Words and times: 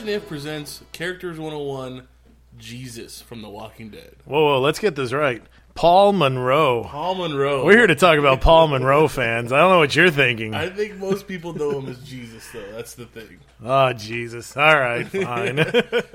Imagine 0.00 0.16
If 0.16 0.28
presents 0.28 0.82
Characters 0.92 1.38
101 1.38 2.08
Jesus 2.56 3.20
from 3.20 3.42
The 3.42 3.50
Walking 3.50 3.90
Dead. 3.90 4.16
Whoa, 4.24 4.42
whoa, 4.42 4.60
let's 4.60 4.78
get 4.78 4.96
this 4.96 5.12
right. 5.12 5.42
Paul 5.74 6.14
Monroe. 6.14 6.84
Paul 6.84 7.16
Monroe. 7.16 7.66
We're 7.66 7.76
here 7.76 7.86
to 7.86 7.94
talk 7.94 8.18
about 8.18 8.40
Paul 8.40 8.68
Monroe 8.68 9.08
fans. 9.08 9.52
I 9.52 9.58
don't 9.58 9.72
know 9.72 9.78
what 9.78 9.94
you're 9.94 10.10
thinking. 10.10 10.54
I 10.54 10.70
think 10.70 10.96
most 10.96 11.28
people 11.28 11.52
know 11.52 11.78
him 11.78 11.90
as 11.90 11.98
Jesus, 11.98 12.48
though. 12.50 12.72
That's 12.72 12.94
the 12.94 13.04
thing. 13.04 13.40
Oh, 13.62 13.92
Jesus. 13.92 14.56
All 14.56 14.80
right, 14.80 15.06
fine. 15.06 15.66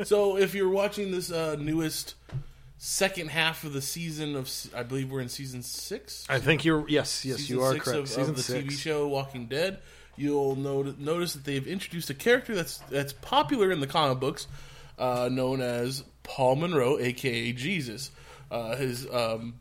So, 0.04 0.38
if 0.38 0.56
you're 0.56 0.70
watching 0.70 1.12
this 1.12 1.32
uh, 1.32 1.56
newest 1.60 2.16
second 2.80 3.30
half 3.30 3.66
of 3.66 3.74
the 3.74 3.84
season 3.84 4.36
of, 4.36 4.52
I 4.76 4.82
believe 4.82 5.12
we're 5.12 5.22
in 5.22 5.30
season 5.30 5.62
six. 5.62 6.26
I 6.28 6.40
think 6.40 6.66
you're, 6.66 6.90
yes, 6.90 7.24
yes, 7.24 7.38
season 7.38 7.56
you 7.56 7.62
are 7.62 7.74
six 7.74 7.86
correct. 7.86 8.00
Of, 8.00 8.10
Season 8.10 8.30
of 8.32 8.36
the 8.36 8.42
six. 8.42 8.74
TV 8.74 8.80
show 8.80 9.08
Walking 9.08 9.46
Dead. 9.46 9.78
You'll 10.18 10.56
notice, 10.56 10.96
notice 10.98 11.34
that 11.34 11.44
they've 11.44 11.68
introduced 11.68 12.10
a 12.10 12.14
character 12.14 12.56
that's 12.56 12.78
that's 12.90 13.14
popular 13.14 13.72
in 13.72 13.80
the 13.80 13.88
comic 13.88 14.20
books, 14.20 14.48
uh, 14.98 15.30
known 15.32 15.62
as 15.62 16.04
Paul 16.24 16.56
Monroe, 16.56 16.98
aka 17.00 17.52
Jesus. 17.52 18.12
Uh, 18.50 18.76
his 18.76 19.08
um, 19.12 19.56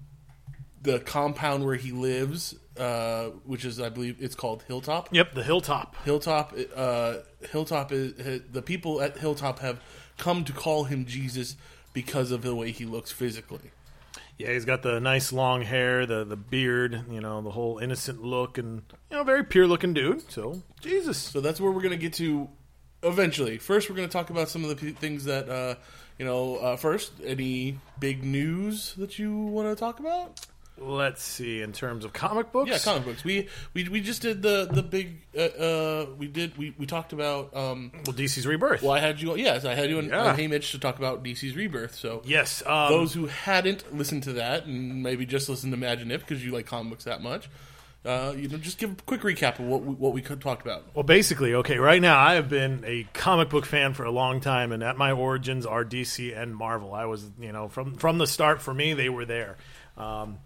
the 0.82 1.00
compound 1.00 1.64
where 1.64 1.76
he 1.76 1.90
lives, 1.90 2.54
uh, 2.78 3.26
which 3.44 3.64
is 3.64 3.80
I 3.80 3.88
believe 3.88 4.16
it's 4.20 4.34
called 4.34 4.62
Hilltop. 4.68 5.08
Yep, 5.12 5.34
the 5.34 5.42
Hilltop. 5.42 5.96
Hilltop, 6.04 6.54
uh, 6.76 7.14
Hilltop 7.50 7.92
is 7.92 8.42
the 8.50 8.62
people 8.62 9.00
at 9.00 9.18
Hilltop 9.18 9.58
have 9.58 9.80
come 10.18 10.44
to 10.44 10.52
call 10.52 10.84
him 10.84 11.06
Jesus 11.06 11.56
because 11.92 12.30
of 12.30 12.42
the 12.42 12.54
way 12.54 12.70
he 12.70 12.84
looks 12.84 13.10
physically. 13.10 13.70
Yeah, 14.38 14.50
he's 14.52 14.64
got 14.64 14.82
the 14.82 15.00
nice 15.00 15.32
long 15.32 15.62
hair, 15.62 16.06
the 16.06 16.24
the 16.24 16.36
beard, 16.36 17.04
you 17.10 17.20
know, 17.20 17.40
the 17.40 17.50
whole 17.50 17.78
innocent 17.78 18.22
look, 18.22 18.58
and 18.58 18.82
you 19.10 19.16
know, 19.16 19.24
very 19.24 19.44
pure 19.44 19.66
looking 19.66 19.94
dude. 19.94 20.30
So 20.30 20.62
Jesus. 20.80 21.18
So 21.18 21.40
that's 21.40 21.60
where 21.60 21.70
we're 21.70 21.82
to 21.92 21.96
get 21.96 22.14
to 22.14 22.48
eventually. 23.02 23.58
First, 23.58 23.88
we're 23.88 23.96
to 24.08 24.12
talk 24.12 24.30
about 24.30 24.48
some 24.48 24.64
of 24.64 24.70
the 24.70 24.76
p- 24.76 24.90
things 24.90 25.24
that 25.24 25.48
uh, 25.48 25.76
you 26.18 26.24
know. 26.24 26.56
Uh, 26.56 26.76
first, 26.76 27.12
any 27.24 27.78
big 28.00 28.24
news 28.24 28.94
that 28.94 29.18
you 29.18 29.36
want 29.36 29.68
to 29.68 29.76
talk 29.76 30.00
about? 30.00 30.40
Let's 30.76 31.22
see. 31.22 31.62
In 31.62 31.72
terms 31.72 32.04
of 32.04 32.12
comic 32.12 32.50
books, 32.50 32.68
Yeah, 32.68 32.78
comic 32.78 33.04
books. 33.04 33.22
We 33.24 33.48
we, 33.74 33.88
we 33.88 34.00
just 34.00 34.22
did 34.22 34.42
the 34.42 34.68
the 34.70 34.82
big. 34.82 35.18
Uh, 35.36 35.40
uh, 35.42 36.06
we 36.18 36.26
did 36.26 36.58
we, 36.58 36.74
we 36.76 36.84
talked 36.86 37.12
about. 37.12 37.54
Um, 37.56 37.92
well, 38.06 38.14
DC's 38.14 38.46
Rebirth. 38.46 38.82
well, 38.82 38.92
I 38.92 38.98
had 38.98 39.20
you. 39.20 39.36
Yes, 39.36 39.64
I 39.64 39.74
had 39.74 39.88
you 39.88 39.98
on, 39.98 40.08
Yeah. 40.08 40.24
on 40.30 40.36
Hey 40.36 40.48
Mitch 40.48 40.72
to 40.72 40.78
talk 40.80 40.98
about 40.98 41.22
DC's 41.22 41.54
Rebirth. 41.54 41.94
So 41.94 42.22
Yes. 42.24 42.62
Um, 42.66 42.88
those 42.90 43.14
who 43.14 43.26
hadn't 43.26 43.96
listened 43.96 44.24
to 44.24 44.32
that 44.34 44.66
and 44.66 45.02
maybe 45.02 45.24
just 45.26 45.48
listened 45.48 45.72
to 45.72 45.76
Imagine 45.76 46.10
If 46.10 46.22
because 46.26 46.44
you 46.44 46.50
like 46.50 46.66
comic 46.66 46.90
books 46.90 47.04
that 47.04 47.22
much, 47.22 47.48
uh, 48.04 48.34
you 48.36 48.48
know, 48.48 48.58
just 48.58 48.78
give 48.78 48.90
a 48.90 48.94
quick 49.06 49.20
recap 49.22 49.60
of 49.60 49.66
what 49.66 49.82
we, 49.82 49.94
what 49.94 50.12
we 50.12 50.20
could 50.22 50.40
talked 50.40 50.62
about. 50.62 50.82
Well, 50.92 51.04
basically, 51.04 51.54
okay, 51.54 51.78
right 51.78 52.02
now 52.02 52.18
I 52.18 52.34
have 52.34 52.48
been 52.48 52.82
a 52.84 53.06
comic 53.12 53.48
book 53.48 53.64
fan 53.64 53.94
for 53.94 54.02
a 54.04 54.10
long 54.10 54.40
time, 54.40 54.72
and 54.72 54.82
at 54.82 54.96
my 54.98 55.12
origins 55.12 55.66
are 55.66 55.84
DC 55.84 56.36
and 56.36 56.54
Marvel. 56.54 56.92
I 56.94 57.04
was, 57.04 57.24
you 57.38 57.52
know, 57.52 57.68
from 57.68 57.94
from 57.94 58.18
the 58.18 58.26
start 58.26 58.60
for 58.60 58.74
me, 58.74 58.92
they 58.94 59.08
were 59.08 59.24
there. 59.24 59.56
Um, 59.96 60.38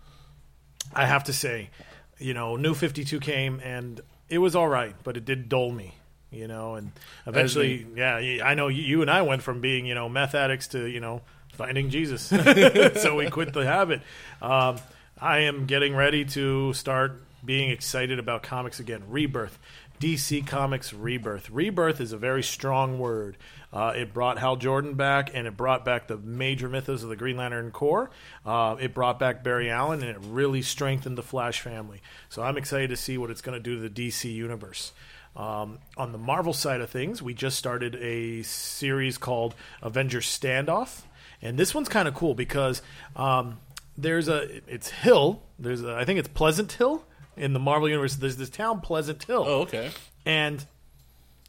I 0.94 1.06
have 1.06 1.24
to 1.24 1.32
say, 1.32 1.70
you 2.18 2.34
know, 2.34 2.56
New 2.56 2.74
Fifty 2.74 3.04
Two 3.04 3.20
came, 3.20 3.60
and 3.62 4.00
it 4.28 4.38
was 4.38 4.56
all 4.56 4.68
right, 4.68 4.94
but 5.04 5.16
it 5.16 5.24
did 5.24 5.48
dull 5.48 5.70
me. 5.70 5.94
You 6.30 6.46
know, 6.46 6.74
and 6.74 6.92
eventually, 7.26 7.86
yeah, 7.96 8.16
i 8.44 8.52
know 8.54 8.68
you- 8.68 8.82
you 8.82 9.00
and 9.00 9.10
I 9.10 9.22
went 9.22 9.42
from 9.42 9.62
being, 9.62 9.86
you 9.86 9.94
know, 9.94 10.10
meth 10.10 10.34
addicts 10.34 10.68
to, 10.68 10.84
you 10.84 11.00
know, 11.00 11.22
finding 11.54 11.88
Jesus. 11.88 12.22
so 13.02 13.16
we 13.16 13.30
quit 13.30 13.54
the 13.54 13.64
habit. 13.64 14.02
Um, 14.42 14.76
I 15.18 15.38
am 15.40 15.64
getting 15.64 15.94
ready 15.96 16.26
to 16.26 16.74
start 16.74 17.22
being 17.42 17.70
excited 17.70 18.18
about 18.18 18.42
comics 18.42 18.78
again. 18.78 19.04
Rebirth. 19.08 19.58
DC 20.00 20.46
Comics 20.46 20.92
Rebirth. 20.92 21.48
Rebirth 21.50 21.98
is 22.00 22.12
a 22.12 22.18
very 22.18 22.42
strong 22.42 22.98
word. 22.98 23.36
Uh, 23.72 23.92
it 23.94 24.14
brought 24.14 24.38
Hal 24.38 24.56
Jordan 24.56 24.94
back, 24.94 25.30
and 25.34 25.46
it 25.46 25.56
brought 25.56 25.84
back 25.84 26.06
the 26.08 26.16
major 26.16 26.68
mythos 26.68 27.02
of 27.02 27.08
the 27.10 27.16
Green 27.16 27.36
Lantern 27.36 27.70
Corps. 27.70 28.10
Uh, 28.46 28.76
it 28.80 28.94
brought 28.94 29.18
back 29.18 29.44
Barry 29.44 29.70
Allen, 29.70 30.00
and 30.02 30.10
it 30.10 30.18
really 30.22 30.62
strengthened 30.62 31.18
the 31.18 31.22
Flash 31.22 31.60
family. 31.60 32.00
So 32.30 32.42
I'm 32.42 32.56
excited 32.56 32.88
to 32.90 32.96
see 32.96 33.18
what 33.18 33.30
it's 33.30 33.42
going 33.42 33.56
to 33.56 33.62
do 33.62 33.76
to 33.80 33.88
the 33.88 34.08
DC 34.08 34.32
universe. 34.32 34.92
Um, 35.36 35.78
on 35.96 36.12
the 36.12 36.18
Marvel 36.18 36.52
side 36.54 36.80
of 36.80 36.88
things, 36.90 37.22
we 37.22 37.34
just 37.34 37.58
started 37.58 37.94
a 37.96 38.42
series 38.42 39.18
called 39.18 39.54
Avengers 39.82 40.26
Standoff, 40.26 41.02
and 41.42 41.58
this 41.58 41.74
one's 41.74 41.88
kind 41.90 42.08
of 42.08 42.14
cool 42.14 42.34
because 42.34 42.80
um, 43.16 43.60
there's 43.98 44.28
a 44.28 44.62
it's 44.66 44.88
Hill. 44.88 45.42
There's 45.58 45.82
a, 45.84 45.94
I 45.94 46.04
think 46.06 46.18
it's 46.18 46.28
Pleasant 46.28 46.72
Hill 46.72 47.04
in 47.36 47.52
the 47.52 47.60
Marvel 47.60 47.88
universe. 47.88 48.16
There's 48.16 48.36
this 48.38 48.50
town 48.50 48.80
Pleasant 48.80 49.22
Hill, 49.22 49.44
Oh, 49.46 49.60
okay. 49.60 49.90
and 50.24 50.64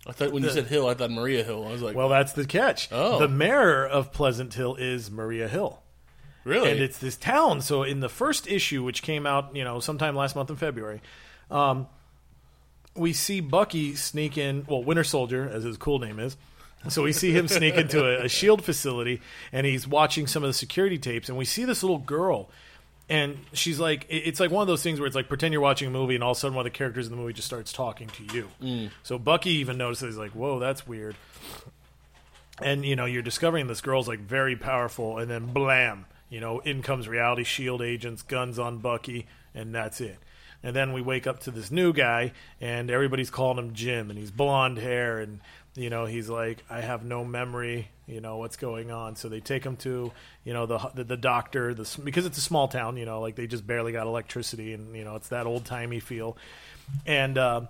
I 0.07 0.11
thought 0.11 0.31
when 0.31 0.43
you 0.43 0.49
said 0.49 0.67
Hill, 0.67 0.87
I 0.87 0.93
thought 0.93 1.11
Maria 1.11 1.43
Hill. 1.43 1.65
I 1.67 1.71
was 1.71 1.81
like, 1.81 1.95
well, 1.95 2.09
that's 2.09 2.33
the 2.33 2.45
catch. 2.45 2.87
Oh. 2.91 3.19
The 3.19 3.27
mayor 3.27 3.85
of 3.85 4.11
Pleasant 4.11 4.53
Hill 4.53 4.75
is 4.75 5.11
Maria 5.11 5.47
Hill. 5.47 5.83
really? 6.45 6.71
and 6.71 6.79
it's 6.79 6.97
this 6.97 7.17
town. 7.17 7.61
So 7.61 7.83
in 7.83 7.99
the 7.99 8.09
first 8.09 8.47
issue, 8.47 8.83
which 8.83 9.01
came 9.01 9.25
out, 9.25 9.55
you 9.55 9.63
know, 9.63 9.79
sometime 9.79 10.15
last 10.15 10.35
month 10.35 10.49
in 10.49 10.55
February, 10.55 11.01
um, 11.51 11.87
we 12.95 13.13
see 13.13 13.39
Bucky 13.39 13.95
sneak 13.95 14.37
in. 14.37 14.65
Well, 14.67 14.83
Winter 14.83 15.03
Soldier, 15.03 15.49
as 15.49 15.63
his 15.63 15.77
cool 15.77 15.99
name 15.99 16.19
is. 16.19 16.37
So 16.87 17.03
we 17.03 17.11
see 17.11 17.31
him 17.31 17.49
sneak 17.49 17.75
into 17.75 18.05
a, 18.05 18.25
a 18.25 18.29
shield 18.29 18.63
facility, 18.63 19.21
and 19.51 19.65
he's 19.67 19.85
watching 19.85 20.27
some 20.27 20.43
of 20.43 20.49
the 20.49 20.53
security 20.53 20.97
tapes, 20.97 21.27
and 21.27 21.37
we 21.37 21.43
see 21.43 21.65
this 21.65 21.83
little 21.83 21.97
girl. 21.97 22.49
And 23.09 23.37
she's 23.53 23.79
like, 23.79 24.05
it's 24.07 24.39
like 24.39 24.51
one 24.51 24.61
of 24.61 24.67
those 24.67 24.83
things 24.83 24.99
where 24.99 25.07
it's 25.07 25.15
like 25.15 25.27
pretend 25.27 25.51
you're 25.51 25.61
watching 25.61 25.87
a 25.87 25.91
movie, 25.91 26.13
and 26.13 26.23
all 26.23 26.31
of 26.31 26.37
a 26.37 26.39
sudden 26.39 26.55
one 26.55 26.65
of 26.65 26.71
the 26.71 26.77
characters 26.77 27.07
in 27.07 27.11
the 27.11 27.17
movie 27.17 27.33
just 27.33 27.47
starts 27.47 27.73
talking 27.73 28.07
to 28.07 28.23
you. 28.35 28.47
Mm. 28.61 28.91
So 29.01 29.17
Bucky 29.17 29.51
even 29.51 29.77
notices, 29.77 30.15
like, 30.17 30.31
whoa, 30.31 30.59
that's 30.59 30.87
weird. 30.87 31.15
And 32.61 32.85
you 32.85 32.95
know 32.95 33.05
you're 33.05 33.21
discovering 33.21 33.67
this 33.67 33.81
girl's 33.81 34.07
like 34.07 34.19
very 34.19 34.55
powerful 34.55 35.17
and 35.17 35.31
then 35.31 35.47
blam 35.47 36.05
you 36.29 36.41
know 36.41 36.59
in 36.59 36.81
comes 36.81 37.07
reality 37.07 37.43
shield 37.45 37.81
agents 37.81 38.21
guns 38.21 38.59
on 38.59 38.79
bucky 38.79 39.27
and 39.55 39.73
that's 39.73 40.01
it. 40.01 40.17
And 40.61 40.75
then 40.75 40.91
we 40.91 41.01
wake 41.01 41.25
up 41.25 41.39
to 41.41 41.51
this 41.51 41.71
new 41.71 41.93
guy 41.93 42.33
and 42.59 42.91
everybody's 42.91 43.29
calling 43.29 43.57
him 43.57 43.73
jim 43.73 44.09
and 44.09 44.19
he's 44.19 44.29
blonde 44.29 44.77
hair 44.77 45.19
and 45.19 45.39
you 45.75 45.89
know 45.89 46.05
he's 46.05 46.29
like 46.29 46.63
i 46.69 46.81
have 46.81 47.05
no 47.05 47.23
memory 47.23 47.87
you 48.09 48.19
know 48.21 48.37
what's 48.37 48.57
going 48.57 48.91
on 48.91 49.15
so 49.15 49.29
they 49.29 49.39
take 49.39 49.63
him 49.63 49.75
to 49.77 50.11
you 50.43 50.53
know 50.53 50.65
the 50.65 50.77
the, 50.95 51.03
the 51.03 51.17
doctor 51.17 51.73
the, 51.73 51.87
because 52.03 52.25
it's 52.25 52.37
a 52.37 52.41
small 52.41 52.67
town 52.67 52.97
you 52.97 53.05
know 53.05 53.21
like 53.21 53.35
they 53.35 53.47
just 53.47 53.65
barely 53.67 53.91
got 53.91 54.07
electricity 54.07 54.73
and 54.73 54.95
you 54.95 55.03
know 55.05 55.15
it's 55.15 55.29
that 55.29 55.45
old 55.45 55.65
timey 55.65 55.99
feel 55.99 56.35
and 57.05 57.37
uh, 57.37 57.61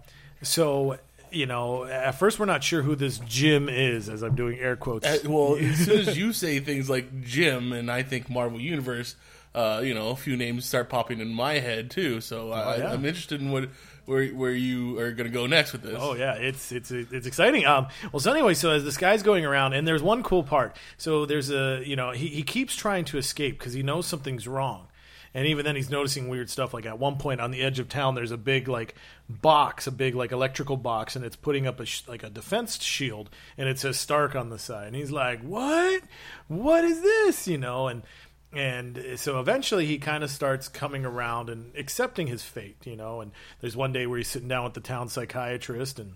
so 0.42 0.98
you 1.32 1.46
know 1.46 1.84
at 1.84 2.12
first 2.18 2.40
we're 2.40 2.46
not 2.46 2.64
sure 2.64 2.82
who 2.82 2.96
this 2.96 3.20
jim 3.20 3.70
is 3.70 4.10
as 4.10 4.24
i'm 4.24 4.36
doing 4.36 4.58
air 4.60 4.76
quotes 4.76 5.06
Uh, 5.06 5.20
well, 5.30 5.56
as 5.60 5.78
soon 5.86 6.00
as 6.00 6.18
you 6.18 6.34
say 6.34 6.60
things 6.60 6.90
like 6.90 7.22
Jim 7.22 7.72
and 7.74 7.92
I 7.92 8.02
think 8.04 8.30
Marvel 8.30 8.60
Universe, 8.60 9.16
uh, 9.54 9.82
you 9.84 9.94
know, 9.94 10.10
a 10.10 10.16
few 10.16 10.36
names 10.38 10.66
start 10.66 10.90
popping 10.90 11.20
in 11.20 11.28
my 11.34 11.54
head 11.60 11.92
too. 11.92 12.22
So 12.22 12.52
I, 12.52 12.76
Oh, 12.76 12.78
yeah. 12.78 12.94
I'm 12.94 13.06
interested 13.06 13.42
in 13.42 13.52
what 13.52 13.70
where 14.10 14.28
where 14.30 14.52
you 14.52 14.98
are 15.00 15.12
going 15.12 15.30
to 15.30 15.34
go 15.34 15.46
next 15.46 15.72
with 15.72 15.84
this. 15.84 15.96
Oh 15.98 16.16
yeah, 16.16 16.34
it's 16.34 16.72
it's 16.72 16.90
it's 16.92 17.28
exciting. 17.28 17.66
Um, 17.66 17.88
well, 18.12 18.20
so 18.20 18.32
anyway, 18.32 18.56
so 18.56 18.72
as 18.72 18.84
this 18.84 18.98
guy's 18.98 19.22
going 19.22 19.46
around, 19.46 19.74
and 19.74 19.88
there's 19.88 20.02
one 20.02 20.24
cool 20.24 20.44
part. 20.44 20.76
So 20.98 21.26
there's 21.26 21.52
a 21.52 21.84
you 21.86 21.96
know 21.96 22.12
he 22.12 22.28
he 22.28 22.44
keeps 22.44 22.76
trying 22.76 23.06
to 23.06 23.18
escape 23.18 23.60
because 23.60 23.74
he 23.74 23.84
knows 23.84 24.08
something's 24.08 24.48
wrong, 24.48 24.88
and 25.34 25.46
even 25.46 25.64
then 25.64 25.76
he's 25.76 25.92
noticing 25.92 26.28
weird 26.28 26.50
stuff. 26.50 26.74
Like 26.74 26.88
at 26.88 26.98
one 26.98 27.18
point 27.18 27.40
on 27.40 27.52
the 27.52 27.62
edge 27.62 27.78
of 27.78 27.88
town, 27.88 28.16
there's 28.16 28.32
a 28.32 28.38
big 28.38 28.68
like 28.68 28.96
box, 29.30 29.86
a 29.86 29.92
big 29.92 30.16
like 30.16 30.32
electrical 30.32 30.76
box, 30.76 31.16
and 31.16 31.24
it's 31.24 31.36
putting 31.36 31.68
up 31.68 31.80
a 31.80 31.86
sh- 31.86 32.04
like 32.08 32.24
a 32.24 32.30
defense 32.32 32.82
shield, 32.82 33.30
and 33.58 33.70
it 33.70 33.78
says 33.78 34.00
Stark 34.00 34.36
on 34.36 34.50
the 34.50 34.60
side, 34.60 34.88
and 34.88 34.96
he's 34.96 35.12
like, 35.12 35.42
"What? 35.42 36.02
What 36.48 36.84
is 36.84 37.02
this?" 37.02 37.48
You 37.48 37.60
know, 37.60 37.88
and 37.88 38.02
and 38.52 38.98
eh, 38.98 39.16
so 39.16 39.40
eventually 39.40 39.86
he 39.86 39.98
kind 39.98 40.24
of 40.24 40.32
starts 40.32 40.68
coming 40.68 41.06
around 41.06 41.50
and 41.50 41.72
accepting 41.76 42.28
his 42.28 42.44
fate, 42.44 42.78
you 42.86 42.96
know. 42.96 43.22
And 43.22 43.32
there's 43.62 43.76
one 43.76 43.92
day 43.92 44.08
where 44.08 44.18
he's 44.18 44.28
sitting 44.28 44.48
down 44.48 44.64
with 44.64 44.74
the 44.74 44.82
town 44.82 45.10
psychiatrist, 45.10 46.00
and 46.00 46.16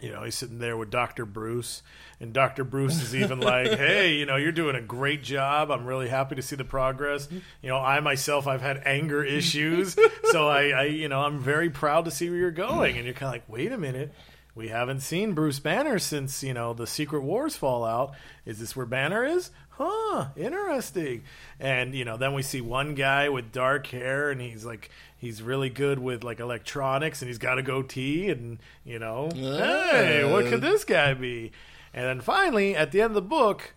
you 0.00 0.10
know, 0.10 0.22
he's 0.22 0.36
sitting 0.36 0.58
there 0.58 0.76
with 0.76 0.90
Dr. 0.90 1.26
Bruce, 1.26 1.82
and 2.20 2.32
Dr. 2.32 2.64
Bruce 2.64 3.02
is 3.02 3.14
even 3.14 3.40
like, 3.40 3.66
hey, 3.78 4.14
you 4.14 4.26
know, 4.26 4.36
you're 4.36 4.52
doing 4.52 4.76
a 4.76 4.80
great 4.80 5.22
job. 5.22 5.70
I'm 5.70 5.86
really 5.86 6.08
happy 6.08 6.36
to 6.36 6.42
see 6.42 6.56
the 6.56 6.64
progress. 6.64 7.28
You 7.30 7.68
know, 7.68 7.78
I 7.78 8.00
myself, 8.00 8.46
I've 8.46 8.62
had 8.62 8.82
anger 8.84 9.22
issues. 9.22 9.96
so 10.30 10.48
I, 10.48 10.68
I, 10.68 10.82
you 10.84 11.08
know, 11.08 11.20
I'm 11.20 11.40
very 11.40 11.70
proud 11.70 12.04
to 12.06 12.10
see 12.10 12.30
where 12.30 12.38
you're 12.38 12.50
going. 12.50 12.96
And 12.96 13.04
you're 13.04 13.14
kind 13.14 13.28
of 13.28 13.34
like, 13.34 13.48
wait 13.48 13.72
a 13.72 13.78
minute. 13.78 14.12
We 14.54 14.68
haven't 14.68 15.00
seen 15.00 15.34
Bruce 15.34 15.60
Banner 15.60 16.00
since, 16.00 16.42
you 16.42 16.52
know, 16.52 16.74
the 16.74 16.86
Secret 16.86 17.22
Wars 17.22 17.56
fallout. 17.56 18.14
Is 18.44 18.58
this 18.58 18.74
where 18.74 18.86
Banner 18.86 19.24
is? 19.24 19.52
Huh, 19.78 20.28
interesting. 20.36 21.22
And, 21.60 21.94
you 21.94 22.04
know, 22.04 22.16
then 22.16 22.34
we 22.34 22.42
see 22.42 22.60
one 22.60 22.94
guy 22.94 23.28
with 23.28 23.52
dark 23.52 23.86
hair 23.86 24.30
and 24.30 24.40
he's 24.40 24.64
like, 24.64 24.90
he's 25.18 25.42
really 25.42 25.68
good 25.68 25.98
with 25.98 26.24
like 26.24 26.40
electronics 26.40 27.20
and 27.20 27.28
he's 27.28 27.38
got 27.38 27.58
a 27.58 27.62
goatee 27.62 28.28
and 28.30 28.58
you 28.84 28.98
know 28.98 29.28
hey 29.34 30.24
what 30.30 30.46
could 30.46 30.60
this 30.62 30.84
guy 30.84 31.12
be? 31.14 31.52
And 31.92 32.04
then 32.04 32.20
finally 32.20 32.76
at 32.76 32.92
the 32.92 33.00
end 33.00 33.10
of 33.10 33.14
the 33.14 33.22
book 33.22 33.74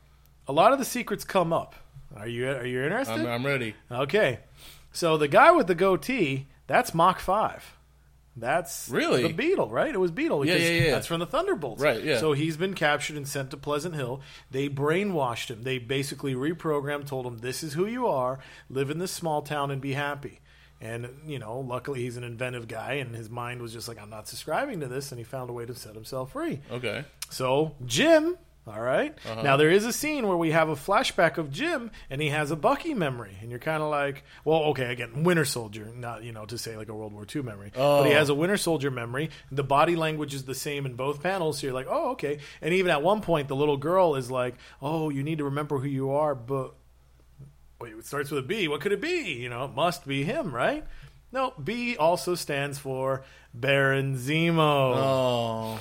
a 0.48 0.54
lot 0.54 0.72
of 0.72 0.80
the 0.80 0.86
secrets 0.86 1.24
come 1.24 1.52
up. 1.52 1.76
Are 2.16 2.28
you 2.28 2.50
are 2.50 2.66
you 2.66 2.84
interested? 2.84 3.14
I'm, 3.14 3.28
I'm 3.28 3.46
ready. 3.46 3.76
okay. 3.92 4.40
So 4.92 5.18
the 5.18 5.28
guy 5.28 5.52
with 5.52 5.68
the 5.68 5.76
goatee 5.76 6.48
that's 6.68 6.94
mach 6.94 7.20
5 7.20 7.78
that's 8.36 8.90
Really? 8.90 9.24
the 9.24 9.34
beetle, 9.34 9.70
right? 9.70 9.94
It 9.94 9.98
was 10.00 10.12
Beetle. 10.12 10.46
Yeah, 10.46 10.56
yeah, 10.56 10.70
yeah. 10.86 10.92
That's 10.92 11.08
from 11.08 11.20
the 11.20 11.26
Thunderbolts, 11.26 11.82
Right, 11.82 12.04
yeah. 12.04 12.20
So 12.20 12.34
he's 12.34 12.56
been 12.58 12.74
captured 12.74 13.18
and 13.18 13.28
sent 13.28 13.52
to 13.52 13.58
Pleasant 13.58 13.96
Hill. 13.96 14.22
They 14.50 14.70
brainwashed 14.70 15.50
him. 15.50 15.64
They 15.64 15.78
basically 15.80 16.34
reprogrammed, 16.34 17.08
told 17.08 17.26
him, 17.26 17.40
"This 17.40 17.62
is 17.64 17.74
who 17.74 17.86
you 17.86 18.08
are. 18.08 18.40
Live 18.70 18.90
in 18.90 19.00
this 19.00 19.12
small 19.12 19.42
town 19.42 19.70
and 19.72 19.82
be 19.82 19.94
happy." 19.94 20.40
And 20.80 21.10
you 21.28 21.38
know, 21.40 21.60
luckily 21.60 22.02
he's 22.02 22.18
an 22.18 22.24
inventive 22.24 22.68
guy, 22.68 22.94
and 22.94 23.14
his 23.16 23.30
mind 23.30 23.62
was 23.62 23.72
just 23.74 23.88
like, 23.88 24.02
"I'm 24.02 24.10
not 24.10 24.28
subscribing 24.28 24.80
to 24.80 24.88
this," 24.88 25.12
and 25.12 25.20
he 25.20 25.24
found 25.24 25.50
a 25.50 25.54
way 25.54 25.66
to 25.66 25.76
set 25.76 25.94
himself 25.94 26.32
free. 26.32 26.62
Okay. 26.72 27.04
So 27.30 27.76
Jim, 27.86 28.38
all 28.68 28.80
right? 28.80 29.18
Uh-huh. 29.30 29.42
Now 29.42 29.58
there 29.58 29.72
is 29.72 29.86
a 29.86 29.94
scene 29.94 30.28
where 30.28 30.38
we 30.38 30.52
have 30.52 30.70
a 30.70 30.76
flashback 30.76 31.38
of 31.38 31.52
Jim, 31.52 31.90
and 32.10 32.22
he 32.22 32.30
has 32.30 32.52
a 32.52 32.56
Bucky 32.56 32.94
memory, 32.94 33.36
and 33.42 33.50
you're 33.50 33.60
kind 33.60 33.82
of 33.82 33.90
like, 33.90 34.24
well, 34.46 34.60
okay, 34.66 34.92
again, 34.92 35.24
Winter 35.24 35.46
Soldier, 35.46 35.92
not 35.96 36.24
you 36.24 36.32
know 36.32 36.46
to 36.46 36.58
say 36.58 36.78
like 36.78 36.90
a 36.90 36.94
World 36.94 37.14
War 37.14 37.26
II 37.34 37.42
memory, 37.42 37.72
but 37.74 38.06
he 38.06 38.12
Oh. 38.14 38.16
has 38.18 38.30
a 38.30 38.36
Winter 38.36 38.58
Soldier 38.58 38.92
memory. 38.92 39.30
The 39.52 39.64
body 39.64 39.96
language 39.96 40.34
is 40.34 40.44
the 40.46 40.56
same 40.56 40.86
in 40.86 40.94
both 40.96 41.22
panels, 41.24 41.60
so 41.60 41.68
you're 41.68 41.74
like, 41.74 41.88
oh, 41.90 42.12
okay. 42.12 42.40
And 42.62 42.74
even 42.74 42.92
at 42.92 43.02
one 43.02 43.22
point, 43.22 43.48
the 43.48 43.56
little 43.56 43.78
girl 43.78 44.16
is 44.16 44.30
like, 44.30 44.56
oh, 44.82 45.10
you 45.10 45.24
need 45.24 45.40
to 45.40 45.46
remember 45.46 45.80
who 45.80 45.88
you 45.88 46.12
are, 46.12 46.36
but 46.36 46.74
wait, 47.80 47.94
it 47.94 48.06
starts 48.06 48.30
with 48.30 48.44
a 48.44 48.48
B. 48.48 48.68
What 48.68 48.82
could 48.82 48.92
it 48.92 49.02
be? 49.02 49.34
You 49.34 49.50
know, 49.50 49.66
it 49.66 49.74
must 49.74 50.06
be 50.08 50.24
him, 50.24 50.54
right? 50.54 50.86
No, 51.32 51.54
B 51.64 51.96
also 51.98 52.36
stands 52.36 52.78
for 52.78 53.24
Baron 53.54 54.18
Zemo. 54.18 54.60
Oh, 54.96 55.80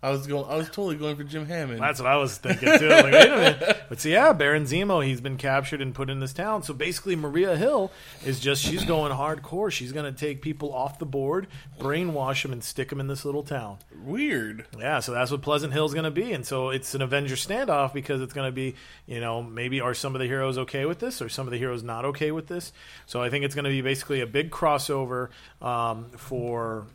I 0.00 0.10
was 0.10 0.28
going. 0.28 0.48
I 0.48 0.54
was 0.54 0.66
totally 0.66 0.94
going 0.94 1.16
for 1.16 1.24
Jim 1.24 1.44
Hammond. 1.44 1.80
That's 1.80 1.98
what 1.98 2.08
I 2.08 2.16
was 2.18 2.38
thinking 2.38 2.78
too. 2.78 2.88
Like, 2.88 3.12
wait 3.12 3.26
a 3.26 3.36
minute. 3.36 3.82
But 3.88 4.00
see, 4.00 4.12
yeah, 4.12 4.32
Baron 4.32 4.62
Zemo, 4.62 5.04
he's 5.04 5.20
been 5.20 5.36
captured 5.36 5.82
and 5.82 5.92
put 5.92 6.08
in 6.08 6.20
this 6.20 6.32
town. 6.32 6.62
So 6.62 6.72
basically, 6.72 7.16
Maria 7.16 7.56
Hill 7.56 7.90
is 8.24 8.38
just 8.38 8.62
she's 8.62 8.84
going 8.84 9.10
hardcore. 9.12 9.72
She's 9.72 9.90
going 9.90 10.04
to 10.04 10.16
take 10.16 10.40
people 10.40 10.72
off 10.72 11.00
the 11.00 11.06
board, 11.06 11.48
brainwash 11.80 12.42
them, 12.42 12.52
and 12.52 12.62
stick 12.62 12.90
them 12.90 13.00
in 13.00 13.08
this 13.08 13.24
little 13.24 13.42
town. 13.42 13.78
Weird. 14.04 14.66
Yeah, 14.78 15.00
so 15.00 15.12
that's 15.12 15.32
what 15.32 15.42
Pleasant 15.42 15.72
Hill's 15.72 15.94
going 15.94 16.04
to 16.04 16.12
be, 16.12 16.32
and 16.32 16.46
so 16.46 16.70
it's 16.70 16.94
an 16.94 17.02
Avenger 17.02 17.34
standoff 17.34 17.92
because 17.92 18.22
it's 18.22 18.32
going 18.32 18.46
to 18.46 18.54
be, 18.54 18.76
you 19.06 19.20
know, 19.20 19.42
maybe 19.42 19.80
are 19.80 19.94
some 19.94 20.14
of 20.14 20.20
the 20.20 20.26
heroes 20.26 20.58
okay 20.58 20.84
with 20.84 21.00
this, 21.00 21.20
or 21.20 21.28
some 21.28 21.48
of 21.48 21.50
the 21.50 21.58
heroes 21.58 21.82
not 21.82 22.04
okay 22.04 22.30
with 22.30 22.46
this? 22.46 22.72
So 23.06 23.20
I 23.20 23.30
think 23.30 23.44
it's 23.44 23.56
going 23.56 23.64
to 23.64 23.70
be 23.70 23.80
basically 23.80 24.20
a 24.20 24.26
big 24.26 24.52
crossover 24.52 25.30
um, 25.60 26.10
for 26.16 26.86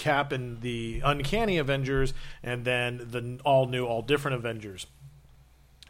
Cap 0.00 0.32
and 0.32 0.60
the 0.60 1.00
Uncanny 1.04 1.58
Avengers, 1.58 2.12
and 2.42 2.64
then 2.64 2.96
the 3.10 3.38
all 3.44 3.66
new, 3.66 3.84
all 3.86 4.02
different 4.02 4.34
Avengers. 4.36 4.86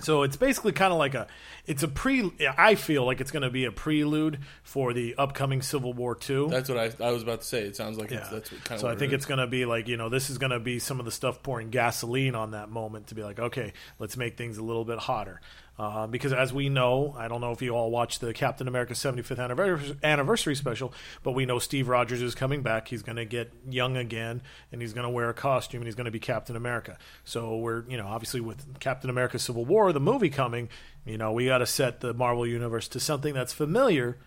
So 0.00 0.22
it's 0.22 0.36
basically 0.36 0.72
kind 0.72 0.94
of 0.94 0.98
like 0.98 1.12
a, 1.14 1.26
it's 1.66 1.82
a 1.82 1.88
pre. 1.88 2.32
I 2.56 2.74
feel 2.74 3.04
like 3.04 3.20
it's 3.20 3.30
going 3.30 3.42
to 3.42 3.50
be 3.50 3.66
a 3.66 3.72
prelude 3.72 4.38
for 4.62 4.94
the 4.94 5.14
upcoming 5.16 5.60
Civil 5.60 5.92
War 5.92 6.14
two. 6.14 6.48
That's 6.50 6.70
what 6.70 6.78
I, 6.78 7.04
I 7.06 7.10
was 7.10 7.22
about 7.22 7.42
to 7.42 7.46
say. 7.46 7.62
It 7.64 7.76
sounds 7.76 7.98
like 7.98 8.10
it's, 8.10 8.26
Yeah. 8.26 8.34
that's 8.34 8.50
what, 8.50 8.64
kind 8.64 8.76
of. 8.76 8.80
so 8.80 8.88
I 8.88 8.96
think 8.96 9.12
it's 9.12 9.26
going 9.26 9.40
to 9.40 9.46
be 9.46 9.66
like 9.66 9.88
you 9.88 9.98
know 9.98 10.08
this 10.08 10.30
is 10.30 10.38
going 10.38 10.52
to 10.52 10.60
be 10.60 10.78
some 10.78 11.00
of 11.00 11.04
the 11.04 11.12
stuff 11.12 11.42
pouring 11.42 11.68
gasoline 11.68 12.34
on 12.34 12.52
that 12.52 12.70
moment 12.70 13.08
to 13.08 13.14
be 13.14 13.22
like 13.22 13.38
okay 13.38 13.74
let's 13.98 14.16
make 14.16 14.38
things 14.38 14.56
a 14.56 14.64
little 14.64 14.86
bit 14.86 14.98
hotter 14.98 15.40
uh, 15.80 16.06
because 16.06 16.32
as 16.34 16.52
we 16.52 16.68
know 16.68 17.14
I 17.16 17.26
don't 17.26 17.40
know 17.40 17.52
if 17.52 17.62
you 17.62 17.70
all 17.70 17.90
watched 17.90 18.20
the 18.20 18.34
Captain 18.34 18.68
America 18.68 18.92
75th 18.92 19.42
anniversary, 19.42 19.96
anniversary 20.02 20.54
special 20.54 20.92
but 21.22 21.32
we 21.32 21.46
know 21.46 21.58
Steve 21.58 21.88
Rogers 21.88 22.20
is 22.20 22.34
coming 22.34 22.60
back 22.60 22.88
he's 22.88 23.02
going 23.02 23.16
to 23.16 23.24
get 23.24 23.50
young 23.68 23.96
again 23.96 24.42
and 24.70 24.82
he's 24.82 24.92
going 24.92 25.04
to 25.04 25.10
wear 25.10 25.30
a 25.30 25.34
costume 25.34 25.80
and 25.80 25.86
he's 25.86 25.94
going 25.94 26.04
to 26.04 26.10
be 26.10 26.20
Captain 26.20 26.54
America 26.54 26.98
so 27.24 27.56
we're 27.56 27.88
you 27.88 27.96
know 27.96 28.06
obviously 28.06 28.40
with 28.40 28.78
Captain 28.78 29.08
America 29.08 29.38
Civil 29.38 29.64
War 29.64 29.92
the 29.92 30.00
movie 30.00 30.30
coming 30.30 30.68
you 31.06 31.16
know 31.16 31.32
we 31.32 31.46
got 31.46 31.58
to 31.58 31.66
set 31.66 32.00
the 32.00 32.12
Marvel 32.12 32.46
universe 32.46 32.86
to 32.88 33.00
something 33.00 33.32
that's 33.32 33.54
familiar 33.54 34.18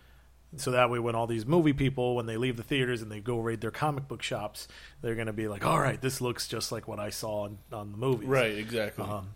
so 0.56 0.70
that 0.70 0.90
way, 0.90 0.98
when 0.98 1.14
all 1.14 1.26
these 1.26 1.46
movie 1.46 1.72
people, 1.72 2.14
when 2.14 2.26
they 2.26 2.36
leave 2.36 2.56
the 2.56 2.62
theaters 2.62 3.02
and 3.02 3.10
they 3.10 3.18
go 3.20 3.38
raid 3.38 3.60
their 3.60 3.70
comic 3.70 4.06
book 4.06 4.22
shops, 4.22 4.68
they're 5.02 5.16
going 5.16 5.26
to 5.26 5.32
be 5.32 5.48
like, 5.48 5.66
"All 5.66 5.80
right, 5.80 6.00
this 6.00 6.20
looks 6.20 6.46
just 6.46 6.70
like 6.70 6.86
what 6.86 7.00
I 7.00 7.10
saw 7.10 7.42
on, 7.42 7.58
on 7.72 7.90
the 7.90 7.98
movies." 7.98 8.28
right. 8.28 8.56
Exactly. 8.56 9.04
Um, 9.04 9.34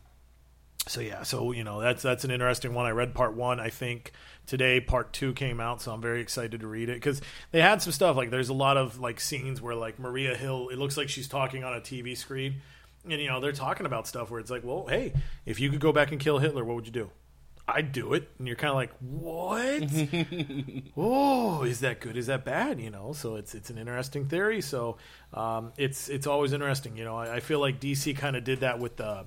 So 0.89 1.01
yeah, 1.01 1.23
so 1.23 1.53
you 1.53 1.65
know 1.65 1.81
that's 1.81 2.03
that's 2.03 2.25
an 2.25 2.31
interesting 2.31 2.75
one. 2.75 2.87
I 2.87 2.91
read 2.91 3.15
part 3.15 3.35
one. 3.35 3.61
I 3.61 3.71
think 3.71 4.13
today 4.47 4.81
part 4.81 5.13
two 5.13 5.33
came 5.35 5.61
out, 5.61 5.83
so 5.83 5.93
I'm 5.93 6.01
very 6.01 6.21
excited 6.21 6.61
to 6.61 6.67
read 6.67 6.89
it 6.89 6.95
because 6.95 7.21
they 7.51 7.61
had 7.61 7.83
some 7.83 7.93
stuff 7.93 8.17
like 8.17 8.31
there's 8.31 8.49
a 8.49 8.55
lot 8.55 8.77
of 8.77 8.99
like 8.99 9.21
scenes 9.21 9.61
where 9.61 9.75
like 9.75 9.99
Maria 9.99 10.35
Hill, 10.35 10.69
it 10.71 10.79
looks 10.79 10.97
like 10.97 11.09
she's 11.09 11.29
talking 11.29 11.65
on 11.65 11.75
a 11.75 11.81
TV 11.81 12.17
screen, 12.17 12.57
and 13.05 13.21
you 13.21 13.29
know 13.29 13.41
they're 13.41 13.53
talking 13.53 13.87
about 13.87 14.07
stuff 14.07 14.31
where 14.31 14.41
it's 14.41 14.51
like, 14.51 14.65
well, 14.65 14.87
hey, 14.89 15.13
if 15.47 15.61
you 15.61 15.71
could 15.71 15.81
go 15.81 15.93
back 15.93 16.11
and 16.11 16.21
kill 16.21 16.39
Hitler, 16.39 16.65
what 16.65 16.77
would 16.77 16.87
you 16.87 16.93
do? 16.93 17.11
I'd 17.69 17.93
do 17.93 18.15
it, 18.15 18.31
and 18.39 18.47
you're 18.47 18.57
kind 18.57 18.71
of 18.71 18.77
like, 18.77 18.93
what? 19.01 19.83
oh, 20.97 21.65
is 21.65 21.81
that 21.81 22.01
good? 22.01 22.17
Is 22.17 22.29
that 22.29 22.47
bad? 22.47 22.81
You 22.81 22.91
know, 22.91 23.13
so 23.13 23.37
it's 23.37 23.55
it's 23.55 23.69
an 23.69 23.77
interesting 23.77 24.27
theory. 24.27 24.63
So 24.63 24.97
um, 25.35 25.73
it's 25.77 26.09
it's 26.09 26.27
always 26.27 26.55
interesting. 26.55 26.97
You 26.97 27.05
know, 27.05 27.17
I, 27.17 27.37
I 27.37 27.41
feel 27.41 27.61
like 27.61 27.79
DC 27.79 28.17
kind 28.17 28.37
of 28.37 28.45
did 28.45 28.61
that 28.61 28.79
with 28.79 28.97
the. 28.97 29.27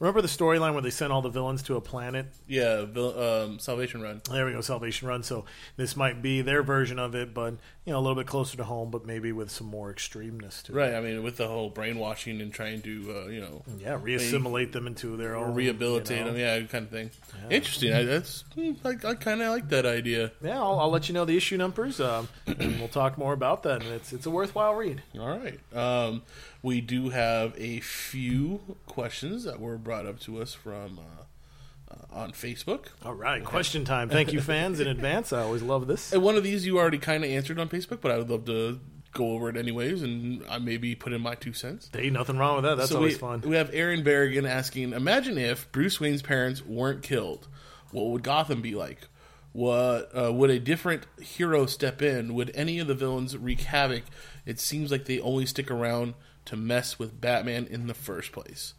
Remember 0.00 0.20
the 0.20 0.28
storyline 0.28 0.72
where 0.72 0.82
they 0.82 0.90
sent 0.90 1.12
all 1.12 1.22
the 1.22 1.28
villains 1.30 1.62
to 1.64 1.76
a 1.76 1.80
planet? 1.80 2.26
yeah. 2.48 2.84
Vil- 2.84 3.18
Um, 3.18 3.58
Salvation 3.58 4.02
Run. 4.02 4.20
There 4.30 4.44
we 4.44 4.52
go, 4.52 4.60
Salvation 4.60 5.06
Run. 5.08 5.22
So 5.22 5.44
this 5.76 5.96
might 5.96 6.20
be 6.20 6.42
their 6.42 6.62
version 6.62 6.98
of 6.98 7.14
it, 7.14 7.32
but 7.32 7.54
you 7.84 7.92
know, 7.92 7.98
a 7.98 8.00
little 8.00 8.16
bit 8.16 8.26
closer 8.26 8.56
to 8.56 8.64
home, 8.64 8.90
but 8.90 9.06
maybe 9.06 9.30
with 9.32 9.50
some 9.50 9.66
more 9.68 9.92
extremeness 9.94 10.62
to 10.64 10.72
it. 10.72 10.74
Right. 10.74 10.94
I 10.94 11.00
mean, 11.00 11.22
with 11.22 11.36
the 11.36 11.46
whole 11.48 11.70
brainwashing 11.70 12.40
and 12.40 12.52
trying 12.52 12.82
to, 12.82 13.14
uh, 13.24 13.28
you 13.28 13.40
know, 13.40 13.62
Yeah, 13.78 13.98
reassimilate 13.98 14.72
them 14.72 14.86
into 14.86 15.16
their 15.16 15.36
own 15.36 15.54
rehabilitate 15.54 16.18
you 16.18 16.24
know. 16.24 16.32
them, 16.32 16.40
yeah, 16.40 16.60
kind 16.66 16.84
of 16.86 16.90
thing. 16.90 17.10
Interesting. 17.50 17.92
I, 17.94 18.02
that's 18.04 18.42
hmm, 18.54 18.72
I, 18.84 18.90
I 19.06 19.14
kind 19.14 19.42
of 19.42 19.50
like 19.52 19.68
that 19.68 19.86
idea. 19.86 20.32
Yeah, 20.42 20.60
I'll, 20.60 20.80
I'll 20.80 20.90
let 20.90 21.08
you 21.08 21.14
know 21.14 21.24
the 21.24 21.36
issue 21.36 21.56
numbers, 21.56 22.00
um, 22.00 22.28
and 22.46 22.78
we'll 22.78 22.88
talk 22.88 23.16
more 23.16 23.32
about 23.32 23.62
that. 23.62 23.82
And 23.82 23.92
it's 23.92 24.12
it's 24.12 24.26
a 24.26 24.30
worthwhile 24.30 24.74
read. 24.74 25.02
All 25.18 25.28
right. 25.28 25.58
Um, 25.74 26.22
we 26.64 26.80
do 26.80 27.10
have 27.10 27.54
a 27.58 27.78
few 27.80 28.76
questions 28.86 29.44
that 29.44 29.60
were 29.60 29.76
brought 29.76 30.06
up 30.06 30.18
to 30.20 30.40
us 30.40 30.54
from 30.54 30.98
uh, 30.98 31.94
uh, 31.94 32.20
on 32.20 32.32
Facebook. 32.32 32.86
All 33.04 33.12
right, 33.12 33.44
question 33.44 33.84
time. 33.84 34.08
Thank 34.08 34.32
you, 34.32 34.40
fans, 34.40 34.80
in 34.80 34.88
advance. 34.88 35.32
I 35.32 35.42
always 35.42 35.62
love 35.62 35.86
this. 35.86 36.14
And 36.14 36.22
one 36.22 36.36
of 36.36 36.42
these 36.42 36.64
you 36.64 36.78
already 36.78 36.96
kind 36.98 37.22
of 37.22 37.30
answered 37.30 37.60
on 37.60 37.68
Facebook, 37.68 38.00
but 38.00 38.10
I 38.10 38.16
would 38.16 38.30
love 38.30 38.46
to 38.46 38.80
go 39.12 39.32
over 39.32 39.50
it 39.50 39.58
anyways, 39.58 40.02
and 40.02 40.42
I 40.48 40.58
maybe 40.58 40.94
put 40.94 41.12
in 41.12 41.20
my 41.20 41.34
two 41.34 41.52
cents. 41.52 41.90
Hey, 41.92 42.08
nothing 42.08 42.38
wrong 42.38 42.56
with 42.56 42.64
that. 42.64 42.78
That's 42.78 42.90
So 42.90 42.96
always 42.96 43.14
we, 43.14 43.18
fun. 43.18 43.42
We 43.42 43.56
have 43.56 43.68
Aaron 43.74 44.02
Berrigan 44.02 44.48
asking: 44.48 44.94
Imagine 44.94 45.36
if 45.36 45.70
Bruce 45.70 46.00
Wayne's 46.00 46.22
parents 46.22 46.64
weren't 46.64 47.02
killed, 47.02 47.46
what 47.90 48.06
would 48.06 48.22
Gotham 48.22 48.62
be 48.62 48.74
like? 48.74 49.08
What 49.52 50.10
uh, 50.16 50.32
would 50.32 50.48
a 50.48 50.58
different 50.58 51.04
hero 51.20 51.66
step 51.66 52.00
in? 52.00 52.32
Would 52.32 52.52
any 52.54 52.78
of 52.78 52.86
the 52.86 52.94
villains 52.94 53.36
wreak 53.36 53.60
havoc? 53.60 54.04
It 54.46 54.58
seems 54.58 54.90
like 54.90 55.04
they 55.04 55.20
only 55.20 55.44
stick 55.44 55.70
around 55.70 56.14
to 56.46 56.56
mess 56.56 56.98
with 56.98 57.20
Batman 57.20 57.66
in 57.66 57.86
the 57.86 57.94
first 57.94 58.32
place. 58.32 58.74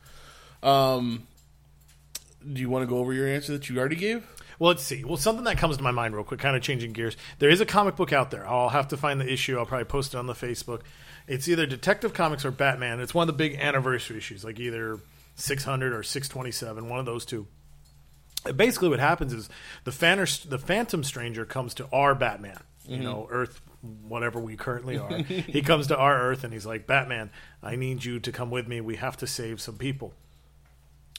Um, 0.64 1.28
do 2.54 2.62
you 2.62 2.70
want 2.70 2.84
to 2.84 2.88
go 2.88 2.98
over 2.98 3.14
your 3.14 3.28
answer 3.28 3.54
that 3.54 3.70
you 3.70 3.78
already 3.78 3.96
gave? 3.96 4.26
Well, 4.60 4.70
let's 4.70 4.84
see. 4.84 5.04
Well, 5.04 5.18
something 5.18 5.44
that 5.46 5.58
comes 5.58 5.78
to 5.78 5.84
my 5.84 5.92
mind 5.92 6.16
real 6.16 6.24
quick, 6.24 6.40
kind 6.40 6.56
of 6.56 6.62
changing 6.62 6.94
gears. 6.94 7.18
There 7.40 7.50
is 7.50 7.60
a 7.62 7.66
comic 7.66 7.96
book 7.96 8.14
out 8.14 8.32
there. 8.32 8.48
I'll 8.48 8.70
have 8.70 8.88
to 8.90 8.98
find 8.98 9.20
the 9.20 9.32
issue. 9.32 9.58
I'll 9.58 9.66
probably 9.66 9.86
post 9.86 10.14
it 10.14 10.18
on 10.18 10.28
the 10.28 10.34
Facebook. 10.34 10.82
It's 11.28 11.48
either 11.48 11.66
Detective 11.66 12.14
Comics 12.14 12.46
or 12.46 12.52
Batman. 12.52 13.00
It's 13.00 13.14
one 13.14 13.28
of 13.28 13.36
the 13.36 13.38
big 13.38 13.56
anniversary 13.56 14.18
issues, 14.18 14.46
like 14.46 14.60
either 14.60 15.00
600 15.36 15.94
or 15.94 16.04
627, 16.04 16.88
one 16.88 17.00
of 17.00 17.06
those 17.06 17.26
two. 17.26 17.48
Basically, 18.56 18.90
what 18.90 19.00
happens 19.00 19.34
is 19.34 19.50
the, 19.86 19.92
Fanner, 19.92 20.28
the 20.48 20.60
Phantom 20.60 21.04
Stranger 21.04 21.46
comes 21.46 21.74
to 21.76 21.88
our 21.92 22.14
Batman, 22.14 22.60
you 22.88 23.00
know, 23.00 23.28
Earth, 23.32 23.60
whatever 24.08 24.40
we 24.40 24.56
currently 24.56 24.98
are. 25.00 25.18
he 25.20 25.62
comes 25.62 25.88
to 25.88 25.98
our 25.98 26.20
Earth 26.22 26.44
and 26.44 26.54
he's 26.54 26.66
like, 26.66 26.88
Batman, 26.88 27.32
I 27.62 27.76
need 27.76 28.04
you 28.04 28.20
to 28.20 28.32
come 28.32 28.52
with 28.52 28.68
me. 28.68 28.82
We 28.82 28.96
have 28.98 29.18
to 29.18 29.28
save 29.28 29.62
some 29.62 29.78
people. 29.78 30.14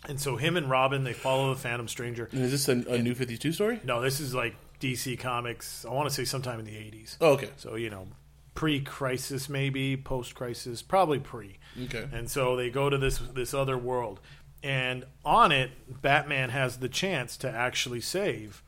And 0.08 0.20
so 0.20 0.36
him 0.36 0.56
and 0.56 0.70
Robin, 0.70 1.04
they 1.04 1.12
follow 1.12 1.52
the 1.52 1.60
Phantom 1.60 1.88
Stranger. 1.88 2.28
And 2.32 2.42
is 2.42 2.52
this 2.52 2.68
a, 2.68 2.92
a 2.92 2.98
new 2.98 3.14
Fifty 3.14 3.36
Two 3.36 3.52
story? 3.52 3.80
No, 3.84 4.00
this 4.00 4.20
is 4.20 4.34
like 4.34 4.54
DC 4.80 5.18
Comics. 5.18 5.84
I 5.84 5.92
want 5.92 6.08
to 6.08 6.14
say 6.14 6.24
sometime 6.24 6.60
in 6.60 6.64
the 6.64 6.72
'80s. 6.72 7.16
Oh, 7.20 7.32
okay. 7.32 7.50
So 7.56 7.74
you 7.74 7.90
know, 7.90 8.06
pre-crisis, 8.54 9.48
maybe 9.48 9.96
post-crisis, 9.96 10.82
probably 10.82 11.18
pre. 11.18 11.58
Okay. 11.84 12.08
And 12.12 12.30
so 12.30 12.56
they 12.56 12.70
go 12.70 12.88
to 12.90 12.98
this 12.98 13.18
this 13.18 13.52
other 13.54 13.76
world, 13.76 14.20
and 14.62 15.04
on 15.24 15.50
it, 15.50 15.70
Batman 16.02 16.50
has 16.50 16.78
the 16.78 16.88
chance 16.88 17.36
to 17.38 17.50
actually 17.50 18.00
save 18.00 18.62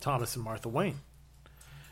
Thomas 0.00 0.36
and 0.36 0.44
Martha 0.44 0.68
Wayne. 0.68 1.00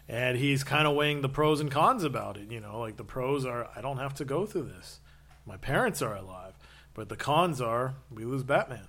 And 0.08 0.36
he's 0.36 0.64
kind 0.64 0.86
of 0.86 0.94
weighing 0.94 1.22
the 1.22 1.28
pros 1.28 1.60
and 1.60 1.70
cons 1.70 2.04
about 2.04 2.36
it. 2.36 2.50
You 2.50 2.60
know, 2.60 2.80
like 2.80 2.96
the 2.96 3.04
pros 3.04 3.46
are, 3.46 3.68
I 3.74 3.80
don't 3.80 3.98
have 3.98 4.14
to 4.14 4.24
go 4.24 4.46
through 4.46 4.64
this. 4.64 5.00
My 5.46 5.56
parents 5.56 6.02
are 6.02 6.14
alive. 6.14 6.54
But 6.94 7.08
the 7.08 7.16
cons 7.16 7.60
are, 7.60 7.94
we 8.10 8.24
lose 8.24 8.42
Batman. 8.42 8.88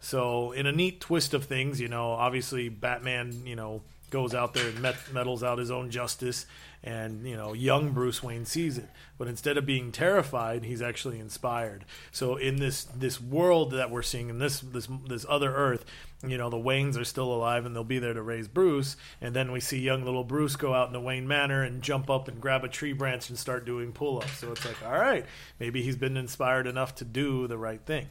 So, 0.00 0.52
in 0.52 0.66
a 0.66 0.72
neat 0.72 1.00
twist 1.00 1.34
of 1.34 1.44
things, 1.44 1.80
you 1.80 1.88
know, 1.88 2.10
obviously 2.10 2.68
Batman, 2.68 3.42
you 3.46 3.56
know, 3.56 3.82
goes 4.10 4.34
out 4.34 4.54
there 4.54 4.68
and 4.68 4.80
met, 4.80 4.96
meddles 5.12 5.42
out 5.42 5.58
his 5.58 5.70
own 5.70 5.90
justice, 5.90 6.46
and 6.82 7.26
you 7.26 7.36
know, 7.36 7.52
young 7.52 7.90
Bruce 7.90 8.22
Wayne 8.22 8.44
sees 8.44 8.78
it. 8.78 8.88
But 9.16 9.28
instead 9.28 9.56
of 9.56 9.66
being 9.66 9.90
terrified, 9.90 10.64
he's 10.64 10.82
actually 10.82 11.18
inspired. 11.18 11.84
So, 12.12 12.36
in 12.36 12.56
this 12.56 12.84
this 12.84 13.20
world 13.20 13.72
that 13.72 13.90
we're 13.90 14.02
seeing, 14.02 14.28
in 14.28 14.38
this 14.38 14.60
this 14.60 14.88
this 15.06 15.26
other 15.28 15.54
Earth, 15.54 15.84
you 16.26 16.38
know, 16.38 16.50
the 16.50 16.56
Waynes 16.56 16.98
are 16.98 17.04
still 17.04 17.32
alive 17.32 17.64
and 17.64 17.74
they'll 17.74 17.84
be 17.84 17.98
there 17.98 18.14
to 18.14 18.22
raise 18.22 18.48
Bruce. 18.48 18.96
And 19.20 19.34
then 19.34 19.52
we 19.52 19.60
see 19.60 19.78
young 19.78 20.04
little 20.04 20.24
Bruce 20.24 20.56
go 20.56 20.74
out 20.74 20.88
in 20.88 20.92
the 20.92 21.00
Wayne 21.00 21.28
Manor 21.28 21.62
and 21.62 21.82
jump 21.82 22.10
up 22.10 22.28
and 22.28 22.40
grab 22.40 22.64
a 22.64 22.68
tree 22.68 22.92
branch 22.92 23.28
and 23.28 23.38
start 23.38 23.64
doing 23.64 23.92
pull 23.92 24.18
ups. 24.18 24.38
So 24.38 24.50
it's 24.52 24.64
like, 24.64 24.84
all 24.84 24.98
right, 24.98 25.24
maybe 25.60 25.82
he's 25.82 25.96
been 25.96 26.16
inspired 26.16 26.66
enough 26.66 26.94
to 26.96 27.04
do 27.04 27.46
the 27.46 27.58
right 27.58 27.80
thing. 27.80 28.08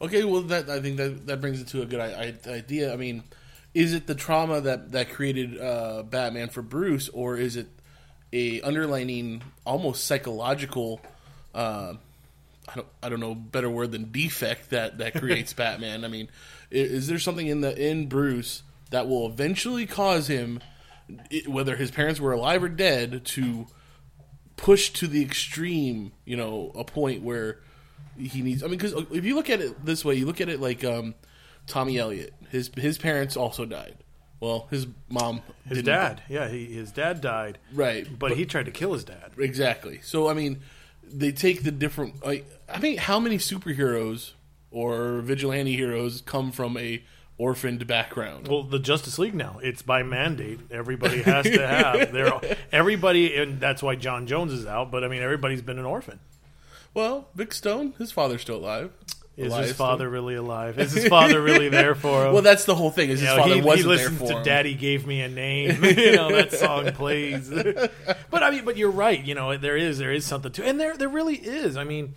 Okay, 0.00 0.24
well, 0.24 0.42
that 0.42 0.68
I 0.68 0.80
think 0.80 0.96
that 0.98 1.26
that 1.26 1.40
brings 1.40 1.60
it 1.60 1.68
to 1.68 1.82
a 1.82 1.86
good 1.86 2.00
I, 2.00 2.34
I, 2.46 2.50
idea. 2.50 2.92
I 2.92 2.96
mean, 2.96 3.24
is 3.74 3.94
it 3.94 4.06
the 4.06 4.14
trauma 4.14 4.60
that 4.60 4.92
that 4.92 5.10
created 5.10 5.60
uh, 5.60 6.02
Batman 6.02 6.48
for 6.48 6.62
Bruce, 6.62 7.08
or 7.10 7.36
is 7.36 7.56
it 7.56 7.68
a 8.32 8.60
underlining 8.62 9.42
almost 9.64 10.04
psychological? 10.04 11.00
Uh, 11.54 11.94
I 12.68 12.74
don't 12.74 12.88
I 13.02 13.08
don't 13.08 13.20
know 13.20 13.34
better 13.34 13.70
word 13.70 13.92
than 13.92 14.10
defect 14.10 14.70
that 14.70 14.98
that 14.98 15.14
creates 15.20 15.52
Batman. 15.52 16.04
I 16.04 16.08
mean, 16.08 16.28
is, 16.70 16.90
is 16.92 17.06
there 17.06 17.18
something 17.18 17.46
in 17.46 17.60
the 17.60 17.76
in 17.76 18.08
Bruce 18.08 18.62
that 18.90 19.08
will 19.08 19.26
eventually 19.26 19.86
cause 19.86 20.26
him, 20.28 20.60
i- 21.32 21.42
whether 21.46 21.76
his 21.76 21.90
parents 21.90 22.20
were 22.20 22.32
alive 22.32 22.62
or 22.62 22.68
dead, 22.68 23.24
to 23.24 23.66
push 24.56 24.90
to 24.90 25.06
the 25.06 25.22
extreme? 25.22 26.12
You 26.24 26.36
know, 26.36 26.72
a 26.74 26.84
point 26.84 27.22
where 27.22 27.58
he 28.18 28.42
needs. 28.42 28.62
I 28.62 28.66
mean, 28.66 28.78
because 28.78 28.94
if 29.12 29.24
you 29.24 29.34
look 29.34 29.50
at 29.50 29.60
it 29.60 29.84
this 29.84 30.04
way, 30.04 30.14
you 30.16 30.26
look 30.26 30.40
at 30.40 30.48
it 30.48 30.60
like 30.60 30.84
um, 30.84 31.14
Tommy 31.66 31.98
Elliott. 31.98 32.34
His 32.50 32.70
his 32.76 32.98
parents 32.98 33.36
also 33.36 33.64
died. 33.64 33.96
Well, 34.40 34.66
his 34.70 34.86
mom, 35.08 35.40
His 35.66 35.82
dad, 35.82 36.22
yeah, 36.28 36.48
he, 36.48 36.66
his 36.66 36.92
dad 36.92 37.20
died, 37.20 37.58
right? 37.72 38.06
but, 38.18 38.36
he 38.36 38.44
tried 38.44 38.66
to 38.66 38.70
kill 38.70 38.92
his 38.92 39.04
dad. 39.04 39.32
exactly. 39.38 40.00
So 40.02 40.28
I 40.28 40.34
mean, 40.34 40.60
they 41.02 41.32
take 41.32 41.62
the 41.62 41.70
different. 41.70 42.24
Like, 42.24 42.46
I 42.68 42.78
mean, 42.78 42.98
how 42.98 43.18
many 43.18 43.38
superheroes 43.38 44.32
or 44.70 45.20
vigilante 45.20 45.74
heroes 45.74 46.20
come 46.20 46.52
from 46.52 46.76
a 46.76 47.02
orphaned 47.38 47.86
background? 47.86 48.48
Well, 48.48 48.62
the 48.62 48.78
Justice 48.78 49.18
League 49.18 49.34
now 49.34 49.58
it's 49.62 49.80
by 49.82 50.02
mandate. 50.02 50.60
Everybody 50.70 51.22
has 51.22 51.44
to 51.46 51.66
have 51.66 52.12
their 52.12 52.32
everybody, 52.72 53.36
and 53.36 53.58
that's 53.58 53.82
why 53.82 53.94
John 53.96 54.26
Jones 54.26 54.52
is 54.52 54.66
out. 54.66 54.90
But 54.90 55.02
I 55.02 55.08
mean, 55.08 55.22
everybody's 55.22 55.62
been 55.62 55.78
an 55.78 55.86
orphan. 55.86 56.20
Well, 56.92 57.28
Vic 57.34 57.52
Stone, 57.52 57.94
his 57.98 58.10
father's 58.12 58.40
still 58.42 58.56
alive. 58.56 58.90
Is 59.36 59.54
his 59.54 59.72
father 59.72 60.08
really 60.08 60.34
alive? 60.34 60.78
Is 60.78 60.92
his 60.92 61.08
father 61.08 61.42
really 61.42 61.68
there 61.68 61.94
for 61.94 62.26
him? 62.26 62.32
Well, 62.32 62.42
that's 62.42 62.64
the 62.64 62.74
whole 62.74 62.90
thing. 62.90 63.10
Is 63.10 63.20
You 63.20 63.26
his 63.28 63.36
know, 63.36 63.42
father 63.42 63.54
he, 63.54 63.60
he 63.60 63.66
wasn't 63.66 63.88
there 63.88 63.96
listens 63.96 64.18
for 64.18 64.26
to 64.28 64.36
him. 64.38 64.44
"Daddy 64.44 64.74
Gave 64.74 65.06
Me 65.06 65.20
a 65.20 65.28
Name." 65.28 65.84
you 65.84 66.12
know 66.16 66.32
that 66.32 66.52
song 66.52 66.90
plays. 66.92 67.50
but 68.30 68.42
I 68.42 68.50
mean, 68.50 68.64
but 68.64 68.76
you're 68.78 68.90
right. 68.90 69.22
You 69.22 69.34
know, 69.34 69.56
there 69.56 69.76
is 69.76 69.98
there 69.98 70.12
is 70.12 70.24
something 70.24 70.52
to, 70.52 70.64
and 70.64 70.80
there 70.80 70.96
there 70.96 71.08
really 71.10 71.36
is. 71.36 71.76
I 71.76 71.84
mean, 71.84 72.14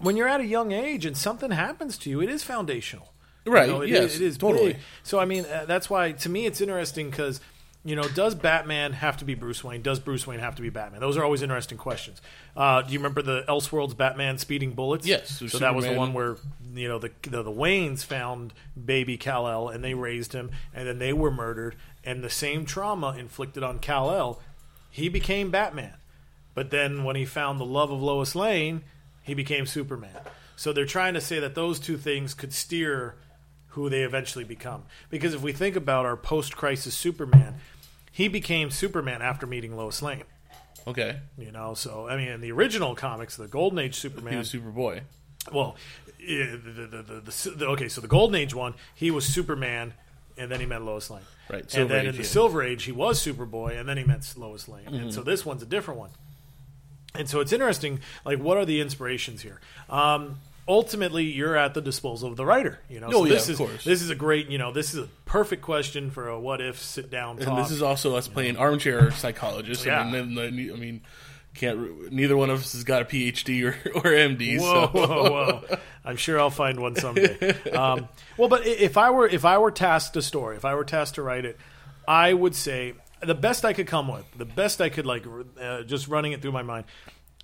when 0.00 0.16
you're 0.16 0.28
at 0.28 0.40
a 0.40 0.46
young 0.46 0.72
age 0.72 1.06
and 1.06 1.16
something 1.16 1.50
happens 1.50 1.96
to 1.98 2.10
you, 2.10 2.20
it 2.20 2.28
is 2.28 2.42
foundational. 2.42 3.12
You 3.46 3.52
Right, 3.52 3.68
know, 3.68 3.80
it 3.80 3.88
yes, 3.90 4.14
is- 4.16 4.20
it 4.20 4.24
is 4.26 4.38
totally. 4.38 4.72
big. 4.74 4.82
So 5.02 5.18
I 5.18 5.24
mean, 5.24 5.44
uh, 5.46 5.64
that's 5.66 5.88
why 5.88 6.12
to 6.12 6.28
me 6.28 6.46
it's 6.46 6.60
interesting 6.60 7.10
because. 7.10 7.40
You 7.86 7.94
know, 7.94 8.02
does 8.02 8.34
Batman 8.34 8.94
have 8.94 9.18
to 9.18 9.24
be 9.24 9.34
Bruce 9.34 9.62
Wayne? 9.62 9.80
Does 9.80 10.00
Bruce 10.00 10.26
Wayne 10.26 10.40
have 10.40 10.56
to 10.56 10.62
be 10.62 10.70
Batman? 10.70 11.00
Those 11.00 11.16
are 11.16 11.22
always 11.22 11.40
interesting 11.40 11.78
questions. 11.78 12.20
Uh, 12.56 12.82
do 12.82 12.92
you 12.92 12.98
remember 12.98 13.22
the 13.22 13.44
Elseworlds 13.48 13.96
Batman 13.96 14.38
speeding 14.38 14.72
bullets? 14.72 15.06
Yes, 15.06 15.30
So 15.30 15.46
so 15.46 15.58
that 15.58 15.74
was 15.74 15.84
the 15.84 15.94
one 15.94 16.12
where 16.12 16.36
you 16.74 16.88
know 16.88 16.98
the, 16.98 17.12
the 17.22 17.44
the 17.44 17.50
Waynes 17.52 18.04
found 18.04 18.52
baby 18.84 19.16
Kal 19.16 19.46
El 19.46 19.68
and 19.68 19.84
they 19.84 19.94
raised 19.94 20.32
him, 20.32 20.50
and 20.74 20.88
then 20.88 20.98
they 20.98 21.12
were 21.12 21.30
murdered, 21.30 21.76
and 22.02 22.24
the 22.24 22.30
same 22.30 22.66
trauma 22.66 23.14
inflicted 23.16 23.62
on 23.62 23.78
Kal 23.78 24.10
El, 24.10 24.42
he 24.90 25.08
became 25.08 25.52
Batman. 25.52 25.94
But 26.54 26.70
then 26.70 27.04
when 27.04 27.14
he 27.14 27.24
found 27.24 27.60
the 27.60 27.64
love 27.64 27.92
of 27.92 28.02
Lois 28.02 28.34
Lane, 28.34 28.82
he 29.22 29.34
became 29.34 29.64
Superman. 29.64 30.22
So 30.56 30.72
they're 30.72 30.86
trying 30.86 31.14
to 31.14 31.20
say 31.20 31.38
that 31.38 31.54
those 31.54 31.78
two 31.78 31.98
things 31.98 32.34
could 32.34 32.52
steer 32.52 33.14
who 33.76 33.90
they 33.90 34.02
eventually 34.04 34.44
become. 34.44 34.84
Because 35.10 35.34
if 35.34 35.42
we 35.42 35.52
think 35.52 35.76
about 35.76 36.06
our 36.06 36.16
post-crisis 36.16 36.94
Superman, 36.94 37.56
he 38.16 38.28
became 38.28 38.70
Superman 38.70 39.20
after 39.20 39.46
meeting 39.46 39.76
Lois 39.76 40.00
Lane. 40.00 40.24
Okay, 40.88 41.18
You 41.36 41.50
know, 41.52 41.74
so 41.74 42.08
I 42.08 42.16
mean, 42.16 42.28
in 42.28 42.40
the 42.40 42.50
original 42.52 42.94
comics, 42.94 43.36
the 43.36 43.46
Golden 43.48 43.78
Age 43.80 43.96
Superman, 43.96 44.32
he 44.32 44.38
was 44.38 44.50
Superboy. 44.52 45.00
well, 45.52 45.76
the, 46.18 46.46
the, 46.56 46.86
the, 47.02 47.20
the, 47.20 47.50
the, 47.56 47.66
okay, 47.66 47.88
so 47.88 48.00
the 48.00 48.08
Golden 48.08 48.36
Age 48.36 48.54
one, 48.54 48.72
he 48.94 49.10
was 49.10 49.26
Superman, 49.26 49.92
and 50.38 50.50
then 50.50 50.60
he 50.60 50.66
met 50.66 50.82
Lois 50.82 51.10
Lane. 51.10 51.22
Right, 51.50 51.74
and 51.74 51.90
then 51.90 52.00
Age, 52.02 52.06
in 52.10 52.12
the 52.16 52.22
yeah. 52.22 52.28
Silver 52.28 52.62
Age, 52.62 52.84
he 52.84 52.92
was 52.92 53.22
Superboy, 53.24 53.78
and 53.78 53.88
then 53.88 53.96
he 53.98 54.04
met 54.04 54.32
Lois 54.36 54.66
Lane. 54.68 54.86
And 54.86 54.94
Mm-hmm. 54.96 55.10
so 55.10 55.22
this 55.22 55.44
one's 55.44 55.62
a 55.62 55.66
different 55.66 56.00
one. 56.00 56.10
And 57.14 57.28
so 57.28 57.40
it's 57.40 57.52
interesting, 57.52 58.00
like, 58.24 58.38
what 58.38 58.56
are 58.56 58.64
the 58.64 58.80
inspirations 58.80 59.42
here? 59.42 59.60
Um, 59.90 60.38
ultimately, 60.68 61.24
you're 61.24 61.56
at 61.56 61.74
the 61.74 61.80
disposal 61.80 62.28
of 62.30 62.36
the 62.36 62.44
writer. 62.44 62.80
You 62.88 63.00
know, 63.00 63.06
Oh, 63.08 63.10
so 63.12 63.24
yeah, 63.24 63.32
this 63.34 63.44
of 63.44 63.50
is 63.52 63.58
course. 63.58 63.84
this 63.84 64.02
is 64.02 64.10
a 64.10 64.14
great, 64.14 64.48
you 64.48 64.58
know, 64.58 64.72
this 64.72 64.94
is 64.94 65.00
a 65.04 65.08
perfect 65.24 65.62
question 65.62 66.10
for 66.10 66.28
a 66.28 66.38
what 66.40 66.60
if 66.60 66.78
sit 66.80 67.10
down 67.10 67.38
talk. 67.38 67.48
And 67.48 67.58
this 67.58 67.70
is 67.70 67.82
also 67.82 68.16
us 68.16 68.28
playing 68.28 68.56
armchair 68.56 69.10
psychologists. 69.12 69.84
Yeah. 69.86 70.00
I 70.00 70.10
mean, 70.10 70.38
I 70.38 70.50
mean, 70.50 71.00
can't. 71.54 72.12
Neither 72.12 72.36
one 72.36 72.50
of 72.50 72.60
us 72.60 72.72
has 72.74 72.84
got 72.84 73.02
a 73.02 73.04
PhD 73.06 73.64
or, 73.64 73.68
or 73.98 74.02
MD. 74.12 74.60
Whoa, 74.60 74.86
so. 74.86 74.86
whoa, 74.88 75.30
whoa! 75.30 75.78
I'm 76.04 76.16
sure 76.16 76.38
I'll 76.38 76.50
find 76.50 76.78
one 76.80 76.96
someday. 76.96 77.54
Um, 77.72 78.08
well, 78.36 78.48
but 78.48 78.66
if 78.66 78.96
I 78.96 79.10
were 79.10 79.26
if 79.26 79.44
I 79.44 79.58
were 79.58 79.70
tasked 79.70 80.16
a 80.16 80.22
story, 80.22 80.56
if 80.56 80.64
I 80.64 80.74
were 80.74 80.84
tasked 80.84 81.14
to 81.16 81.22
write 81.22 81.44
it, 81.44 81.58
I 82.06 82.32
would 82.32 82.54
say 82.54 82.94
the 83.20 83.34
best 83.34 83.64
I 83.64 83.72
could 83.72 83.86
come 83.86 84.08
with, 84.08 84.24
the 84.36 84.44
best 84.44 84.80
I 84.80 84.88
could 84.90 85.06
like, 85.06 85.24
uh, 85.60 85.82
just 85.82 86.08
running 86.08 86.32
it 86.32 86.42
through 86.42 86.52
my 86.52 86.62
mind, 86.62 86.84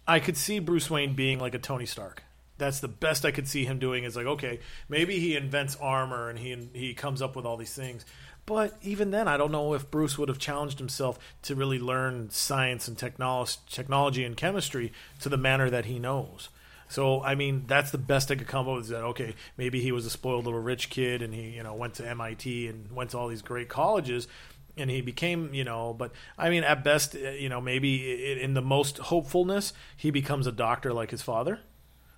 I 0.07 0.21
could 0.21 0.37
see 0.37 0.59
Bruce 0.59 0.91
Wayne 0.91 1.15
being 1.15 1.39
like 1.39 1.55
a 1.55 1.59
Tony 1.59 1.87
Stark. 1.87 2.23
That's 2.59 2.81
the 2.81 2.89
best 2.89 3.25
I 3.25 3.31
could 3.31 3.49
see 3.49 3.65
him 3.65 3.79
doing. 3.79 4.05
Is 4.05 4.17
like, 4.17 4.27
okay, 4.27 4.61
maybe 4.89 5.19
he 5.19 5.37
invents 5.37 5.77
armor 5.81 6.29
and 6.29 6.39
he 6.39 6.69
he 6.73 6.95
comes 6.95 7.23
up 7.23 7.35
with 7.37 7.45
all 7.45 7.57
these 7.57 7.75
things. 7.75 8.05
But 8.45 8.77
even 8.83 9.13
then, 9.13 9.29
I 9.29 9.37
don't 9.37 9.53
know 9.53 9.75
if 9.75 9.91
Bruce 9.91 10.19
would 10.19 10.29
have 10.29 10.39
challenged 10.39 10.79
himself 10.79 11.19
to 11.43 11.55
really 11.55 11.79
learn 11.79 12.31
science 12.31 12.89
and 12.89 12.99
technology, 12.99 13.59
technology 13.71 14.25
and 14.25 14.37
chemistry 14.37 14.93
to 15.21 15.29
the 15.29 15.37
manner 15.37 15.71
that 15.71 15.85
he 15.85 15.99
knows. 15.99 16.49
So 16.89 17.23
I 17.23 17.35
mean, 17.35 17.65
that's 17.67 17.91
the 17.91 17.99
best 17.99 18.31
I 18.31 18.35
could 18.35 18.49
come 18.49 18.69
up 18.69 18.77
with. 18.77 18.85
Is 18.85 18.91
that 18.91 19.03
okay? 19.05 19.35
Maybe 19.57 19.81
he 19.81 19.93
was 19.93 20.05
a 20.05 20.11
spoiled 20.11 20.45
little 20.45 20.61
rich 20.61 20.91
kid, 20.91 21.23
and 21.23 21.33
he 21.33 21.51
you 21.51 21.63
know 21.63 21.75
went 21.75 21.95
to 21.95 22.09
MIT 22.09 22.69
and 22.69 22.91
went 22.93 23.11
to 23.11 23.19
all 23.19 23.29
these 23.29 23.43
great 23.43 23.69
colleges, 23.69 24.29
and 24.77 24.91
he 24.91 25.01
became 25.01 25.55
you 25.55 25.65
know. 25.65 25.95
But 25.95 26.13
I 26.37 26.51
mean, 26.51 26.65
at 26.65 26.85
best, 26.85 27.15
uh, 27.15 27.31
you 27.31 27.49
know, 27.49 27.61
maybe 27.61 28.41
in 28.43 28.55
the 28.55 28.61
most 28.61 28.99
hopefulness, 28.99 29.73
he 29.97 30.11
becomes 30.11 30.47
a 30.47 30.53
doctor 30.53 30.93
like 30.93 31.13
his 31.13 31.23
father, 31.23 31.61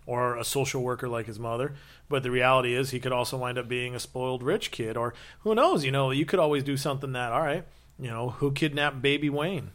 or 0.06 0.36
a 0.36 0.44
social 0.44 0.82
worker 0.82 1.08
like 1.08 1.26
his 1.26 1.38
mother. 1.38 1.74
But 2.08 2.22
the 2.22 2.30
reality 2.30 2.74
is, 2.74 2.90
he 2.90 3.00
could 3.00 3.12
also 3.12 3.36
wind 3.36 3.58
up 3.58 3.68
being 3.68 3.94
a 3.94 4.00
spoiled 4.00 4.42
rich 4.42 4.70
kid, 4.70 4.96
or 4.96 5.14
who 5.40 5.54
knows? 5.54 5.84
You 5.84 5.90
know, 5.90 6.10
you 6.10 6.26
could 6.26 6.38
always 6.38 6.62
do 6.62 6.76
something 6.76 7.12
that 7.12 7.32
all 7.32 7.40
right. 7.42 7.64
You 7.98 8.10
know, 8.10 8.30
who 8.30 8.52
kidnapped 8.52 9.00
Baby 9.00 9.30
Wayne? 9.30 9.70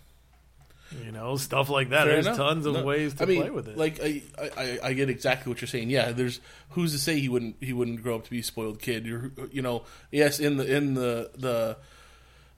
You 1.05 1.11
know, 1.11 1.37
stuff 1.37 1.69
like 1.69 1.89
that. 1.89 2.05
Fair 2.05 2.13
There's 2.13 2.25
enough. 2.25 2.37
tons 2.37 2.65
of 2.65 2.73
No, 2.73 2.83
ways 2.83 3.13
to 3.15 3.23
I 3.23 3.25
mean, 3.27 3.41
play 3.41 3.49
with 3.51 3.67
it. 3.67 3.77
Like 3.77 3.99
I, 4.01 4.23
I, 4.57 4.79
I 4.85 4.93
get 4.93 5.07
exactly 5.09 5.51
what 5.51 5.61
you're 5.61 5.67
saying. 5.67 5.91
Yeah, 5.91 6.11
there's 6.11 6.41
who's 6.69 6.93
to 6.93 6.97
say 6.99 7.19
he 7.19 7.29
wouldn't 7.29 7.57
he 7.61 7.73
wouldn't 7.73 8.01
grow 8.01 8.15
up 8.15 8.23
to 8.25 8.29
be 8.31 8.39
a 8.39 8.43
spoiled 8.43 8.79
kid. 8.79 9.05
You're, 9.05 9.31
you 9.51 9.61
know, 9.61 9.83
yes, 10.11 10.39
in 10.39 10.57
the 10.57 10.65
in 10.75 10.95
the 10.95 11.29
the 11.37 11.77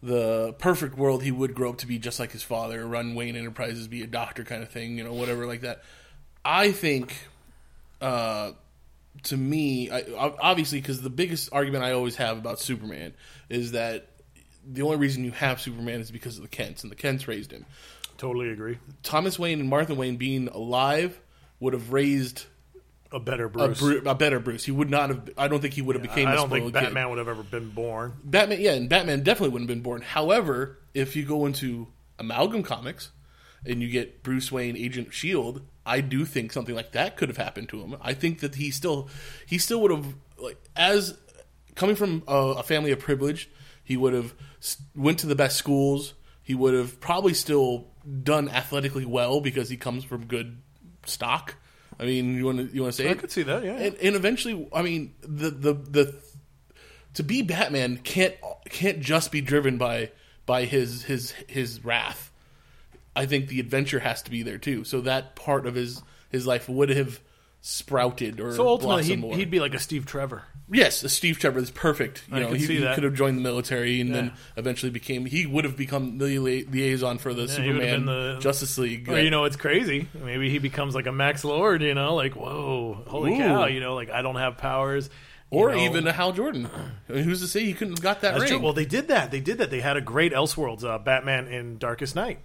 the 0.01 0.53
perfect 0.59 0.97
world, 0.97 1.23
he 1.23 1.31
would 1.31 1.53
grow 1.53 1.71
up 1.71 1.77
to 1.79 1.87
be 1.87 1.99
just 1.99 2.19
like 2.19 2.31
his 2.31 2.41
father, 2.41 2.85
run 2.87 3.15
Wayne 3.15 3.35
Enterprises, 3.35 3.87
be 3.89 4.01
a 4.01 4.07
doctor, 4.07 4.43
kind 4.45 4.63
of 4.63 4.69
thing. 4.69 4.97
You 4.97 5.03
know, 5.03 5.13
whatever 5.13 5.45
like 5.45 5.61
that. 5.61 5.83
I 6.43 6.71
think, 6.71 7.13
uh, 8.01 8.51
to 9.23 9.37
me, 9.37 9.89
I, 9.91 10.03
obviously, 10.17 10.79
because 10.81 11.01
the 11.01 11.09
biggest 11.09 11.49
argument 11.51 11.83
I 11.83 11.91
always 11.91 12.15
have 12.15 12.37
about 12.37 12.59
Superman 12.59 13.13
is 13.49 13.73
that 13.73 14.07
the 14.65 14.81
only 14.83 14.97
reason 14.97 15.23
you 15.23 15.31
have 15.31 15.59
Superman 15.61 16.01
is 16.01 16.11
because 16.11 16.37
of 16.37 16.43
the 16.43 16.49
Kents, 16.49 16.83
and 16.83 16.91
the 16.91 16.95
Kents 16.95 17.27
raised 17.27 17.51
him. 17.51 17.65
totally 18.17 18.49
agree. 18.49 18.77
Thomas 19.03 19.37
Wayne 19.39 19.59
and 19.59 19.69
Martha 19.69 19.95
Wayne 19.95 20.17
being 20.17 20.47
alive 20.47 21.19
would 21.59 21.73
have 21.73 21.91
raised 21.91 22.45
A 23.11 23.19
better 23.19 23.45
a, 23.45 23.49
Bruce. 23.49 23.79
Bru- 23.79 24.03
a 24.05 24.15
better 24.15 24.39
Bruce. 24.39 24.63
He 24.63 24.71
would 24.71 24.89
not 24.89 25.09
have. 25.09 25.29
I 25.37 25.47
don't 25.47 25.59
think 25.61 25.73
he 25.73 25.81
would 25.81 25.95
have 25.95 26.03
became. 26.03 26.27
I 26.27 26.33
a 26.33 26.35
don't 26.35 26.49
think 26.49 26.61
spoiled 26.61 26.73
kid. 26.73 26.83
Batman 26.85 27.09
would 27.09 27.17
have 27.17 27.27
ever 27.27 27.43
been 27.43 27.69
born. 27.71 28.13
Batman, 28.23 28.61
yeah, 28.61 28.73
and 28.73 28.87
Batman 28.89 29.23
definitely 29.23 29.49
wouldn't 29.49 29.69
have 29.69 29.75
been 29.75 29.83
born. 29.83 30.01
However, 30.01 30.79
if 30.93 31.15
you 31.15 31.25
go 31.25 31.45
into 31.45 31.87
Amalgam 32.19 32.63
Comics 32.63 33.11
and 33.65 33.81
you 33.81 33.89
get 33.89 34.23
Bruce 34.23 34.51
Wayne, 34.51 34.75
Agent 34.75 35.13
Shield, 35.13 35.61
I 35.85 36.01
do 36.01 36.25
think 36.25 36.51
something 36.51 36.75
like 36.75 36.91
that 36.93 37.17
could 37.17 37.29
have 37.29 37.37
happened 37.37 37.69
to 37.69 37.81
him. 37.81 37.95
I 38.01 38.13
think 38.13 38.39
that 38.39 38.55
he 38.55 38.71
still 38.71 39.09
he 39.45 39.57
still 39.57 39.81
would 39.81 39.91
have 39.91 40.15
like 40.37 40.57
as 40.75 41.17
coming 41.75 41.95
from 41.95 42.23
a, 42.27 42.35
a 42.35 42.63
family 42.63 42.91
of 42.91 42.99
privilege, 42.99 43.49
he 43.83 43.97
would 43.97 44.13
have 44.13 44.33
went 44.95 45.19
to 45.19 45.27
the 45.27 45.35
best 45.35 45.57
schools. 45.57 46.13
He 46.43 46.55
would 46.55 46.73
have 46.73 46.99
probably 46.99 47.33
still 47.33 47.87
done 48.23 48.49
athletically 48.49 49.05
well 49.05 49.41
because 49.41 49.69
he 49.69 49.77
comes 49.77 50.03
from 50.03 50.25
good 50.25 50.57
stock. 51.05 51.55
I 51.99 52.05
mean, 52.05 52.35
you 52.35 52.45
want 52.45 52.57
to 52.57 52.75
you 52.75 52.81
want 52.81 52.95
to 52.95 53.01
say 53.03 53.07
I 53.09 53.11
it? 53.11 53.19
could 53.19 53.31
see 53.31 53.43
that, 53.43 53.63
yeah. 53.63 53.73
And, 53.73 53.95
and 53.97 54.15
eventually, 54.15 54.67
I 54.73 54.81
mean, 54.81 55.13
the 55.21 55.51
the 55.51 55.73
the 55.73 56.15
to 57.15 57.23
be 57.23 57.41
Batman 57.41 57.97
can't 57.97 58.35
can't 58.69 59.01
just 59.01 59.31
be 59.31 59.41
driven 59.41 59.77
by 59.77 60.11
by 60.45 60.65
his 60.65 61.03
his 61.03 61.31
his 61.47 61.83
wrath. 61.85 62.30
I 63.15 63.25
think 63.25 63.47
the 63.47 63.59
adventure 63.59 63.99
has 63.99 64.21
to 64.23 64.31
be 64.31 64.43
there 64.43 64.57
too. 64.57 64.83
So 64.83 65.01
that 65.01 65.35
part 65.35 65.65
of 65.65 65.75
his 65.75 66.01
his 66.29 66.47
life 66.47 66.69
would 66.69 66.89
have 66.89 67.19
sprouted 67.63 68.39
or 68.39 68.53
So 68.53 68.67
ultimately, 68.67 69.03
he'd, 69.03 69.19
more. 69.19 69.35
he'd 69.35 69.51
be 69.51 69.59
like 69.59 69.73
a 69.75 69.79
Steve 69.79 70.05
Trevor. 70.07 70.43
yes, 70.71 71.03
a 71.03 71.09
Steve 71.09 71.37
Trevor 71.37 71.59
is 71.59 71.69
perfect. 71.69 72.23
You 72.31 72.37
I 72.37 72.39
know, 72.39 72.53
he, 72.53 72.65
he 72.65 72.79
could 72.95 73.03
have 73.03 73.13
joined 73.13 73.37
the 73.37 73.41
military 73.43 74.01
and 74.01 74.09
Yeah. 74.09 74.15
then 74.15 74.33
eventually 74.57 74.89
became. 74.91 75.25
He 75.25 75.45
would 75.45 75.63
have 75.65 75.77
become 75.77 76.17
the 76.17 76.39
liaison 76.39 77.19
for 77.19 77.33
the 77.35 77.41
have 77.41 77.51
Superman 77.51 78.05
the- 78.07 78.37
Justice 78.41 78.77
League. 78.79 79.07
Or, 79.09 79.19
you 79.21 79.29
know, 79.29 79.43
it's 79.43 79.57
crazy. 79.57 80.07
Maybe 80.13 80.49
he 80.49 80.57
becomes 80.57 80.95
like 80.95 81.05
a 81.05 81.11
Max 81.11 81.43
Lord, 81.43 81.83
you 81.83 81.93
know, 81.93 82.15
like, 82.15 82.35
whoa, 82.35 83.03
holy 83.07 83.33
Ooh. 83.35 83.37
cow, 83.37 83.65
you 83.67 83.79
know, 83.79 83.93
like, 83.93 84.09
I 84.09 84.23
don't 84.23 84.37
have 84.37 84.57
powers. 84.57 85.09
you 85.51 85.59
or 85.59 85.71
know. 85.75 85.77
even 85.83 86.07
a 86.07 86.13
Hal 86.13 86.31
Jordan. 86.31 86.67
I 87.09 87.11
mean, 87.13 87.23
who's 87.25 87.41
to 87.41 87.47
say 87.47 87.63
he 87.63 87.73
couldn't 87.73 87.93
have 87.95 88.01
got 88.01 88.21
that 88.21 88.39
ring? 88.39 88.47
true. 88.47 88.59
Well, 88.59 88.73
they 88.73 88.85
did 88.85 89.09
that. 89.09 89.29
They 89.29 89.41
did 89.41 89.59
that. 89.59 89.69
They 89.69 89.81
had 89.81 89.97
a 89.97 90.01
great 90.01 90.31
Elseworlds 90.33 90.83
uh, 90.83 90.97
Batman 90.97 91.47
in 91.47 91.77
Darkest 91.77 92.15
Knight. 92.15 92.39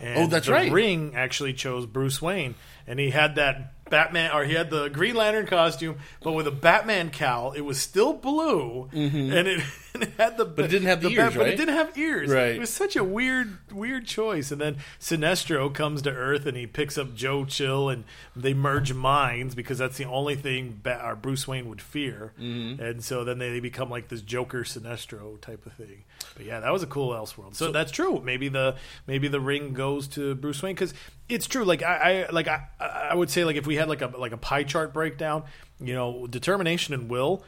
Oh, 0.00 0.04
and 0.04 0.18
Oh, 0.18 0.26
that's 0.26 0.46
the 0.46 0.52
right. 0.52 0.70
Ring 0.70 1.14
actually 1.16 1.54
chose 1.54 1.86
Bruce 1.86 2.22
Wayne, 2.22 2.54
and 2.86 3.00
he 3.00 3.10
had 3.10 3.34
that 3.36 3.77
Batman, 3.90 4.32
or 4.32 4.44
he 4.44 4.54
had 4.54 4.70
the 4.70 4.88
Green 4.88 5.14
Lantern 5.14 5.46
costume, 5.46 5.98
but 6.22 6.32
with 6.32 6.46
a 6.46 6.50
Batman 6.52 7.10
cowl. 7.10 7.52
It 7.52 7.62
was 7.62 7.80
still 7.80 8.12
blue, 8.12 8.88
and, 8.92 9.48
it, 9.48 9.62
and 9.94 10.02
it 10.02 10.10
had 10.18 10.36
the. 10.36 10.44
But 10.44 10.56
Mm-hmm. 10.58 10.64
it 10.64 10.68
didn't 10.68 10.88
have 10.88 11.00
the 11.02 11.08
ears, 11.10 11.34
But 11.34 11.48
it 11.48 11.56
didn't 11.56 11.74
have 11.74 11.96
ears. 11.98 12.30
Right. 12.30 12.54
It 12.56 12.58
was 12.60 12.70
such 12.70 12.96
a 12.96 13.04
weird, 13.04 13.58
weird 13.72 14.06
choice. 14.06 14.50
And 14.50 14.60
then 14.60 14.76
Sinestro 15.00 15.72
comes 15.72 16.02
to 16.02 16.10
Earth, 16.10 16.46
and 16.46 16.56
he 16.56 16.66
picks 16.66 16.98
up 16.98 17.14
Joe 17.14 17.44
Chill, 17.44 17.88
and 17.88 18.04
they 18.36 18.54
merge 18.54 18.92
minds 18.92 19.54
because 19.54 19.78
that's 19.78 19.96
the 19.96 20.04
only 20.04 20.34
thing 20.34 20.80
Bat- 20.82 21.04
or 21.04 21.16
Bruce 21.16 21.46
Wayne 21.48 21.68
would 21.68 21.80
fear. 21.80 22.32
Mm-hmm. 22.40 22.82
And 22.82 23.02
so 23.04 23.24
then 23.24 23.38
they, 23.38 23.50
they 23.50 23.60
become 23.60 23.88
like 23.90 24.08
this 24.08 24.20
Joker 24.22 24.62
Sinestro 24.64 25.40
type 25.40 25.64
of 25.66 25.72
thing. 25.72 26.04
But 26.36 26.46
yeah, 26.46 26.60
that 26.60 26.72
was 26.72 26.82
a 26.82 26.86
cool 26.86 27.10
Elseworld. 27.12 27.54
So, 27.54 27.72
that's 27.72 27.90
true. 27.92 28.20
Maybe 28.24 28.48
the 28.48 28.76
maybe 29.06 29.28
the 29.28 29.40
ring 29.40 29.72
goes 29.72 30.08
to 30.08 30.34
Bruce 30.34 30.62
Wayne 30.62 30.74
because 30.74 30.92
it's 31.28 31.46
true. 31.46 31.64
Like 31.64 31.82
I, 31.82 32.24
I 32.26 32.30
like 32.30 32.48
I, 32.48 32.68
I 32.80 33.14
would 33.14 33.30
say 33.30 33.44
like 33.44 33.56
if 33.56 33.66
we 33.66 33.76
had 33.76 33.88
like 33.88 34.02
a 34.02 34.06
like 34.06 34.32
a 34.32 34.36
pie 34.36 34.64
chart 34.64 34.92
breakdown, 34.92 35.44
you 35.80 35.94
know, 35.94 36.26
determination 36.26 36.94
and 36.94 37.08
will, 37.08 37.44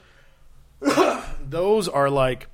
those 1.40 1.88
are 1.88 2.10
like 2.10 2.48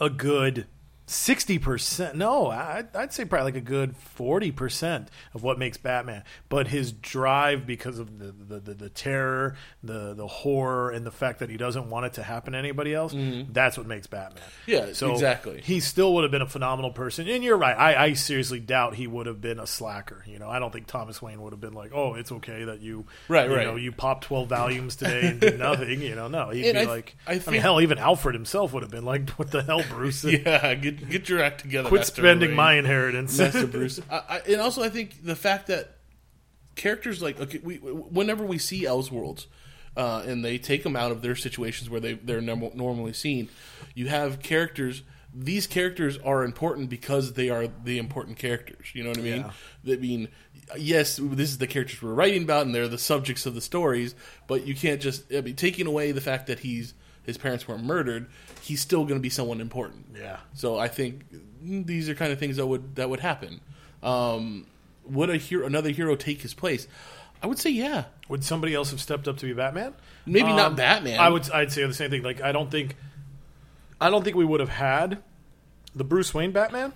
a 0.00 0.08
good 0.08 0.66
sixty 1.10 1.58
percent. 1.58 2.14
No, 2.16 2.46
I, 2.50 2.84
I'd 2.94 3.12
say 3.12 3.24
probably 3.24 3.46
like 3.52 3.56
a 3.56 3.64
good 3.64 3.96
forty 3.96 4.52
percent 4.52 5.08
of 5.34 5.42
what 5.42 5.58
makes 5.58 5.76
Batman. 5.76 6.22
But 6.48 6.68
his 6.68 6.92
drive, 6.92 7.66
because 7.66 7.98
of 7.98 8.18
the 8.18 8.32
the, 8.32 8.60
the, 8.60 8.74
the 8.74 8.88
terror, 8.88 9.56
the 9.82 10.14
the 10.14 10.26
horror, 10.26 10.90
and 10.90 11.04
the 11.04 11.10
fact 11.10 11.40
that 11.40 11.50
he 11.50 11.56
doesn't 11.56 11.90
want 11.90 12.06
it 12.06 12.12
to 12.14 12.22
happen 12.22 12.52
to 12.52 12.58
anybody 12.58 12.94
else, 12.94 13.14
that's 13.50 13.76
what 13.76 13.86
makes 13.86 14.06
Batman. 14.06 14.42
Mm-hmm. 14.42 14.70
Yeah, 14.70 14.92
so 14.92 15.12
exactly. 15.12 15.60
He 15.62 15.80
still 15.80 16.14
would 16.14 16.22
have 16.24 16.30
been 16.30 16.42
a 16.42 16.46
phenomenal 16.48 16.90
person. 16.92 17.28
And 17.28 17.42
you're 17.42 17.56
right. 17.58 17.76
I, 17.76 18.04
I 18.06 18.12
seriously 18.14 18.60
doubt 18.60 18.94
he 18.94 19.06
would 19.06 19.26
have 19.26 19.40
been 19.40 19.58
a 19.58 19.66
slacker. 19.66 20.22
You 20.26 20.38
know, 20.38 20.48
I 20.48 20.58
don't 20.58 20.72
think 20.72 20.86
Thomas 20.86 21.20
Wayne 21.20 21.40
would 21.42 21.52
have 21.52 21.60
been 21.60 21.74
like, 21.74 21.90
"Oh, 21.94 22.14
it's 22.14 22.30
okay 22.32 22.64
that 22.64 22.80
you, 22.80 23.06
Right, 23.28 23.48
you 23.50 23.56
right. 23.56 23.66
know, 23.66 23.76
you 23.76 23.90
popped 23.92 24.24
twelve 24.24 24.48
volumes 24.48 24.96
today 24.96 25.26
and 25.28 25.40
did 25.40 25.58
nothing." 25.58 26.00
You 26.02 26.14
know, 26.14 26.28
no, 26.28 26.50
he'd 26.50 26.66
And 26.70 26.74
be 26.78 26.80
I- 26.84 26.84
like, 26.84 27.16
I 27.26 27.40
I, 27.46 27.50
mean, 27.50 27.60
hell, 27.60 27.80
even 27.80 27.98
Alfred 27.98 28.34
himself 28.34 28.72
would 28.72 28.82
have 28.82 28.90
been 28.92 29.04
like, 29.04 29.28
"What 29.30 29.50
the 29.50 29.62
hell, 29.62 29.82
Bruce? 29.88 30.22
yeah, 30.24 30.74
get 30.74 30.99
get 31.10 31.28
your 31.28 31.42
act 31.42 31.60
together. 31.60 31.88
Quit 31.88 32.00
Master 32.00 32.22
spending 32.22 32.50
Wayne. 32.50 32.56
my 32.56 32.74
inheritance." 32.74 33.38
Master 33.38 33.66
Bruce. 33.66 34.00
I, 34.10 34.22
I, 34.28 34.38
and 34.48 34.60
also, 34.60 34.82
I 34.82 34.88
think 34.88 35.24
the 35.24 35.36
fact 35.36 35.66
that 35.68 35.96
characters 36.76 37.22
like 37.22 37.40
okay, 37.40 37.60
we 37.62 37.76
whenever 37.76 38.44
we 38.44 38.58
see 38.58 38.84
Elseworlds, 38.84 39.46
uh, 39.96 40.22
and 40.26 40.44
they 40.44 40.58
take 40.58 40.82
them 40.82 40.96
out 40.96 41.12
of 41.12 41.22
their 41.22 41.36
situations 41.36 41.90
where 41.90 42.00
they 42.00 42.14
they're 42.14 42.40
norm- 42.40 42.72
normally 42.74 43.12
seen, 43.12 43.48
you 43.94 44.08
have 44.08 44.40
characters. 44.42 45.02
These 45.32 45.68
characters 45.68 46.18
are 46.18 46.42
important 46.42 46.90
because 46.90 47.34
they 47.34 47.50
are 47.50 47.68
the 47.68 47.98
important 47.98 48.36
characters. 48.36 48.88
You 48.94 49.04
know 49.04 49.10
what 49.10 49.18
I 49.18 49.22
mean? 49.22 49.44
Yeah. 49.84 49.94
I 49.94 49.96
mean, 49.98 50.28
yes, 50.76 51.20
this 51.22 51.50
is 51.50 51.58
the 51.58 51.68
characters 51.68 52.02
we're 52.02 52.14
writing 52.14 52.42
about, 52.42 52.66
and 52.66 52.74
they're 52.74 52.88
the 52.88 52.98
subjects 52.98 53.46
of 53.46 53.54
the 53.54 53.60
stories. 53.60 54.16
But 54.48 54.66
you 54.66 54.74
can't 54.74 55.00
just 55.00 55.32
I 55.32 55.40
mean, 55.40 55.54
taking 55.54 55.86
away 55.86 56.10
the 56.10 56.20
fact 56.20 56.48
that 56.48 56.58
he's 56.60 56.94
his 57.30 57.38
parents 57.38 57.66
weren't 57.66 57.84
murdered. 57.84 58.26
He's 58.60 58.80
still 58.80 59.04
going 59.04 59.18
to 59.18 59.22
be 59.22 59.30
someone 59.30 59.60
important. 59.60 60.06
Yeah. 60.16 60.38
So 60.54 60.78
I 60.78 60.88
think 60.88 61.22
these 61.62 62.08
are 62.08 62.14
kind 62.14 62.32
of 62.32 62.38
things 62.38 62.56
that 62.56 62.66
would 62.66 62.96
that 62.96 63.08
would 63.08 63.20
happen. 63.20 63.60
Um, 64.02 64.66
would 65.04 65.30
a 65.30 65.36
hero, 65.36 65.66
another 65.66 65.90
hero, 65.90 66.16
take 66.16 66.42
his 66.42 66.54
place? 66.54 66.86
I 67.42 67.46
would 67.46 67.58
say 67.58 67.70
yeah. 67.70 68.04
Would 68.28 68.44
somebody 68.44 68.74
else 68.74 68.90
have 68.90 69.00
stepped 69.00 69.26
up 69.28 69.38
to 69.38 69.46
be 69.46 69.52
Batman? 69.52 69.94
Maybe 70.26 70.48
not 70.48 70.66
Um, 70.72 70.74
Batman. 70.76 71.18
I 71.18 71.28
would. 71.28 71.50
I'd 71.50 71.72
say 71.72 71.86
the 71.86 71.94
same 71.94 72.10
thing. 72.10 72.22
Like, 72.22 72.40
I 72.42 72.52
don't 72.52 72.70
think, 72.70 72.96
I 74.00 74.10
don't 74.10 74.22
think 74.22 74.36
we 74.36 74.44
would 74.44 74.60
have 74.60 74.68
had 74.68 75.22
the 75.94 76.04
Bruce 76.04 76.32
Wayne 76.34 76.52
Batman, 76.52 76.92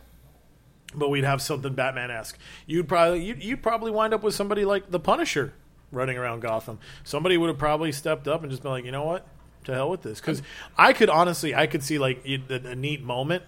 but 0.95 1.09
we'd 1.11 1.25
have 1.25 1.41
something 1.43 1.75
Batman 1.75 2.11
esque. 2.11 2.39
You'd 2.67 2.89
probably 2.89 3.25
you'd, 3.25 3.43
you'd 3.43 3.63
probably 3.63 3.91
wind 3.91 4.15
up 4.15 4.23
with 4.23 4.35
somebody 4.35 4.65
like 4.65 4.91
the 4.91 5.01
Punisher 5.01 5.55
running 5.91 6.19
around 6.19 6.41
Gotham. 6.41 6.79
Somebody 7.05 7.37
would 7.37 7.49
have 7.49 7.59
probably 7.59 7.93
stepped 7.93 8.29
up 8.29 8.43
and 8.43 8.51
just 8.51 8.63
been 8.63 8.73
like, 8.73 8.85
you 8.85 8.93
know 8.93 9.05
what, 9.05 9.27
to 9.65 9.75
hell 9.75 9.91
with 9.91 10.03
this. 10.03 10.21
Because 10.21 10.43
I 10.77 10.93
could 10.93 11.11
honestly, 11.11 11.55
I 11.55 11.67
could 11.67 11.83
see 11.83 11.99
like 11.99 12.25
a, 12.27 12.41
a 12.51 12.75
neat 12.75 13.03
moment. 13.03 13.43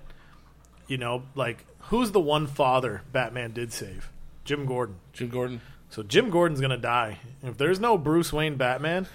You 0.87 0.99
know, 0.99 1.25
like 1.35 1.65
who's 1.81 2.13
the 2.13 2.21
one 2.21 2.47
father 2.47 3.03
Batman 3.13 3.53
did 3.53 3.73
save? 3.73 4.11
Jim 4.45 4.67
Gordon. 4.67 4.97
Jim 5.13 5.29
Gordon. 5.29 5.61
So 5.91 6.03
Jim 6.03 6.31
Gordon's 6.31 6.61
gonna 6.61 6.77
die. 6.77 7.19
If 7.43 7.57
there's 7.57 7.81
no 7.81 7.99
Bruce 7.99 8.33
Wayne 8.33 8.57
Batman, 8.57 9.07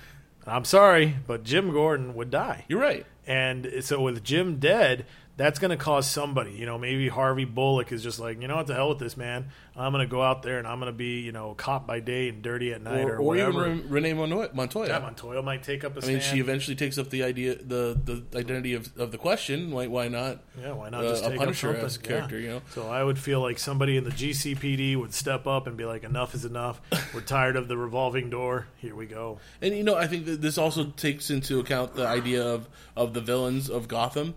I'm 0.46 0.66
sorry, 0.66 1.16
but 1.28 1.44
Jim 1.44 1.72
Gordon 1.72 2.16
would 2.16 2.32
die. 2.32 2.66
You're 2.68 2.82
right. 2.82 3.06
And 3.28 3.72
so 3.82 4.02
with 4.02 4.24
Jim 4.24 4.58
dead, 4.58 5.06
that's 5.42 5.58
going 5.60 5.72
to 5.72 5.78
cause 5.78 6.10
somebody, 6.10 6.52
you 6.52 6.66
know, 6.66 6.78
maybe 6.78 7.08
Harvey 7.10 7.46
Bullock 7.46 7.92
is 7.92 8.04
just 8.04 8.20
like, 8.20 8.40
you 8.42 8.48
know 8.48 8.58
what, 8.58 8.68
the 8.68 8.76
hell 8.76 8.90
with 8.90 9.00
this, 9.00 9.18
man. 9.18 9.48
I'm 9.76 9.92
going 9.94 10.06
to 10.06 10.12
go 10.12 10.22
out 10.22 10.44
there 10.44 10.60
and 10.60 10.68
I'm 10.68 10.80
going 10.80 10.92
to 10.92 10.98
be, 10.98 11.22
you 11.22 11.32
know, 11.32 11.54
cop 11.56 11.88
by 11.88 12.00
day 12.02 12.28
and 12.30 12.42
dirty 12.44 12.74
at 12.74 12.82
night 12.82 13.06
Or, 13.06 13.16
or, 13.16 13.20
or 13.22 13.38
even 13.38 13.56
whatever. 13.56 13.74
Re- 13.74 13.82
Renee 13.88 14.14
Montoya. 14.14 14.50
Montoya. 14.54 14.88
yeah, 14.90 15.00
Montoya 15.00 15.42
might 15.42 15.64
take 15.64 15.84
up 15.84 15.98
a 15.98 16.04
I 16.04 16.08
mean, 16.08 16.20
she 16.20 16.40
eventually 16.40 16.76
takes 16.76 16.98
up 16.98 17.10
the 17.10 17.24
idea, 17.24 17.56
the 17.56 17.98
the 18.04 18.38
identity 18.38 18.74
of, 18.74 18.96
of 18.98 19.12
the 19.12 19.18
question. 19.18 19.72
Why 19.72 19.88
why 19.88 20.10
not? 20.10 20.40
yeah, 20.60 20.74
why 20.74 20.90
not 20.90 21.06
uh, 21.06 21.10
just 21.10 21.26
a 21.26 21.30
take 21.30 21.40
Punisher 21.40 21.70
up 21.70 21.90
something? 21.90 22.06
a 22.06 22.08
character? 22.08 22.38
Yeah. 22.38 22.44
You 22.44 22.50
know. 22.56 22.62
So 22.72 22.90
I 22.90 23.04
would 23.04 23.18
feel 23.18 23.40
like 23.42 23.58
somebody 23.58 23.98
in 23.98 24.04
the 24.04 24.12
GCPD 24.12 24.98
would 24.98 25.14
step 25.14 25.48
up 25.48 25.68
and 25.68 25.78
be 25.78 25.86
like, 25.86 26.04
enough 26.04 26.36
is 26.36 26.46
enough. 26.46 26.82
We're 27.14 27.22
tired 27.22 27.56
of 27.56 27.68
the 27.68 27.78
revolving 27.78 28.30
door. 28.30 28.68
Here 28.78 28.96
we 28.96 29.06
go. 29.06 29.40
And 29.62 29.76
you 29.76 29.84
know, 29.84 29.96
I 29.96 30.08
think 30.08 30.26
that 30.26 30.42
this 30.42 30.58
also 30.58 30.86
takes 30.98 31.30
into 31.30 31.60
account 31.60 31.96
the 31.96 32.06
idea 32.08 32.44
of 32.46 32.68
of 32.96 33.14
the 33.14 33.22
villains 33.22 33.70
of 33.70 33.88
Gotham. 33.88 34.36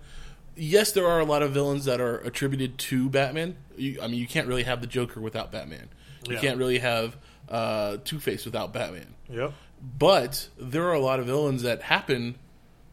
Yes, 0.56 0.92
there 0.92 1.06
are 1.06 1.18
a 1.20 1.24
lot 1.24 1.42
of 1.42 1.52
villains 1.52 1.84
that 1.86 2.00
are 2.00 2.18
attributed 2.18 2.78
to 2.78 3.08
Batman. 3.10 3.56
You, 3.76 4.00
I 4.00 4.06
mean, 4.06 4.20
you 4.20 4.26
can't 4.26 4.46
really 4.46 4.62
have 4.62 4.80
the 4.80 4.86
Joker 4.86 5.20
without 5.20 5.50
Batman. 5.50 5.88
You 6.28 6.34
Yeah. 6.34 6.40
can't 6.40 6.58
really 6.58 6.78
have 6.78 7.16
uh, 7.48 7.98
Two 8.04 8.20
Face 8.20 8.44
without 8.44 8.72
Batman. 8.72 9.14
Yep. 9.28 9.52
But 9.98 10.48
there 10.58 10.84
are 10.84 10.94
a 10.94 11.00
lot 11.00 11.20
of 11.20 11.26
villains 11.26 11.62
that 11.62 11.82
happen, 11.82 12.36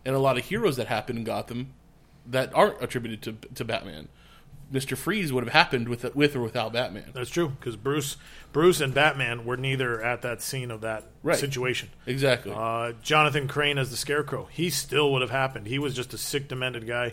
and 0.04 0.16
a 0.16 0.20
lot 0.20 0.38
of 0.38 0.46
heroes 0.46 0.76
that 0.78 0.88
happen 0.88 1.18
in 1.18 1.24
Gotham 1.24 1.74
that 2.26 2.52
aren't 2.54 2.82
attributed 2.84 3.22
to 3.24 3.50
to 3.56 3.64
Batman. 3.64 4.08
Mister 4.74 4.96
Freeze 4.96 5.34
would 5.34 5.44
have 5.44 5.54
happened 5.54 5.88
with 5.90 6.16
with 6.16 6.36
or 6.36 6.42
without 6.42 6.72
Batman. 6.74 7.12
That's 7.14 7.30
true 7.30 7.50
because 7.50 7.76
Bruce, 7.76 8.16
Bruce 8.54 8.80
and 8.80 8.94
Batman 8.94 9.44
were 9.46 9.58
neither 9.58 10.02
at 10.02 10.22
that 10.22 10.42
scene 10.42 10.72
of 10.72 10.82
that 10.82 11.04
Right. 11.24 11.38
situation. 11.38 11.90
Exactly. 12.06 12.54
Uh, 12.56 12.94
Jonathan 13.02 13.48
Crane 13.50 13.78
as 13.78 13.90
the 13.92 13.98
Scarecrow, 13.98 14.48
he 14.52 14.70
still 14.70 15.12
would 15.12 15.22
have 15.22 15.32
happened. 15.32 15.68
He 15.68 15.78
was 15.80 15.94
just 15.94 16.14
a 16.14 16.18
sick, 16.18 16.48
demented 16.48 16.88
guy 16.88 17.12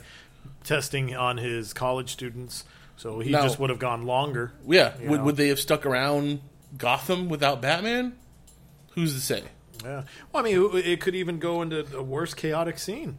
testing 0.65 1.15
on 1.15 1.37
his 1.39 1.73
college 1.73 2.11
students, 2.11 2.65
so 2.97 3.21
he 3.21 3.31
Now- 3.31 3.43
just 3.43 3.59
would 3.59 3.71
have 3.71 3.79
gone 3.79 4.05
longer. 4.05 4.53
yeah. 4.67 4.93
you 5.01 5.09
Would 5.11 5.19
know. 5.21 5.25
would 5.27 5.37
they 5.37 5.49
have 5.49 5.61
stuck 5.61 5.87
around 5.87 6.41
Gotham 6.77 7.29
without 7.29 7.61
Batman? 7.63 8.15
Who's 8.93 9.15
to 9.15 9.21
say? 9.21 9.45
Yeah. 9.85 10.03
Well, 10.33 10.45
I 10.45 10.53
mean, 10.53 10.71
it 10.85 11.01
could 11.01 11.15
even 11.15 11.39
go 11.39 11.63
into 11.63 11.87
a 11.97 12.03
worse 12.03 12.35
chaotic 12.35 12.79
scene. 12.79 13.19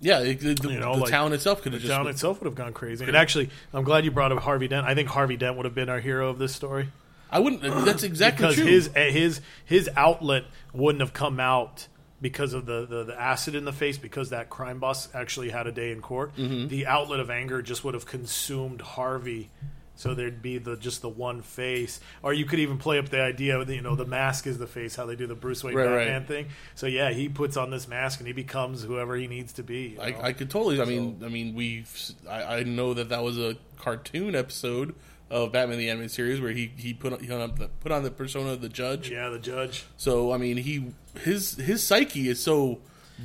Yeah, 0.00 0.20
it, 0.20 0.40
the, 0.40 0.68
You 0.70 0.78
know, 0.78 0.96
the 0.96 1.00
like, 1.02 1.10
town 1.10 1.32
itself 1.32 1.62
could 1.62 1.72
have 1.72 1.80
The 1.80 1.88
just 1.88 1.96
town 1.96 2.06
itself 2.08 2.40
would 2.40 2.46
have 2.46 2.54
gone 2.54 2.74
crazy. 2.74 3.06
And 3.06 3.16
actually, 3.16 3.48
I'm 3.72 3.84
glad 3.84 4.04
you 4.04 4.10
brought 4.10 4.32
up 4.32 4.40
Harvey 4.40 4.68
Dent. 4.68 4.86
I 4.86 4.94
think 4.94 5.08
Harvey 5.08 5.38
Dent 5.38 5.56
would 5.56 5.64
have 5.64 5.74
been 5.74 5.88
our 5.88 6.00
hero 6.00 6.28
of 6.28 6.38
this 6.38 6.54
story. 6.54 6.90
I 7.30 7.38
wouldn't. 7.38 7.62
That's 7.62 8.02
exactly 8.02 8.42
because 8.42 8.56
true. 8.56 8.66
his 8.66 8.90
eh, 8.94 9.10
his 9.10 9.40
his 9.64 9.88
outlet 9.96 10.44
wouldn't 10.74 11.00
have 11.00 11.14
come 11.14 11.40
out 11.40 11.88
because 12.24 12.54
of 12.54 12.64
the, 12.66 12.86
the, 12.86 13.04
the 13.04 13.20
acid 13.20 13.54
in 13.54 13.64
the 13.64 13.72
face 13.72 13.98
because 13.98 14.30
that 14.30 14.48
crime 14.48 14.78
boss 14.80 15.08
actually 15.14 15.50
had 15.50 15.66
a 15.66 15.72
day 15.72 15.92
in 15.92 16.00
court 16.00 16.34
Mm-hmm. 16.36 16.68
the 16.68 16.86
outlet 16.86 17.20
of 17.20 17.28
anger 17.30 17.60
just 17.62 17.84
would 17.84 17.94
have 17.94 18.06
consumed 18.06 18.80
harvey 18.80 19.50
So 19.96 20.12
there'd 20.14 20.42
be 20.42 20.58
the 20.58 20.76
just 20.76 21.02
the 21.02 21.08
one 21.08 21.40
face, 21.42 22.00
or 22.20 22.32
you 22.34 22.46
could 22.46 22.58
even 22.58 22.78
play 22.78 22.98
up 22.98 23.10
the 23.10 23.20
idea 23.22 23.60
of 23.60 23.68
the, 23.68 23.76
you 23.76 23.80
know 23.80 23.94
the 23.94 24.04
mask 24.04 24.48
is 24.48 24.58
the 24.58 24.66
face, 24.66 24.96
how 24.96 25.06
they 25.06 25.14
do 25.14 25.28
the 25.28 25.36
Bruce 25.36 25.62
Wayne 25.62 25.76
Right, 25.76 25.86
right. 25.86 25.98
Batman 26.08 26.24
thing. 26.26 26.46
So 26.74 26.88
yeah, 26.88 27.10
he 27.12 27.28
puts 27.28 27.56
on 27.56 27.70
this 27.70 27.86
mask 27.86 28.18
and 28.18 28.26
he 28.26 28.32
becomes 28.32 28.82
whoever 28.82 29.14
he 29.14 29.28
needs 29.28 29.52
to 29.52 29.62
be. 29.62 29.96
I, 30.00 30.28
I 30.28 30.32
could 30.32 30.50
totally. 30.50 30.80
I 30.80 30.84
mean, 30.84 31.22
I 31.24 31.28
mean, 31.28 31.54
we. 31.54 31.84
I, 32.28 32.42
I 32.58 32.62
know 32.64 32.94
that 32.94 33.10
that 33.10 33.22
was 33.22 33.38
a 33.38 33.54
cartoon 33.78 34.34
episode 34.34 34.96
of 35.34 35.50
Batman 35.52 35.78
the 35.78 35.90
Animated 35.90 36.12
Series 36.12 36.40
where 36.40 36.52
he 36.52 36.70
he 36.76 36.94
put 36.94 37.12
on, 37.12 37.18
he 37.20 37.30
on 37.32 37.54
the, 37.56 37.68
put 37.80 37.90
on 37.92 38.02
the 38.04 38.10
persona 38.10 38.50
of 38.50 38.60
the 38.60 38.68
judge. 38.68 39.10
yeah, 39.10 39.28
the 39.30 39.38
judge. 39.38 39.84
So 39.96 40.32
I 40.32 40.38
mean, 40.38 40.56
he 40.56 40.86
his 41.20 41.56
his 41.56 41.82
psyche 41.82 42.28
is 42.28 42.40
so 42.40 42.78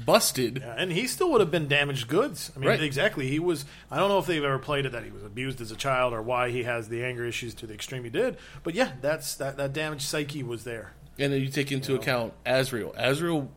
busted. 0.06 0.60
Yeah, 0.64 0.76
and 0.78 0.92
he 0.92 1.08
still 1.08 1.32
would 1.32 1.42
have 1.42 1.52
been 1.52 1.68
damaged 1.68 2.08
goods. 2.08 2.52
I 2.56 2.60
mean, 2.60 2.70
Right. 2.70 2.82
exactly. 2.82 3.28
He 3.28 3.40
was. 3.40 3.66
I 3.92 3.98
don't 3.98 4.10
know 4.10 4.20
if 4.20 4.26
they've 4.26 4.44
ever 4.44 4.60
played 4.60 4.86
it 4.86 4.92
that 4.94 5.04
he 5.04 5.12
was 5.12 5.24
abused 5.24 5.62
as 5.62 5.72
a 5.72 5.76
child 5.76 6.14
or 6.14 6.22
why 6.22 6.50
he 6.50 6.64
has 6.64 6.90
the 6.90 7.04
anger 7.04 7.26
issues 7.26 7.54
to 7.56 7.68
the 7.68 7.74
extreme 7.74 8.04
he 8.04 8.10
did. 8.10 8.38
But 8.64 8.74
yeah, 8.76 8.92
that's 9.02 9.36
that 9.36 9.58
that 9.58 9.74
damaged 9.74 10.04
psyche 10.04 10.44
was 10.44 10.64
there. 10.64 10.94
And 11.18 11.34
then 11.34 11.42
you 11.42 11.50
take 11.50 11.70
into 11.74 11.96
account 11.96 12.32
Azrael. 12.46 12.94
Azrael, 12.98 13.52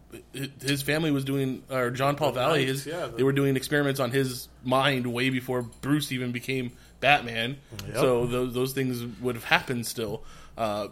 his 0.64 0.82
family 0.82 1.12
was 1.12 1.24
doing, 1.24 1.62
or 1.70 1.90
John 1.92 2.16
Paul 2.16 2.32
Valley, 2.32 2.66
his 2.66 2.84
yeah, 2.86 3.06
the- 3.06 3.18
they 3.18 3.22
were 3.22 3.32
doing 3.32 3.54
experiments 3.56 4.00
on 4.00 4.10
his 4.10 4.48
mind 4.64 5.06
way 5.06 5.30
before 5.30 5.62
Bruce 5.62 6.10
even 6.10 6.32
became 6.32 6.72
Batman. 7.02 7.58
Yep. 7.88 7.96
So 7.96 8.24
those 8.26 8.54
those 8.54 8.72
things 8.72 9.04
would 9.20 9.34
have 9.34 9.44
happened 9.44 9.86
still. 9.86 10.22
Uh, 10.56 10.88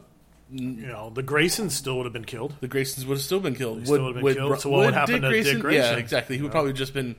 You 0.53 0.87
know, 0.89 1.11
the 1.15 1.23
Graysons 1.23 1.71
still 1.71 1.97
would 1.99 2.07
have 2.07 2.13
been 2.13 2.25
killed. 2.25 2.57
the 2.61 2.69
Graysons 2.69 3.07
would 3.07 3.17
have 3.19 3.23
still 3.25 3.41
been 3.41 3.55
killed. 3.55 3.81
They 3.81 3.85
still 3.87 4.05
would 4.05 4.17
have 4.17 4.25
been 4.25 4.35
killed. 4.35 4.61
So 4.61 4.69
what 4.71 4.81
would 4.87 4.95
happen 4.95 5.23
to 5.23 5.31
Dick 5.43 5.61
Grayson? 5.61 5.93
Yeah, 5.95 5.97
exactly. 5.97 6.37
He 6.37 6.43
would 6.43 6.51
probably 6.53 6.73
just 6.73 6.93
been 6.93 7.15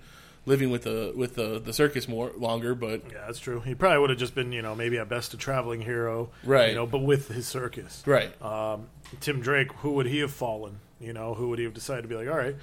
living 0.46 0.70
with 0.72 0.84
the 0.84 1.14
with 1.16 1.36
the, 1.36 1.60
the 1.60 1.72
circus 1.72 2.08
more 2.10 2.32
longer. 2.38 2.76
But 2.76 3.04
Yeah, 3.10 3.24
that's 3.28 3.40
true. 3.40 3.62
He 3.62 3.74
probably 3.74 4.00
would 4.00 4.10
have 4.10 4.20
just 4.20 4.36
been, 4.36 4.52
you 4.52 4.62
know, 4.62 4.76
maybe 4.76 4.98
at 4.98 5.08
best 5.08 5.34
a 5.34 5.38
traveling 5.38 5.80
hero, 5.82 6.30
Right. 6.44 6.70
You 6.70 6.76
know, 6.76 6.86
but 6.86 7.00
with 7.04 7.30
his 7.30 7.48
circus. 7.48 8.04
right, 8.06 8.32
Um, 8.42 8.88
Tim 9.22 9.40
Drake, 9.40 9.72
who 9.82 9.92
would 9.94 10.08
he 10.08 10.20
have 10.20 10.32
fallen? 10.34 10.80
You 11.00 11.14
know, 11.14 11.34
who 11.34 11.50
would 11.50 11.60
he 11.60 11.64
have 11.66 11.74
decided 11.74 12.02
to 12.04 12.08
be 12.10 12.16
like, 12.16 12.28
all 12.28 12.38
right, 12.38 12.56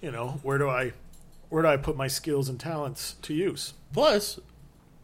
you 0.00 0.12
know, 0.12 0.38
where 0.44 0.58
do 0.58 0.68
I, 0.68 0.92
where 1.48 1.62
do 1.62 1.68
I 1.68 1.76
put 1.78 1.96
my 1.96 2.06
skills 2.08 2.48
and 2.48 2.60
talents 2.60 3.16
to 3.22 3.34
use? 3.34 3.74
Plus, 3.92 4.38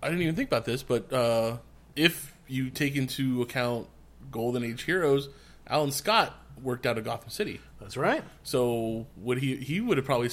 I 0.02 0.08
didn't 0.08 0.22
even 0.22 0.34
think 0.36 0.48
about 0.48 0.64
this, 0.64 0.82
but 0.82 1.12
uh, 1.12 1.58
if 1.96 2.34
you 2.46 2.70
take 2.70 2.96
into 2.96 3.42
account 3.42 3.86
Golden 4.30 4.62
Age 4.64 4.82
heroes, 4.82 5.28
Alan 5.66 5.90
Scott 5.90 6.34
worked 6.62 6.86
out 6.86 6.98
of 6.98 7.04
Gotham 7.04 7.30
City. 7.30 7.60
That's 7.80 7.96
right. 7.96 8.22
So 8.42 9.06
would 9.18 9.38
he? 9.38 9.56
He 9.56 9.80
would 9.80 9.96
have 9.96 10.06
probably 10.06 10.30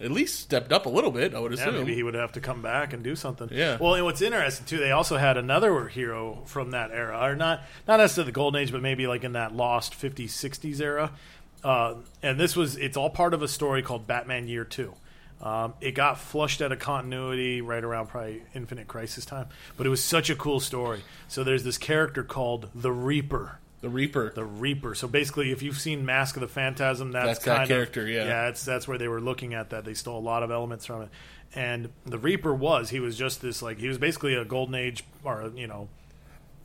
at 0.00 0.10
least 0.12 0.38
stepped 0.40 0.72
up 0.72 0.86
a 0.86 0.88
little 0.88 1.10
bit. 1.10 1.34
I 1.34 1.40
would 1.40 1.52
Yeah, 1.52 1.62
assume. 1.62 1.74
maybe 1.74 1.94
he 1.94 2.02
would 2.04 2.14
have 2.14 2.32
to 2.32 2.40
come 2.40 2.62
back 2.62 2.92
and 2.92 3.02
do 3.02 3.16
something. 3.16 3.48
Yeah. 3.50 3.78
Well, 3.80 3.94
and 3.94 4.04
what's 4.04 4.22
interesting 4.22 4.66
too, 4.66 4.78
they 4.78 4.92
also 4.92 5.16
had 5.16 5.36
another 5.36 5.86
hero 5.88 6.42
from 6.46 6.70
that 6.70 6.90
era, 6.92 7.18
or 7.20 7.34
not 7.34 7.62
not 7.86 7.98
necessarily 7.98 8.28
the 8.30 8.34
golden 8.34 8.60
age, 8.62 8.70
but 8.72 8.82
maybe 8.82 9.06
like 9.08 9.24
in 9.24 9.32
that 9.32 9.54
lost 9.54 9.94
50s, 10.00 10.26
60s 10.30 10.80
era. 10.80 11.12
Uh, 11.64 11.94
and 12.22 12.38
this 12.38 12.54
was 12.54 12.76
it's 12.76 12.96
all 12.96 13.10
part 13.10 13.34
of 13.34 13.42
a 13.42 13.48
story 13.48 13.82
called 13.82 14.06
Batman 14.06 14.46
Year 14.46 14.64
Two. 14.64 14.94
Um, 15.40 15.74
it 15.80 15.92
got 15.92 16.18
flushed 16.18 16.60
out 16.62 16.72
of 16.72 16.80
continuity 16.80 17.60
right 17.60 17.84
around 17.84 18.08
probably 18.08 18.42
Infinite 18.54 18.88
Crisis 18.88 19.24
time, 19.24 19.46
but 19.76 19.86
it 19.86 19.90
was 19.90 20.02
such 20.02 20.30
a 20.30 20.34
cool 20.34 20.58
story. 20.58 21.00
So 21.28 21.44
there's 21.44 21.62
this 21.62 21.78
character 21.78 22.24
called 22.24 22.68
the 22.74 22.90
Reaper. 22.90 23.58
the 23.80 23.88
Reaper. 23.88 24.32
The 24.34 24.44
Reaper. 24.44 24.96
So 24.96 25.06
basically, 25.06 25.52
if 25.52 25.62
you've 25.62 25.78
seen 25.78 26.04
Mask 26.04 26.34
of 26.36 26.40
the 26.40 26.48
Phantasm, 26.48 27.12
that's, 27.12 27.26
That's 27.26 27.44
that 27.44 27.68
character, 27.68 28.02
Of, 28.02 28.08
yeah. 28.08 28.24
yeah, 28.24 28.44
that's 28.46 28.64
that's 28.64 28.88
where 28.88 28.98
they 28.98 29.06
were 29.06 29.20
looking 29.20 29.54
at 29.54 29.70
that. 29.70 29.84
They 29.84 29.94
stole 29.94 30.18
a 30.18 30.20
lot 30.20 30.42
of 30.42 30.50
elements 30.50 30.86
from 30.86 31.02
it. 31.02 31.08
And 31.54 31.90
the 32.04 32.18
Reaper 32.18 32.52
was 32.52 32.90
he 32.90 32.98
was 32.98 33.16
just 33.16 33.40
this 33.40 33.62
like 33.62 33.78
he 33.78 33.86
was 33.88 33.96
basically 33.98 34.34
a 34.34 34.44
golden 34.44 34.74
age 34.74 35.04
or 35.22 35.52
you 35.54 35.66
know. 35.68 35.88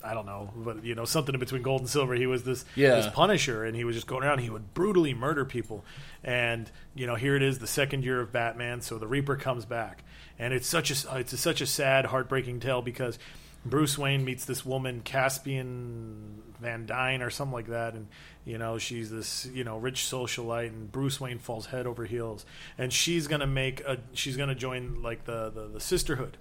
I 0.04 0.14
don't 0.14 0.26
know, 0.26 0.52
but 0.56 0.84
you 0.84 0.96
know 0.96 1.06
something 1.06 1.34
in 1.34 1.40
between 1.40 1.62
gold 1.62 1.82
and 1.82 1.90
silver. 1.90 2.14
He 2.14 2.26
was 2.28 2.44
this 2.44 2.66
Yeah. 2.76 2.96
this 2.96 3.08
Punisher, 3.08 3.64
and 3.64 3.76
he 3.76 3.84
was 3.86 3.96
just 3.96 4.08
going 4.08 4.24
around. 4.24 4.40
He 4.40 4.50
would 4.50 4.74
brutally 4.74 5.14
murder 5.14 5.46
people, 5.46 5.86
and 6.24 6.70
you 6.94 7.08
know 7.08 7.16
here 7.16 7.36
it 7.36 7.42
is, 7.42 7.60
the 7.60 7.68
second 7.68 8.04
year 8.04 8.20
of 8.20 8.32
Batman. 8.32 8.82
So 8.82 8.98
the 8.98 9.08
Reaper 9.08 9.36
comes 9.38 9.66
back, 9.66 10.04
and 10.38 10.54
it's 10.54 10.68
such 10.68 10.92
a 10.92 11.18
it's 11.18 11.32
a, 11.34 11.38
such 11.38 11.62
a 11.62 11.66
sad, 11.66 12.06
heartbreaking 12.08 12.60
tale 12.60 12.82
because 12.82 13.18
Bruce 13.66 13.98
Wayne 13.98 14.26
meets 14.26 14.44
this 14.44 14.66
woman, 14.66 15.00
Caspian 15.06 16.42
Van 16.60 16.86
Dyne 16.86 17.22
or 17.22 17.30
something 17.30 17.54
like 17.54 17.68
that, 17.68 17.94
and 17.94 18.08
you 18.46 18.58
know 18.58 18.78
she's 18.78 19.10
this 19.10 19.46
you 19.54 19.64
know 19.64 19.78
rich 19.78 20.02
socialite, 20.02 20.68
and 20.68 20.92
Bruce 20.92 21.22
Wayne 21.22 21.40
falls 21.40 21.68
head 21.68 21.88
over 21.88 22.06
heels, 22.06 22.46
and 22.78 22.92
she's 22.92 23.28
gonna 23.28 23.48
make 23.48 23.80
a 23.82 24.00
she's 24.14 24.36
gonna 24.38 24.56
join 24.56 25.02
like 25.02 25.24
the 25.26 25.50
the, 25.50 25.68
the 25.68 25.80
sisterhood. 25.80 26.38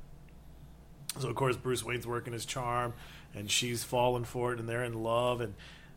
So 1.18 1.28
of 1.28 1.34
course 1.34 1.56
Bruce 1.56 1.84
Wayne's 1.84 2.06
working 2.06 2.32
his 2.32 2.46
charm, 2.46 2.94
and 3.34 3.50
she's 3.50 3.84
fallen 3.84 4.24
for 4.24 4.52
it, 4.52 4.58
and 4.58 4.68
they're 4.68 4.84
in 4.84 5.02
love, 5.02 5.40
and 5.40 5.54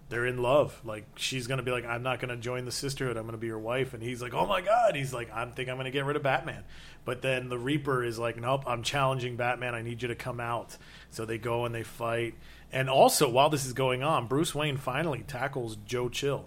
they're 0.09 0.25
in 0.25 0.41
love. 0.41 0.79
Like 0.83 1.05
she's 1.15 1.47
gonna 1.47 1.63
be 1.63 1.71
like, 1.71 1.85
I'm 1.85 2.03
not 2.03 2.19
gonna 2.19 2.37
join 2.37 2.65
the 2.65 2.71
sisterhood. 2.71 3.17
I'm 3.17 3.25
gonna 3.25 3.37
be 3.37 3.47
your 3.47 3.59
wife, 3.59 3.93
and 3.93 4.03
he's 4.03 4.21
like, 4.21 4.33
Oh 4.33 4.45
my 4.45 4.61
god. 4.61 4.95
He's 4.95 5.13
like, 5.13 5.31
I 5.31 5.45
think 5.45 5.69
I'm 5.69 5.77
gonna 5.77 5.91
get 5.91 6.05
rid 6.05 6.15
of 6.15 6.23
Batman. 6.23 6.63
But 7.05 7.21
then 7.21 7.49
the 7.49 7.57
Reaper 7.57 8.03
is 8.03 8.19
like, 8.19 8.37
Nope, 8.37 8.63
I'm 8.67 8.83
challenging 8.83 9.35
Batman. 9.35 9.73
I 9.75 9.81
need 9.81 10.01
you 10.01 10.07
to 10.09 10.15
come 10.15 10.39
out. 10.39 10.77
So 11.09 11.25
they 11.25 11.37
go 11.37 11.65
and 11.65 11.73
they 11.73 11.83
fight. 11.83 12.35
And 12.71 12.89
also, 12.89 13.29
while 13.29 13.49
this 13.49 13.65
is 13.65 13.73
going 13.73 14.03
on, 14.03 14.27
Bruce 14.27 14.53
Wayne 14.53 14.77
finally 14.77 15.23
tackles 15.27 15.77
Joe 15.85 16.09
Chill 16.09 16.45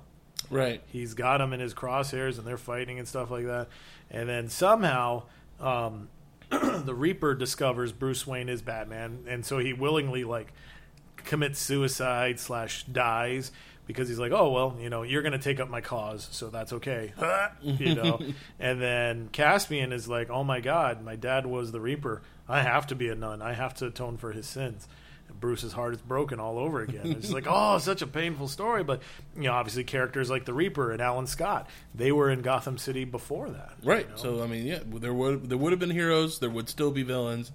right. 0.50 0.82
he's 0.86 1.14
got 1.14 1.40
him 1.40 1.52
in 1.52 1.60
his 1.60 1.74
crosshairs 1.74 2.38
and 2.38 2.46
they're 2.46 2.58
fighting 2.58 2.98
and 2.98 3.08
stuff 3.08 3.30
like 3.30 3.46
that 3.46 3.68
and 4.10 4.28
then 4.28 4.48
somehow 4.48 5.22
um, 5.60 6.08
the 6.50 6.94
reaper 6.94 7.34
discovers 7.34 7.92
bruce 7.92 8.26
wayne 8.26 8.48
is 8.48 8.62
batman 8.62 9.24
and 9.26 9.44
so 9.44 9.58
he 9.58 9.72
willingly 9.72 10.24
like 10.24 10.52
commits 11.24 11.58
suicide 11.58 12.40
slash 12.40 12.84
dies 12.84 13.52
because 13.86 14.08
he's 14.08 14.18
like 14.18 14.32
oh 14.32 14.50
well 14.50 14.76
you 14.80 14.90
know 14.90 15.02
you're 15.02 15.22
gonna 15.22 15.38
take 15.38 15.60
up 15.60 15.68
my 15.68 15.80
cause 15.80 16.28
so 16.30 16.48
that's 16.48 16.72
okay 16.72 17.12
you 17.62 17.94
know 17.94 18.20
and 18.60 18.80
then 18.80 19.28
caspian 19.32 19.92
is 19.92 20.08
like 20.08 20.30
oh 20.30 20.44
my 20.44 20.60
god 20.60 21.02
my 21.02 21.16
dad 21.16 21.46
was 21.46 21.72
the 21.72 21.80
reaper 21.80 22.22
i 22.48 22.60
have 22.60 22.86
to 22.86 22.94
be 22.94 23.08
a 23.08 23.14
nun 23.14 23.42
i 23.42 23.52
have 23.52 23.74
to 23.74 23.86
atone 23.86 24.16
for 24.16 24.32
his 24.32 24.46
sins 24.46 24.86
and 25.28 25.40
Bruce's 25.40 25.72
heart 25.72 25.94
is 25.94 26.00
broken 26.00 26.40
all 26.40 26.58
over 26.58 26.80
again. 26.80 27.12
It's 27.12 27.30
like, 27.30 27.44
oh, 27.46 27.78
such 27.78 28.02
a 28.02 28.06
painful 28.06 28.48
story. 28.48 28.82
But 28.82 29.02
you 29.36 29.42
know, 29.42 29.52
obviously, 29.52 29.84
characters 29.84 30.30
like 30.30 30.44
the 30.44 30.54
Reaper 30.54 30.90
and 30.90 31.00
Alan 31.00 31.26
Scott, 31.26 31.68
they 31.94 32.12
were 32.12 32.30
in 32.30 32.40
Gotham 32.40 32.78
City 32.78 33.04
before 33.04 33.50
that. 33.50 33.72
Right. 33.84 34.06
you 34.06 34.10
know? 34.10 34.16
So 34.16 34.42
I 34.42 34.46
mean, 34.46 34.66
yeah, 34.66 34.80
there 34.86 35.14
would 35.14 35.48
there 35.48 35.58
would 35.58 35.72
have 35.72 35.78
been 35.78 35.90
heroes. 35.90 36.38
There 36.38 36.50
would 36.50 36.68
still 36.68 36.90
be 36.90 37.02
villains. 37.02 37.52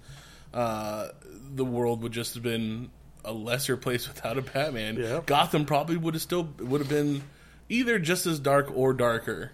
Uh, 0.52 1.08
the 1.54 1.64
world 1.64 2.02
would 2.02 2.12
just 2.12 2.34
have 2.34 2.42
been 2.42 2.90
a 3.24 3.32
lesser 3.32 3.76
place 3.76 4.08
without 4.12 4.38
a 4.38 4.42
Batman. 4.42 4.96
Yeah. 4.96 5.20
Gotham 5.24 5.64
probably 5.64 5.96
would 5.96 6.14
have 6.14 6.22
still 6.22 6.48
would 6.58 6.80
have 6.80 6.90
been 6.90 7.22
either 7.68 7.98
just 7.98 8.26
as 8.26 8.38
dark 8.38 8.70
or 8.74 8.92
darker. 8.92 9.52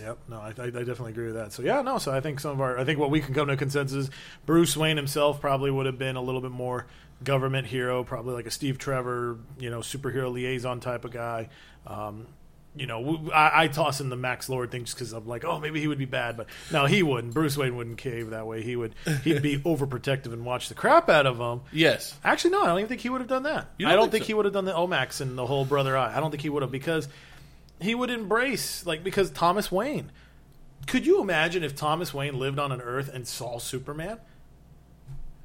Yep. 0.00 0.18
No, 0.28 0.36
I, 0.36 0.52
I 0.56 0.64
I 0.64 0.70
definitely 0.70 1.12
agree 1.12 1.26
with 1.26 1.34
that. 1.34 1.52
So 1.52 1.62
yeah, 1.62 1.82
no. 1.82 1.98
So 1.98 2.12
I 2.12 2.20
think 2.20 2.40
some 2.40 2.52
of 2.52 2.60
our, 2.60 2.78
I 2.78 2.84
think 2.84 2.98
what 2.98 3.10
we 3.10 3.20
can 3.20 3.34
come 3.34 3.48
to 3.48 3.54
a 3.54 3.56
consensus, 3.56 4.08
Bruce 4.46 4.76
Wayne 4.76 4.96
himself 4.96 5.40
probably 5.40 5.70
would 5.70 5.86
have 5.86 5.98
been 5.98 6.16
a 6.16 6.22
little 6.22 6.40
bit 6.40 6.52
more 6.52 6.86
government 7.22 7.66
hero, 7.66 8.02
probably 8.04 8.34
like 8.34 8.46
a 8.46 8.50
Steve 8.50 8.78
Trevor, 8.78 9.38
you 9.58 9.70
know, 9.70 9.80
superhero 9.80 10.32
liaison 10.32 10.80
type 10.80 11.04
of 11.04 11.10
guy. 11.10 11.48
Um, 11.86 12.26
you 12.76 12.86
know, 12.86 13.28
I 13.34 13.66
toss 13.66 14.00
in 14.00 14.10
the 14.10 14.16
Max 14.16 14.48
Lord 14.48 14.70
thing 14.70 14.84
just 14.84 14.96
because 14.96 15.12
I'm 15.12 15.26
like, 15.26 15.44
oh, 15.44 15.58
maybe 15.58 15.80
he 15.80 15.88
would 15.88 15.98
be 15.98 16.04
bad, 16.04 16.36
but 16.36 16.46
no, 16.70 16.86
he 16.86 17.02
wouldn't. 17.02 17.34
Bruce 17.34 17.56
Wayne 17.56 17.76
wouldn't 17.76 17.98
cave 17.98 18.30
that 18.30 18.46
way. 18.46 18.62
He 18.62 18.76
would, 18.76 18.94
he'd 19.24 19.42
be 19.42 19.58
overprotective 19.64 20.32
and 20.32 20.44
watch 20.44 20.68
the 20.68 20.74
crap 20.74 21.08
out 21.08 21.26
of 21.26 21.38
him. 21.38 21.62
Yes. 21.72 22.16
Actually, 22.22 22.52
no, 22.52 22.62
I 22.62 22.66
don't 22.66 22.78
even 22.78 22.88
think 22.88 23.00
he 23.00 23.08
would 23.08 23.20
have 23.20 23.28
done 23.28 23.42
that. 23.42 23.66
I 23.80 23.82
don't 23.82 23.90
don't 23.90 24.02
think 24.02 24.12
think 24.12 24.24
so? 24.24 24.26
he 24.28 24.34
would 24.34 24.44
have 24.44 24.54
done 24.54 24.66
the 24.66 24.72
OMACs 24.72 25.20
and 25.20 25.36
the 25.36 25.46
whole 25.46 25.64
brother 25.64 25.96
eye. 25.96 26.16
I 26.16 26.20
don't 26.20 26.30
think 26.30 26.42
he 26.42 26.48
would 26.48 26.62
have 26.62 26.70
because 26.70 27.08
he 27.80 27.94
would 27.94 28.10
embrace 28.10 28.86
like 28.86 29.02
because 29.02 29.30
Thomas 29.30 29.72
Wayne. 29.72 30.12
Could 30.86 31.06
you 31.06 31.20
imagine 31.20 31.64
if 31.64 31.74
Thomas 31.74 32.14
Wayne 32.14 32.38
lived 32.38 32.58
on 32.58 32.70
an 32.70 32.80
Earth 32.80 33.10
and 33.12 33.26
saw 33.26 33.58
Superman? 33.58 34.18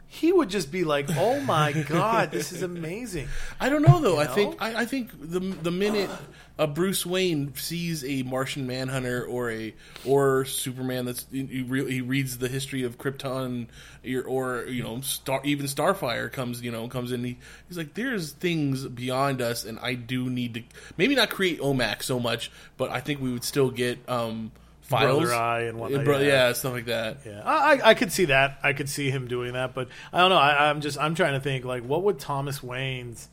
He 0.08 0.32
would 0.32 0.50
just 0.50 0.72
be 0.72 0.84
like, 0.84 1.08
"Oh 1.18 1.40
my 1.42 1.72
god, 1.90 2.32
this 2.32 2.52
is 2.52 2.62
amazing." 2.62 3.28
I 3.60 3.70
don't 3.70 3.82
know 3.82 4.00
though. 4.00 4.20
I 4.20 4.26
know? 4.26 4.34
think 4.34 4.62
I, 4.62 4.82
I 4.82 4.86
think 4.86 5.10
the 5.20 5.40
the 5.40 5.72
minute 5.72 6.10
a 6.58 6.68
Bruce 6.68 7.06
Wayne 7.06 7.54
sees 7.56 8.06
a 8.06 8.24
Martian 8.24 8.66
Manhunter 8.66 9.26
or 9.26 9.52
a 9.52 9.74
or 10.06 10.46
Superman 10.46 11.04
that's 11.06 11.26
he, 11.32 11.64
re, 11.68 11.92
he 11.92 12.00
reads 12.02 12.38
the 12.38 12.48
history 12.48 12.84
of 12.84 12.98
Krypton 12.98 13.68
or, 14.08 14.22
or 14.22 14.66
you 14.66 14.82
know 14.82 15.02
Star 15.02 15.42
even 15.44 15.66
Starfire 15.66 16.32
comes 16.32 16.62
you 16.62 16.72
know 16.72 16.88
comes 16.88 17.12
in 17.12 17.24
he, 17.26 17.38
he's 17.68 17.78
like 17.78 17.94
there's 17.94 18.32
things 18.32 18.86
beyond 18.88 19.42
us 19.42 19.66
and 19.66 19.78
I 19.80 19.96
do 19.96 20.30
need 20.30 20.54
to 20.54 20.64
maybe 20.96 21.14
not 21.16 21.30
create 21.30 21.60
OMAC 21.60 22.04
so 22.04 22.20
much 22.22 22.50
but 22.78 22.90
I 22.90 23.02
think 23.02 23.20
we 23.20 23.34
would 23.34 23.44
still 23.44 23.70
get 23.70 24.00
um 24.08 24.52
files 24.82 25.24
Brother 25.24 25.36
Eye 25.36 25.62
and 25.64 25.78
whatnot, 25.80 26.06
Bro- 26.06 26.20
yeah. 26.20 26.28
yeah 26.48 26.54
stuff 26.54 26.72
like 26.72 26.86
that 26.86 27.18
Yeah, 27.26 27.42
I, 27.44 27.74
I- 27.82 27.90
I 27.90 27.94
could 27.96 28.12
see 28.14 28.26
that. 28.26 28.60
I 28.64 28.72
could 28.72 28.88
see 28.88 29.10
him 29.10 29.28
doing 29.28 29.54
that, 29.54 29.74
but 29.74 29.90
I 30.14 30.20
don't 30.20 30.30
know. 30.30 30.38
I, 30.38 30.70
I'm 30.70 30.80
just 30.80 30.98
I'm 30.98 31.16
trying 31.16 31.34
to 31.34 31.40
think 31.42 31.66
like 31.66 31.84
what 31.84 32.04
would 32.04 32.20
Thomas 32.20 32.64
Wayne's 32.64 33.28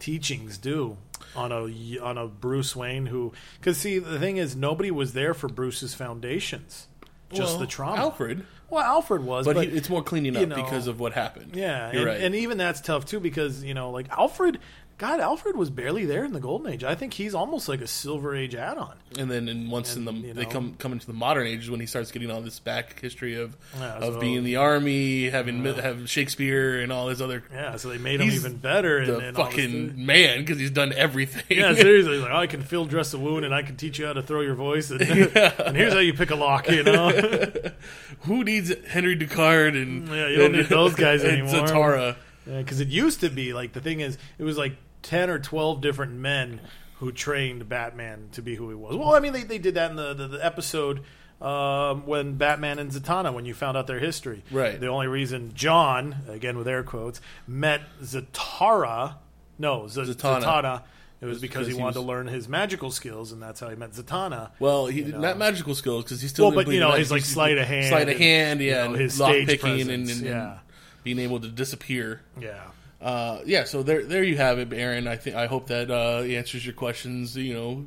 teachings 0.00 0.58
do 0.58 0.96
on 1.36 1.52
a 1.52 1.98
on 2.00 2.18
a 2.18 2.26
Bruce 2.26 2.74
Wayne 2.74 3.06
who 3.06 3.32
because 3.60 3.78
see 3.78 3.98
the 3.98 4.18
thing 4.18 4.36
is 4.36 4.56
nobody 4.56 4.90
was 4.90 5.12
there 5.12 5.34
for 5.34 5.48
Bruce's 5.48 5.94
foundations. 5.94 6.88
just 7.32 7.52
Well, 7.52 7.58
the 7.58 7.66
trauma. 7.66 7.96
Alfred, 7.98 8.44
Well, 8.70 8.82
Alfred 8.82 9.22
was, 9.22 9.44
but, 9.46 9.54
but, 9.56 9.68
he, 9.68 9.76
it's 9.76 9.88
more 9.90 10.02
cleaning 10.02 10.36
up 10.36 10.40
you 10.40 10.46
know, 10.46 10.56
because 10.56 10.86
of 10.86 11.00
what 11.00 11.12
happened. 11.12 11.54
yeah, 11.54 11.92
you're 11.92 12.02
and, 12.02 12.06
right. 12.06 12.20
and 12.20 12.34
even 12.34 12.58
that's 12.58 12.80
tough 12.80 13.04
too 13.04 13.20
because 13.20 13.62
you 13.62 13.74
know, 13.74 13.90
like 13.90 14.08
Alfred. 14.10 14.58
God, 14.98 15.20
Alfred 15.20 15.54
was 15.56 15.70
barely 15.70 16.04
there 16.06 16.24
in 16.24 16.32
the 16.32 16.40
Golden 16.40 16.72
Age. 16.72 16.82
I 16.82 16.96
think 16.96 17.12
he's 17.14 17.32
almost 17.32 17.68
like 17.68 17.80
a 17.80 17.86
Silver 17.86 18.34
Age 18.34 18.56
add-on. 18.56 18.94
And 19.16 19.30
then, 19.30 19.48
in 19.48 19.70
once 19.70 19.94
in 19.94 20.04
the 20.04 20.10
And, 20.10 20.24
you 20.24 20.34
they 20.34 20.44
come 20.44 20.74
come 20.78 20.92
into 20.92 21.06
the 21.06 21.12
modern 21.12 21.46
age 21.46 21.60
is 21.62 21.70
when 21.70 21.78
he 21.78 21.86
starts 21.86 22.10
getting 22.10 22.30
all 22.32 22.40
this 22.40 22.58
back 22.58 23.00
history 23.00 23.36
of 23.40 23.56
Yeah, 23.78 23.94
of 23.94 24.14
so- 24.14 24.20
being 24.20 24.34
in 24.34 24.44
the 24.44 24.56
army, 24.56 25.30
having 25.30 25.64
have 25.64 26.10
Shakespeare 26.10 26.80
and 26.80 26.90
all 26.92 27.08
his 27.08 27.22
other 27.22 27.44
Yeah, 27.52 27.76
so 27.76 27.90
they 27.90 27.98
made 27.98 28.20
him 28.20 28.28
even 28.30 28.56
better. 28.56 28.98
And, 28.98 29.06
the 29.08 29.18
and 29.18 29.36
this 29.36 29.44
fucking 29.46 30.04
man 30.04 30.40
because 30.40 30.58
he's 30.58 30.72
done 30.72 30.92
everything. 30.92 31.44
Yeah, 31.56 31.74
seriously. 31.76 32.18
Like, 32.18 32.32
oh, 32.32 32.36
I 32.36 32.46
can 32.48 32.62
field 32.64 32.90
dress 32.90 33.14
a 33.14 33.18
wound, 33.18 33.44
and 33.44 33.54
I 33.54 33.62
can 33.62 33.76
teach 33.76 34.00
you 34.00 34.06
how 34.06 34.14
to 34.14 34.22
throw 34.22 34.40
your 34.40 34.56
voice, 34.56 34.90
and, 34.90 35.00
and 35.02 35.76
here's 35.76 35.92
how 35.92 36.00
you 36.00 36.12
pick 36.12 36.30
a 36.32 36.36
lock. 36.36 36.68
You 36.68 36.82
know, 36.82 37.10
Who 38.22 38.42
needs 38.42 38.72
Henry 38.88 39.16
Ducard 39.16 39.80
and 39.80 40.08
Yeah, 40.08 40.26
you 40.28 40.36
don't 40.38 40.46
and- 40.46 40.56
need 40.56 40.66
those 40.66 40.94
guys 40.96 41.22
anymore. 41.24 41.54
Zatara. 41.66 42.16
because 42.46 42.80
it 42.80 42.88
used 42.88 43.20
to 43.20 43.30
be 43.30 43.52
like 43.52 43.72
the 43.72 43.80
thing 43.80 44.00
is, 44.00 44.18
it 44.38 44.42
was 44.42 44.58
like 44.58 44.74
ten 45.08 45.30
or 45.30 45.38
twelve 45.38 45.80
different 45.80 46.12
men 46.12 46.60
who 47.00 47.10
trained 47.12 47.68
Batman 47.68 48.28
to 48.32 48.42
be 48.42 48.54
who 48.56 48.68
he 48.68 48.74
was. 48.74 48.94
Well, 48.96 49.14
I 49.14 49.20
mean, 49.20 49.32
they 49.32 49.42
they 49.44 49.58
did 49.58 49.74
that 49.74 49.90
in 49.90 49.96
the 49.96 50.14
the, 50.14 50.28
the 50.28 50.44
episode. 50.44 51.02
Um, 51.40 52.04
when 52.04 52.34
Batman 52.34 52.80
and 52.80 52.90
Zatanna, 52.90 53.32
when 53.32 53.44
you 53.46 53.54
found 53.54 53.76
out 53.76 53.86
their 53.86 54.00
history, 54.00 54.42
Right. 54.50 54.80
The 54.80 54.88
only 54.88 55.06
reason 55.06 55.52
John, 55.54 56.16
again 56.28 56.58
with 56.58 56.66
air 56.66 56.82
quotes, 56.82 57.20
met 57.46 57.82
Zatara, 58.02 59.14
no, 59.56 59.86
Z- 59.86 60.00
Zatanna. 60.00 60.42
Zatanna, 60.42 60.82
it 61.20 61.26
was 61.26 61.40
because 61.40 61.68
he 61.68 61.74
because 61.74 61.74
he 61.74 61.74
wanted 61.74 61.94
was- 61.96 62.04
to 62.04 62.08
learn 62.08 62.26
his 62.26 62.48
magical 62.48 62.90
skills, 62.90 63.30
and 63.30 63.40
that's 63.40 63.60
how 63.60 63.68
he 63.68 63.76
met 63.76 63.92
Zatanna. 63.92 64.50
Well, 64.58 64.86
he 64.86 65.02
know. 65.04 65.20
not 65.20 65.38
magical 65.38 65.76
skills 65.76 66.02
because 66.02 66.20
he's 66.20 66.30
still. 66.30 66.46
Well, 66.46 66.64
but, 66.64 66.72
you 66.72 66.80
know, 66.80 66.90
his, 66.92 67.12
like, 67.12 67.20
He's- 67.22 67.32
sleight 67.32 67.56
of 67.56 67.68
hand 67.68 67.86
sleight 67.86 68.02
of 68.08 68.14
and, 68.14 68.18
hand, 68.20 68.60
you 68.60 68.70
yeah, 68.70 68.78
know, 68.78 68.94
and 68.94 68.96
his 69.00 69.20
lock 69.20 69.32
picking, 69.46 69.80
and, 69.82 69.90
and, 69.90 70.08
yeah. 70.08 70.50
and 70.50 70.60
being 71.04 71.20
able 71.20 71.38
to 71.38 71.48
disappear. 71.48 72.20
Yeah. 72.40 72.62
Uh, 73.00 73.40
yeah, 73.46 73.64
so 73.64 73.82
there, 73.82 74.04
there 74.04 74.24
you 74.24 74.36
have 74.36 74.58
it, 74.58 74.72
Aaron. 74.72 75.06
I 75.06 75.16
think 75.16 75.36
I 75.36 75.46
hope 75.46 75.68
that 75.68 75.90
uh, 75.90 76.22
answers 76.22 76.64
your 76.64 76.74
questions. 76.74 77.36
You 77.36 77.54
know, 77.54 77.86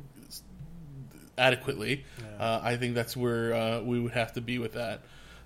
adequately. 1.36 2.04
Uh, 2.38 2.60
I 2.62 2.76
think 2.76 2.94
that's 2.94 3.16
where 3.16 3.54
uh, 3.54 3.80
we 3.82 4.00
would 4.00 4.12
have 4.12 4.32
to 4.34 4.40
be 4.40 4.58
with 4.58 4.72
that. 4.72 5.00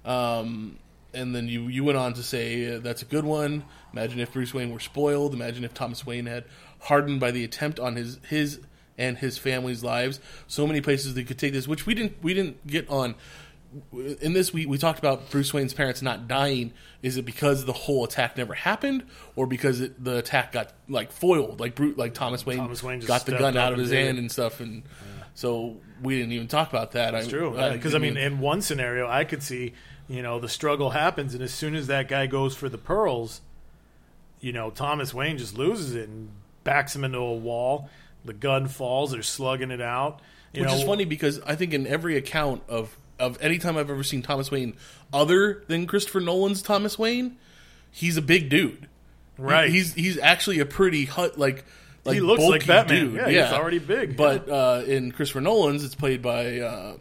Um, 0.04 0.78
and 1.12 1.34
then 1.34 1.48
you 1.48 1.62
you 1.62 1.84
went 1.84 1.98
on 1.98 2.14
to 2.14 2.22
say 2.22 2.74
uh, 2.74 2.78
that's 2.78 3.02
a 3.02 3.06
good 3.06 3.24
one. 3.24 3.64
Imagine 3.92 4.20
if 4.20 4.32
Bruce 4.32 4.54
Wayne 4.54 4.70
were 4.70 4.80
spoiled. 4.80 5.34
Imagine 5.34 5.64
if 5.64 5.74
Thomas 5.74 6.06
Wayne 6.06 6.26
had 6.26 6.44
hardened 6.80 7.20
by 7.20 7.30
the 7.30 7.44
attempt 7.44 7.80
on 7.80 7.96
his 7.96 8.18
his 8.28 8.60
and 8.98 9.18
his 9.18 9.38
family's 9.38 9.82
lives. 9.82 10.20
So 10.46 10.66
many 10.66 10.80
places 10.80 11.14
they 11.14 11.24
could 11.24 11.38
take 11.38 11.52
this, 11.52 11.66
which 11.66 11.86
we 11.86 11.94
didn't 11.94 12.22
we 12.22 12.34
didn't 12.34 12.66
get 12.66 12.88
on. 12.88 13.14
In 13.92 14.32
this, 14.32 14.52
we, 14.52 14.66
we 14.66 14.78
talked 14.78 14.98
about 14.98 15.30
Bruce 15.30 15.52
Wayne's 15.52 15.74
parents 15.74 16.02
not 16.02 16.28
dying. 16.28 16.72
Is 17.02 17.16
it 17.16 17.24
because 17.24 17.64
the 17.64 17.72
whole 17.72 18.04
attack 18.04 18.36
never 18.36 18.54
happened, 18.54 19.04
or 19.34 19.46
because 19.46 19.80
it, 19.80 20.02
the 20.02 20.18
attack 20.18 20.52
got 20.52 20.72
like 20.88 21.12
foiled, 21.12 21.60
like 21.60 21.74
Bruce, 21.74 21.96
like 21.96 22.14
Thomas 22.14 22.46
Wayne, 22.46 22.58
Thomas 22.58 22.82
Wayne 22.82 23.00
got 23.00 23.26
the 23.26 23.32
gun 23.32 23.56
out 23.56 23.72
of 23.72 23.78
his 23.78 23.90
hand 23.90 24.18
and 24.18 24.30
stuff, 24.30 24.60
and 24.60 24.82
so 25.34 25.76
we 26.02 26.18
didn't 26.18 26.32
even 26.32 26.48
talk 26.48 26.70
about 26.70 26.92
that. 26.92 27.14
It's 27.14 27.28
I, 27.28 27.30
true 27.30 27.50
because 27.72 27.94
I, 27.94 27.98
mean, 27.98 28.16
in 28.16 28.38
one 28.40 28.62
scenario, 28.62 29.08
I 29.08 29.24
could 29.24 29.42
see 29.42 29.74
you 30.08 30.22
know 30.22 30.40
the 30.40 30.48
struggle 30.48 30.90
happens, 30.90 31.34
and 31.34 31.42
as 31.42 31.52
soon 31.52 31.74
as 31.74 31.86
that 31.88 32.08
guy 32.08 32.26
goes 32.26 32.54
for 32.54 32.68
the 32.68 32.78
pearls, 32.78 33.40
you 34.40 34.52
know 34.52 34.70
Thomas 34.70 35.12
Wayne 35.12 35.38
just 35.38 35.56
loses 35.56 35.94
it 35.94 36.08
and 36.08 36.30
backs 36.64 36.94
him 36.94 37.04
into 37.04 37.18
a 37.18 37.34
wall. 37.34 37.90
The 38.24 38.32
gun 38.32 38.68
falls; 38.68 39.12
they're 39.12 39.22
slugging 39.22 39.70
it 39.70 39.80
out. 39.80 40.20
Which 40.52 40.64
know, 40.64 40.74
is 40.74 40.82
funny 40.84 41.04
because 41.04 41.40
I 41.40 41.54
think 41.54 41.74
in 41.74 41.86
every 41.86 42.16
account 42.16 42.62
of 42.68 42.96
of 43.18 43.38
any 43.40 43.58
time 43.58 43.76
I've 43.76 43.90
ever 43.90 44.02
seen 44.02 44.22
Thomas 44.22 44.50
Wayne 44.50 44.76
other 45.12 45.62
than 45.68 45.86
Christopher 45.86 46.20
Nolan's 46.20 46.62
Thomas 46.62 46.98
Wayne, 46.98 47.36
he's 47.90 48.16
a 48.16 48.22
big 48.22 48.48
dude. 48.48 48.88
Right. 49.38 49.70
He's 49.70 49.94
he's 49.94 50.18
actually 50.18 50.60
a 50.60 50.66
pretty 50.66 51.04
hut 51.04 51.38
like. 51.38 51.64
Like 52.04 52.14
He 52.14 52.20
looks 52.20 52.40
like 52.40 52.50
bulky 52.50 52.66
Batman. 52.66 53.04
Dude. 53.06 53.14
Yeah, 53.16 53.28
he's 53.28 53.52
already 53.52 53.80
big. 53.80 54.16
But 54.16 54.48
uh, 54.48 54.84
in 54.86 55.10
Christopher 55.10 55.40
Nolan's, 55.40 55.82
it's 55.82 55.96
played 55.96 56.22
by 56.22 56.60
uh, 56.60 56.96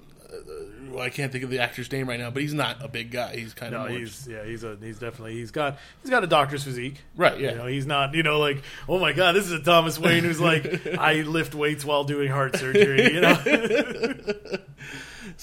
well, 0.89 1.03
I 1.03 1.09
can't 1.09 1.31
think 1.31 1.43
of 1.43 1.49
the 1.49 1.59
actor's 1.59 1.91
name 1.91 2.07
right 2.07 2.19
now, 2.19 2.31
but 2.31 2.41
he's 2.41 2.53
not 2.53 2.83
a 2.83 2.87
big 2.87 3.11
guy. 3.11 3.35
He's 3.35 3.53
kind 3.53 3.73
No, 3.73 3.85
of 3.85 3.89
he's 3.91 4.27
yeah, 4.27 4.43
he's 4.45 4.63
a 4.63 4.77
he's 4.81 4.97
definitely 4.97 5.33
he's 5.33 5.51
got 5.51 5.77
he's 6.01 6.09
got 6.09 6.23
a 6.23 6.27
doctor's 6.27 6.63
physique. 6.63 7.01
Right, 7.17 7.39
yeah. 7.39 7.51
You 7.51 7.57
know, 7.57 7.65
he's 7.67 7.85
not 7.85 8.15
you 8.15 8.23
know 8.23 8.39
like 8.39 8.63
oh 8.87 8.97
my 8.97 9.11
god, 9.11 9.33
this 9.33 9.45
is 9.45 9.51
a 9.51 9.59
Thomas 9.59 9.99
Wayne 9.99 10.23
who's 10.23 10.39
like 10.39 10.87
I 10.99 11.21
lift 11.21 11.53
weights 11.53 11.83
while 11.83 12.05
doing 12.05 12.31
heart 12.31 12.55
surgery. 12.55 13.13
You 13.13 13.21
know, 13.21 13.35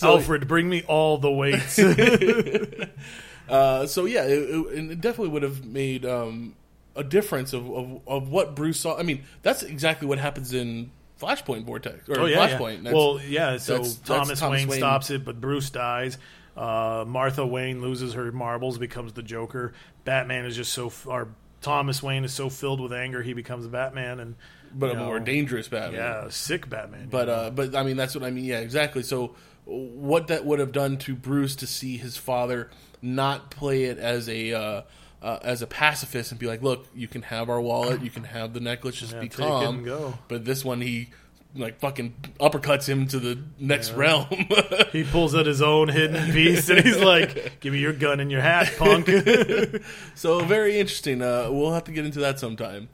Alfred, 0.03 0.47
bring 0.49 0.69
me 0.69 0.83
all 0.89 1.19
the 1.19 1.31
weights. 1.31 1.79
Uh, 3.49 3.87
so 3.87 4.05
yeah, 4.07 4.23
it, 4.25 4.39
it, 4.39 4.91
it 4.93 5.01
definitely 5.01 5.29
would 5.29 5.43
have 5.43 5.65
made 5.65 6.07
um, 6.07 6.55
a 6.97 7.05
difference 7.05 7.53
of, 7.53 7.69
of, 7.71 8.01
of 8.07 8.29
what 8.31 8.55
Bruce 8.55 8.81
saw. 8.81 8.97
I 8.97 9.03
mean, 9.03 9.25
that's 9.43 9.63
exactly 9.63 10.07
what 10.09 10.19
happens 10.19 10.55
in 10.55 10.91
Flashpoint 11.21 11.65
Vortex 11.65 12.09
or 12.09 12.21
oh 12.21 12.27
yeah, 12.27 12.47
yeah. 12.49 12.59
Flashpoint. 12.59 12.77
That's- 12.85 12.95
well 12.95 13.21
yeah. 13.21 13.57
So 13.59 13.73
that's- 13.75 13.97
that's 13.97 14.09
Thomas, 14.09 14.39
Thomas 14.41 14.61
Wayne, 14.61 14.69
Wayne. 14.69 14.79
stops 14.79 15.11
it, 15.11 15.25
but 15.25 15.41
Bruce 15.41 15.69
dies. 15.71 16.19
Uh, 16.57 17.05
Martha 17.07 17.45
Wayne 17.45 17.83
loses 17.83 18.15
her 18.15 18.31
marbles, 18.31 18.79
becomes 18.79 19.13
the 19.13 19.23
Joker. 19.23 19.73
Batman 20.05 20.45
is 20.47 20.55
just 20.57 20.73
so 20.73 20.87
f- 20.87 21.07
or 21.07 21.29
Thomas 21.61 22.03
Wayne 22.03 22.25
is 22.25 22.33
so 22.33 22.49
filled 22.49 22.81
with 22.81 22.93
anger 22.93 23.23
he 23.23 23.33
becomes 23.35 23.67
Batman 23.67 24.21
and 24.21 24.35
but 24.75 24.91
a 24.91 24.95
know, 24.95 25.05
more 25.07 25.21
dangerous 25.21 25.69
Batman. 25.69 26.01
Yeah, 26.01 26.29
sick 26.31 26.69
Batman. 26.71 27.09
But 27.11 27.29
uh, 27.29 27.51
but 27.51 27.75
I 27.75 27.83
mean, 27.83 27.97
that's 27.97 28.15
what 28.15 28.25
I 28.25 28.31
mean. 28.31 28.45
Yeah, 28.45 28.61
exactly. 28.61 29.03
So 29.03 29.35
what 29.65 30.27
that 30.29 30.45
would 30.45 30.59
have 30.59 30.73
done 30.73 30.97
to 30.99 31.15
Bruce 31.15 31.55
to 31.57 31.67
see 31.67 31.97
his 31.97 32.17
father 32.17 32.71
not 33.01 33.51
play 33.51 33.85
it 33.85 33.99
as 33.99 34.29
a 34.29 34.53
uh, 34.53 34.83
uh, 35.23 35.39
as 35.43 35.63
a 35.63 35.67
pacifist 35.67 36.31
and 36.33 36.41
be 36.41 36.47
like, 36.47 36.63
look, 36.63 36.87
you 36.95 37.07
can 37.09 37.23
have 37.23 37.49
our 37.49 37.61
wallet, 37.61 38.03
you 38.03 38.11
can 38.11 38.25
have 38.25 38.55
the 38.55 38.61
necklace, 38.61 38.97
just 38.97 39.13
Yeah, 39.13 39.21
be 39.21 39.29
calm. 39.29 39.85
go. 39.85 40.15
But 40.29 40.45
this 40.45 40.65
one, 40.65 40.81
he 40.81 41.11
like 41.55 41.79
fucking 41.81 42.15
uppercuts 42.41 42.89
him 42.89 43.07
to 43.09 43.21
the 43.21 43.39
next 43.59 43.93
realm. 43.93 44.27
He 44.93 45.05
pulls 45.05 45.35
out 45.35 45.47
his 45.47 45.63
own 45.63 45.89
hidden 45.89 46.33
piece 46.33 46.69
and 46.69 46.81
he's 46.81 46.99
like, 47.01 47.61
"Give 47.61 47.73
me 47.73 47.79
your 47.79 47.93
gun 47.95 48.21
and 48.21 48.31
your 48.31 48.43
hat, 48.43 48.73
punk." 48.79 49.09
so 50.15 50.41
very 50.45 50.79
interesting. 50.79 51.23
Uh, 51.23 51.49
we'll 51.51 51.73
have 51.73 51.85
to 51.85 51.93
get 51.93 52.05
into 52.05 52.21
that 52.21 52.39
sometime. 52.39 52.89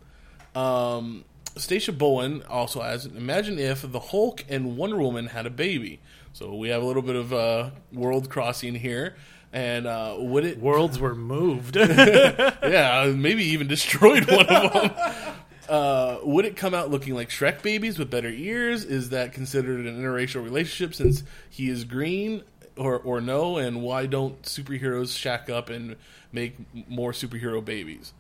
Um, 0.55 1.25
Stacia 1.57 1.93
Bowen 1.93 2.43
also 2.49 2.81
has. 2.83 3.07
Imagine 3.07 3.59
if 3.59 3.91
the 3.91 3.99
Hulk 3.99 4.45
and 4.49 4.77
Wonder 4.77 4.97
Woman 4.99 5.27
had 5.29 5.45
a 5.47 5.51
baby. 5.51 6.01
So 6.39 6.55
we 6.55 6.69
have 6.69 6.85
a 6.85 6.87
little 6.87 7.03
bit 7.03 7.17
of 7.17 7.33
uh, 7.33 7.71
world 7.93 8.31
crossing 8.31 8.77
here. 8.77 9.17
And 9.53 9.89
uh, 9.89 10.15
would 10.19 10.45
it? 10.45 10.61
Worlds 10.61 10.97
were 10.97 11.17
moved. 11.17 11.77
Yeah, 12.63 13.13
maybe 13.17 13.43
even 13.47 13.67
destroyed 13.67 14.31
one 14.31 14.47
of 14.47 14.73
them. 14.73 14.91
Uh, 15.69 16.19
would 16.23 16.47
it 16.47 16.57
come 16.57 16.73
out 16.73 16.91
looking 16.91 17.15
like 17.15 17.29
Shrek 17.29 17.61
babies 17.61 17.99
with 17.99 18.11
better 18.11 18.31
ears? 18.31 18.85
Is 18.85 19.11
that 19.11 19.35
considered 19.35 19.85
an 19.85 20.03
interracial 20.03 20.43
relationship 20.43 20.95
since 20.95 21.23
he 21.51 21.69
is 21.69 21.85
green, 21.85 22.43
or 22.75 22.99
or 22.99 23.21
no? 23.21 23.59
And 23.59 23.83
why 23.83 24.07
don't 24.07 24.41
superheroes 24.45 25.15
shack 25.15 25.51
up 25.51 25.69
and 25.69 25.97
make 26.33 26.57
more 26.89 27.13
superhero 27.13 27.63
babies? 27.63 28.15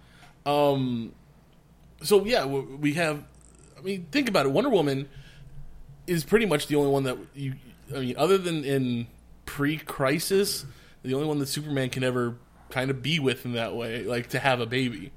Um, 0.45 1.15
so 2.03 2.27
yeah, 2.27 2.45
we 2.45 2.93
have. 2.95 3.25
I 3.79 3.81
mean, 3.81 4.07
think 4.13 4.29
about 4.29 4.45
it. 4.45 4.53
Wonder 4.53 4.69
Woman 4.69 5.09
is 6.07 6.25
pretty 6.25 6.45
much 6.45 6.67
the 6.67 6.77
only 6.77 6.91
one 6.91 7.05
that 7.05 7.17
you. 7.35 7.55
I 7.95 8.01
mean, 8.01 8.15
other 8.17 8.39
than 8.39 8.65
in 8.65 9.07
pre-crisis, 9.47 10.65
the 11.03 11.15
only 11.15 11.27
one 11.27 11.39
that 11.39 11.47
Superman 11.47 11.91
can 11.91 12.05
ever 12.05 12.37
kind 12.71 12.91
of 12.91 13.03
be 13.03 13.19
with 13.19 13.45
in 13.45 13.53
that 13.55 13.75
way, 13.75 14.05
like 14.05 14.29
to 14.31 14.39
have 14.39 14.61
a 14.61 14.67
baby. 14.67 15.13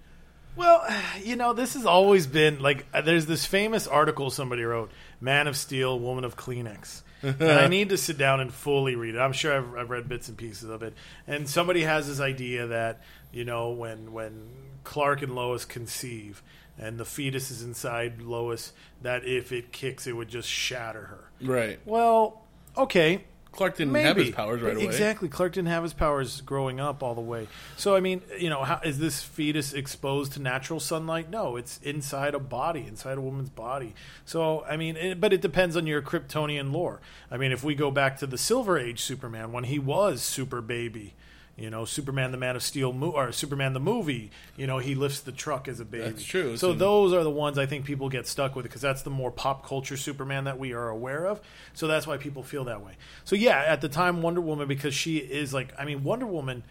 well, 0.55 0.86
you 1.23 1.36
know, 1.36 1.53
this 1.53 1.73
has 1.75 1.86
always 1.86 2.27
been 2.27 2.60
like. 2.62 2.86
uh, 2.93 3.01
There's 3.01 3.25
this 3.25 3.45
famous 3.45 3.88
article 3.88 4.29
somebody 4.29 4.63
wrote, 4.63 4.91
"Man 5.19 5.47
of 5.47 5.55
Steel, 5.57 5.99
Woman 5.99 6.23
of 6.23 6.36
Kleenex." 6.36 7.01
and 7.23 7.43
I 7.43 7.67
need 7.67 7.89
to 7.89 7.97
sit 7.97 8.17
down 8.17 8.39
and 8.39 8.51
fully 8.51 8.95
read 8.95 9.13
it. 9.13 9.19
I'm 9.19 9.31
sure 9.34 9.55
I've, 9.55 9.75
I've 9.75 9.89
read 9.91 10.10
bits 10.10 10.27
and 10.27 10.36
pieces 10.36 10.67
of 10.69 10.81
it. 10.81 10.95
And 11.27 11.47
somebody 11.47 11.84
has 11.84 12.07
this 12.07 12.19
idea 12.19 12.67
that 12.67 13.01
you 13.31 13.45
know 13.45 13.69
when 13.71 14.12
when 14.12 14.49
Clark 14.84 15.21
and 15.21 15.36
Lois 15.36 15.63
conceive 15.65 16.41
and 16.79 16.97
the 16.97 17.05
fetus 17.05 17.51
is 17.51 17.62
inside 17.62 18.21
Lois, 18.23 18.73
that 19.03 19.23
if 19.23 19.51
it 19.51 19.71
kicks, 19.71 20.07
it 20.07 20.13
would 20.13 20.29
just 20.29 20.49
shatter 20.49 21.03
her. 21.03 21.29
Right. 21.47 21.79
Well, 21.86 22.43
okay, 22.77 23.23
Clark 23.51 23.75
didn't 23.75 23.91
Maybe 23.91 24.07
have 24.07 24.17
his 24.17 24.31
powers 24.31 24.62
right 24.62 24.75
away. 24.75 24.86
Exactly, 24.86 25.27
Clark 25.27 25.53
didn't 25.53 25.67
have 25.67 25.84
his 25.84 25.93
powers 25.93 26.39
growing 26.41 26.79
up 26.79 27.03
all 27.03 27.13
the 27.13 27.21
way. 27.21 27.47
So 27.75 27.95
I 27.95 27.99
mean, 27.99 28.21
you 28.39 28.49
know, 28.49 28.63
how, 28.63 28.79
is 28.84 28.97
this 28.97 29.21
fetus 29.21 29.73
exposed 29.73 30.34
to 30.34 30.41
natural 30.41 30.79
sunlight? 30.79 31.29
No, 31.29 31.57
it's 31.57 31.79
inside 31.84 32.34
a 32.34 32.39
body, 32.39 32.86
inside 32.88 33.17
a 33.17 33.21
woman's 33.21 33.49
body. 33.49 33.93
So 34.25 34.63
I 34.63 34.77
mean, 34.77 34.95
it, 34.95 35.19
but 35.19 35.34
it 35.34 35.41
depends 35.41 35.75
on 35.75 35.86
your 35.86 36.01
Kryptonian 36.01 36.71
lore. 36.71 37.01
I 37.29 37.38
mean, 37.38 37.51
if 37.51 37.63
we 37.63 37.75
go 37.75 37.91
back 37.91 38.17
to 38.19 38.27
the 38.27 38.38
Silver 38.38 38.79
Age 38.79 39.01
Superman 39.01 39.51
when 39.51 39.65
he 39.65 39.79
was 39.79 40.21
super 40.21 40.62
baby. 40.62 41.13
You 41.62 41.69
know, 41.69 41.86
Superman 41.86 42.32
the 42.32 42.38
Man 42.38 42.56
of 42.56 42.63
Steel 42.63 42.91
mo- 42.93 43.12
or 43.12 43.32
Superman 43.32 43.74
the 43.74 43.80
movie. 43.80 44.32
You 44.58 44.67
know, 44.67 44.80
he 44.80 44.95
lifts 44.95 45.19
the 45.21 45.32
truck 45.32 45.67
as 45.67 45.80
a 45.80 45.86
baby. 45.86 46.06
That's 46.06 46.24
true. 46.24 46.58
So 46.58 46.71
So- 46.71 46.74
those 46.78 47.13
are 47.13 47.24
the 47.24 47.30
ones 47.30 47.58
I 47.58 47.65
think 47.65 47.86
people 47.86 48.10
get 48.10 48.28
stuck 48.28 48.56
with 48.56 48.63
because 48.63 48.82
that's 48.82 49.02
the 49.04 49.10
more 49.10 49.32
pop 49.32 49.65
culture 49.65 49.97
Superman 49.97 50.45
that 50.45 50.58
we 50.60 50.74
are 50.74 50.89
aware 50.89 51.26
of. 51.26 51.39
So 51.74 51.88
that's 51.88 52.08
why 52.08 52.17
people 52.17 52.43
feel 52.43 52.63
that 52.65 52.84
way. 52.84 52.93
So 53.24 53.36
yeah, 53.36 53.60
at 53.60 53.82
the 53.82 53.89
time 53.89 54.21
Wonder 54.21 54.41
Woman 54.41 54.67
because 54.67 54.93
she 54.93 55.17
is 55.17 55.54
like 55.54 55.74
I 55.78 55.86
mean 55.86 56.04
Wonder 56.04 56.26
Woman 56.26 56.63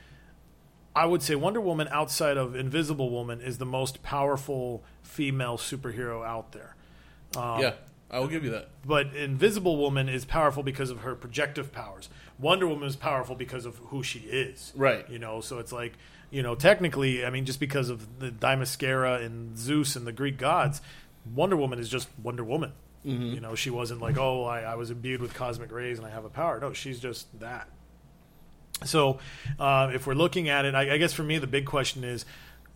I 0.95 1.07
would 1.07 1.23
say 1.23 1.37
Wonder 1.37 1.61
Woman 1.61 1.87
outside 1.93 2.37
of 2.37 2.57
Invisible 2.57 3.11
Woman 3.11 3.41
is 3.41 3.59
the 3.59 3.65
most 3.67 4.03
powerful 4.03 4.83
female 5.03 5.57
superhero 5.57 6.27
out 6.27 6.51
there. 6.51 6.75
Um, 7.37 7.61
yeah, 7.61 7.75
I 8.11 8.19
will 8.19 8.29
give 8.29 8.45
you 8.45 8.51
that. 8.51 8.71
But 8.85 9.15
Invisible 9.15 9.77
Woman 9.77 10.09
is 10.09 10.25
powerful 10.25 10.63
because 10.63 10.91
of 10.91 11.01
her 11.01 11.15
projective 11.15 11.73
powers. 11.73 12.09
Wonder 12.39 12.67
Woman 12.67 12.89
is 12.89 12.97
powerful 12.97 13.37
because 13.37 13.67
of 13.67 13.77
who 13.77 14.03
she 14.03 14.21
is. 14.21 14.73
Right. 14.75 15.09
You 15.09 15.19
know, 15.19 15.41
so 15.41 15.59
it's 15.59 15.73
like, 15.73 15.93
you 16.31 16.43
know, 16.43 16.55
technically, 16.55 17.25
I 17.25 17.31
mean, 17.31 17.45
just 17.45 17.61
because 17.61 17.89
of 17.89 18.19
the 18.19 18.31
Themyscira 18.31 19.25
and 19.25 19.57
Zeus 19.57 19.95
and 19.97 20.07
the 20.07 20.13
Greek 20.13 20.39
gods, 20.39 20.81
Wonder 21.35 21.57
Woman 21.57 21.79
is 21.79 21.89
just 21.89 22.09
Wonder 22.23 22.43
Woman. 22.43 22.73
Mm-hmm. 23.07 23.35
You 23.35 23.41
know, 23.41 23.55
she 23.55 23.71
wasn't 23.71 24.01
like, 24.01 24.19
oh, 24.19 24.45
I, 24.45 24.61
I 24.61 24.75
was 24.75 24.91
imbued 24.91 25.21
with 25.21 25.35
cosmic 25.35 25.71
rays 25.71 25.99
and 25.99 26.07
I 26.07 26.11
have 26.11 26.25
a 26.25 26.29
power. 26.29 26.59
No, 26.61 26.73
she's 26.73 27.01
just 27.01 27.39
that. 27.41 27.69
So, 28.85 29.19
uh, 29.59 29.91
if 29.95 30.07
we're 30.07 30.15
looking 30.15 30.49
at 30.49 30.65
it, 30.65 30.75
I, 30.75 30.95
I 30.95 30.99
guess 30.99 31.13
for 31.13 31.23
me 31.23 31.39
the 31.39 31.47
big 31.47 31.67
question 31.67 32.03
is, 32.03 32.25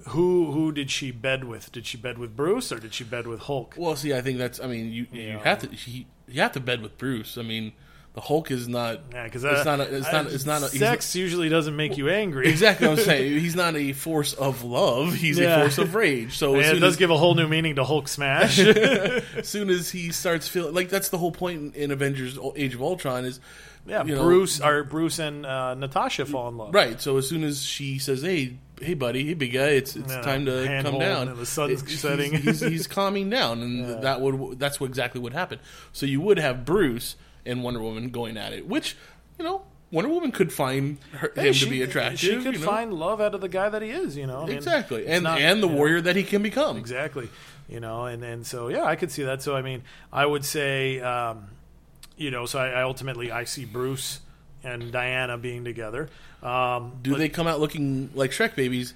who 0.09 0.53
who 0.53 0.73
did 0.73 0.91
she 0.91 1.11
bed 1.11 1.45
with? 1.45 1.73
Did 1.73 1.87
she 1.87 1.97
bed 1.97 2.19
with 2.19 2.37
Bruce 2.37 2.71
or 2.73 2.79
did 2.79 2.93
she 2.95 3.05
bed 3.05 3.27
with 3.27 3.41
Hulk? 3.41 3.75
Well, 3.79 3.97
see, 3.97 4.13
I 4.15 4.21
think 4.21 4.39
that's. 4.39 4.61
I 4.61 4.67
mean, 4.67 4.93
you 4.93 5.07
you 5.13 5.23
Yeah. 5.23 5.39
have 5.45 5.61
to 5.61 5.69
he, 5.69 6.07
you 6.29 6.41
have 6.43 6.53
to 6.53 6.61
bed 6.61 6.83
with 6.83 6.99
Bruce. 6.99 7.39
I 7.39 7.43
mean, 7.43 7.73
the 8.15 8.21
Hulk 8.21 8.51
is 8.51 8.69
not. 8.69 9.01
Yeah, 9.13 9.25
because 9.25 9.45
it's 9.45 9.65
not. 9.65 9.81
A, 9.81 9.97
it's 9.97 10.13
not. 10.13 10.27
It's 10.27 10.45
not. 10.47 10.63
A, 10.63 10.69
he's 10.69 10.81
not- 10.81 10.89
sex 10.91 11.17
usually 11.17 11.49
doesn't 11.49 11.75
make 11.75 11.97
you 11.97 12.09
angry. 12.11 12.49
exactly 12.49 12.87
what 12.87 12.99
I'm 12.99 13.05
saying. 13.05 13.41
He's 13.41 13.57
not 13.57 13.75
a 13.77 13.93
force 13.93 14.35
of 14.35 14.63
love. 14.63 15.15
He's 15.15 15.39
Yeah. 15.39 15.57
a 15.57 15.61
force 15.63 15.79
of 15.79 15.95
rage. 15.95 16.37
So 16.39 16.55
it 16.57 16.75
does 16.81 16.83
as, 16.83 16.97
give 16.97 17.11
a 17.11 17.17
whole 17.17 17.35
new 17.35 17.49
meaning 17.49 17.77
to 17.77 17.85
Hulk 17.85 18.07
smash. 18.09 18.59
as 18.59 19.49
soon 19.49 19.71
as 19.71 19.91
he 19.91 20.13
starts 20.13 20.47
feeling 20.49 20.75
like 20.75 20.91
that's 20.91 21.09
the 21.09 21.19
whole 21.19 21.33
point 21.33 21.75
in, 21.77 21.85
in 21.85 21.91
Avengers: 21.91 22.39
Age 22.57 22.75
of 22.75 22.83
Ultron 22.83 23.25
is. 23.25 23.41
yeah, 23.87 24.05
you 24.05 24.15
know, 24.15 24.23
Bruce 24.23 24.61
or 24.61 24.85
Bruce 24.85 25.19
and 25.19 25.45
uh, 25.45 25.75
Natasha 25.75 26.25
fall 26.27 26.49
in 26.49 26.57
love. 26.57 26.75
Right. 26.75 27.01
So 27.01 27.17
as 27.17 27.29
soon 27.29 27.43
as 27.43 27.63
she 27.65 27.99
says, 27.99 28.23
"Hey, 28.23 28.59
hey, 28.81 28.95
buddy, 28.95 29.25
hey, 29.27 29.35
big 29.35 29.53
guy, 29.53 29.69
it's 29.71 29.97
it's 29.97 30.13
Yeah, 30.13 30.21
time 30.23 30.47
to 30.47 30.81
come 30.83 30.99
down," 30.99 31.29
and 31.29 31.39
the 31.39 31.47
sun's 31.47 31.83
It- 31.83 31.89
he's- 31.89 32.01
setting. 32.01 32.33
He's, 32.35 32.61
he's, 32.61 32.87
calming 32.87 33.31
down, 33.31 33.63
and 33.63 34.03
that 34.03 34.21
would 34.21 34.59
that's 34.59 34.81
what 34.81 34.87
exactly 34.89 35.21
what 35.21 35.33
happened. 35.33 35.61
So 35.93 36.07
you 36.07 36.21
would 36.21 36.39
have 36.39 36.65
Bruce 36.65 37.17
and 37.47 37.63
Wonder 37.63 37.81
Woman 37.81 38.09
going 38.11 38.37
at 38.37 38.53
it, 38.53 38.67
which 38.67 38.97
you 39.39 39.45
know 39.45 39.63
Wonder 39.91 40.11
Woman 40.11 40.33
could 40.33 40.53
find 40.53 40.99
her, 41.13 41.33
Hey, 41.35 41.49
him 41.49 41.53
she- 41.55 41.65
to 41.67 41.71
be 41.71 41.83
attractive. 41.83 42.19
She 42.21 42.37
could 42.43 42.55
you 42.55 42.61
know? 42.61 42.67
find 42.67 42.93
love 42.93 43.21
out 43.21 43.35
of 43.35 43.41
the 43.41 43.49
guy 43.49 43.69
that 43.69 43.83
he 43.83 43.91
is. 43.91 44.17
You 44.17 44.27
know, 44.27 44.43
I 44.43 44.47
mean, 44.47 44.57
exactly, 44.57 45.07
and 45.07 45.25
not- 45.25 45.41
and 45.41 45.63
the 45.63 45.69
know, 45.69 45.75
warrior 45.75 46.01
that 46.01 46.17
he 46.17 46.25
can 46.25 46.43
become. 46.43 46.77
Exactly. 46.77 47.29
You 47.69 47.81
know, 47.81 48.05
and 48.07 48.23
and 48.23 48.47
so 48.47 48.69
yeah, 48.69 48.85
I 48.85 48.97
could 48.97 49.11
see 49.11 49.23
that. 49.23 49.41
So 49.43 49.57
I 49.57 49.63
mean, 49.63 49.83
I 50.13 50.27
would 50.27 50.45
say, 50.45 51.01
um, 51.01 51.47
you 52.17 52.31
know, 52.31 52.45
so 52.47 52.59
I, 52.59 52.69
I 52.69 52.83
ultimately 52.83 53.31
I 53.33 53.45
see 53.45 53.65
Bruce 53.65 54.21
and 54.63 54.93
Diana 54.93 55.39
being 55.39 55.65
together. 55.65 56.09
Um, 56.45 56.93
Do 57.03 57.17
they 57.17 57.29
come 57.29 57.47
out 57.47 57.59
looking 57.61 58.11
like 58.15 58.31
Shrek 58.33 58.55
babies? 58.55 58.93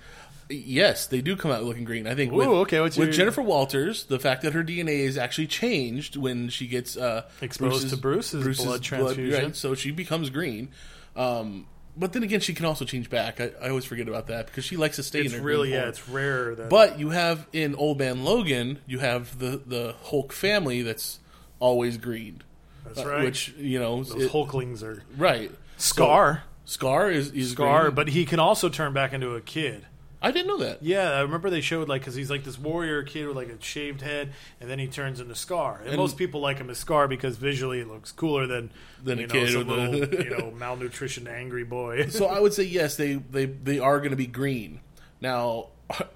Yes, 0.50 1.06
they 1.06 1.20
do 1.20 1.36
come 1.36 1.50
out 1.50 1.62
looking 1.64 1.84
green. 1.84 2.06
I 2.06 2.14
think 2.14 2.32
with, 2.32 2.46
okay, 2.48 2.80
what's 2.80 2.96
with 2.96 3.08
your- 3.08 3.12
Jennifer 3.14 3.42
Walters, 3.42 4.04
the 4.04 4.18
fact 4.18 4.42
that 4.42 4.54
her 4.54 4.62
DNA 4.64 5.00
is 5.00 5.18
actually 5.18 5.46
changed 5.46 6.16
when 6.16 6.48
she 6.48 6.66
gets 6.66 6.96
uh, 6.96 7.24
Exposed 7.42 7.90
to 7.90 7.96
Bruce's 7.98 8.58
blood 8.64 8.82
transfusion. 8.82 9.44
right, 9.44 9.56
so 9.56 9.74
she 9.74 9.90
becomes 9.90 10.30
green. 10.30 10.68
Um, 11.16 11.66
but 11.96 12.12
then 12.14 12.22
again, 12.22 12.40
she 12.40 12.54
can 12.54 12.64
also 12.64 12.84
change 12.86 13.10
back. 13.10 13.40
I, 13.42 13.50
I 13.60 13.68
always 13.70 13.84
forget 13.84 14.08
about 14.08 14.28
that 14.28 14.46
because 14.46 14.64
she 14.64 14.76
likes 14.78 14.96
to 14.96 15.02
stay 15.02 15.20
it's 15.20 15.34
in 15.34 15.40
her 15.40 15.44
really 15.44 15.72
yeah, 15.72 15.80
form. 15.80 15.88
it's 15.90 16.08
rare 16.08 16.54
that. 16.54 16.70
But 16.70 16.98
you 16.98 17.10
have 17.10 17.46
in 17.52 17.74
Old 17.74 17.98
Man 17.98 18.24
Logan, 18.24 18.78
you 18.86 19.00
have 19.00 19.38
the 19.38 19.60
the 19.66 19.94
Hulk 20.04 20.32
family 20.32 20.80
that's 20.82 21.18
always 21.58 21.98
green. 21.98 22.40
That's 22.86 23.00
Uh, 23.00 23.06
right. 23.08 23.24
Which 23.24 23.48
you 23.58 23.78
know, 23.80 24.02
those 24.04 24.22
it- 24.24 24.30
Hulklings 24.32 24.82
are 24.82 25.02
right? 25.18 25.50
Scar. 25.76 26.44
Scar 26.68 27.10
is 27.10 27.30
is 27.32 27.52
Scar, 27.52 27.84
green. 27.84 27.94
but 27.94 28.08
he 28.10 28.24
can 28.26 28.38
also 28.38 28.68
turn 28.68 28.92
back 28.92 29.12
into 29.14 29.34
a 29.34 29.40
kid. 29.40 29.86
I 30.20 30.32
didn't 30.32 30.48
know 30.48 30.58
that. 30.58 30.82
Yeah, 30.82 31.12
I 31.12 31.20
remember 31.20 31.48
they 31.48 31.60
showed 31.60 31.88
like 31.88 32.02
because 32.02 32.14
he's 32.16 32.28
like 32.30 32.44
this 32.44 32.58
warrior 32.58 33.04
kid 33.04 33.26
with 33.26 33.36
like 33.36 33.48
a 33.48 33.62
shaved 33.62 34.02
head, 34.02 34.32
and 34.60 34.68
then 34.68 34.78
he 34.78 34.86
turns 34.88 35.18
into 35.20 35.34
Scar. 35.34 35.78
And, 35.78 35.88
And- 35.90 35.96
most 35.96 36.16
people 36.18 36.40
like 36.40 36.58
him 36.58 36.68
as 36.70 36.76
Scar 36.76 37.08
because 37.08 37.36
visually 37.36 37.80
it 37.80 37.88
looks 37.88 38.12
cooler 38.12 38.46
than 38.46 38.70
Than 39.02 39.18
you 39.18 39.24
a 39.24 39.28
know, 39.28 39.32
kid 39.32 39.52
some 39.52 39.66
with 39.68 39.78
a- 39.78 39.88
little 39.88 40.20
you 40.24 40.30
know 40.36 40.50
malnutrition 40.50 41.26
angry 41.26 41.64
boy. 41.64 42.08
so 42.08 42.26
I 42.26 42.40
would 42.40 42.52
say 42.52 42.64
yes, 42.64 42.96
they 42.96 43.14
they 43.14 43.46
they 43.46 43.78
are 43.78 43.98
going 43.98 44.10
to 44.10 44.16
be 44.16 44.26
green. 44.26 44.80
Now, 45.20 45.68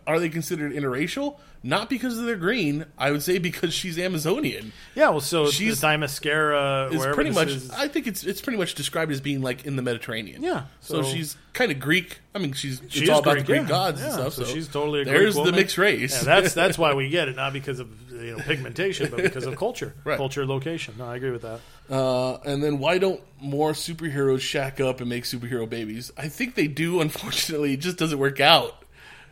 are 0.07 0.21
they 0.21 0.29
considered 0.29 0.73
interracial? 0.73 1.39
Not 1.65 1.89
because 1.89 2.21
they're 2.21 2.35
green. 2.35 2.87
I 2.99 3.13
would 3.13 3.23
say 3.23 3.39
because 3.39 3.73
she's 3.73 3.97
Amazonian. 3.99 4.73
yeah, 4.97 5.11
well, 5.11 5.21
so 5.21 5.49
She's- 5.49 5.81
the 5.81 5.87
Themyscira, 5.87 6.91
wherever 6.91 7.15
pretty 7.15 7.31
much. 7.31 7.49
is- 7.49 7.71
I 7.71 7.87
think 7.87 8.07
it's 8.09 8.25
it's 8.25 8.41
pretty 8.41 8.59
much 8.59 8.75
described 8.75 9.13
as 9.13 9.21
being 9.21 9.43
like 9.43 9.65
in 9.65 9.77
the 9.77 9.83
Mediterranean. 9.83 10.43
Yeah, 10.43 10.65
So, 10.81 11.03
so- 11.03 11.09
she's 11.13 11.37
kind 11.53 11.71
of 11.71 11.79
Greek. 11.79 12.19
I 12.35 12.39
mean, 12.41 12.53
she's 12.53 12.83
She 12.89 13.03
it's 13.03 13.11
all 13.11 13.21
about 13.21 13.35
Greek, 13.35 13.47
the 13.47 13.53
Greek 13.53 13.63
yeah. 13.63 13.69
gods 13.69 14.01
Yeah, 14.01 14.07
and 14.07 14.15
stuff. 14.15 14.33
So, 14.35 14.43
So, 14.45 14.53
she's 14.53 14.67
totally 14.69 15.03
a 15.03 15.05
there's 15.05 15.37
the 15.37 15.53
mixed 15.53 15.79
race. 15.79 16.17
Yeah, 16.17 16.25
that's 16.41 16.53
that's 16.55 16.77
why 16.79 16.95
we 16.95 17.09
get 17.11 17.29
it, 17.29 17.37
not 17.37 17.53
because 17.53 17.79
of 17.79 17.89
you 18.11 18.33
know 18.37 18.39
pigmentation, 18.39 19.09
but 19.11 19.23
because 19.23 19.47
of 19.47 19.57
culture, 19.57 19.95
Right. 20.05 20.17
culture, 20.17 20.45
location. 20.45 20.95
No, 20.99 21.07
I 21.07 21.17
agree 21.17 21.31
with 21.31 21.43
that. 21.43 21.61
Uh, 21.89 22.39
and 22.45 22.63
then 22.63 22.79
why 22.81 22.99
don't 22.99 23.21
more 23.41 23.73
superheroes 23.73 24.41
shack 24.41 24.81
up 24.81 25.01
and 25.01 25.09
make 25.09 25.25
superhero 25.25 25.69
babies? 25.69 26.11
I 26.19 26.27
think 26.29 26.57
they 26.57 26.67
do. 26.67 27.01
Unfortunately, 27.01 27.75
it 27.75 27.81
just 27.81 27.99
doesn't 27.99 28.19
work 28.19 28.41
out. 28.41 28.82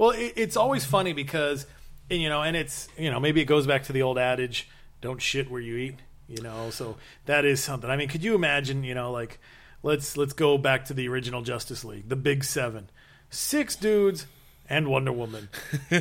Well, 0.01 0.13
it, 0.13 0.33
it's 0.37 0.57
always 0.57 0.83
funny 0.83 1.13
because 1.13 1.67
you 2.09 2.31
know, 2.31 2.41
and 2.41 2.57
it's 2.57 2.89
you 2.97 3.11
know 3.11 3.21
maybe 3.21 3.43
it 3.43 3.45
goes 3.45 3.67
back 3.67 3.85
to 3.85 3.93
the 3.93 4.01
old 4.01 4.17
adage, 4.17 4.67
"Don't 5.03 5.21
shit 5.21 5.51
where 5.51 5.61
you 5.61 5.77
eat." 5.77 5.97
You 6.27 6.41
know, 6.41 6.71
so 6.71 6.97
that 7.27 7.45
is 7.45 7.63
something. 7.63 7.91
I 7.91 7.97
mean, 7.97 8.09
could 8.09 8.25
you 8.25 8.35
imagine? 8.35 8.83
You 8.83 8.95
know, 8.95 9.13
like 9.13 9.39
let's 9.83 10.17
let's 10.17 10.33
go 10.33 10.57
back 10.57 10.87
to 10.87 10.95
the 10.95 11.07
original 11.09 11.43
Justice 11.43 11.85
League, 11.85 12.09
the 12.09 12.17
Big 12.17 12.45
Seven, 12.45 12.89
six 13.29 13.77
dudes 13.77 14.27
and 14.71 14.89
Wonder 14.89 15.13
Woman. 15.13 15.51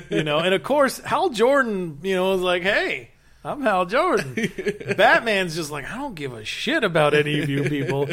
you 0.09 0.23
know, 0.23 0.39
and 0.39 0.53
of 0.53 0.63
course 0.63 0.99
Hal 0.99 1.31
Jordan, 1.31 1.99
you 2.01 2.15
know, 2.15 2.31
was 2.31 2.41
like, 2.41 2.63
"Hey." 2.63 3.11
I'm 3.41 3.61
Hal 3.61 3.85
Jordan. 3.85 4.35
Batman's 4.97 5.55
just 5.55 5.71
like, 5.71 5.89
I 5.89 5.95
don't 5.95 6.13
give 6.13 6.33
a 6.33 6.43
shit 6.43 6.83
about 6.83 7.13
any 7.13 7.39
of 7.39 7.49
you 7.49 7.63
people. 7.63 8.09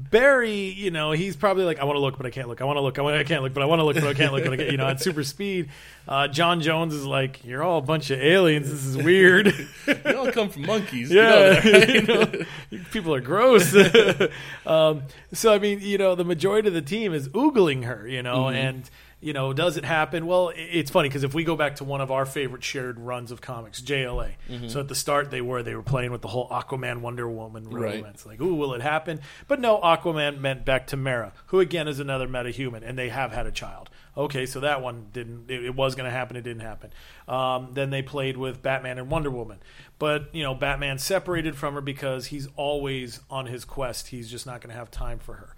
Barry, 0.00 0.70
you 0.70 0.92
know, 0.92 1.10
he's 1.10 1.34
probably 1.34 1.64
like, 1.64 1.80
I 1.80 1.84
want 1.84 1.96
to 1.96 2.00
look, 2.00 2.16
but 2.16 2.24
I 2.24 2.30
can't 2.30 2.46
look. 2.46 2.60
I 2.60 2.64
want 2.64 2.76
to 2.76 2.80
look, 2.82 3.00
I, 3.00 3.02
wanna, 3.02 3.18
I 3.18 3.24
can't 3.24 3.42
look, 3.42 3.52
but 3.52 3.64
I 3.64 3.66
want 3.66 3.80
to 3.80 3.84
look, 3.84 3.96
but 3.96 4.04
I 4.04 4.14
can't 4.14 4.32
look. 4.32 4.44
But 4.44 4.52
I 4.52 4.56
can't, 4.56 4.70
you 4.70 4.76
know, 4.76 4.86
at 4.86 5.00
super 5.00 5.24
speed. 5.24 5.70
Uh, 6.06 6.28
J'onn 6.28 6.62
J'onzz 6.62 6.92
is 6.92 7.04
like, 7.04 7.44
you're 7.44 7.64
all 7.64 7.78
a 7.78 7.82
bunch 7.82 8.10
of 8.10 8.20
aliens. 8.20 8.70
This 8.70 8.84
is 8.84 8.96
weird. 8.96 9.52
They 9.86 10.14
all 10.14 10.30
come 10.30 10.50
from 10.50 10.66
monkeys. 10.66 11.10
you 11.10 11.16
know 11.16 11.50
yeah, 11.50 11.70
right? 11.70 11.88
you 11.94 12.02
know, 12.02 12.84
people 12.92 13.12
are 13.14 13.20
gross. 13.20 13.74
um, 14.66 15.02
so 15.32 15.52
I 15.52 15.58
mean, 15.58 15.80
you 15.80 15.98
know, 15.98 16.14
the 16.14 16.24
majority 16.24 16.68
of 16.68 16.74
the 16.74 16.82
team 16.82 17.12
is 17.12 17.28
oogling 17.30 17.84
her, 17.84 18.06
you 18.06 18.22
know, 18.22 18.44
Mm-hmm. 18.44 18.56
and 18.56 18.90
you 19.20 19.32
know, 19.32 19.52
does 19.52 19.76
it 19.76 19.84
happen? 19.84 20.26
Well, 20.26 20.52
it's 20.54 20.90
funny 20.90 21.08
because 21.08 21.24
if 21.24 21.34
we 21.34 21.42
go 21.42 21.56
back 21.56 21.76
to 21.76 21.84
one 21.84 22.00
of 22.00 22.10
our 22.12 22.24
favorite 22.24 22.62
shared 22.62 23.00
runs 23.00 23.32
of 23.32 23.40
comics, 23.40 23.80
JLA. 23.80 24.32
Mm-hmm. 24.48 24.68
So 24.68 24.78
at 24.80 24.88
the 24.88 24.94
start, 24.94 25.30
they 25.32 25.40
were 25.40 25.62
they 25.62 25.74
were 25.74 25.82
playing 25.82 26.12
with 26.12 26.22
the 26.22 26.28
whole 26.28 26.48
Aquaman 26.48 27.00
Wonder 27.00 27.28
Woman 27.28 27.68
Right. 27.68 27.96
romance. 27.96 28.24
Like, 28.24 28.40
ooh, 28.40 28.54
will 28.54 28.74
it 28.74 28.80
happen? 28.80 29.20
But 29.48 29.60
no, 29.60 29.78
Aquaman 29.80 30.38
meant 30.40 30.64
back 30.64 30.86
to 30.88 30.96
Mera, 30.96 31.32
who 31.46 31.58
again 31.58 31.88
is 31.88 31.98
another 31.98 32.28
metahuman, 32.28 32.82
and 32.88 32.96
they 32.96 33.08
have 33.08 33.32
had 33.32 33.46
a 33.46 33.50
child. 33.50 33.90
Okay, 34.16 34.46
so 34.46 34.60
that 34.60 34.82
one 34.82 35.06
didn't. 35.12 35.50
It, 35.50 35.64
it 35.64 35.74
was 35.74 35.94
going 35.94 36.06
to 36.06 36.16
happen. 36.16 36.36
It 36.36 36.42
didn't 36.42 36.62
happen. 36.62 36.90
Um, 37.26 37.70
then 37.74 37.90
they 37.90 38.02
played 38.02 38.36
with 38.36 38.62
Batman 38.62 38.98
and 38.98 39.10
Wonder 39.10 39.30
Woman, 39.30 39.58
but 39.98 40.32
you 40.34 40.42
know, 40.42 40.54
Batman 40.54 40.98
separated 40.98 41.56
from 41.56 41.74
her 41.74 41.80
because 41.80 42.26
he's 42.26 42.48
always 42.56 43.20
on 43.30 43.46
his 43.46 43.64
quest. 43.64 44.08
He's 44.08 44.30
just 44.30 44.46
not 44.46 44.60
going 44.60 44.70
to 44.70 44.76
have 44.78 44.90
time 44.90 45.18
for 45.18 45.34
her. 45.34 45.54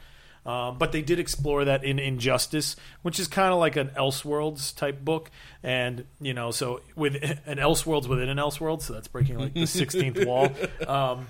Um, 0.46 0.79
but 0.79 0.92
they 0.92 1.03
did 1.03 1.18
explore 1.18 1.66
that 1.66 1.85
in 1.85 1.98
Injustice, 1.98 2.74
which 3.03 3.20
is 3.20 3.29
kind 3.29 3.53
of 3.53 3.59
like 3.59 3.76
an 3.76 3.88
Elseworlds 3.90 4.74
type 4.74 5.05
book, 5.05 5.31
and 5.62 6.07
you 6.20 6.33
know, 6.33 6.50
so 6.50 6.81
with 6.96 7.14
an 7.46 7.59
Elseworlds 7.59 8.09
within 8.09 8.29
an 8.31 8.38
Elseworld, 8.38 8.81
so 8.81 8.94
that's 8.94 9.09
breaking 9.09 9.38
like 9.38 9.53
the 9.55 9.66
sixteenth 9.66 10.24
wall. 10.26 10.48
Um, 10.88 11.26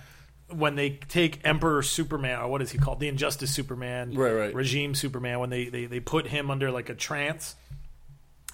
when 0.48 0.74
they 0.76 0.90
take 0.90 1.40
Emperor 1.44 1.82
Superman, 1.82 2.40
or 2.40 2.48
what 2.48 2.62
is 2.62 2.70
he 2.72 2.78
called, 2.78 2.98
the 3.00 3.08
Injustice 3.08 3.52
Superman, 3.52 4.14
Right, 4.14 4.32
right. 4.32 4.54
regime 4.54 4.94
Superman, 4.94 5.38
when 5.40 5.50
they, 5.50 5.66
they 5.68 5.86
they 5.86 6.00
put 6.00 6.26
him 6.28 6.50
under 6.50 6.70
like 6.70 6.88
a 6.88 6.94
trance, 6.94 7.54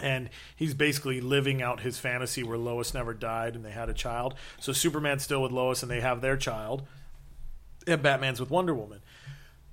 and 0.00 0.28
he's 0.56 0.72
basically 0.74 1.20
living 1.20 1.60
out 1.62 1.80
his 1.80 1.98
fantasy 1.98 2.42
where 2.42 2.58
Lois 2.58 2.92
never 2.94 3.14
died 3.14 3.54
and 3.56 3.64
they 3.64 3.70
had 3.70 3.88
a 3.88 3.94
child. 3.94 4.34
So 4.60 4.72
Superman's 4.72 5.22
still 5.22 5.40
with 5.42 5.52
Lois 5.52 5.82
and 5.82 5.90
they 5.90 6.00
have 6.00 6.20
their 6.20 6.36
child, 6.36 6.82
and 7.86 8.02
Batman's 8.02 8.40
with 8.40 8.50
Wonder 8.50 8.74
Woman. 8.74 9.00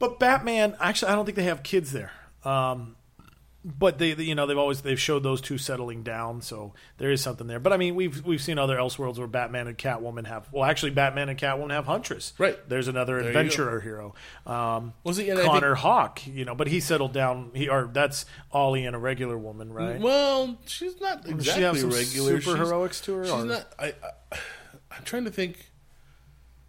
But 0.04 0.20
Batman, 0.20 0.76
actually, 0.82 1.14
I 1.14 1.16
don't 1.16 1.24
think 1.24 1.38
they 1.38 1.44
have 1.44 1.64
kids 1.64 1.94
there. 1.94 2.12
Um, 2.44 2.98
but 3.64 3.98
they, 4.00 4.12
they- 4.12 4.26
you 4.26 4.36
know, 4.36 4.46
they've 4.46 4.58
always 4.58 4.82
they've 4.82 5.00
showed 5.00 5.24
those 5.24 5.40
two 5.40 5.58
settling 5.58 6.04
down, 6.04 6.42
so 6.42 6.74
there 6.98 7.10
is 7.10 7.22
something 7.22 7.48
there. 7.48 7.62
But 7.62 7.72
I 7.72 7.78
mean, 7.78 7.96
we've 7.96 8.22
we've 8.26 8.42
seen 8.42 8.60
other 8.60 8.76
Elseworlds 8.76 9.18
where 9.18 9.28
Batman 9.28 9.68
and 9.70 9.78
Catwoman 9.78 10.28
have. 10.28 10.50
Well, 10.52 10.66
actually, 10.66 10.92
Batman 10.92 11.30
and 11.30 11.40
Catwoman 11.40 11.72
have 11.72 11.86
Huntress. 11.86 12.34
Right. 12.38 12.58
There's 12.68 12.90
another 12.90 13.22
you 13.22 13.28
adventurer 13.30 13.80
hero. 13.80 14.14
Um, 14.46 14.92
Was 15.06 15.18
it 15.20 15.34
Connor 15.46 15.68
think- 15.70 15.78
Hawke? 15.78 16.28
You 16.28 16.44
know, 16.44 16.54
but 16.56 16.68
he 16.68 16.82
settled 16.82 17.14
down. 17.14 17.52
He 17.54 17.70
or 17.70 17.90
that's 17.94 18.26
Ollie 18.52 18.86
and 18.86 18.98
a 18.98 19.00
regular 19.00 19.38
woman, 19.38 19.72
right? 19.72 20.02
Well, 20.02 20.58
she's 20.66 21.00
not 21.00 21.24
she 21.26 21.32
exactly 21.32 21.80
some 21.80 21.92
regular. 21.92 22.42
super 22.42 22.58
She's- 22.58 22.58
heroics 22.58 23.00
to 23.02 23.14
her, 23.14 23.24
She's 23.24 23.32
or- 23.34 23.46
not. 23.46 23.74
I, 23.80 23.94
I, 24.04 24.38
I'm 24.92 25.04
trying 25.06 25.24
to 25.24 25.32
think. 25.32 25.70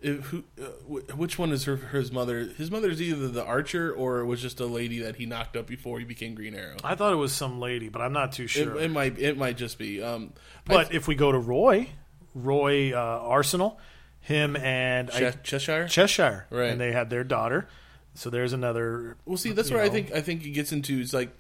Who, 0.05 0.45
uh, 0.61 0.65
wh- 0.87 1.19
which 1.19 1.39
one 1.39 1.51
is 1.53 1.65
her 1.65 1.77
his 1.77 2.13
mother? 2.13 2.41
His 2.59 2.71
mother 2.71 2.91
is 2.91 3.01
either 3.01 3.29
the 3.29 3.45
Archer 3.45 3.93
or 3.93 4.21
it 4.21 4.27
was 4.27 4.43
just 4.43 4.61
a 4.61 4.67
lady 4.67 4.99
that 5.01 5.17
he 5.17 5.25
knocked 5.27 5.57
up 5.57 5.67
before 5.67 5.99
he 5.99 6.05
became 6.05 6.35
Green 6.35 6.55
Arrow. 6.55 6.77
I 6.85 6.95
thought 6.95 7.13
it 7.13 7.17
was 7.17 7.33
some 7.33 7.59
lady, 7.61 7.89
but 7.89 8.03
I'm 8.03 8.13
not 8.13 8.33
too 8.33 8.47
sure. 8.47 8.77
it 8.79 8.91
might 8.91 9.19
it 9.19 9.39
might 9.39 9.57
just 9.57 9.79
be. 9.79 10.03
Um, 10.03 10.33
but 10.67 10.93
if 10.95 11.09
we 11.09 11.15
go 11.15 11.33
to 11.33 11.39
Roy, 11.39 11.89
Roy 12.35 12.93
uh, 12.93 12.97
Arsenal, 12.99 13.79
him 14.21 14.57
and 14.57 15.11
I, 15.11 15.29
I, 15.29 15.31
Cheshire. 15.31 15.89
Cheshire, 15.89 16.47
Right. 16.51 16.71
and 16.71 16.81
they 16.81 16.93
had 16.93 17.09
their 17.11 17.25
daughter. 17.25 17.67
So 18.15 18.31
there's 18.31 18.53
another. 18.53 19.17
Well, 19.25 19.37
see, 19.37 19.53
that's 19.53 19.71
where 19.71 19.83
I 19.83 19.89
think 19.89 20.13
I 20.13 20.21
think 20.21 20.45
it 20.45 20.51
gets 20.51 20.71
into 20.73 21.01
is 21.01 21.15
like 21.15 21.31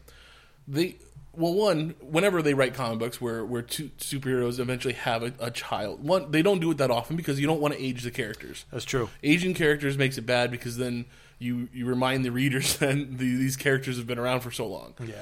they. 0.66 0.96
Well, 1.36 1.54
one, 1.54 1.94
whenever 2.00 2.42
they 2.42 2.54
write 2.54 2.74
comic 2.74 2.98
books 2.98 3.20
where 3.20 3.44
where 3.44 3.62
two 3.62 3.90
superheroes 3.98 4.58
eventually 4.58 4.94
have 4.94 5.22
a, 5.22 5.32
a 5.38 5.50
child, 5.50 6.02
one 6.04 6.30
they 6.30 6.42
don't 6.42 6.60
do 6.60 6.70
it 6.70 6.78
that 6.78 6.90
often 6.90 7.16
because 7.16 7.40
you 7.40 7.46
don't 7.46 7.60
want 7.60 7.74
to 7.74 7.82
age 7.82 8.02
the 8.02 8.10
characters. 8.10 8.64
That's 8.70 8.84
true. 8.84 9.08
Aging 9.22 9.54
characters 9.54 9.96
makes 9.98 10.18
it 10.18 10.22
bad 10.26 10.50
because 10.50 10.76
then 10.76 11.06
you 11.38 11.68
you 11.72 11.86
remind 11.86 12.24
the 12.24 12.30
readers 12.32 12.76
that 12.78 12.94
the, 12.94 13.36
these 13.36 13.56
characters 13.56 13.96
have 13.96 14.06
been 14.06 14.18
around 14.18 14.40
for 14.40 14.50
so 14.50 14.66
long. 14.66 14.94
Yeah. 15.04 15.14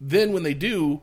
Then 0.00 0.32
when 0.32 0.42
they 0.42 0.54
do, 0.54 1.00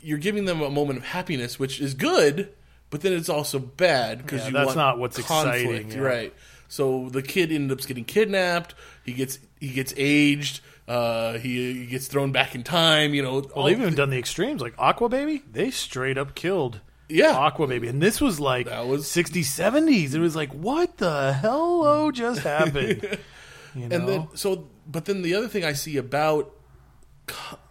you're 0.00 0.18
giving 0.18 0.44
them 0.44 0.60
a 0.60 0.70
moment 0.70 0.98
of 0.98 1.04
happiness, 1.06 1.58
which 1.58 1.80
is 1.80 1.94
good, 1.94 2.52
but 2.90 3.00
then 3.02 3.12
it's 3.12 3.28
also 3.28 3.58
bad 3.58 4.18
because 4.18 4.44
Yeah, 4.44 4.50
that's 4.50 4.74
not 4.74 4.98
what's 4.98 5.18
conflict, 5.20 5.64
exciting, 5.64 5.90
yeah. 5.92 5.98
right? 5.98 6.34
So 6.68 7.08
the 7.08 7.22
kid 7.22 7.50
ends 7.52 7.72
up 7.72 7.80
getting 7.86 8.04
kidnapped. 8.04 8.74
He 9.04 9.12
gets 9.12 9.38
he 9.60 9.68
gets 9.72 9.92
aged. 9.96 10.60
Uh, 10.90 11.38
he, 11.38 11.72
he 11.80 11.86
gets 11.86 12.08
thrown 12.08 12.32
back 12.32 12.54
in 12.56 12.62
time. 12.64 13.14
You 13.14 13.22
know, 13.22 13.44
Well, 13.54 13.66
they've 13.66 13.76
the- 13.78 13.82
even 13.84 13.94
done 13.94 14.10
the 14.10 14.18
extremes, 14.18 14.60
like 14.60 14.74
Aqua 14.78 15.08
Baby. 15.08 15.42
They 15.50 15.70
straight 15.70 16.18
up 16.18 16.34
killed 16.34 16.80
Yeah. 17.08 17.30
Aqua 17.36 17.66
Baby, 17.68 17.86
and 17.88 18.02
this 18.02 18.20
was 18.20 18.40
like 18.40 18.66
That 18.66 18.86
was- 18.88 19.06
60s, 19.06 19.44
70s. 19.46 20.14
It 20.14 20.18
was 20.20 20.34
like, 20.34 20.52
what 20.52 20.96
the 20.98 21.32
hello 21.34 22.10
just 22.10 22.40
happened? 22.42 23.18
You 23.72 23.86
know? 23.88 23.96
and 23.96 24.08
then 24.08 24.28
so 24.34 24.68
but 24.84 25.04
then 25.04 25.22
the 25.22 25.36
other 25.36 25.46
thing 25.46 25.64
i 25.64 25.74
see 25.74 25.96
about 25.96 26.52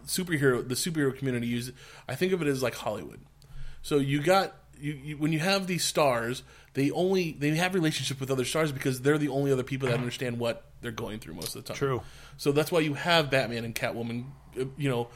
superhero 0.06 0.66
the 0.66 0.74
superhero 0.74 1.14
community 1.14 1.54
is 1.54 1.72
i 2.08 2.14
think 2.14 2.32
of 2.32 2.40
it 2.40 2.48
as 2.48 2.62
like 2.62 2.74
hollywood 2.74 3.20
so 3.82 3.98
you 3.98 4.22
got 4.22 4.54
you, 4.80 4.94
you 5.04 5.16
when 5.18 5.30
you 5.32 5.38
have 5.40 5.66
these 5.66 5.84
stars 5.84 6.42
they 6.72 6.90
only 6.92 7.32
they 7.32 7.50
have 7.50 7.74
relationship 7.74 8.18
with 8.18 8.30
other 8.30 8.46
stars 8.46 8.72
because 8.72 9.02
they're 9.02 9.18
the 9.18 9.28
only 9.28 9.52
other 9.52 9.62
people 9.62 9.88
that 9.88 9.98
understand 9.98 10.38
what 10.38 10.64
they're 10.80 10.90
going 10.90 11.18
through 11.18 11.34
most 11.34 11.54
of 11.54 11.62
the 11.64 11.68
time 11.68 11.76
True. 11.76 12.00
So 12.40 12.52
that's 12.52 12.72
why 12.72 12.80
you 12.80 12.94
have 12.94 13.30
batman 13.30 13.64
and 13.64 13.74
catwoman 13.74 14.24
uh, 14.58 14.64
you 14.78 14.88
know 14.88 15.08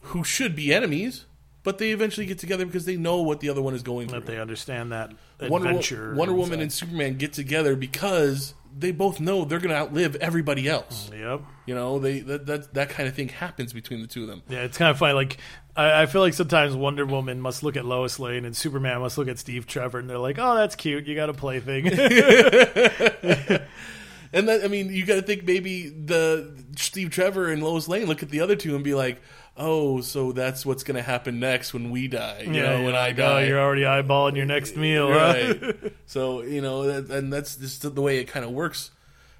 who 0.00 0.24
should 0.24 0.56
be 0.56 0.72
enemies 0.72 1.26
but 1.62 1.78
they 1.78 1.90
eventually 1.90 2.26
get 2.26 2.38
together 2.38 2.64
because 2.64 2.86
they 2.86 2.96
know 2.96 3.20
what 3.20 3.40
the 3.40 3.50
other 3.50 3.60
one 3.60 3.74
is 3.74 3.82
going 3.82 4.08
through 4.08 4.20
that 4.20 4.26
they 4.26 4.40
understand 4.40 4.92
that 4.92 5.12
adventure. 5.38 6.14
Wonder 6.14 6.34
Woman 6.34 6.60
and 6.60 6.72
Superman 6.72 7.16
get 7.18 7.32
together 7.32 7.76
because 7.76 8.54
they 8.76 8.92
both 8.92 9.20
know 9.20 9.44
they're 9.44 9.58
going 9.58 9.70
to 9.70 9.76
outlive 9.76 10.16
everybody 10.16 10.68
else. 10.68 11.10
Yep. 11.12 11.42
You 11.66 11.74
know, 11.74 11.98
they 11.98 12.20
that, 12.20 12.46
that 12.46 12.74
that 12.74 12.88
kind 12.90 13.08
of 13.08 13.14
thing 13.14 13.28
happens 13.28 13.72
between 13.72 14.00
the 14.00 14.06
two 14.06 14.22
of 14.22 14.28
them. 14.28 14.42
Yeah, 14.48 14.62
it's 14.62 14.78
kind 14.78 14.90
of 14.90 14.98
funny. 14.98 15.14
Like, 15.14 15.38
I, 15.76 16.02
I 16.02 16.06
feel 16.06 16.20
like 16.20 16.34
sometimes 16.34 16.74
Wonder 16.74 17.04
Woman 17.04 17.40
must 17.40 17.62
look 17.62 17.76
at 17.76 17.84
Lois 17.84 18.18
Lane 18.18 18.44
and 18.44 18.56
Superman 18.56 19.00
must 19.00 19.18
look 19.18 19.28
at 19.28 19.38
Steve 19.38 19.66
Trevor, 19.66 19.98
and 19.98 20.08
they're 20.08 20.18
like, 20.18 20.38
"Oh, 20.38 20.54
that's 20.56 20.76
cute. 20.76 21.06
You 21.06 21.14
got 21.14 21.28
a 21.28 21.34
plaything." 21.34 21.86
And 24.32 24.48
that 24.48 24.64
I 24.64 24.68
mean, 24.68 24.92
you 24.92 25.04
got 25.04 25.16
to 25.16 25.22
think 25.22 25.44
maybe 25.44 25.88
the 25.88 26.54
Steve 26.76 27.10
Trevor 27.10 27.50
and 27.50 27.62
Lois 27.62 27.88
Lane 27.88 28.06
look 28.06 28.22
at 28.22 28.30
the 28.30 28.40
other 28.40 28.54
two 28.54 28.76
and 28.76 28.84
be 28.84 28.94
like, 28.94 29.20
"Oh, 29.56 30.00
so 30.00 30.30
that's 30.32 30.64
what's 30.64 30.84
going 30.84 30.96
to 30.96 31.02
happen 31.02 31.40
next 31.40 31.74
when 31.74 31.90
we 31.90 32.06
die." 32.06 32.42
You 32.42 32.62
know, 32.62 32.84
when 32.84 32.94
I 32.94 33.10
oh, 33.10 33.14
die. 33.14 33.42
Oh, 33.42 33.46
you're 33.46 33.60
already 33.60 33.82
eyeballing 33.82 34.36
your 34.36 34.46
next 34.46 34.76
meal. 34.76 35.08
huh?" 35.08 35.54
right. 35.60 35.92
so 36.06 36.42
you 36.42 36.60
know, 36.60 37.00
that, 37.00 37.14
and 37.14 37.32
that's 37.32 37.56
just 37.56 37.82
the 37.94 38.02
way 38.02 38.18
it 38.18 38.26
kind 38.26 38.44
of 38.44 38.52
works 38.52 38.92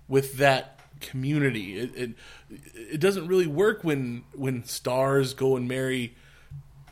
with 0.09 0.39
that 0.39 0.81
community. 1.01 1.79
It, 1.79 1.97
it 1.97 2.11
it 2.75 3.01
doesn't 3.01 3.29
really 3.29 3.47
work 3.47 3.85
when 3.85 4.25
when 4.35 4.65
stars 4.65 5.35
go 5.35 5.57
and 5.57 5.69
marry 5.69 6.17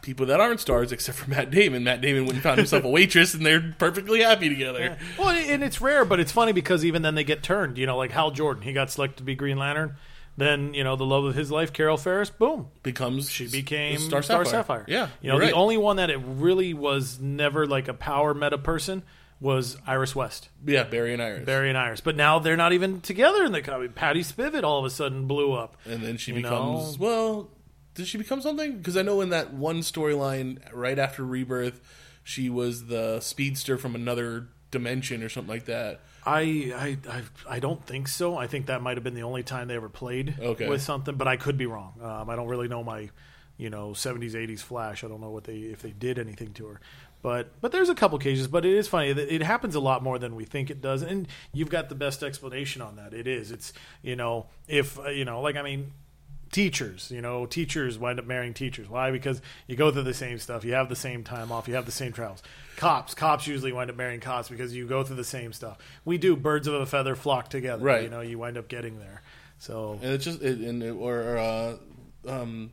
people 0.09 0.25
that 0.25 0.41
aren't 0.41 0.59
stars, 0.59 0.91
except 0.91 1.19
for 1.19 1.29
Matt 1.29 1.51
Damon. 1.51 1.85
Matt 1.85 2.01
Damon 2.01 2.23
went 2.25 2.35
and 2.37 2.43
found 2.43 2.57
himself 2.57 2.83
a 2.85 2.89
waitress, 2.89 3.35
and 3.35 3.45
they're 3.45 3.75
perfectly 3.79 4.21
happy 4.23 4.49
together. 4.49 4.97
Well, 5.19 5.29
and 5.29 5.63
it's 5.63 5.83
rare, 5.83 6.07
but 6.07 6.19
it's 6.19 6.33
funny 6.33 6.53
because 6.53 6.83
even 6.83 7.03
then 7.03 7.15
they 7.15 7.25
get 7.25 7.43
turned. 7.43 7.77
You 7.77 7.85
know, 7.85 7.99
like 7.99 8.11
Hal 8.11 8.31
Jordan, 8.31 8.63
he 8.63 8.73
got 8.73 8.91
selected 8.91 9.19
to 9.19 9.23
be 9.25 9.35
Green 9.35 9.59
Lantern. 9.59 9.97
Then 10.39 10.73
you 10.73 10.83
know 10.85 10.97
the 10.97 11.05
love 11.05 11.25
of 11.25 11.35
his 11.35 11.51
life, 11.51 11.73
Carol 11.75 11.97
Ferris, 11.99 12.31
boom, 12.31 12.69
Becomes 12.83 13.29
she 13.29 13.49
became 13.49 13.99
Star 13.99 14.23
Star 14.23 14.45
Sapphire. 14.45 14.85
Sapphire. 14.85 14.85
Yeah, 14.89 15.09
you 15.21 15.31
know 15.31 15.39
the 15.39 15.47
right. 15.47 15.53
only 15.53 15.77
one 15.77 15.97
that 15.97 16.09
it 16.11 16.21
really 16.25 16.73
was 16.75 17.19
never 17.21 17.67
like 17.67 17.89
a 17.89 17.95
power 17.95 18.33
meta 18.35 18.57
person 18.57 19.03
was 19.41 19.77
Iris 19.87 20.15
West, 20.17 20.49
yeah 20.65 20.85
Barry 20.85 21.13
and 21.13 21.21
Iris, 21.23 21.45
Barry 21.45 21.69
and 21.69 21.77
Iris. 21.77 22.01
But 22.01 22.15
now 22.17 22.39
they're 22.39 22.57
not 22.57 22.73
even 22.73 23.01
together 23.01 23.45
in 23.45 23.53
the 23.53 23.63
comic. 23.63 23.95
Patty 23.97 24.23
Spivot 24.23 24.63
all 24.65 24.79
of 24.79 24.85
a 24.85 24.91
sudden 24.91 25.27
blew 25.27 25.53
up. 25.53 25.77
and 25.85 26.03
then 26.03 26.17
she 26.17 26.31
You 26.33 26.37
becomes 26.43 26.99
know? 26.99 27.05
well. 27.05 27.49
Does 27.99 28.09
she 28.09 28.17
become 28.17 28.41
something? 28.41 28.79
Because 28.79 28.97
I 28.97 29.03
know 29.03 29.21
in 29.21 29.31
that 29.31 29.53
one 29.53 29.81
storyline 29.81 30.59
right 30.73 30.99
after 31.01 31.25
Rebirth, 31.25 31.81
she 32.23 32.49
was 32.49 32.87
the 32.87 33.19
speedster 33.19 33.77
from 33.77 33.97
another 33.97 34.47
dimension 34.71 35.21
or 35.23 35.29
something 35.29 35.53
like 35.53 35.65
that. 35.65 36.01
I, 36.25 36.41
I 36.77 36.99
I 37.11 37.23
I 37.57 37.59
don't 37.59 37.85
think 37.85 38.07
so. 38.07 38.37
I 38.37 38.47
think 38.47 38.67
that 38.67 38.83
might 38.83 38.97
have 38.97 39.03
been 39.05 39.15
the 39.15 39.23
only 39.25 39.43
time 39.43 39.67
they 39.67 39.75
ever 39.75 39.89
played 39.89 40.37
Okay. 40.39 40.69
with 40.69 40.81
something, 40.81 41.17
but 41.17 41.27
I 41.27 41.37
could 41.37 41.59
be 41.59 41.67
wrong. 41.67 41.95
Um, 42.01 42.31
I 42.31 42.37
don't 42.37 42.47
really 42.47 42.69
know 42.69 42.85
my, 42.85 43.11
you 43.57 43.69
know, 43.69 43.95
seventies 43.95 44.37
eighties 44.37 44.63
Flash. 44.63 45.03
I 45.03 45.09
don't 45.09 45.21
know 45.21 45.31
what 45.31 45.45
they 45.45 45.57
if 45.57 45.83
they 45.83 45.91
did 45.91 46.19
anything 46.21 46.53
to 46.55 46.67
her, 46.67 46.81
but 47.21 47.61
but 47.61 47.73
there's 47.73 47.89
a 47.89 47.95
couple 47.97 48.17
cases. 48.19 48.47
But 48.47 48.65
it 48.65 48.75
is 48.77 48.87
funny 48.87 49.13
that 49.13 49.35
it 49.35 49.43
happens 49.43 49.75
a 49.75 49.81
lot 49.81 50.05
more 50.05 50.21
than 50.21 50.37
we 50.37 50.45
think 50.45 50.71
it 50.71 50.81
does, 50.81 51.03
and 51.03 51.27
you've 51.53 51.71
got 51.71 51.89
the 51.89 51.95
best 51.97 52.23
explanation 52.23 52.81
on 52.83 52.95
that. 52.97 53.13
It 53.15 53.27
is. 53.27 53.51
It's 53.51 53.73
you 54.03 54.15
know 54.15 54.47
if 54.69 54.99
uh, 55.01 55.09
you 55.09 55.25
know 55.25 55.41
like 55.41 55.57
I 55.57 55.63
mean 55.63 55.93
teachers 56.51 57.11
you 57.11 57.21
know 57.21 57.47
teachers 57.47 57.99
wind 57.99 58.19
up 58.19 58.27
marrying 58.27 58.55
teachers. 58.55 58.89
Why? 58.89 59.11
Because 59.11 59.41
you 59.67 59.77
go 59.77 59.91
through 59.91 60.03
the 60.05 60.15
same 60.15 60.39
stuff. 60.39 60.65
You 60.65 60.75
have 60.75 60.89
the 60.89 60.97
same 60.97 61.25
time 61.25 61.53
off. 61.53 61.69
You 61.69 61.75
have 61.75 61.87
the 61.87 61.93
same 61.93 62.13
travels. 62.13 62.43
Cops 62.77 63.15
cops 63.15 63.47
usually 63.47 63.73
wind 63.73 63.91
up 63.91 63.97
marrying 63.97 64.21
cops 64.21 64.49
because 64.49 64.75
you 64.75 64.87
go 64.87 65.03
through 65.03 65.17
the 65.17 65.25
same 65.25 65.53
stuff. 65.53 65.79
We 66.05 66.19
do 66.19 66.37
birds 66.37 66.67
of 66.67 66.75
a 66.75 66.87
feather 66.87 67.15
flock 67.17 67.49
together 67.51 67.83
Right. 67.85 68.03
you 68.05 68.09
know 68.11 68.21
you 68.21 68.39
wind 68.39 68.57
up 68.57 68.69
getting 68.69 68.99
there. 68.99 69.23
So 69.59 69.99
and 70.03 70.13
it's 70.13 70.25
just 70.25 70.41
it, 70.43 70.59
and 70.59 70.83
it, 70.83 70.91
or, 70.93 71.21
or 71.21 71.39
uh, 71.39 71.77
um, 72.29 72.73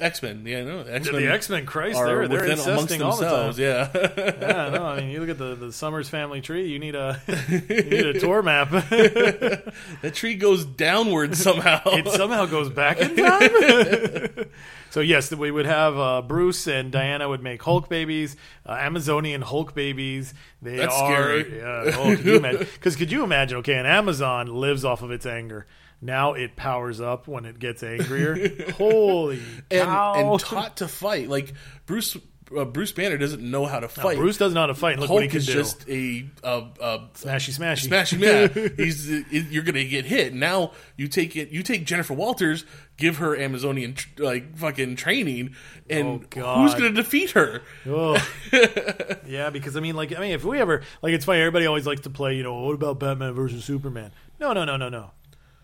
X 0.00 0.22
Men. 0.22 0.44
Yeah, 0.46 0.64
no, 0.64 0.80
X 0.80 1.10
Men. 1.10 1.22
the 1.22 1.30
X-Men 1.30 1.66
Christ 1.66 1.98
are 1.98 2.26
they're, 2.26 2.40
they're 2.40 2.52
incesting 2.52 3.02
all 3.02 3.16
the 3.16 3.26
time. 3.26 3.54
Yeah, 3.56 3.88
yeah 4.40 4.70
no 4.70 4.86
I 4.86 5.00
mean 5.00 5.10
you 5.10 5.20
look 5.20 5.28
at 5.28 5.38
the, 5.38 5.54
the 5.54 5.72
Summers 5.72 6.08
family 6.08 6.40
tree 6.40 6.68
you 6.68 6.78
need 6.78 6.94
a 6.94 7.20
you 7.48 7.60
need 7.68 8.06
a 8.06 8.20
tour 8.20 8.42
map 8.42 8.70
that 8.70 10.12
tree 10.14 10.34
goes 10.34 10.64
downward 10.64 11.36
somehow. 11.36 11.82
it 11.86 12.08
somehow 12.08 12.46
goes 12.46 12.70
back 12.70 12.98
in 13.00 13.16
time. 13.16 14.46
so 14.90 15.00
yes, 15.00 15.32
we 15.34 15.50
would 15.50 15.66
have 15.66 15.98
uh, 15.98 16.22
Bruce 16.22 16.66
and 16.66 16.90
Diana 16.90 17.28
would 17.28 17.42
make 17.42 17.62
Hulk 17.62 17.88
babies, 17.88 18.36
uh, 18.66 18.72
Amazonian 18.72 19.42
Hulk 19.42 19.74
babies. 19.74 20.34
They 20.62 20.76
That's 20.76 20.94
are, 20.94 21.12
scary. 21.12 21.58
Yeah, 21.58 21.96
oh, 21.96 22.16
could 22.16 22.24
you 22.24 22.36
imagine? 22.36 22.66
Because 22.74 22.96
could 22.96 23.12
you 23.12 23.24
imagine? 23.24 23.58
Okay, 23.58 23.74
an 23.74 23.86
Amazon 23.86 24.46
lives 24.46 24.84
off 24.84 25.02
of 25.02 25.10
its 25.10 25.26
anger. 25.26 25.66
Now 26.02 26.32
it 26.32 26.56
powers 26.56 27.00
up 27.00 27.28
when 27.28 27.44
it 27.44 27.58
gets 27.58 27.82
angrier. 27.82 28.70
Holy 28.78 29.40
and, 29.70 29.82
cow! 29.82 30.14
and 30.32 30.40
taught 30.40 30.78
to 30.78 30.88
fight. 30.88 31.28
Like 31.28 31.52
Bruce, 31.84 32.16
uh, 32.56 32.64
Bruce 32.64 32.90
Banner 32.92 33.18
doesn't 33.18 33.42
know 33.42 33.66
how 33.66 33.80
to 33.80 33.88
fight. 33.88 34.16
Bruce 34.16 34.38
doesn't 34.38 34.54
know 34.54 34.62
how 34.62 34.66
to 34.68 34.74
fight. 34.74 34.92
and 34.92 35.00
Look 35.02 35.08
Hulk 35.08 35.16
what 35.18 35.22
he 35.24 35.28
can 35.28 35.38
is 35.38 35.46
do. 35.46 35.52
just 35.52 35.86
a, 35.90 36.26
a, 36.42 36.48
a 36.80 37.08
smashy, 37.14 37.56
smashy, 37.58 37.88
smashy 37.88 38.18
man. 38.18 38.72
He's 38.78 39.08
you're 39.30 39.62
gonna 39.62 39.84
get 39.84 40.06
hit. 40.06 40.32
Now 40.32 40.72
you 40.96 41.06
take 41.06 41.36
it. 41.36 41.50
You 41.50 41.62
take 41.62 41.84
Jennifer 41.84 42.14
Walters, 42.14 42.64
give 42.96 43.18
her 43.18 43.36
Amazonian 43.36 43.92
tr- 43.94 44.08
like 44.22 44.56
fucking 44.56 44.96
training, 44.96 45.54
and 45.90 46.26
Oh, 46.38 46.62
who's 46.62 46.72
gonna 46.72 46.92
defeat 46.92 47.32
her? 47.32 47.60
Oh. 47.86 48.16
yeah, 49.26 49.50
because 49.50 49.76
I 49.76 49.80
mean, 49.80 49.96
like, 49.96 50.16
I 50.16 50.20
mean, 50.20 50.32
if 50.32 50.44
we 50.44 50.58
ever 50.60 50.82
like, 51.02 51.12
it's 51.12 51.26
funny. 51.26 51.40
Everybody 51.40 51.66
always 51.66 51.86
likes 51.86 52.00
to 52.02 52.10
play. 52.10 52.36
You 52.36 52.42
know, 52.42 52.62
what 52.62 52.74
about 52.74 52.98
Batman 52.98 53.34
versus 53.34 53.64
Superman? 53.66 54.12
No, 54.40 54.54
no, 54.54 54.64
no, 54.64 54.76
no, 54.78 54.88
no. 54.88 55.10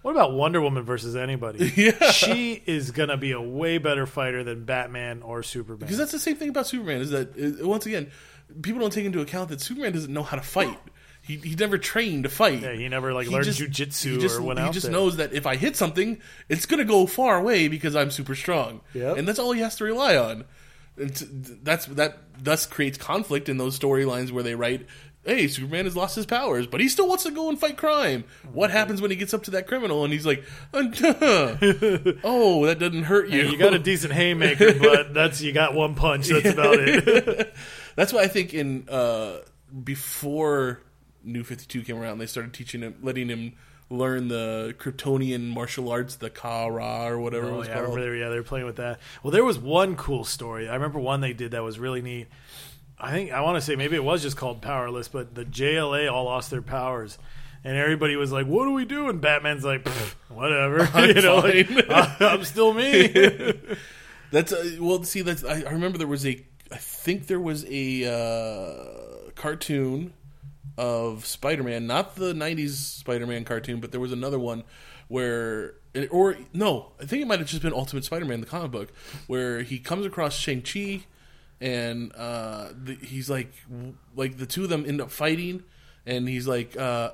What 0.06 0.12
about 0.12 0.34
Wonder 0.34 0.60
Woman 0.60 0.84
versus 0.84 1.16
anybody? 1.16 1.66
Yeah. 1.76 2.12
she 2.12 2.62
is 2.64 2.92
gonna 2.92 3.16
be 3.16 3.32
a 3.32 3.40
way 3.40 3.78
better 3.78 4.06
fighter 4.06 4.44
than 4.44 4.64
Batman 4.64 5.20
or 5.22 5.42
Superman. 5.42 5.80
Because 5.80 5.98
that's 5.98 6.12
the 6.12 6.20
same 6.20 6.36
thing 6.36 6.48
about 6.48 6.68
Superman. 6.68 7.00
Is 7.00 7.10
that 7.10 7.36
once 7.66 7.86
again, 7.86 8.12
people 8.62 8.80
don't 8.80 8.92
take 8.92 9.04
into 9.04 9.20
account 9.20 9.48
that 9.48 9.60
Superman 9.60 9.90
doesn't 9.94 10.12
know 10.14 10.22
how 10.22 10.36
to 10.36 10.44
fight. 10.44 10.78
he, 11.22 11.38
he 11.38 11.56
never 11.56 11.76
trained 11.76 12.22
to 12.22 12.28
fight. 12.30 12.62
Yeah, 12.62 12.74
he 12.74 12.88
never, 12.88 13.12
like, 13.12 13.28
learned 13.28 13.48
jujitsu 13.48 14.12
he 14.12 14.18
just, 14.18 14.38
or 14.38 14.42
went 14.42 14.60
he 14.60 14.70
just 14.70 14.84
there. 14.84 14.92
knows 14.92 15.16
that 15.16 15.32
if 15.32 15.44
I 15.44 15.56
hit 15.56 15.74
something, 15.74 16.20
it's 16.48 16.66
going 16.66 16.78
to 16.78 16.84
go 16.84 17.06
far 17.06 17.36
away 17.36 17.66
because 17.66 17.96
I'm 17.96 18.12
super 18.12 18.36
strong. 18.36 18.82
Yep. 18.94 19.16
and 19.16 19.26
that's 19.26 19.40
all 19.40 19.50
he 19.50 19.60
has 19.62 19.74
to 19.78 19.84
rely 19.84 20.16
on. 20.16 20.44
And 20.96 21.58
that's 21.64 21.86
that. 21.86 22.18
Thus 22.38 22.64
creates 22.66 22.96
conflict 22.96 23.48
in 23.48 23.56
those 23.56 23.78
storylines 23.78 24.30
where 24.30 24.42
they 24.42 24.54
write. 24.54 24.86
Hey, 25.26 25.48
Superman 25.48 25.84
has 25.86 25.96
lost 25.96 26.14
his 26.16 26.24
powers, 26.24 26.66
but 26.68 26.80
he 26.80 26.88
still 26.88 27.08
wants 27.08 27.24
to 27.24 27.32
go 27.32 27.48
and 27.48 27.58
fight 27.58 27.76
crime. 27.76 28.24
What 28.52 28.70
happens 28.70 29.02
when 29.02 29.10
he 29.10 29.16
gets 29.16 29.34
up 29.34 29.42
to 29.44 29.50
that 29.52 29.66
criminal 29.66 30.04
and 30.04 30.12
he's 30.12 30.24
like, 30.24 30.44
"Oh, 32.24 32.66
that 32.66 32.76
doesn't 32.78 33.04
hurt 33.04 33.28
you." 33.28 33.42
Yeah, 33.42 33.50
you 33.50 33.56
got 33.58 33.74
a 33.74 33.78
decent 33.78 34.12
haymaker, 34.12 34.74
but 34.80 35.14
that's 35.14 35.40
you 35.40 35.52
got 35.52 35.74
one 35.74 35.94
punch. 35.94 36.28
That's 36.28 36.50
about 36.50 36.78
it. 36.78 37.54
That's 37.96 38.12
why 38.12 38.20
I 38.22 38.28
think 38.28 38.52
in 38.52 38.86
uh, 38.90 39.38
before 39.82 40.80
New 41.24 41.42
Fifty 41.44 41.66
Two 41.66 41.82
came 41.82 41.96
around, 41.96 42.18
they 42.18 42.26
started 42.26 42.52
teaching 42.52 42.82
him, 42.82 42.96
letting 43.02 43.28
him 43.28 43.54
learn 43.88 44.28
the 44.28 44.74
Kryptonian 44.78 45.48
martial 45.54 45.88
arts, 45.90 46.16
the 46.16 46.28
Ka-Ra 46.28 47.06
or 47.06 47.18
whatever 47.20 47.46
it 47.46 47.52
Oh 47.52 47.58
was 47.58 47.68
yeah, 47.68 47.74
I 47.74 47.76
called. 47.82 47.94
remember 47.94 48.14
they 48.14 48.20
yeah, 48.20 48.28
they 48.30 48.36
were 48.36 48.42
playing 48.42 48.66
with 48.66 48.76
that. 48.76 49.00
Well, 49.22 49.30
there 49.30 49.44
was 49.44 49.58
one 49.58 49.96
cool 49.96 50.24
story. 50.24 50.68
I 50.68 50.74
remember 50.74 50.98
one 50.98 51.20
they 51.20 51.32
did 51.32 51.52
that 51.52 51.62
was 51.62 51.78
really 51.78 52.02
neat. 52.02 52.26
I 52.98 53.10
think 53.10 53.32
I 53.32 53.42
want 53.42 53.56
to 53.56 53.60
say 53.60 53.76
maybe 53.76 53.96
it 53.96 54.04
was 54.04 54.22
just 54.22 54.36
called 54.36 54.62
Powerless, 54.62 55.08
but 55.08 55.34
the 55.34 55.44
JLA 55.44 56.10
all 56.10 56.24
lost 56.24 56.50
their 56.50 56.62
powers, 56.62 57.18
and 57.62 57.76
everybody 57.76 58.16
was 58.16 58.32
like, 58.32 58.46
"What 58.46 58.64
do 58.64 58.72
we 58.72 58.84
do?" 58.84 59.08
And 59.08 59.20
Batman's 59.20 59.64
like, 59.64 59.86
"Whatever, 60.28 60.80
I'm 60.94 61.14
you 61.14 61.22
know, 61.22 61.36
like, 61.36 61.66
fine." 61.88 62.16
I'm 62.20 62.44
still 62.44 62.72
me." 62.72 63.52
That's 64.30 64.52
uh, 64.52 64.76
well. 64.80 65.02
See, 65.04 65.22
that's 65.22 65.44
I, 65.44 65.62
I 65.62 65.70
remember 65.70 65.98
there 65.98 66.06
was 66.06 66.26
a. 66.26 66.44
I 66.72 66.78
think 66.78 67.28
there 67.28 67.38
was 67.38 67.64
a 67.68 68.04
uh, 68.12 69.30
cartoon 69.36 70.12
of 70.76 71.24
Spider-Man, 71.24 71.86
not 71.86 72.16
the 72.16 72.34
'90s 72.34 72.70
Spider-Man 72.70 73.44
cartoon, 73.44 73.78
but 73.78 73.92
there 73.92 74.00
was 74.00 74.10
another 74.10 74.38
one 74.38 74.64
where, 75.06 75.74
or 76.10 76.36
no, 76.52 76.92
I 77.00 77.06
think 77.06 77.22
it 77.22 77.28
might 77.28 77.38
have 77.38 77.48
just 77.48 77.62
been 77.62 77.72
Ultimate 77.72 78.04
Spider-Man, 78.04 78.40
the 78.40 78.46
comic 78.46 78.72
book, 78.72 78.92
where 79.28 79.62
he 79.62 79.78
comes 79.78 80.04
across 80.04 80.34
Shang 80.34 80.62
Chi, 80.62 81.04
and 81.60 82.12
uh, 82.14 82.68
the, 82.72 82.94
he's 82.94 83.30
like, 83.30 83.52
like 84.14 84.38
the 84.38 84.46
two 84.46 84.64
of 84.64 84.70
them 84.70 84.84
end 84.86 85.00
up 85.00 85.10
fighting, 85.10 85.62
and 86.04 86.28
he's 86.28 86.46
like. 86.46 86.76
Uh, 86.76 87.10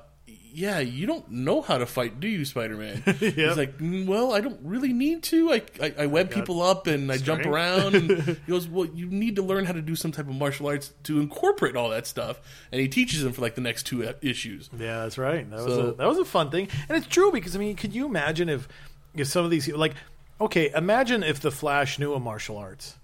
yeah, 0.55 0.81
you 0.81 1.07
don't 1.07 1.31
know 1.31 1.63
how 1.63 1.79
to 1.79 1.87
fight, 1.87 2.21
do 2.21 2.29
you, 2.29 2.45
Spider 2.45 2.77
Man? 2.77 3.03
He's 3.19 3.57
like, 3.57 3.79
"Mm, 3.79 4.07
well, 4.07 4.33
I 4.33 4.41
don't 4.41 4.61
really 4.63 4.93
need 4.93 5.23
to. 5.25 5.51
I, 5.51 5.63
I, 5.81 5.95
I 6.01 6.07
web 6.07 6.31
people 6.31 6.63
up 6.63 6.87
and 6.87 7.11
I 7.11 7.17
jump 7.17 7.47
around. 7.47 7.95
And 7.95 8.11
he 8.23 8.37
goes, 8.47 8.69
well, 8.69 8.87
you 8.87 9.07
need 9.07 9.37
to 9.37 9.43
learn 9.43 9.65
how 9.65 9.73
to 9.73 9.81
do 9.81 9.97
some 9.97 10.13
type 10.13 10.29
of 10.29 10.35
martial 10.35 10.67
arts 10.67 10.93
to 11.05 11.21
incorporate 11.21 11.75
all 11.75 11.91
that 11.91 12.07
stuff. 12.07 12.41
And 12.71 12.81
he 12.81 12.89
teaches 12.89 13.23
them 13.23 13.33
for 13.33 13.41
like 13.41 13.55
the 13.55 13.61
next 13.61 13.85
two 13.85 14.07
uh, 14.07 14.13
issues. 14.21 14.69
Yeah, 14.73 15.01
that's 15.01 15.19
right. 15.19 15.49
That 15.51 15.65
was 15.65 15.79
a, 15.79 15.93
that 15.93 16.07
was 16.07 16.19
a 16.19 16.25
fun 16.25 16.51
thing, 16.51 16.69
and 16.89 16.99
it's 16.99 17.07
true 17.07 17.33
because 17.33 17.57
I 17.57 17.59
mean, 17.59 17.75
could 17.77 17.95
you 17.95 18.05
imagine 18.05 18.49
if 18.49 18.69
if 19.15 19.29
some 19.29 19.45
of 19.45 19.51
these 19.51 19.69
like 19.69 19.95
okay, 20.41 20.71
imagine 20.75 21.23
if 21.23 21.41
the 21.41 21.51
Flash 21.51 21.99
knew 21.99 22.15
a 22.15 22.21
martial 22.21 22.59
arts. 22.59 22.97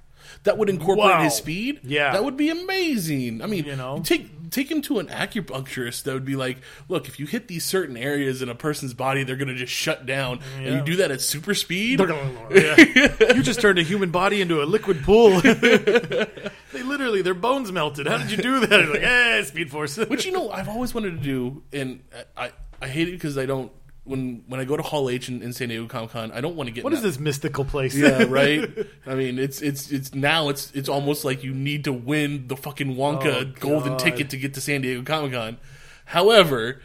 That 0.45 0.59
would 0.59 0.69
incorporate 0.69 1.07
Wow. 1.11 1.23
his 1.25 1.35
speed. 1.35 1.81
Yeah. 1.85 2.13
that 2.13 2.25
would 2.25 2.37
be 2.37 2.51
amazing. 2.51 3.43
I 3.43 3.47
mean, 3.47 3.65
You 3.65 3.77
know? 3.77 4.01
take 4.05 4.51
take 4.51 4.71
him 4.71 4.81
to 4.81 4.99
an 4.99 5.09
acupuncturist. 5.09 6.05
That 6.05 6.15
would 6.15 6.25
be 6.25 6.35
like, 6.37 6.59
look, 6.89 7.07
if 7.07 7.21
you 7.21 7.27
hit 7.27 7.49
these 7.49 7.65
certain 7.65 7.97
areas 7.99 8.41
in 8.41 8.49
a 8.49 8.55
person's 8.55 8.95
body, 8.95 9.23
they're 9.23 9.37
going 9.37 9.49
to 9.49 9.55
just 9.55 9.73
shut 9.73 10.07
down. 10.07 10.41
And 10.57 10.75
you 10.75 10.81
do 10.83 10.97
that 10.97 11.11
at 11.11 11.21
super 11.21 11.55
speed. 11.55 12.01
Yeah. 12.01 12.77
you 13.35 13.43
just 13.43 13.61
turned 13.61 13.79
a 13.79 13.83
human 13.83 14.11
body 14.11 14.41
into 14.41 14.63
a 14.63 14.65
liquid 14.65 15.03
pool. 15.03 15.41
they 15.43 16.83
literally, 16.83 17.21
their 17.23 17.35
bones 17.35 17.71
melted. 17.73 18.07
How 18.07 18.19
did 18.19 18.31
you 18.31 18.39
do 18.39 18.61
that? 18.67 18.89
Like, 18.89 19.03
eh, 19.03 19.43
Speed 19.45 19.71
Force. 19.71 19.97
Which 19.99 20.25
you 20.25 20.33
know 20.33 20.51
I've 20.51 20.69
always 20.69 20.95
wanted 20.95 21.11
to 21.11 21.23
do, 21.23 21.63
and 21.73 22.03
I 22.37 22.53
I 22.81 22.89
hate 22.89 23.09
it 23.09 23.13
because 23.13 23.37
I 23.37 23.45
don't 23.47 23.71
when 24.09 24.43
when 24.49 24.59
I 24.61 24.65
go 24.65 24.77
to 24.77 24.83
Hall 24.83 25.09
H 25.11 25.29
in, 25.29 25.43
in 25.43 25.53
San 25.53 25.69
Diego 25.69 25.87
Comic 25.87 26.11
Con, 26.11 26.33
I 26.33 26.41
don't 26.41 26.57
want 26.57 26.69
to 26.69 26.73
get 26.75 26.83
what 26.85 26.93
is 26.93 27.03
this 27.03 27.19
mystical 27.19 27.65
place? 27.65 27.95
Yeah, 27.95 28.25
right. 28.29 28.69
I 29.07 29.15
mean, 29.15 29.39
it's 29.39 29.61
it's 29.63 29.91
it's 29.93 30.15
now 30.15 30.49
it's 30.49 30.71
it's 30.73 30.89
almost 30.89 31.25
like 31.25 31.45
you 31.45 31.53
need 31.55 31.85
to 31.85 31.93
win 31.93 32.49
the 32.49 32.57
fucking 32.57 32.97
Wonka 32.97 33.27
Oh, 33.27 33.53
golden 33.61 33.91
God. 33.93 33.99
ticket 34.01 34.31
to 34.31 34.37
get 34.37 34.55
to 34.55 34.61
San 34.61 34.81
Diego 34.81 35.03
Comic 35.03 35.33
Con. 35.33 35.59
However, 36.07 36.81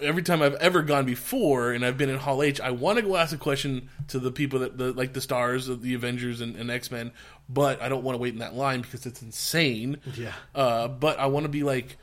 every 0.00 0.22
time 0.22 0.42
I've 0.42 0.54
ever 0.56 0.82
gone 0.82 1.06
before, 1.06 1.72
and 1.72 1.84
I've 1.84 1.96
been 1.96 2.10
in 2.10 2.18
Hall 2.18 2.42
H, 2.42 2.60
I 2.60 2.70
want 2.72 2.96
to 2.98 3.02
go 3.02 3.16
ask 3.16 3.34
a 3.34 3.38
question 3.38 3.88
to 4.08 4.18
the 4.18 4.30
people 4.30 4.58
that 4.60 4.76
the 4.76 4.92
like 4.92 5.12
the 5.14 5.20
stars 5.20 5.68
of 5.68 5.82
the 5.82 5.94
Avengers 5.94 6.40
and, 6.40 6.56
and 6.56 6.70
X 6.70 6.90
Men, 6.90 7.12
but 7.48 7.80
I 7.80 7.88
don't 7.88 8.02
want 8.04 8.14
to 8.16 8.20
wait 8.20 8.32
in 8.34 8.40
that 8.40 8.54
line 8.54 8.82
because 8.82 9.06
it's 9.06 9.22
insane. 9.22 9.98
Yeah. 10.14 10.32
Uh, 10.54 10.88
but 10.88 11.18
I 11.18 11.26
want 11.26 11.44
to 11.44 11.48
be 11.48 11.62
like, 11.62 11.96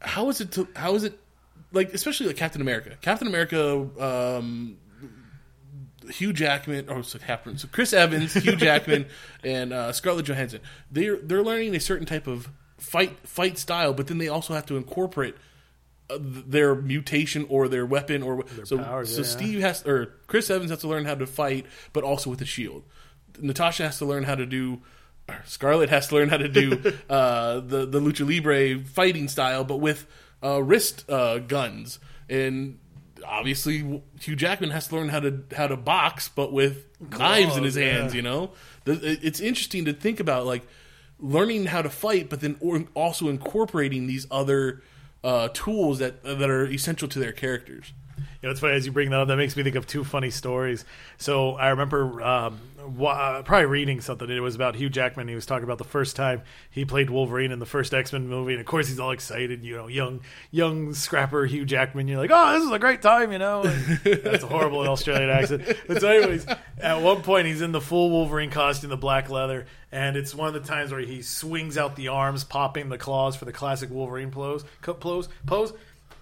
how 0.00 0.28
is 0.30 0.40
it? 0.40 0.52
To, 0.52 0.66
how 0.74 0.94
is 0.94 1.04
it? 1.04 1.18
Like 1.72 1.92
especially 1.92 2.26
like 2.28 2.36
Captain 2.36 2.60
America. 2.60 2.96
Captain 3.00 3.28
America. 3.28 3.88
Um, 4.00 4.78
Hugh 6.10 6.32
Jackman, 6.32 6.88
or 6.88 7.02
so 7.02 7.18
Captain, 7.18 7.58
so 7.58 7.68
Chris 7.70 7.92
Evans, 7.92 8.34
Hugh 8.34 8.56
Jackman, 8.56 9.06
and 9.44 9.72
uh, 9.72 9.92
Scarlett 9.92 10.26
Johansson. 10.26 10.60
They're 10.90 11.16
they're 11.16 11.42
learning 11.42 11.74
a 11.74 11.80
certain 11.80 12.06
type 12.06 12.26
of 12.26 12.48
fight 12.78 13.18
fight 13.26 13.58
style, 13.58 13.92
but 13.92 14.06
then 14.06 14.18
they 14.18 14.28
also 14.28 14.54
have 14.54 14.66
to 14.66 14.76
incorporate 14.76 15.34
uh, 16.10 16.18
their 16.20 16.74
mutation 16.74 17.46
or 17.48 17.68
their 17.68 17.84
weapon 17.84 18.22
or 18.22 18.44
so. 18.64 18.78
powers, 18.78 19.14
so 19.14 19.22
yeah. 19.22 19.26
Steve 19.26 19.60
has 19.60 19.86
or 19.86 20.14
Chris 20.26 20.50
Evans 20.50 20.70
has 20.70 20.80
to 20.80 20.88
learn 20.88 21.04
how 21.04 21.14
to 21.14 21.26
fight, 21.26 21.66
but 21.92 22.04
also 22.04 22.30
with 22.30 22.40
a 22.40 22.46
shield. 22.46 22.84
Natasha 23.40 23.84
has 23.84 23.98
to 23.98 24.06
learn 24.06 24.24
how 24.24 24.34
to 24.34 24.46
do. 24.46 24.80
Scarlett 25.44 25.90
has 25.90 26.08
to 26.08 26.14
learn 26.14 26.30
how 26.30 26.38
to 26.38 26.48
do 26.48 26.72
uh, 27.10 27.60
the 27.60 27.84
the 27.84 28.00
lucha 28.00 28.26
libre 28.26 28.82
fighting 28.82 29.28
style, 29.28 29.64
but 29.64 29.76
with 29.76 30.06
uh, 30.42 30.62
wrist 30.62 31.08
uh, 31.10 31.38
guns. 31.38 31.98
And 32.28 32.78
obviously, 33.26 34.02
Hugh 34.20 34.36
Jackman 34.36 34.70
has 34.70 34.88
to 34.88 34.96
learn 34.96 35.08
how 35.08 35.20
to 35.20 35.44
how 35.56 35.66
to 35.66 35.76
box, 35.76 36.28
but 36.28 36.52
with 36.52 36.86
knives 37.00 37.56
in 37.56 37.64
his 37.64 37.76
yeah. 37.76 37.92
hands. 37.92 38.14
You 38.14 38.22
know, 38.22 38.52
it's 38.86 39.40
interesting 39.40 39.84
to 39.86 39.92
think 39.92 40.20
about 40.20 40.46
like 40.46 40.66
learning 41.18 41.66
how 41.66 41.82
to 41.82 41.90
fight, 41.90 42.28
but 42.28 42.40
then 42.40 42.58
also 42.94 43.28
incorporating 43.28 44.06
these 44.06 44.26
other 44.30 44.82
uh, 45.24 45.48
tools 45.52 45.98
that 45.98 46.22
that 46.22 46.50
are 46.50 46.66
essential 46.66 47.08
to 47.08 47.18
their 47.18 47.32
characters. 47.32 47.92
You 48.40 48.46
know, 48.46 48.52
it's 48.52 48.60
funny 48.60 48.74
as 48.74 48.86
you 48.86 48.92
bring 48.92 49.10
that 49.10 49.18
up. 49.18 49.28
That 49.28 49.36
makes 49.36 49.56
me 49.56 49.64
think 49.64 49.74
of 49.74 49.86
two 49.88 50.04
funny 50.04 50.30
stories. 50.30 50.84
So 51.16 51.54
I 51.54 51.70
remember 51.70 52.22
um, 52.22 52.60
wa- 52.96 53.10
uh, 53.10 53.42
probably 53.42 53.66
reading 53.66 54.00
something. 54.00 54.30
It 54.30 54.38
was 54.38 54.54
about 54.54 54.76
Hugh 54.76 54.88
Jackman. 54.88 55.26
He 55.26 55.34
was 55.34 55.44
talking 55.44 55.64
about 55.64 55.78
the 55.78 55.84
first 55.84 56.14
time 56.14 56.42
he 56.70 56.84
played 56.84 57.10
Wolverine 57.10 57.50
in 57.50 57.58
the 57.58 57.66
first 57.66 57.92
X 57.92 58.12
Men 58.12 58.28
movie, 58.28 58.52
and 58.52 58.60
of 58.60 58.66
course 58.66 58.86
he's 58.86 59.00
all 59.00 59.10
excited. 59.10 59.64
You 59.64 59.76
know, 59.76 59.88
young 59.88 60.20
young 60.52 60.94
scrapper 60.94 61.46
Hugh 61.46 61.64
Jackman. 61.64 62.06
You're 62.06 62.18
like, 62.18 62.30
oh, 62.32 62.52
this 62.52 62.62
is 62.64 62.70
a 62.70 62.78
great 62.78 63.02
time. 63.02 63.32
You 63.32 63.38
know, 63.38 63.62
and 63.62 63.98
that's 64.22 64.44
a 64.44 64.46
horrible 64.46 64.80
Australian 64.88 65.30
accent. 65.30 65.76
But 65.88 66.00
so, 66.00 66.08
anyways, 66.08 66.46
at 66.80 67.02
one 67.02 67.22
point 67.22 67.48
he's 67.48 67.60
in 67.60 67.72
the 67.72 67.80
full 67.80 68.10
Wolverine 68.10 68.50
costume, 68.50 68.90
the 68.90 68.96
black 68.96 69.30
leather, 69.30 69.66
and 69.90 70.16
it's 70.16 70.32
one 70.32 70.46
of 70.46 70.54
the 70.54 70.60
times 70.60 70.92
where 70.92 71.00
he 71.00 71.22
swings 71.22 71.76
out 71.76 71.96
the 71.96 72.06
arms, 72.06 72.44
popping 72.44 72.88
the 72.88 72.98
claws 72.98 73.34
for 73.34 73.46
the 73.46 73.52
classic 73.52 73.90
Wolverine 73.90 74.30
pose, 74.30 74.64
pose, 74.80 75.28
pose, 75.44 75.72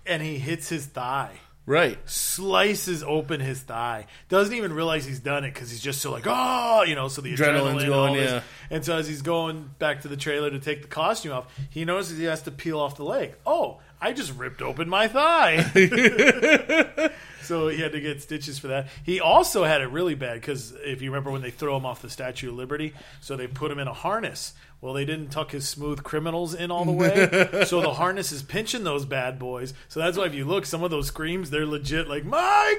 and 0.07 0.23
he 0.23 0.39
hits 0.39 0.71
his 0.71 0.87
thigh 0.87 1.41
Right. 1.67 1.99
slices 2.09 3.03
open 3.03 3.41
his 3.41 3.61
thigh. 3.61 4.07
Doesn't 4.29 4.55
even 4.55 4.73
realize 4.73 5.05
he's 5.05 5.19
done 5.19 5.45
it 5.45 5.53
because 5.53 5.71
he's 5.71 5.81
just 5.81 6.01
so 6.01 6.12
like, 6.12 6.25
oh, 6.27 6.85
you 6.87 6.95
know. 6.95 7.09
So 7.09 7.21
the 7.23 7.35
Adrenaline's 7.35 7.83
adrenaline, 7.83 7.87
going, 7.87 8.14
yeah. 8.14 8.43
And 8.71 8.85
so 8.85 8.97
as 8.97 9.09
he's 9.09 9.23
going 9.23 9.71
back 9.81 10.03
to 10.03 10.09
the 10.09 10.17
trailer 10.17 10.49
to 10.51 10.61
take 10.61 10.83
the 10.83 10.89
costume 10.89 11.33
off, 11.33 11.53
he 11.71 11.85
notices 11.85 12.19
he 12.19 12.25
has 12.25 12.43
to 12.43 12.53
peel 12.53 12.79
off 12.79 12.97
the 12.97 13.05
leg. 13.05 13.35
Oh, 13.45 13.81
I 14.01 14.12
just 14.12 14.33
ripped 14.37 14.62
open 14.62 14.89
my 14.89 15.09
thigh. 15.09 15.62
so 17.43 17.69
he 17.69 17.81
had 17.81 17.93
to 17.93 18.01
get 18.01 18.23
stitches 18.23 18.59
for 18.59 18.69
that. 18.69 18.89
He 19.05 19.21
also 19.21 19.64
had 19.64 19.81
it 19.81 19.87
really 19.87 20.14
bad 20.14 20.35
because 20.35 20.73
if 20.85 21.01
you 21.03 21.11
remember 21.11 21.31
when 21.31 21.43
they 21.43 21.51
throw 21.51 21.77
him 21.77 21.87
off 21.87 22.03
the 22.03 22.11
Statue 22.11 22.51
of 22.51 22.57
Liberty, 22.57 22.95
so 23.21 23.37
they 23.37 23.47
put 23.47 23.71
him 23.71 23.79
in 23.79 23.89
a 23.89 23.93
harness. 23.95 24.53
Well, 24.81 24.93
they 24.93 25.05
didn't 25.05 25.29
tuck 25.31 25.53
his 25.53 25.66
smooth 25.68 26.03
criminals 26.03 26.55
in 26.55 26.70
all 26.70 26.85
the 26.85 26.93
way, 26.93 27.64
so 27.66 27.81
the 27.81 27.95
harness 27.95 28.31
is 28.31 28.43
pinching 28.43 28.85
those 28.85 29.05
bad 29.05 29.39
boys. 29.39 29.72
So 29.89 30.01
that's 30.01 30.16
why 30.18 30.27
if 30.27 30.35
you 30.35 30.45
look, 30.45 30.66
some 30.66 30.83
of 30.85 30.91
those 30.91 31.07
screams, 31.09 31.51
they're 31.51 31.66
legit 31.66 32.09
like, 32.09 32.24
"My 32.24 32.74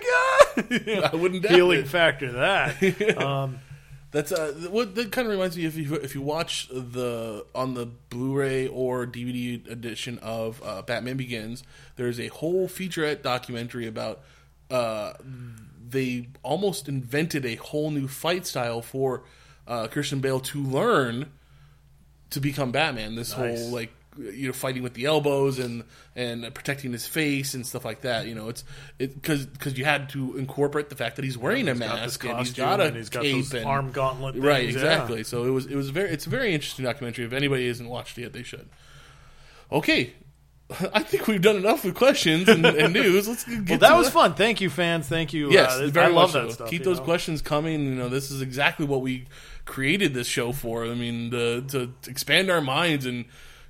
God!" 0.55 0.81
You 0.85 0.95
know, 0.97 1.09
I 1.11 1.15
wouldn't 1.15 1.43
doubt 1.43 1.51
healing 1.53 1.79
it. 1.81 1.87
factor 1.87 2.31
that. 2.33 3.17
Um, 3.17 3.59
That's 4.11 4.31
uh, 4.31 4.53
what 4.69 4.95
that 4.95 5.11
kind 5.11 5.27
of 5.27 5.33
reminds 5.33 5.57
me 5.57 5.65
if 5.65 5.75
you 5.75 5.95
if 5.95 6.15
you 6.15 6.21
watch 6.21 6.69
the 6.69 7.45
on 7.53 7.73
the 7.73 7.87
Blu-ray 8.09 8.67
or 8.67 9.05
DVD 9.05 9.69
edition 9.69 10.17
of 10.19 10.61
uh, 10.63 10.81
Batman 10.83 11.17
Begins, 11.17 11.63
there's 11.97 12.19
a 12.19 12.27
whole 12.27 12.67
featurette 12.69 13.21
documentary 13.21 13.85
about 13.85 14.21
uh, 14.71 15.13
they 15.89 16.29
almost 16.41 16.87
invented 16.87 17.45
a 17.45 17.55
whole 17.55 17.91
new 17.91 18.07
fight 18.07 18.45
style 18.45 18.81
for 18.81 19.23
uh, 19.67 19.87
Christian 19.87 20.19
Bale 20.21 20.39
to 20.39 20.63
learn 20.63 21.31
to 22.32 22.39
become 22.39 22.71
Batman. 22.71 23.15
This 23.15 23.36
Nice. 23.38 23.59
whole 23.59 23.69
like 23.71 23.91
you 24.17 24.47
know 24.47 24.53
fighting 24.53 24.82
with 24.82 24.95
the 24.95 25.05
elbows 25.05 25.59
and 25.59 25.84
and 26.15 26.51
protecting 26.55 26.91
his 26.91 27.05
face 27.05 27.53
and 27.53 27.65
stuff 27.67 27.86
like 27.86 28.01
that. 28.01 28.25
You 28.28 28.34
know, 28.36 28.49
it's 28.49 28.63
it 28.97 29.13
because 29.13 29.45
because 29.45 29.78
you 29.78 29.86
had 29.86 30.09
to 30.09 30.36
incorporate 30.38 30.89
the 30.89 30.95
fact 30.95 31.17
that 31.17 31.25
he's 31.25 31.38
wearing 31.38 31.67
a 31.67 31.73
he's 31.73 31.80
got 31.80 31.89
mask 31.99 32.23
and 32.25 32.38
he's 32.39 32.53
got 32.53 32.80
a 32.80 32.86
and 32.86 32.95
he's 32.95 33.09
got 33.09 33.21
cape 33.23 33.53
and 33.53 33.65
arm 33.65 33.91
gauntlet 33.91 34.36
right 34.36 34.63
things, 34.63 34.75
yeah. 34.75 34.82
exactly. 34.82 35.23
So 35.23 35.45
it 35.45 35.51
was 35.51 35.67
it 35.67 35.75
was 35.75 35.89
very 35.91 36.09
it's 36.09 36.25
a 36.25 36.30
very 36.30 36.53
interesting 36.53 36.84
documentary. 36.86 37.25
If 37.25 37.34
anybody 37.34 37.67
hasn't 37.67 37.89
watched 37.89 38.17
it 38.17 38.21
yet, 38.21 38.34
they 38.34 38.43
should. 38.43 38.67
Okay, 39.71 40.13
I 40.93 41.03
think 41.03 41.28
we've 41.28 41.41
done 41.41 41.57
enough 41.57 41.84
with 41.86 41.93
questions 41.95 42.47
and, 42.49 42.65
and 42.65 42.93
news. 42.93 43.28
Let's 43.28 43.43
get 43.43 43.69
Well, 43.69 43.80
that 43.80 43.95
was 43.97 44.07
the- 44.07 44.13
fun. 44.13 44.34
Thank 44.34 44.61
you, 44.61 44.69
fans. 44.69 45.07
Thank 45.07 45.34
you. 45.34 45.51
Yes, 45.51 45.73
Uh, 45.73 45.78
this- 45.80 45.91
very 45.91 46.07
I 46.07 46.09
love 46.09 46.34
that 46.34 46.47
so. 46.47 46.53
stuff. 46.53 46.69
Keep 46.69 46.84
those 46.86 46.97
know? 46.99 47.03
questions 47.05 47.41
coming. 47.41 47.84
You 47.84 47.95
know, 47.95 48.09
this 48.09 48.32
is 48.32 48.41
exactly 48.41 48.86
what 48.86 49.01
we 49.01 49.25
created 49.68 50.15
this 50.15 50.26
show 50.26 50.51
for. 50.51 50.84
I 50.86 50.95
mean, 50.95 51.30
to, 51.32 51.61
to 51.61 51.91
expand 52.07 52.49
our 52.49 52.61
minds 52.61 53.05
and 53.05 53.26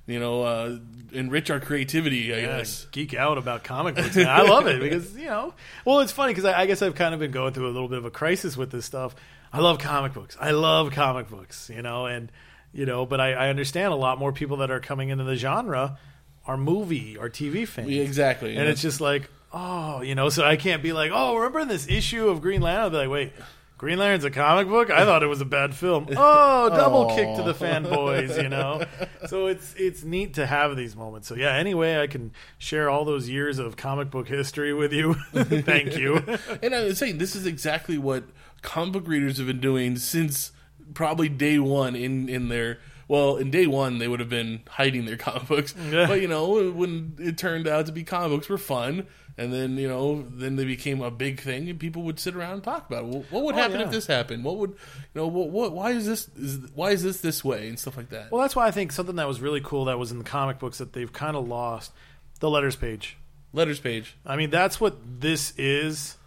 you 0.06 0.18
know 0.18 0.42
uh, 0.42 0.78
enrich 1.12 1.50
our 1.50 1.60
creativity. 1.60 2.32
I 2.32 2.38
Yeah, 2.38 2.58
guess. 2.58 2.86
geek 2.92 3.12
out 3.12 3.36
about 3.36 3.64
comic 3.64 3.96
books. 3.96 4.16
man. 4.16 4.26
I 4.28 4.40
love 4.42 4.66
it 4.66 4.80
because 4.80 5.14
you 5.14 5.26
know. 5.26 5.52
Well, 5.84 6.00
it's 6.00 6.12
funny 6.12 6.32
because 6.32 6.46
I, 6.46 6.60
I 6.62 6.66
guess 6.66 6.80
I've 6.80 6.94
kind 6.94 7.12
of 7.12 7.20
been 7.20 7.30
going 7.32 7.52
through 7.52 7.66
a 7.66 7.74
little 7.74 7.88
bit 7.88 7.98
of 7.98 8.06
a 8.06 8.10
crisis 8.10 8.56
with 8.56 8.70
this 8.70 8.86
stuff. 8.86 9.14
I 9.52 9.60
love 9.60 9.78
comic 9.78 10.14
books. 10.14 10.36
I 10.40 10.52
love 10.52 10.92
comic 10.92 11.28
books. 11.28 11.70
You 11.74 11.82
know, 11.82 12.06
and 12.06 12.32
you 12.72 12.86
know, 12.86 13.04
but 13.04 13.20
I, 13.20 13.32
I 13.32 13.48
understand 13.50 13.92
a 13.92 13.96
lot 13.96 14.18
more 14.18 14.32
people 14.32 14.58
that 14.58 14.70
are 14.70 14.80
coming 14.80 15.10
into 15.10 15.24
the 15.24 15.36
genre 15.36 15.98
are 16.46 16.56
movie 16.56 17.16
or 17.16 17.28
TV 17.28 17.66
fans. 17.68 17.90
Yeah, 17.90 18.02
exactly. 18.02 18.56
and 18.56 18.68
it's 18.68 18.80
just 18.80 19.00
like, 19.02 19.28
oh, 19.52 20.00
you 20.02 20.14
know, 20.14 20.28
so 20.30 20.44
I 20.44 20.56
can't 20.56 20.82
be 20.82 20.92
like, 20.94 21.10
oh, 21.12 21.36
remember 21.36 21.64
this 21.66 21.86
issue 21.88 22.28
of 22.28 22.40
Green 22.40 22.60
Lantern? 22.62 22.84
I'll 22.84 22.90
be 22.90 22.96
like, 22.96 23.10
wait. 23.10 23.32
Green 23.78 23.98
Lantern's 23.98 24.24
a 24.24 24.30
comic 24.30 24.68
book. 24.68 24.90
I 24.90 25.04
thought 25.04 25.22
it 25.22 25.28
was 25.28 25.40
a 25.40 25.44
bad 25.44 25.74
film. 25.74 26.08
Oh, 26.20 26.68
double 26.70 27.14
kick 27.14 27.36
to 27.36 27.42
the 27.44 27.54
fanboys, 27.54 28.42
you 28.42 28.48
know. 28.48 28.82
So 29.28 29.46
it's 29.46 29.72
it's 29.78 30.02
neat 30.02 30.34
to 30.34 30.46
have 30.46 30.76
these 30.76 30.96
moments. 30.96 31.28
So 31.28 31.36
yeah, 31.36 31.54
anyway, 31.54 32.00
I 32.00 32.08
can 32.08 32.32
share 32.58 32.90
all 32.90 33.04
those 33.04 33.28
years 33.28 33.60
of 33.60 33.76
comic 33.76 34.10
book 34.10 34.26
history 34.26 34.74
with 34.74 34.92
you. 34.92 35.14
Thank 35.32 35.96
you. 35.96 36.22
And 36.62 36.74
I 36.74 36.82
was 36.82 36.98
saying, 36.98 37.18
this 37.18 37.36
is 37.36 37.46
exactly 37.46 37.98
what 37.98 38.24
comic 38.62 38.92
book 38.92 39.06
readers 39.06 39.38
have 39.38 39.46
been 39.46 39.60
doing 39.60 39.96
since 39.96 40.50
probably 40.92 41.28
day 41.28 41.58
one 41.60 41.94
in, 41.94 42.28
in 42.28 42.48
their. 42.48 42.78
Well, 43.06 43.36
in 43.36 43.50
day 43.50 43.66
one, 43.66 43.98
they 43.98 44.08
would 44.08 44.20
have 44.20 44.28
been 44.28 44.62
hiding 44.68 45.06
their 45.06 45.16
comic 45.16 45.46
books. 45.46 45.74
Yeah. 45.90 46.06
But, 46.08 46.20
you 46.20 46.28
know, 46.28 46.70
when 46.72 47.14
it 47.18 47.38
turned 47.38 47.66
out 47.68 47.86
to 47.86 47.92
be 47.92 48.02
comic 48.02 48.36
books 48.36 48.48
were 48.48 48.58
fun, 48.58 49.06
and 49.38 49.50
then, 49.52 49.78
you 49.78 49.88
know, 49.88 50.22
then 50.28 50.56
they 50.56 50.66
became 50.66 51.00
a 51.00 51.10
big 51.10 51.40
thing, 51.40 51.70
and 51.70 51.78
people 51.80 52.02
would 52.02 52.20
sit 52.20 52.36
around 52.36 52.52
and 52.54 52.62
talk 52.64 52.86
about 52.88 53.04
it. 53.04 53.06
Well, 53.06 53.24
what 53.30 53.44
would 53.44 53.54
Oh, 53.54 53.58
happen 53.58 53.80
yeah. 53.80 53.86
if 53.86 53.92
this 53.92 54.06
happened? 54.06 54.44
What 54.44 54.58
would, 54.58 54.70
you 54.70 54.76
know, 55.14 55.26
what, 55.28 55.48
what 55.48 55.72
why 55.72 55.92
is 55.92 56.04
this, 56.04 56.28
is, 56.36 56.58
why 56.74 56.90
is 56.90 57.02
this 57.02 57.22
this 57.22 57.42
way, 57.42 57.68
and 57.68 57.78
stuff 57.78 57.96
like 57.96 58.10
that. 58.10 58.30
Well, 58.30 58.42
that's 58.42 58.54
why 58.54 58.66
I 58.66 58.70
think 58.70 58.92
something 58.92 59.16
that 59.16 59.26
was 59.26 59.40
really 59.40 59.62
cool 59.62 59.86
that 59.86 59.98
was 59.98 60.12
in 60.12 60.18
the 60.18 60.24
comic 60.24 60.58
books 60.58 60.76
that 60.76 60.92
they've 60.92 61.12
kind 61.12 61.34
of 61.36 61.48
lost 61.48 61.92
the 62.40 62.50
letters 62.50 62.76
page. 62.76 63.16
Letters 63.54 63.80
page. 63.80 64.14
I 64.26 64.36
mean, 64.36 64.50
that's 64.50 64.78
what 64.78 64.98
this 65.20 65.54
is, 65.56 66.17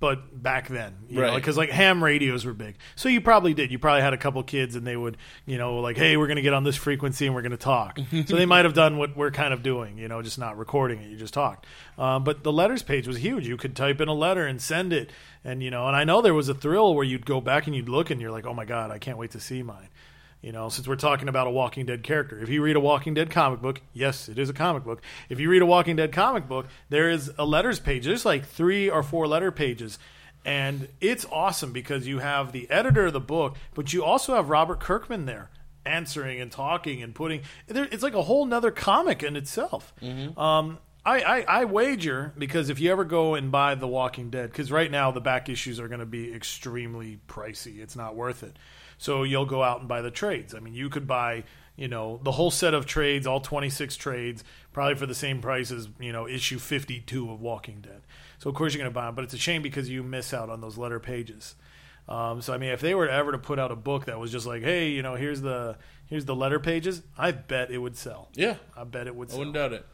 but 0.00 0.42
back 0.42 0.68
then, 0.68 0.94
you 1.08 1.20
Right. 1.20 1.34
Because 1.34 1.56
like 1.56 1.70
ham 1.70 2.02
radios 2.02 2.44
were 2.44 2.52
big, 2.52 2.76
so 2.94 3.08
you 3.08 3.20
probably 3.20 3.54
did. 3.54 3.72
You 3.72 3.78
probably 3.78 4.02
had 4.02 4.12
a 4.12 4.16
couple 4.16 4.42
kids, 4.44 4.76
and 4.76 4.86
they 4.86 4.96
would, 4.96 5.16
you 5.44 5.58
know, 5.58 5.80
like, 5.80 5.96
hey, 5.96 6.16
we're 6.16 6.26
going 6.28 6.36
to 6.36 6.42
get 6.42 6.54
on 6.54 6.62
this 6.64 6.76
frequency 6.76 7.26
and 7.26 7.34
we're 7.34 7.42
going 7.42 7.50
to 7.52 7.56
talk. 7.56 7.98
so 8.26 8.36
they 8.36 8.46
might 8.46 8.64
have 8.64 8.74
done 8.74 8.96
what 8.96 9.16
we're 9.16 9.30
kind 9.30 9.52
of 9.52 9.62
doing, 9.62 9.98
you 9.98 10.06
know, 10.08 10.22
just 10.22 10.38
not 10.38 10.56
recording 10.56 11.00
it. 11.00 11.08
You 11.10 11.16
just 11.16 11.34
talked. 11.34 11.66
Um, 11.96 12.22
but 12.22 12.44
the 12.44 12.52
letters 12.52 12.82
page 12.82 13.08
was 13.08 13.18
huge. 13.18 13.46
You 13.46 13.56
could 13.56 13.74
type 13.74 14.00
in 14.00 14.08
a 14.08 14.14
letter 14.14 14.46
and 14.46 14.62
send 14.62 14.92
it, 14.92 15.10
and 15.44 15.62
you 15.62 15.70
know, 15.70 15.86
and 15.88 15.96
I 15.96 16.04
know 16.04 16.22
there 16.22 16.34
was 16.34 16.48
a 16.48 16.54
thrill 16.54 16.94
where 16.94 17.04
you'd 17.04 17.26
go 17.26 17.40
back 17.40 17.66
and 17.66 17.74
you'd 17.74 17.88
look, 17.88 18.10
and 18.10 18.20
you're 18.20 18.30
like, 18.30 18.46
oh 18.46 18.54
my 18.54 18.64
god, 18.64 18.90
I 18.90 18.98
can't 18.98 19.18
wait 19.18 19.32
to 19.32 19.40
see 19.40 19.62
mine. 19.62 19.88
You 20.40 20.52
know, 20.52 20.68
since 20.68 20.86
we're 20.86 20.96
talking 20.96 21.28
about 21.28 21.48
a 21.48 21.50
Walking 21.50 21.84
Dead 21.86 22.02
character, 22.04 22.40
if 22.40 22.48
you 22.48 22.62
read 22.62 22.76
a 22.76 22.80
Walking 22.80 23.14
Dead 23.14 23.30
comic 23.30 23.60
book, 23.60 23.80
yes, 23.92 24.28
it 24.28 24.38
is 24.38 24.48
a 24.48 24.52
comic 24.52 24.84
book. 24.84 25.02
If 25.28 25.40
you 25.40 25.50
read 25.50 25.62
a 25.62 25.66
Walking 25.66 25.96
Dead 25.96 26.12
comic 26.12 26.46
book, 26.46 26.66
there 26.88 27.10
is 27.10 27.32
a 27.38 27.44
letters 27.44 27.80
page. 27.80 28.04
There's 28.04 28.24
like 28.24 28.46
three 28.46 28.88
or 28.88 29.02
four 29.02 29.26
letter 29.26 29.50
pages. 29.50 29.98
And 30.44 30.88
it's 31.00 31.26
awesome 31.32 31.72
because 31.72 32.06
you 32.06 32.20
have 32.20 32.52
the 32.52 32.70
editor 32.70 33.06
of 33.06 33.12
the 33.12 33.20
book, 33.20 33.56
but 33.74 33.92
you 33.92 34.04
also 34.04 34.36
have 34.36 34.48
Robert 34.48 34.78
Kirkman 34.80 35.26
there 35.26 35.50
answering 35.84 36.40
and 36.40 36.52
talking 36.52 37.02
and 37.02 37.14
putting. 37.14 37.40
It's 37.66 38.02
like 38.02 38.14
a 38.14 38.22
whole 38.22 38.46
nother 38.46 38.70
comic 38.70 39.22
in 39.24 39.34
itself. 39.36 39.92
Um, 40.38 40.78
I, 41.04 41.20
I, 41.20 41.40
I 41.60 41.64
wager 41.64 42.32
because 42.38 42.68
if 42.70 42.80
you 42.80 42.92
ever 42.92 43.04
go 43.04 43.34
and 43.34 43.50
buy 43.50 43.74
The 43.74 43.88
Walking 43.88 44.30
Dead, 44.30 44.50
because 44.50 44.70
right 44.70 44.90
now 44.90 45.10
the 45.10 45.20
back 45.20 45.48
issues 45.48 45.80
are 45.80 45.88
going 45.88 46.00
to 46.00 46.06
be 46.06 46.32
extremely 46.32 47.18
pricey, 47.28 47.80
it's 47.80 47.96
not 47.96 48.14
worth 48.14 48.42
it. 48.42 48.56
So 48.98 49.22
you'll 49.22 49.46
go 49.46 49.62
out 49.62 49.80
and 49.80 49.88
buy 49.88 50.02
the 50.02 50.10
trades. 50.10 50.54
I 50.54 50.60
mean, 50.60 50.74
you 50.74 50.90
could 50.90 51.06
buy, 51.06 51.44
you 51.76 51.88
know, 51.88 52.20
the 52.22 52.32
whole 52.32 52.50
set 52.50 52.74
of 52.74 52.84
trades, 52.84 53.26
all 53.26 53.40
26 53.40 53.96
trades, 53.96 54.44
probably 54.72 54.96
for 54.96 55.06
the 55.06 55.14
same 55.14 55.40
price 55.40 55.70
as, 55.70 55.88
you 56.00 56.12
know, 56.12 56.26
issue 56.26 56.58
52 56.58 57.30
of 57.30 57.40
Walking 57.40 57.80
Dead. 57.80 58.02
So 58.38 58.50
of 58.50 58.56
course 58.56 58.74
you're 58.74 58.82
going 58.82 58.90
to 58.90 58.94
buy 58.94 59.06
them, 59.06 59.14
but 59.14 59.24
it's 59.24 59.34
a 59.34 59.38
shame 59.38 59.62
because 59.62 59.88
you 59.88 60.02
miss 60.02 60.34
out 60.34 60.50
on 60.50 60.60
those 60.60 60.76
letter 60.76 61.00
pages. 61.00 61.54
Um, 62.08 62.40
so 62.40 62.54
I 62.54 62.58
mean, 62.58 62.70
if 62.70 62.80
they 62.80 62.94
were 62.94 63.08
ever 63.08 63.32
to 63.32 63.38
put 63.38 63.58
out 63.58 63.70
a 63.70 63.76
book 63.76 64.06
that 64.06 64.18
was 64.18 64.32
just 64.32 64.46
like, 64.46 64.62
hey, 64.62 64.90
you 64.90 65.02
know, 65.02 65.14
here's 65.14 65.42
the 65.42 65.76
here's 66.06 66.24
the 66.24 66.34
letter 66.34 66.58
pages, 66.58 67.02
I 67.18 67.32
bet 67.32 67.70
it 67.70 67.78
would 67.78 67.96
sell. 67.96 68.30
Yeah, 68.34 68.56
I 68.76 68.84
bet 68.84 69.06
it 69.06 69.14
would 69.14 69.30
I 69.30 69.36
wouldn't 69.36 69.54
doubt 69.54 69.74
it. 69.74 69.86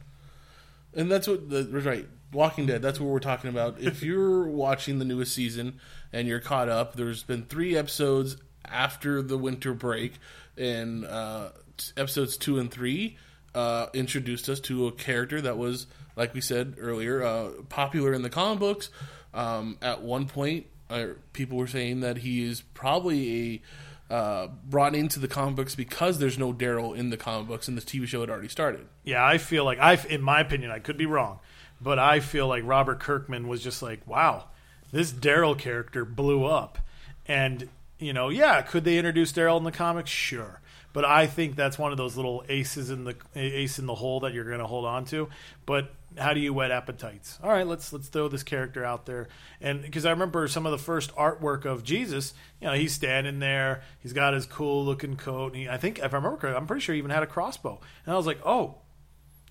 And 0.93 1.11
that's 1.11 1.27
what 1.27 1.49
the 1.49 1.65
right. 1.83 2.07
Walking 2.31 2.65
Dead. 2.65 2.81
That's 2.81 2.99
what 2.99 3.09
we're 3.09 3.19
talking 3.19 3.49
about. 3.49 3.79
If 3.79 4.01
you're 4.01 4.43
watching 4.47 4.99
the 4.99 5.05
newest 5.05 5.33
season 5.33 5.79
and 6.11 6.27
you're 6.27 6.39
caught 6.39 6.69
up, 6.69 6.95
there's 6.95 7.23
been 7.23 7.43
three 7.45 7.77
episodes 7.77 8.37
after 8.71 9.21
the 9.21 9.37
winter 9.37 9.73
break, 9.73 10.13
and 10.57 11.05
uh, 11.05 11.49
episodes 11.97 12.37
two 12.37 12.59
and 12.59 12.71
three 12.71 13.17
uh, 13.53 13.87
introduced 13.93 14.49
us 14.49 14.59
to 14.59 14.87
a 14.87 14.91
character 14.91 15.41
that 15.41 15.57
was, 15.57 15.87
like 16.15 16.33
we 16.33 16.41
said 16.41 16.75
earlier, 16.77 17.23
uh, 17.23 17.49
popular 17.69 18.13
in 18.13 18.21
the 18.21 18.29
comic 18.29 18.59
books. 18.59 18.89
Um, 19.33 19.77
at 19.81 20.01
one 20.01 20.27
point, 20.27 20.67
uh, 20.89 21.07
people 21.33 21.57
were 21.57 21.67
saying 21.67 22.01
that 22.01 22.17
he 22.17 22.43
is 22.43 22.61
probably 22.61 23.53
a 23.53 23.61
uh, 24.07 24.47
brought 24.65 24.93
into 24.93 25.19
the 25.19 25.27
comic 25.27 25.55
books 25.55 25.73
because 25.73 26.19
there's 26.19 26.37
no 26.37 26.53
Daryl 26.53 26.95
in 26.95 27.09
the 27.09 27.17
comic 27.17 27.47
books, 27.47 27.67
and 27.67 27.77
the 27.77 27.81
TV 27.81 28.05
show 28.05 28.21
had 28.21 28.29
already 28.29 28.47
started. 28.47 28.87
Yeah, 29.03 29.25
I 29.25 29.39
feel 29.39 29.65
like 29.65 29.79
I, 29.79 29.95
in 30.09 30.21
my 30.21 30.41
opinion, 30.41 30.69
I 30.69 30.79
could 30.79 30.97
be 30.97 31.07
wrong, 31.07 31.39
but 31.81 31.97
I 31.97 32.19
feel 32.19 32.47
like 32.47 32.63
Robert 32.65 32.99
Kirkman 32.99 33.47
was 33.47 33.63
just 33.63 33.81
like, 33.81 34.05
wow, 34.05 34.45
this 34.91 35.11
Daryl 35.11 35.57
character 35.57 36.05
blew 36.05 36.45
up, 36.45 36.77
and 37.25 37.67
you 37.99 38.13
know, 38.13 38.29
yeah, 38.29 38.61
could 38.61 38.83
they 38.83 38.97
introduce 38.97 39.31
Daryl 39.31 39.57
in 39.57 39.63
the 39.63 39.71
comics? 39.71 40.09
Sure, 40.09 40.61
but 40.93 41.05
I 41.05 41.27
think 41.27 41.55
that's 41.55 41.77
one 41.77 41.91
of 41.91 41.97
those 41.97 42.15
little 42.15 42.43
aces 42.49 42.89
in 42.89 43.03
the 43.03 43.15
ace 43.35 43.79
in 43.79 43.85
the 43.85 43.95
hole 43.95 44.21
that 44.21 44.33
you're 44.33 44.45
going 44.45 44.59
to 44.59 44.67
hold 44.67 44.85
on 44.85 45.05
to. 45.05 45.29
But 45.65 45.93
how 46.17 46.33
do 46.33 46.39
you 46.39 46.53
whet 46.53 46.71
appetites? 46.71 47.37
All 47.43 47.49
right, 47.51 47.67
let's 47.67 47.91
let's 47.91 48.07
throw 48.07 48.27
this 48.27 48.43
character 48.43 48.83
out 48.83 49.05
there, 49.05 49.27
and 49.61 49.81
because 49.81 50.05
I 50.05 50.11
remember 50.11 50.47
some 50.47 50.65
of 50.65 50.71
the 50.71 50.77
first 50.77 51.13
artwork 51.15 51.65
of 51.65 51.83
Jesus, 51.83 52.33
you 52.61 52.67
know, 52.67 52.73
he's 52.73 52.93
standing 52.93 53.39
there, 53.39 53.83
he's 53.99 54.13
got 54.13 54.33
his 54.33 54.45
cool 54.45 54.85
looking 54.85 55.15
coat, 55.15 55.47
and 55.47 55.55
he, 55.55 55.69
I 55.69 55.77
think 55.77 55.99
if 55.99 56.13
I 56.13 56.17
remember 56.17 56.37
correctly, 56.37 56.57
I'm 56.57 56.67
pretty 56.67 56.81
sure 56.81 56.93
he 56.93 56.99
even 56.99 57.11
had 57.11 57.23
a 57.23 57.27
crossbow, 57.27 57.79
and 58.05 58.13
I 58.13 58.17
was 58.17 58.25
like, 58.25 58.39
oh, 58.45 58.75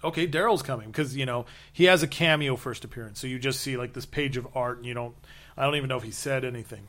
okay, 0.03 0.27
Daryl's 0.27 0.63
coming 0.63 0.89
because 0.89 1.17
you 1.17 1.27
know 1.27 1.47
he 1.73 1.85
has 1.85 2.03
a 2.03 2.09
cameo 2.09 2.57
first 2.57 2.85
appearance, 2.85 3.21
so 3.21 3.27
you 3.27 3.39
just 3.39 3.61
see 3.61 3.77
like 3.77 3.93
this 3.93 4.07
page 4.07 4.37
of 4.37 4.47
art, 4.55 4.79
and 4.79 4.87
you 4.87 4.95
don't, 4.95 5.15
I 5.57 5.65
don't 5.65 5.77
even 5.77 5.89
know 5.89 5.97
if 5.97 6.03
he 6.05 6.11
said 6.11 6.45
anything, 6.45 6.87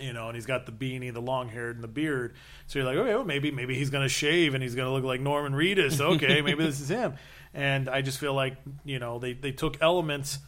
you 0.00 0.12
know, 0.12 0.28
and 0.28 0.34
he's 0.34 0.46
got 0.46 0.66
the 0.66 0.72
beanie, 0.72 1.12
the 1.12 1.20
long 1.20 1.48
hair, 1.48 1.70
and 1.70 1.82
the 1.82 1.88
beard, 1.88 2.34
so 2.66 2.78
you're 2.78 2.86
like, 2.86 2.96
okay, 2.96 3.14
well, 3.14 3.24
maybe 3.24 3.50
maybe 3.50 3.74
he's 3.74 3.90
gonna 3.90 4.08
shave 4.08 4.54
and 4.54 4.62
he's 4.62 4.74
gonna 4.74 4.92
look 4.92 5.04
like 5.04 5.20
Norman 5.20 5.52
Reedus, 5.52 6.00
okay, 6.00 6.42
maybe 6.44 6.64
this 6.64 6.80
is 6.80 6.88
him, 6.88 7.14
and 7.54 7.88
I 7.88 8.02
just 8.02 8.18
feel 8.18 8.34
like 8.34 8.56
you 8.84 8.98
know 8.98 9.18
they 9.18 9.32
they 9.32 9.52
took 9.52 9.80
elements 9.80 10.38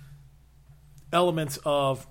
elements 1.12 1.58
of 1.64 2.06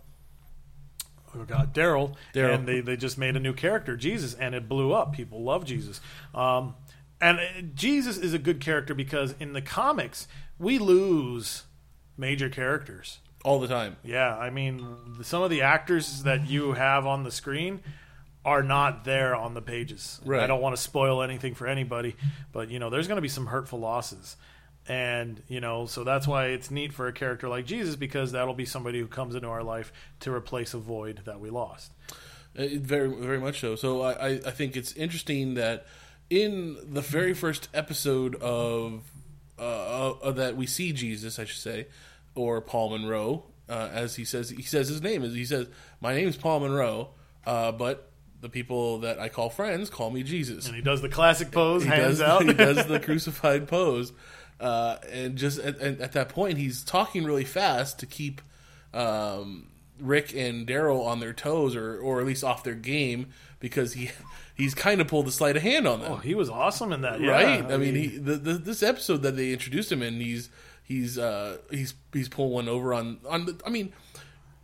oh 1.36 1.44
god 1.44 1.74
daryl 1.74 2.16
and 2.56 2.68
they, 2.68 2.82
they 2.82 2.98
just 2.98 3.18
made 3.18 3.36
a 3.36 3.40
new 3.40 3.54
character 3.54 3.96
jesus 3.96 4.34
and 4.34 4.56
it 4.56 4.68
blew 4.68 4.92
up. 4.94 5.14
People 5.14 5.44
love 5.44 5.66
jesus. 5.66 6.02
Um, 6.34 6.76
and 7.22 7.40
uh, 7.40 7.44
jesus 7.74 8.18
is 8.18 8.34
a 8.34 8.40
good 8.40 8.60
character 8.60 8.94
because 8.96 9.36
in 9.40 9.54
the 9.54 9.62
comics 9.62 10.28
we 10.58 10.80
lose 10.80 11.64
major 12.18 12.50
characters 12.50 13.20
all 13.44 13.60
the 13.60 13.68
time. 13.68 13.96
yeah 14.04 14.36
i 14.38 14.50
mean 14.50 14.86
some 15.24 15.42
of 15.44 15.50
the 15.50 15.62
actors 15.62 16.24
that 16.24 16.48
you 16.50 16.74
have 16.74 17.06
on 17.06 17.24
the 17.24 17.32
screen 17.32 17.80
are 18.44 18.64
not 18.64 19.04
there 19.06 19.36
on 19.36 19.54
the 19.54 19.62
pages 19.62 20.20
Right. 20.26 20.42
i 20.44 20.48
don't 20.48 20.62
want 20.62 20.76
to 20.76 20.82
spoil 20.82 21.22
anything 21.22 21.54
for 21.56 21.68
anybody 21.68 22.16
but 22.52 22.70
you 22.70 22.80
know 22.80 22.90
there's 22.90 23.08
going 23.08 23.18
to 23.18 23.22
be 23.22 23.28
some 23.30 23.46
hurtful 23.46 23.80
losses 23.80 24.36
and 24.88 25.42
you 25.48 25.60
know 25.60 25.86
so 25.86 26.04
that's 26.04 26.28
why 26.28 26.46
it's 26.48 26.72
neat 26.72 26.94
for 26.94 27.08
a 27.08 27.14
character 27.14 27.48
like 27.50 27.66
jesus 27.66 27.96
because 27.96 28.32
that'll 28.32 28.54
be 28.54 28.66
somebody 28.66 29.00
who 29.00 29.08
comes 29.08 29.36
into 29.36 29.48
our 29.48 29.64
life 29.64 29.92
to 30.22 30.34
replace 30.34 30.74
a 30.74 30.78
void 30.78 31.22
that 31.26 31.40
we 31.40 31.50
lost 31.50 31.92
Uh, 32.58 32.64
It, 32.64 32.82
very, 32.82 33.08
very 33.10 33.40
much 33.40 33.60
so. 33.60 33.76
So 33.76 34.02
I, 34.02 34.40
I, 34.46 34.52
think 34.52 34.76
it's 34.76 34.94
interesting 34.94 35.54
that 35.56 35.86
in 36.30 36.78
the 36.94 37.02
very 37.02 37.34
first 37.36 37.70
episode 37.74 38.36
of 38.36 39.04
uh, 39.60 40.12
uh, 40.12 40.32
that 40.32 40.56
we 40.56 40.66
see 40.66 40.92
Jesus, 40.94 41.38
I 41.38 41.46
should 41.46 41.62
say, 41.62 41.88
or 42.38 42.62
Paul 42.62 42.92
Monroe, 42.92 43.44
uh, 43.70 43.90
as 43.92 44.16
he 44.16 44.26
says, 44.26 44.50
he 44.50 44.62
says 44.62 44.88
his 44.88 45.02
name 45.02 45.24
is 45.24 45.34
he 45.34 45.46
says, 45.46 45.68
"My 46.00 46.14
name 46.14 46.28
is 46.28 46.38
Paul 46.38 46.62
Monroe," 46.62 47.10
uh, 47.46 47.72
but 47.72 48.12
the 48.40 48.50
people 48.50 49.00
that 49.00 49.20
I 49.20 49.30
call 49.30 49.50
friends 49.50 49.90
call 49.90 50.10
me 50.10 50.24
Jesus. 50.24 50.68
and 50.68 50.76
he 50.76 50.82
does 50.82 51.02
the 51.02 51.10
classic 51.10 51.52
pose 51.52 51.84
he 51.84 51.90
hands 51.90 52.20
does, 52.20 52.22
out 52.30 52.46
he 52.46 52.54
does 52.54 52.86
the 52.86 53.00
crucified 53.04 53.68
pose, 53.68 54.14
uh, 54.60 54.98
and 55.12 55.38
just 55.38 55.60
at, 55.60 55.80
at, 55.80 56.00
at 56.00 56.12
that 56.14 56.30
point, 56.30 56.58
he's 56.58 56.84
talking 56.84 57.26
really 57.26 57.46
fast 57.46 58.00
to 58.00 58.06
keep 58.06 58.42
um, 58.94 59.68
Rick 60.00 60.36
and 60.36 60.68
Daryl 60.68 61.06
on 61.06 61.20
their 61.20 61.34
toes, 61.34 61.76
or 61.76 62.00
or 62.00 62.20
at 62.20 62.26
least 62.26 62.44
off 62.44 62.64
their 62.64 62.76
game, 62.76 63.28
because 63.60 63.94
he 63.94 64.12
he's 64.56 64.74
kind 64.74 65.02
of 65.02 65.08
pulled 65.08 65.28
a 65.28 65.32
sleight 65.32 65.56
of 65.56 65.64
hand 65.64 65.88
on 65.88 66.02
them. 66.02 66.12
Oh, 66.14 66.18
he 66.18 66.36
was 66.36 66.50
awesome 66.50 66.92
in 66.92 67.02
that, 67.02 67.20
yeah. 67.20 67.32
right? 67.32 67.72
I 67.72 67.78
mean, 67.78 67.96
he 67.96 68.08
the, 68.18 68.36
the, 68.36 68.54
this 68.54 68.84
episode 68.84 69.24
that 69.24 69.36
they 69.36 69.52
introduced 69.52 69.92
him 69.92 70.02
in, 70.02 70.20
he's 70.20 70.50
he's 70.88 71.18
uh, 71.18 71.58
he's 71.70 71.94
he's 72.14 72.30
pulling 72.30 72.52
one 72.54 72.70
over 72.70 72.94
on 72.94 73.20
on. 73.28 73.46
The, 73.46 73.60
I 73.66 73.70
mean, 73.70 73.94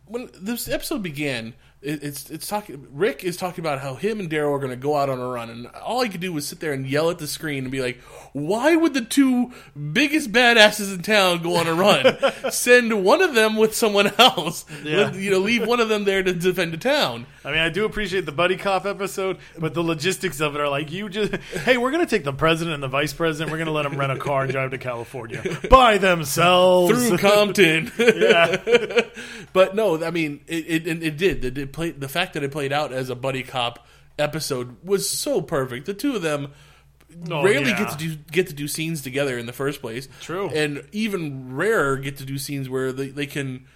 when 0.06 0.30
this 0.40 0.68
episode 0.68 1.02
began, 1.02 1.54
it, 1.82 2.02
it's 2.02 2.30
it's 2.30 2.46
talking. 2.46 2.86
Rick 2.90 3.22
is 3.24 3.36
talking 3.36 3.62
about 3.62 3.80
how 3.80 3.94
him 3.94 4.18
and 4.20 4.30
Daryl 4.30 4.52
are 4.54 4.58
going 4.58 4.70
to 4.70 4.76
go 4.76 4.96
out 4.96 5.08
on 5.10 5.20
a 5.20 5.28
run, 5.28 5.50
and 5.50 5.66
all 5.68 6.00
I 6.00 6.08
could 6.08 6.20
do 6.20 6.32
was 6.32 6.46
sit 6.46 6.60
there 6.60 6.72
and 6.72 6.86
yell 6.86 7.10
at 7.10 7.18
the 7.18 7.26
screen 7.26 7.64
and 7.64 7.70
be 7.70 7.80
like, 7.82 8.00
"Why 8.32 8.74
would 8.74 8.94
the 8.94 9.04
two 9.04 9.52
biggest 9.92 10.32
badasses 10.32 10.94
in 10.94 11.02
town 11.02 11.42
go 11.42 11.56
on 11.56 11.66
a 11.66 11.74
run? 11.74 12.16
Send 12.50 13.04
one 13.04 13.22
of 13.22 13.34
them 13.34 13.56
with 13.56 13.74
someone 13.74 14.12
else. 14.18 14.64
Yeah. 14.82 14.96
Let- 15.04 15.14
you 15.16 15.30
know, 15.30 15.38
leave 15.38 15.66
one 15.66 15.80
of 15.80 15.88
them 15.88 16.04
there 16.04 16.22
to 16.22 16.32
defend 16.32 16.72
the 16.72 16.78
town." 16.78 17.26
I 17.44 17.50
mean, 17.50 17.60
I 17.60 17.68
do 17.68 17.84
appreciate 17.84 18.24
the 18.24 18.32
buddy 18.32 18.56
cop 18.56 18.86
episode, 18.86 19.38
but 19.58 19.74
the 19.74 19.82
logistics 19.82 20.40
of 20.40 20.54
it 20.54 20.60
are 20.60 20.68
like 20.68 20.90
you 20.90 21.08
just, 21.10 21.34
hey, 21.64 21.76
we're 21.76 21.90
gonna 21.90 22.06
take 22.06 22.24
the 22.24 22.32
president 22.32 22.74
and 22.74 22.82
the 22.82 22.88
vice 22.88 23.12
president, 23.12 23.50
we're 23.52 23.58
gonna 23.58 23.70
let 23.70 23.82
them 23.82 23.96
rent 23.98 24.12
a 24.12 24.16
car 24.16 24.42
and 24.44 24.50
drive 24.52 24.70
to 24.70 24.78
California 24.78 25.42
by 25.68 25.98
themselves 25.98 27.08
through 27.08 27.18
Compton. 27.18 27.92
yeah, 27.98 29.02
but 29.52 29.74
no, 29.74 30.02
I 30.02 30.10
mean, 30.10 30.40
it 30.46 30.64
it, 30.66 30.86
it, 30.86 31.02
it 31.02 31.16
did. 31.18 31.44
It, 31.44 31.58
it 31.58 31.72
played 31.72 32.00
the 32.00 32.08
fact 32.08 32.32
that 32.34 32.42
it 32.42 32.50
played 32.50 32.72
out 32.72 32.92
as 32.92 33.10
a 33.10 33.14
buddy 33.14 33.42
cop 33.42 33.86
episode 34.18 34.76
was 34.84 35.08
so 35.08 35.42
perfect. 35.42 35.86
The 35.86 35.94
two 35.94 36.16
of 36.16 36.22
them 36.22 36.52
Oh, 37.30 37.44
rarely 37.44 37.70
yeah. 37.70 37.78
get 37.78 37.90
to 37.92 37.96
do 37.96 38.16
get 38.32 38.46
to 38.48 38.52
do 38.54 38.66
scenes 38.66 39.00
together 39.00 39.38
in 39.38 39.46
the 39.46 39.52
first 39.52 39.80
place. 39.80 40.08
True. 40.20 40.48
and 40.48 40.84
even 40.90 41.54
rarer 41.54 41.96
get 41.96 42.16
to 42.16 42.24
do 42.24 42.38
scenes 42.38 42.68
where 42.68 42.90
they, 42.92 43.06
they 43.08 43.26
can 43.26 43.66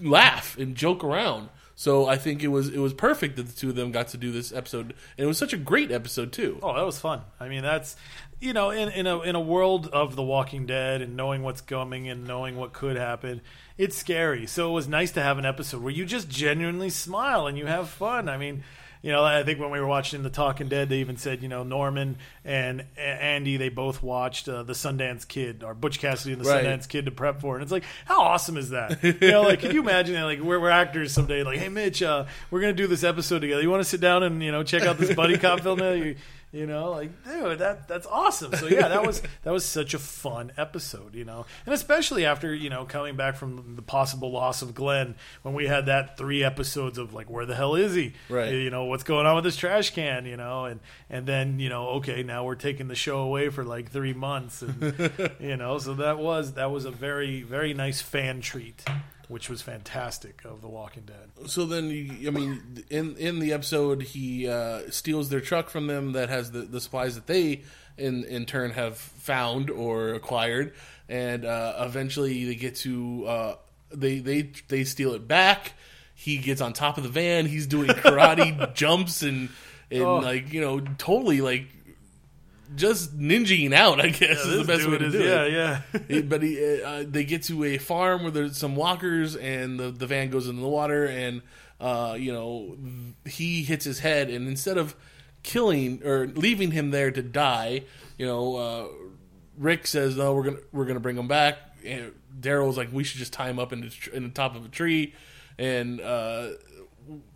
laugh 0.00 0.56
and 0.58 0.74
joke 0.74 1.04
around. 1.04 1.48
So 1.76 2.06
I 2.06 2.16
think 2.16 2.42
it 2.42 2.48
was 2.48 2.68
it 2.68 2.78
was 2.78 2.94
perfect 2.94 3.36
that 3.36 3.46
the 3.48 3.52
two 3.52 3.70
of 3.70 3.74
them 3.74 3.90
got 3.90 4.08
to 4.08 4.16
do 4.16 4.30
this 4.30 4.52
episode, 4.52 4.94
and 5.18 5.24
it 5.24 5.26
was 5.26 5.38
such 5.38 5.52
a 5.52 5.56
great 5.56 5.90
episode 5.90 6.32
too. 6.32 6.58
Oh, 6.62 6.74
that 6.74 6.86
was 6.86 7.00
fun. 7.00 7.22
I 7.40 7.48
mean, 7.48 7.62
that's 7.62 7.96
you 8.40 8.52
know, 8.52 8.70
in 8.70 8.88
in 8.90 9.06
a 9.06 9.20
in 9.22 9.34
a 9.34 9.40
world 9.40 9.88
of 9.88 10.14
The 10.14 10.22
Walking 10.22 10.66
Dead 10.66 11.02
and 11.02 11.16
knowing 11.16 11.42
what's 11.42 11.60
coming 11.60 12.08
and 12.08 12.26
knowing 12.26 12.56
what 12.56 12.72
could 12.72 12.96
happen, 12.96 13.40
it's 13.76 13.96
scary. 13.96 14.46
So 14.46 14.70
it 14.70 14.72
was 14.72 14.86
nice 14.86 15.10
to 15.12 15.22
have 15.22 15.38
an 15.38 15.46
episode 15.46 15.82
where 15.82 15.92
you 15.92 16.04
just 16.04 16.28
genuinely 16.28 16.90
smile 16.90 17.46
and 17.46 17.58
you 17.58 17.66
have 17.66 17.88
fun. 17.88 18.28
I 18.28 18.36
mean. 18.36 18.62
You 19.04 19.12
know, 19.12 19.22
I 19.22 19.42
think 19.42 19.60
when 19.60 19.70
we 19.70 19.78
were 19.80 19.86
watching 19.86 20.22
The 20.22 20.30
Talking 20.30 20.68
Dead, 20.68 20.88
they 20.88 21.00
even 21.00 21.18
said, 21.18 21.42
you 21.42 21.48
know, 21.50 21.62
Norman 21.62 22.16
and 22.42 22.86
A- 22.96 23.00
Andy, 23.00 23.58
they 23.58 23.68
both 23.68 24.02
watched 24.02 24.48
uh, 24.48 24.62
The 24.62 24.72
Sundance 24.72 25.28
Kid, 25.28 25.62
or 25.62 25.74
Butch 25.74 25.98
Cassidy 25.98 26.32
and 26.32 26.42
The 26.42 26.48
Right. 26.48 26.64
Sundance 26.64 26.88
Kid 26.88 27.04
to 27.04 27.10
prep 27.10 27.42
for. 27.42 27.52
it. 27.52 27.56
And 27.56 27.64
it's 27.64 27.70
like, 27.70 27.84
how 28.06 28.22
awesome 28.22 28.56
is 28.56 28.70
that? 28.70 29.04
You 29.04 29.30
know, 29.30 29.42
like, 29.42 29.60
can 29.60 29.72
you 29.72 29.80
imagine, 29.82 30.14
that? 30.14 30.24
like, 30.24 30.40
we're, 30.40 30.58
we're 30.58 30.70
actors 30.70 31.12
someday, 31.12 31.42
like, 31.42 31.58
hey, 31.58 31.68
Mitch, 31.68 32.02
uh, 32.02 32.24
we're 32.50 32.62
going 32.62 32.74
to 32.74 32.82
do 32.82 32.86
this 32.86 33.04
episode 33.04 33.40
together. 33.40 33.60
You 33.60 33.68
want 33.68 33.82
to 33.82 33.88
sit 33.88 34.00
down 34.00 34.22
and, 34.22 34.42
you 34.42 34.50
know, 34.50 34.62
check 34.62 34.84
out 34.84 34.96
this 34.96 35.14
buddy 35.14 35.36
cop 35.36 35.60
film? 35.60 35.80
now? 35.80 35.92
You, 35.92 36.16
you 36.54 36.66
know, 36.66 36.92
like, 36.92 37.24
dude, 37.24 37.58
that 37.58 37.88
that's 37.88 38.06
awesome. 38.06 38.54
So 38.54 38.68
yeah, 38.68 38.86
that 38.86 39.04
was 39.04 39.20
that 39.42 39.52
was 39.52 39.64
such 39.64 39.92
a 39.92 39.98
fun 39.98 40.52
episode, 40.56 41.14
you 41.14 41.24
know, 41.24 41.46
and 41.66 41.74
especially 41.74 42.24
after 42.24 42.54
you 42.54 42.70
know 42.70 42.84
coming 42.84 43.16
back 43.16 43.34
from 43.34 43.74
the 43.74 43.82
possible 43.82 44.30
loss 44.30 44.62
of 44.62 44.72
Glenn, 44.72 45.16
when 45.42 45.52
we 45.52 45.66
had 45.66 45.86
that 45.86 46.16
three 46.16 46.44
episodes 46.44 46.96
of 46.96 47.12
like, 47.12 47.28
where 47.28 47.44
the 47.44 47.56
hell 47.56 47.74
is 47.74 47.96
he? 47.96 48.12
Right. 48.28 48.52
You 48.52 48.70
know, 48.70 48.84
what's 48.84 49.02
going 49.02 49.26
on 49.26 49.34
with 49.34 49.42
this 49.42 49.56
trash 49.56 49.90
can? 49.90 50.26
You 50.26 50.36
know, 50.36 50.66
and 50.66 50.78
and 51.10 51.26
then 51.26 51.58
you 51.58 51.68
know, 51.68 51.88
okay, 51.88 52.22
now 52.22 52.44
we're 52.44 52.54
taking 52.54 52.86
the 52.86 52.94
show 52.94 53.18
away 53.18 53.48
for 53.48 53.64
like 53.64 53.90
three 53.90 54.14
months, 54.14 54.62
and 54.62 55.10
you 55.40 55.56
know, 55.56 55.78
so 55.78 55.94
that 55.94 56.18
was 56.18 56.52
that 56.52 56.70
was 56.70 56.84
a 56.84 56.92
very 56.92 57.42
very 57.42 57.74
nice 57.74 58.00
fan 58.00 58.40
treat. 58.40 58.84
Which 59.28 59.48
was 59.48 59.62
fantastic 59.62 60.42
of 60.44 60.60
The 60.60 60.68
Walking 60.68 61.04
Dead. 61.04 61.48
So 61.48 61.64
then, 61.64 61.88
you, 61.88 62.28
I 62.28 62.30
mean, 62.30 62.84
in 62.90 63.16
in 63.16 63.38
the 63.38 63.52
episode, 63.54 64.02
he 64.02 64.48
uh, 64.48 64.90
steals 64.90 65.30
their 65.30 65.40
truck 65.40 65.70
from 65.70 65.86
them 65.86 66.12
that 66.12 66.28
has 66.28 66.50
the, 66.52 66.60
the 66.60 66.80
supplies 66.80 67.14
that 67.14 67.26
they, 67.26 67.62
in 67.96 68.24
in 68.24 68.44
turn, 68.44 68.72
have 68.72 68.98
found 68.98 69.70
or 69.70 70.12
acquired, 70.14 70.74
and 71.08 71.44
uh, 71.44 71.74
eventually 71.80 72.44
they 72.44 72.54
get 72.54 72.74
to 72.76 73.24
uh, 73.26 73.54
they 73.92 74.18
they 74.18 74.50
they 74.68 74.84
steal 74.84 75.14
it 75.14 75.26
back. 75.26 75.72
He 76.14 76.36
gets 76.38 76.60
on 76.60 76.72
top 76.74 76.96
of 76.98 77.02
the 77.04 77.10
van. 77.10 77.46
He's 77.46 77.66
doing 77.66 77.88
karate 77.88 78.74
jumps 78.74 79.22
and 79.22 79.48
and 79.90 80.02
Oh. 80.02 80.18
like 80.18 80.52
you 80.52 80.60
know 80.60 80.80
totally 80.98 81.40
like 81.40 81.66
just 82.76 83.16
ninjaing 83.18 83.72
out. 83.72 84.00
I 84.00 84.08
guess 84.08 84.44
is 84.44 84.58
the 84.58 84.64
best 84.64 84.88
way 84.88 84.98
to 84.98 85.06
is, 85.06 85.12
do 85.12 85.22
yeah, 85.22 85.42
it. 85.44 85.52
yeah. 85.52 85.80
It- 86.08 86.28
but 86.28 86.42
he, 86.42 86.82
uh, 86.82 87.04
they 87.06 87.24
get 87.24 87.42
to 87.44 87.64
a 87.64 87.78
farm 87.78 88.22
where 88.22 88.30
there's 88.30 88.56
some 88.56 88.76
walkers, 88.76 89.36
and 89.36 89.78
the, 89.78 89.90
the 89.90 90.06
van 90.06 90.30
goes 90.30 90.48
into 90.48 90.60
the 90.62 90.68
water, 90.68 91.04
and 91.06 91.42
uh, 91.80 92.16
you 92.18 92.32
know 92.32 92.76
he 93.26 93.62
hits 93.62 93.84
his 93.84 93.98
head, 94.00 94.30
and 94.30 94.48
instead 94.48 94.78
of 94.78 94.94
killing 95.42 96.02
or 96.04 96.26
leaving 96.26 96.70
him 96.70 96.90
there 96.90 97.10
to 97.10 97.22
die, 97.22 97.82
you 98.18 98.26
know 98.26 98.56
uh, 98.56 98.88
Rick 99.58 99.86
says, 99.86 100.16
"No, 100.16 100.34
we're 100.34 100.44
gonna 100.44 100.58
we're 100.72 100.86
gonna 100.86 101.00
bring 101.00 101.16
him 101.16 101.28
back." 101.28 101.58
And 101.84 102.12
Daryl's 102.40 102.76
like, 102.76 102.88
"We 102.92 103.04
should 103.04 103.18
just 103.18 103.32
tie 103.32 103.50
him 103.50 103.58
up 103.58 103.72
in 103.72 103.82
the, 103.82 103.90
tr- 103.90 104.10
in 104.10 104.22
the 104.22 104.30
top 104.30 104.56
of 104.56 104.64
a 104.64 104.68
tree," 104.68 105.14
and 105.58 106.00
uh, 106.00 106.48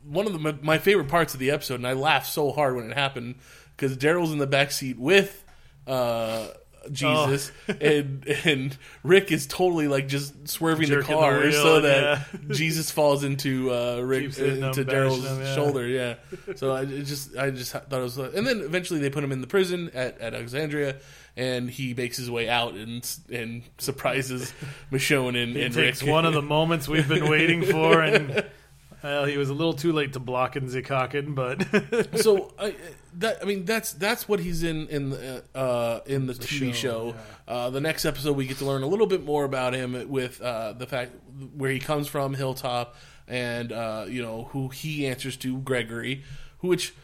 one 0.05 0.27
of 0.27 0.33
the, 0.33 0.39
my, 0.39 0.55
my 0.63 0.79
favorite 0.79 1.09
parts 1.09 1.35
of 1.35 1.41
the 1.41 1.51
episode, 1.51 1.75
and 1.75 1.87
I 1.87 1.93
laughed 1.93 2.33
so 2.33 2.53
hard 2.53 2.75
when 2.77 2.91
it 2.91 2.97
happened 2.97 3.37
because 3.79 3.97
Daryl's 3.97 4.33
in 4.33 4.39
the 4.39 4.47
back 4.47 4.73
seat 4.73 4.99
with 4.99 5.45
uh, 5.87 6.49
Jesus, 6.91 7.53
Oh. 7.69 7.73
and 7.81 8.27
and 8.45 8.77
Rick 9.03 9.31
is 9.31 9.47
totally 9.47 9.89
like 9.89 10.09
just 10.09 10.49
swerving 10.49 10.89
the 10.89 10.97
Jerking 10.97 11.15
the 11.17 11.21
car 11.21 11.39
wheel, 11.41 11.53
so 11.53 11.81
that 11.83 12.03
yeah. 12.33 12.39
Jesus 12.55 12.91
falls 12.91 13.25
into 13.25 13.71
uh, 13.73 14.01
Rick 14.01 14.23
Keeps 14.25 14.39
into 14.39 14.85
Daryl's 14.85 15.25
yeah. 15.25 15.55
shoulder. 15.55 15.87
Yeah, 15.87 16.15
so 16.57 16.75
I 16.75 16.85
just 16.85 17.37
I 17.37 17.51
just 17.51 17.73
thought 17.73 17.93
it 17.93 18.03
was, 18.03 18.19
and 18.19 18.47
then 18.47 18.61
eventually 18.61 19.01
they 19.01 19.11
put 19.11 19.23
him 19.25 19.33
in 19.33 19.41
the 19.41 19.47
prison 19.47 19.91
at, 19.95 20.19
at 20.21 20.35
Alexandria. 20.35 20.97
And 21.37 21.71
he 21.71 21.95
makes 21.95 22.17
his 22.17 22.29
way 22.29 22.49
out 22.49 22.75
and 22.75 23.09
and 23.31 23.63
surprises 23.79 24.53
Michonne 24.91 25.41
and, 25.41 25.55
He 25.55 25.63
and 25.63 25.73
takes 25.73 26.03
Rick. 26.03 26.11
one 26.11 26.27
of 26.27 26.35
the 26.35 26.43
moments 26.43 26.89
we've 26.89 27.07
been 27.09 27.29
waiting 27.31 27.63
for, 27.63 28.03
and 28.03 28.45
well, 29.05 29.25
he 29.25 29.37
was 29.37 29.49
a 29.49 29.55
little 29.55 29.75
too 29.75 29.93
late 29.93 30.15
to 30.15 30.19
block 30.19 30.57
in 30.57 30.65
Zikakin, 30.67 31.37
but 31.37 32.19
so 32.21 32.53
I, 32.59 32.75
that 33.15 33.39
I 33.43 33.45
mean 33.45 33.65
that's 33.65 33.93
that's 33.93 34.29
what 34.29 34.41
he's 34.41 34.63
in 34.63 34.87
in 34.89 35.11
the, 35.11 35.43
uh, 35.55 36.01
in 36.07 36.27
the, 36.27 36.35
TV 36.35 36.73
show. 36.75 37.13
show, 37.13 37.15
Uh, 37.47 37.71
the 37.71 37.81
next 37.81 38.05
episode 38.05 38.37
we 38.37 38.47
get 38.47 38.59
to 38.59 38.65
learn 38.67 38.83
a 38.83 38.87
little 38.87 39.07
bit 39.07 39.25
more 39.25 39.45
about 39.45 39.75
him 39.75 40.09
with 40.09 40.41
uh, 40.41 40.73
the 40.75 40.87
fact 40.87 41.13
where 41.57 41.71
he 41.71 41.79
comes 41.79 42.07
from, 42.09 42.35
Hilltop, 42.35 42.95
and 43.27 43.73
uh, 43.73 44.07
you 44.09 44.23
know 44.23 44.49
who 44.53 44.69
he 44.69 45.07
answers 45.07 45.37
to, 45.39 45.59
Gregory, 45.59 46.23
which 46.61 46.95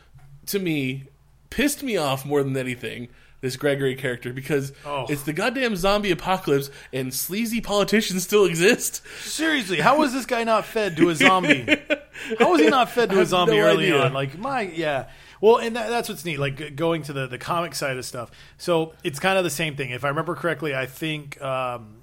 to 0.47 0.59
me 0.59 1.05
pissed 1.51 1.83
me 1.83 1.97
off 1.97 2.25
more 2.27 2.43
than 2.43 2.57
anything. 2.57 3.09
This 3.41 3.57
Gregory 3.57 3.95
character 3.95 4.33
because 4.33 4.73
Oh. 4.87 5.05
it's 5.11 5.25
the 5.25 5.35
goddamn 5.35 5.77
zombie 5.77 6.11
apocalypse 6.11 6.71
and 6.95 7.13
sleazy 7.13 7.61
politicians 7.61 8.23
still 8.25 8.47
exist. 8.47 9.03
seriously, 9.21 9.81
how 9.81 9.99
was 9.99 10.15
this 10.15 10.25
guy 10.25 10.45
not 10.45 10.65
fed 10.65 10.97
to 10.97 11.11
a 11.11 11.15
zombie? 11.15 11.67
How 12.39 12.53
was 12.53 12.61
he 12.61 12.69
not 12.69 12.91
fed 12.91 13.11
to 13.11 13.21
a 13.21 13.27
zombie 13.27 13.59
no 13.59 13.65
early 13.65 13.87
idea. 13.93 14.05
on? 14.05 14.13
Like 14.15 14.39
my 14.39 14.63
yeah. 14.63 15.07
Well, 15.45 15.59
and 15.59 15.77
that, 15.77 15.91
that's 15.91 16.09
what's 16.09 16.25
neat. 16.25 16.39
Like 16.39 16.75
going 16.75 17.03
to 17.03 17.13
the 17.13 17.27
the 17.27 17.37
comic 17.37 17.75
side 17.75 17.99
of 17.99 18.07
stuff. 18.07 18.31
So 18.57 18.95
it's 19.05 19.19
kind 19.19 19.37
of 19.37 19.45
the 19.45 19.51
same 19.51 19.77
thing. 19.77 19.91
If 19.91 20.03
I 20.03 20.09
remember 20.09 20.35
correctly, 20.35 20.75
I 20.75 20.87
think 20.87 21.39
um, 21.43 21.97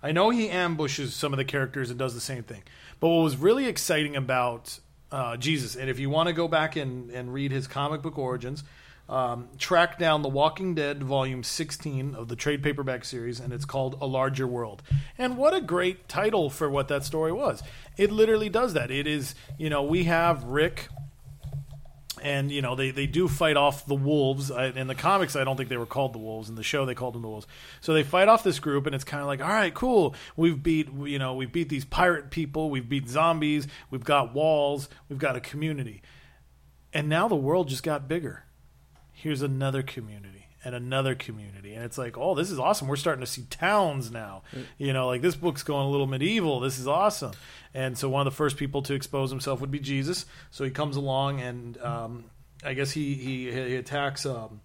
I 0.00 0.12
know 0.12 0.30
he 0.30 0.48
ambushes 0.48 1.12
some 1.12 1.32
of 1.32 1.38
the 1.38 1.44
characters 1.44 1.90
and 1.90 1.98
does 1.98 2.14
the 2.14 2.20
same 2.20 2.44
thing. 2.44 2.62
But 3.00 3.08
what 3.08 3.24
was 3.24 3.36
really 3.36 3.66
exciting 3.66 4.14
about 4.14 4.78
uh, 5.10 5.36
Jesus, 5.36 5.74
and 5.74 5.90
if 5.90 5.98
you 5.98 6.08
want 6.08 6.28
to 6.28 6.32
go 6.32 6.46
back 6.46 6.76
and, 6.76 7.10
and 7.10 7.34
read 7.34 7.50
his 7.50 7.66
comic 7.66 8.00
book 8.00 8.16
origins, 8.16 8.62
um, 9.08 9.48
track 9.58 9.98
down 9.98 10.22
The 10.22 10.28
Walking 10.28 10.76
Dead, 10.76 11.02
volume 11.02 11.42
16 11.42 12.14
of 12.14 12.28
the 12.28 12.36
trade 12.36 12.62
paperback 12.62 13.04
series, 13.04 13.40
and 13.40 13.52
it's 13.52 13.64
called 13.64 13.98
A 14.00 14.06
Larger 14.06 14.46
World. 14.46 14.84
And 15.16 15.36
what 15.36 15.52
a 15.52 15.60
great 15.60 16.08
title 16.08 16.48
for 16.48 16.70
what 16.70 16.86
that 16.88 17.02
story 17.04 17.32
was. 17.32 17.60
It 17.96 18.12
literally 18.12 18.50
does 18.50 18.74
that. 18.74 18.92
It 18.92 19.08
is, 19.08 19.34
you 19.56 19.68
know, 19.68 19.82
we 19.82 20.04
have 20.04 20.44
Rick 20.44 20.88
and 22.22 22.50
you 22.50 22.62
know 22.62 22.74
they, 22.74 22.90
they 22.90 23.06
do 23.06 23.28
fight 23.28 23.56
off 23.56 23.86
the 23.86 23.94
wolves. 23.94 24.50
In 24.50 24.86
the 24.86 24.94
comics 24.94 25.36
i 25.36 25.44
don't 25.44 25.56
think 25.56 25.68
they 25.68 25.76
were 25.76 25.86
called 25.86 26.12
the 26.12 26.18
wolves. 26.18 26.48
In 26.48 26.54
the 26.54 26.62
show 26.62 26.86
they 26.86 26.94
called 26.94 27.14
them 27.14 27.22
the 27.22 27.28
wolves. 27.28 27.46
So 27.80 27.92
they 27.92 28.02
fight 28.02 28.28
off 28.28 28.44
this 28.44 28.58
group 28.58 28.86
and 28.86 28.94
it's 28.94 29.04
kind 29.04 29.20
of 29.20 29.26
like 29.26 29.40
all 29.40 29.48
right 29.48 29.74
cool. 29.74 30.14
We've 30.36 30.62
beat 30.62 30.88
you 30.92 31.18
know 31.18 31.34
we've 31.34 31.52
beat 31.52 31.68
these 31.68 31.84
pirate 31.84 32.30
people. 32.30 32.70
We've 32.70 32.88
beat 32.88 33.08
zombies. 33.08 33.66
We've 33.90 34.04
got 34.04 34.34
walls. 34.34 34.88
We've 35.08 35.18
got 35.18 35.36
a 35.36 35.40
community. 35.40 36.02
And 36.92 37.08
now 37.08 37.28
the 37.28 37.36
world 37.36 37.68
just 37.68 37.82
got 37.82 38.08
bigger. 38.08 38.44
Here's 39.12 39.42
another 39.42 39.82
community 39.82 40.37
and 40.64 40.74
another 40.74 41.14
community. 41.14 41.74
And 41.74 41.84
it's 41.84 41.98
like 41.98 42.16
oh 42.18 42.34
this 42.34 42.50
is 42.50 42.58
awesome. 42.58 42.88
We're 42.88 42.96
starting 42.96 43.24
to 43.24 43.30
see 43.30 43.42
towns 43.50 44.10
now. 44.10 44.42
You 44.78 44.92
know 44.92 45.06
like 45.06 45.22
this 45.22 45.36
book's 45.36 45.62
going 45.62 45.86
a 45.86 45.90
little 45.90 46.06
medieval. 46.06 46.60
This 46.60 46.78
is 46.78 46.86
awesome. 46.88 47.32
And 47.74 47.96
so 47.96 48.08
one 48.08 48.26
of 48.26 48.32
the 48.32 48.36
first 48.36 48.56
people 48.56 48.82
to 48.82 48.94
expose 48.94 49.30
himself 49.30 49.60
would 49.60 49.70
be 49.70 49.78
jesus. 49.80 50.26
So 50.50 50.64
he 50.64 50.70
comes 50.70 50.96
along 50.96 51.40
and 51.40 51.78
um, 51.82 52.24
i 52.64 52.74
guess 52.74 52.90
he, 52.90 53.14
he, 53.14 53.52
he 53.52 53.76
attacks 53.76 54.26
um, 54.26 54.60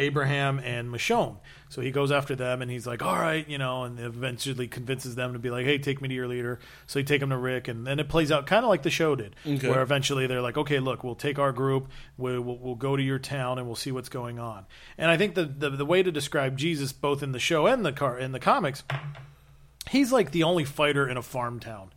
Abraham 0.00 0.58
and 0.58 0.88
Michonne. 0.90 1.36
So 1.68 1.80
he 1.80 1.90
goes 1.92 2.10
after 2.10 2.34
them, 2.34 2.62
and 2.62 2.70
he's 2.70 2.86
like, 2.86 3.00
"All 3.02 3.14
right, 3.14 3.48
you 3.48 3.58
know," 3.58 3.84
and 3.84 4.00
eventually 4.00 4.66
convinces 4.66 5.14
them 5.14 5.34
to 5.34 5.38
be 5.38 5.50
like, 5.50 5.64
"Hey, 5.66 5.78
take 5.78 6.00
me 6.02 6.08
to 6.08 6.14
your 6.14 6.26
leader." 6.26 6.58
So 6.86 6.98
he 6.98 7.04
take 7.04 7.22
him 7.22 7.30
to 7.30 7.36
Rick, 7.36 7.68
and 7.68 7.86
then 7.86 8.00
it 8.00 8.08
plays 8.08 8.32
out 8.32 8.46
kind 8.46 8.64
of 8.64 8.68
like 8.68 8.82
the 8.82 8.90
show 8.90 9.14
did, 9.14 9.36
Okay. 9.46 9.68
where 9.68 9.80
eventually 9.82 10.26
they're 10.26 10.42
like, 10.42 10.56
"Okay, 10.56 10.80
look, 10.80 11.04
we'll 11.04 11.14
take 11.14 11.38
our 11.38 11.52
group, 11.52 11.88
we'll, 12.16 12.40
we'll, 12.40 12.58
we'll 12.58 12.74
go 12.74 12.96
to 12.96 13.02
your 13.02 13.18
town, 13.20 13.58
and 13.58 13.66
we'll 13.66 13.76
see 13.76 13.92
what's 13.92 14.08
going 14.08 14.38
on." 14.40 14.66
And 14.98 15.10
I 15.10 15.16
think 15.16 15.34
the, 15.36 15.44
the 15.44 15.70
the 15.70 15.86
way 15.86 16.02
to 16.02 16.10
describe 16.10 16.56
Jesus, 16.56 16.92
both 16.92 17.22
in 17.22 17.32
the 17.32 17.38
show 17.38 17.66
and 17.66 17.84
the 17.84 17.92
car 17.92 18.18
in 18.18 18.32
the 18.32 18.40
comics, 18.40 18.82
he's 19.90 20.12
like 20.12 20.32
the 20.32 20.42
only 20.42 20.64
fighter 20.64 21.08
in 21.08 21.16
a 21.16 21.22
farm 21.22 21.60
town. 21.60 21.90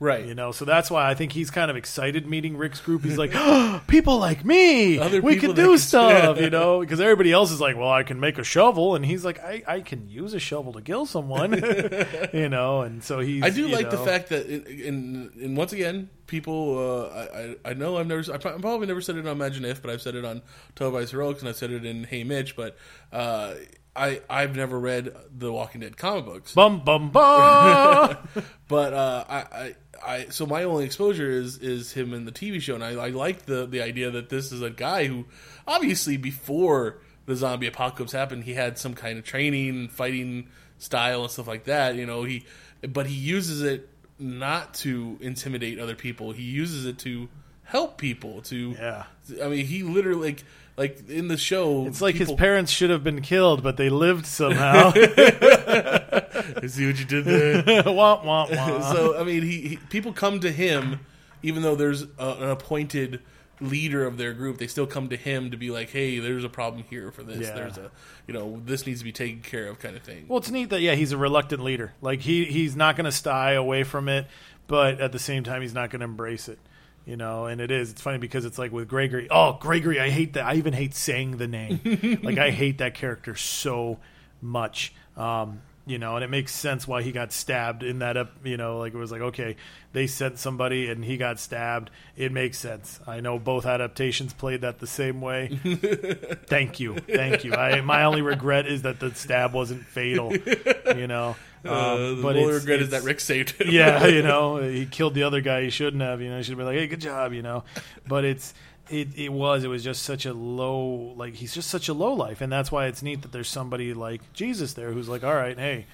Right. 0.00 0.24
You 0.24 0.34
know, 0.34 0.50
so 0.50 0.64
that's 0.64 0.90
why 0.90 1.10
I 1.10 1.14
think 1.14 1.32
he's 1.32 1.50
kind 1.50 1.70
of 1.70 1.76
excited 1.76 2.26
meeting 2.26 2.56
Rick's 2.56 2.80
group. 2.80 3.04
He's 3.04 3.18
like, 3.18 3.32
oh, 3.34 3.82
people 3.86 4.16
like 4.18 4.46
me, 4.46 4.98
Other 4.98 5.20
we 5.20 5.34
people 5.34 5.50
can 5.50 5.56
do 5.56 5.70
can- 5.72 5.78
stuff, 5.90 6.40
you 6.40 6.48
know, 6.48 6.80
because 6.80 7.00
everybody 7.00 7.32
else 7.32 7.50
is 7.50 7.60
like, 7.60 7.76
well, 7.76 7.90
I 7.90 8.02
can 8.02 8.18
make 8.18 8.38
a 8.38 8.42
shovel, 8.44 8.94
and 8.94 9.04
he's 9.04 9.26
like, 9.26 9.38
I, 9.44 9.62
I 9.68 9.80
can 9.82 10.08
use 10.08 10.32
a 10.32 10.40
shovel 10.40 10.72
to 10.72 10.80
kill 10.80 11.04
someone, 11.04 11.52
you 12.32 12.48
know, 12.48 12.80
and 12.80 13.04
so 13.04 13.18
he's. 13.20 13.42
I 13.42 13.50
do 13.50 13.68
you 13.68 13.74
like 13.74 13.90
the 13.90 13.98
fact 13.98 14.30
that, 14.30 14.46
in, 14.46 14.64
in, 14.66 15.32
and 15.44 15.54
once 15.56 15.74
again, 15.74 16.08
people. 16.26 16.78
Uh, 16.78 17.08
I, 17.14 17.40
I 17.42 17.56
I 17.70 17.74
know 17.74 17.98
I've 17.98 18.06
never. 18.06 18.22
I 18.32 18.38
pro- 18.38 18.58
probably 18.58 18.86
never 18.86 19.02
said 19.02 19.16
it 19.16 19.26
on 19.26 19.32
Imagine 19.32 19.66
If, 19.66 19.82
but 19.82 19.90
I've 19.90 20.00
said 20.00 20.14
it 20.14 20.24
on 20.24 20.40
Televised 20.76 21.10
Heroics, 21.10 21.40
and 21.40 21.48
I've 21.50 21.56
said 21.56 21.72
it 21.72 21.84
in 21.84 22.04
Hey 22.04 22.24
Mitch. 22.24 22.56
But 22.56 22.78
uh, 23.12 23.54
I 23.94 24.22
I've 24.30 24.56
never 24.56 24.78
read 24.80 25.14
the 25.36 25.52
Walking 25.52 25.82
Dead 25.82 25.96
comic 25.98 26.24
books. 26.24 26.54
bum 26.54 26.80
bum 26.84 27.10
bum. 27.10 28.16
But 28.68 28.92
uh, 28.94 29.24
I, 29.28 29.36
I, 29.36 29.74
I, 30.04 30.26
so 30.30 30.46
my 30.46 30.64
only 30.64 30.84
exposure 30.84 31.30
is 31.30 31.58
is 31.58 31.92
him 31.92 32.14
in 32.14 32.24
the 32.24 32.32
TV 32.32 32.60
show, 32.60 32.74
and 32.74 32.84
I, 32.84 32.92
I 32.92 33.08
like 33.10 33.46
the 33.46 33.66
the 33.66 33.82
idea 33.82 34.10
that 34.10 34.28
this 34.28 34.52
is 34.52 34.62
a 34.62 34.70
guy 34.70 35.06
who, 35.06 35.26
obviously, 35.66 36.16
before 36.16 36.98
the 37.26 37.36
zombie 37.36 37.66
apocalypse 37.66 38.12
happened, 38.12 38.44
he 38.44 38.54
had 38.54 38.78
some 38.78 38.94
kind 38.94 39.18
of 39.18 39.24
training, 39.24 39.88
fighting 39.88 40.48
style, 40.78 41.22
and 41.22 41.30
stuff 41.30 41.46
like 41.46 41.64
that. 41.64 41.96
You 41.96 42.06
know, 42.06 42.24
he, 42.24 42.44
but 42.88 43.06
he 43.06 43.14
uses 43.14 43.62
it 43.62 43.88
not 44.18 44.74
to 44.74 45.18
intimidate 45.20 45.78
other 45.78 45.94
people. 45.94 46.32
He 46.32 46.42
uses 46.42 46.86
it 46.86 46.98
to 47.00 47.28
help 47.64 47.98
people. 47.98 48.42
To, 48.42 48.74
Yeah. 48.78 49.04
I 49.42 49.48
mean, 49.48 49.66
he 49.66 49.82
literally 49.82 50.32
like 50.32 50.44
like 50.76 51.08
in 51.10 51.28
the 51.28 51.36
show, 51.36 51.86
it's 51.86 52.00
like 52.00 52.14
his 52.14 52.32
parents 52.32 52.72
should 52.72 52.90
have 52.90 53.04
been 53.04 53.20
killed, 53.20 53.62
but 53.62 53.76
they 53.76 53.90
lived 53.90 54.26
somehow. 54.26 54.92
See 56.66 56.86
what 56.86 56.98
you 56.98 57.04
did 57.04 57.24
there. 57.24 57.82
wah, 57.86 58.22
wah, 58.24 58.46
wah. 58.50 58.92
so 58.92 59.18
I 59.18 59.24
mean, 59.24 59.42
he, 59.42 59.60
he 59.68 59.76
people 59.76 60.12
come 60.12 60.40
to 60.40 60.50
him, 60.50 61.00
even 61.42 61.62
though 61.62 61.74
there's 61.74 62.02
a, 62.02 62.08
an 62.18 62.50
appointed 62.50 63.20
leader 63.60 64.06
of 64.06 64.16
their 64.16 64.32
group. 64.32 64.58
They 64.58 64.66
still 64.66 64.86
come 64.86 65.08
to 65.10 65.16
him 65.16 65.50
to 65.50 65.56
be 65.56 65.70
like, 65.70 65.90
"Hey, 65.90 66.18
there's 66.18 66.44
a 66.44 66.48
problem 66.48 66.84
here 66.88 67.10
for 67.10 67.22
this. 67.22 67.48
Yeah. 67.48 67.54
There's 67.54 67.78
a, 67.78 67.90
you 68.26 68.34
know, 68.34 68.60
this 68.64 68.86
needs 68.86 69.00
to 69.00 69.04
be 69.04 69.12
taken 69.12 69.40
care 69.40 69.66
of," 69.66 69.78
kind 69.78 69.96
of 69.96 70.02
thing. 70.02 70.26
Well, 70.28 70.38
it's 70.38 70.50
neat 70.50 70.70
that 70.70 70.80
yeah, 70.80 70.94
he's 70.94 71.12
a 71.12 71.18
reluctant 71.18 71.62
leader. 71.62 71.92
Like 72.00 72.20
he 72.20 72.44
he's 72.46 72.76
not 72.76 72.96
going 72.96 73.04
to 73.04 73.12
sty 73.12 73.52
away 73.52 73.84
from 73.84 74.08
it, 74.08 74.26
but 74.66 75.00
at 75.00 75.12
the 75.12 75.18
same 75.18 75.44
time, 75.44 75.62
he's 75.62 75.74
not 75.74 75.90
going 75.90 76.00
to 76.00 76.04
embrace 76.04 76.48
it. 76.48 76.58
You 77.06 77.16
know, 77.16 77.46
and 77.46 77.60
it 77.60 77.70
is. 77.70 77.90
It's 77.90 78.00
funny 78.00 78.18
because 78.18 78.44
it's 78.44 78.58
like 78.58 78.72
with 78.72 78.88
Gregory. 78.88 79.28
Oh, 79.30 79.54
Gregory, 79.54 79.98
I 79.98 80.10
hate 80.10 80.34
that. 80.34 80.44
I 80.44 80.54
even 80.54 80.72
hate 80.72 80.94
saying 80.94 81.38
the 81.38 81.48
name. 81.48 82.20
like 82.22 82.38
I 82.38 82.50
hate 82.50 82.78
that 82.78 82.94
character 82.94 83.34
so 83.36 83.98
much. 84.40 84.94
Um, 85.16 85.62
you 85.86 85.98
know, 85.98 86.16
and 86.16 86.24
it 86.24 86.30
makes 86.30 86.54
sense 86.54 86.86
why 86.86 87.02
he 87.02 87.10
got 87.10 87.32
stabbed 87.32 87.82
in 87.82 88.00
that. 88.00 88.16
Up, 88.16 88.30
you 88.44 88.56
know, 88.56 88.78
like 88.78 88.94
it 88.94 88.98
was 88.98 89.10
like 89.10 89.22
okay, 89.22 89.56
they 89.92 90.06
sent 90.06 90.38
somebody 90.38 90.88
and 90.88 91.04
he 91.04 91.16
got 91.16 91.38
stabbed. 91.38 91.90
It 92.16 92.32
makes 92.32 92.58
sense. 92.58 93.00
I 93.06 93.20
know 93.20 93.38
both 93.38 93.66
adaptations 93.66 94.32
played 94.32 94.60
that 94.60 94.78
the 94.78 94.86
same 94.86 95.20
way. 95.20 95.58
thank 96.46 96.80
you, 96.80 96.96
thank 96.96 97.44
you. 97.44 97.54
I 97.54 97.80
my 97.80 98.04
only 98.04 98.22
regret 98.22 98.66
is 98.66 98.82
that 98.82 99.00
the 99.00 99.14
stab 99.14 99.52
wasn't 99.52 99.84
fatal. 99.84 100.32
You 100.34 101.06
know, 101.06 101.36
um, 101.64 101.72
uh, 101.72 101.96
the 101.96 102.20
but 102.22 102.36
only 102.36 102.52
regret 102.52 102.80
is 102.80 102.90
that 102.90 103.02
Rick 103.02 103.20
saved 103.20 103.60
him. 103.60 103.68
yeah, 103.70 104.06
you 104.06 104.22
know, 104.22 104.58
he 104.58 104.86
killed 104.86 105.14
the 105.14 105.24
other 105.24 105.40
guy 105.40 105.62
he 105.62 105.70
shouldn't 105.70 106.02
have. 106.02 106.20
You 106.20 106.30
know, 106.30 106.36
he 106.36 106.42
should 106.42 106.52
have 106.52 106.58
been 106.58 106.66
like, 106.66 106.76
"Hey, 106.76 106.86
good 106.86 107.00
job," 107.00 107.32
you 107.32 107.42
know. 107.42 107.64
But 108.06 108.24
it's 108.24 108.54
it 108.90 109.08
it 109.16 109.32
was 109.32 109.64
it 109.64 109.68
was 109.68 109.82
just 109.84 110.02
such 110.02 110.26
a 110.26 110.32
low 110.34 111.14
like 111.16 111.34
he's 111.34 111.54
just 111.54 111.70
such 111.70 111.88
a 111.88 111.94
low 111.94 112.12
life, 112.12 112.40
and 112.40 112.52
that's 112.52 112.70
why 112.72 112.86
it's 112.86 113.02
neat 113.02 113.22
that 113.22 113.32
there's 113.32 113.48
somebody 113.48 113.94
like 113.94 114.20
Jesus 114.32 114.74
there 114.74 114.92
who's 114.92 115.08
like, 115.08 115.24
"All 115.24 115.34
right, 115.34 115.58
hey." 115.58 115.86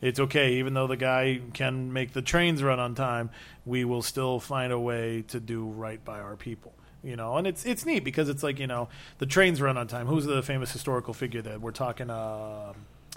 It's 0.00 0.20
okay, 0.20 0.54
even 0.56 0.74
though 0.74 0.86
the 0.86 0.98
guy 0.98 1.40
can 1.54 1.92
make 1.94 2.12
the 2.12 2.20
trains 2.20 2.62
run 2.62 2.78
on 2.78 2.94
time, 2.94 3.30
we 3.64 3.86
will 3.86 4.02
still 4.02 4.38
find 4.38 4.70
a 4.70 4.78
way 4.78 5.22
to 5.28 5.40
do 5.40 5.64
right 5.64 6.04
by 6.04 6.20
our 6.20 6.36
people. 6.36 6.74
You 7.02 7.16
know, 7.16 7.38
and 7.38 7.46
it's 7.46 7.64
it's 7.64 7.86
neat 7.86 8.04
because 8.04 8.28
it's 8.28 8.42
like 8.42 8.58
you 8.58 8.66
know 8.66 8.88
the 9.18 9.24
trains 9.24 9.62
run 9.62 9.78
on 9.78 9.86
time. 9.86 10.06
Who's 10.06 10.26
the 10.26 10.42
famous 10.42 10.72
historical 10.72 11.14
figure 11.14 11.40
that 11.42 11.60
we're 11.62 11.70
talking? 11.70 12.10
Uh, 12.10 12.74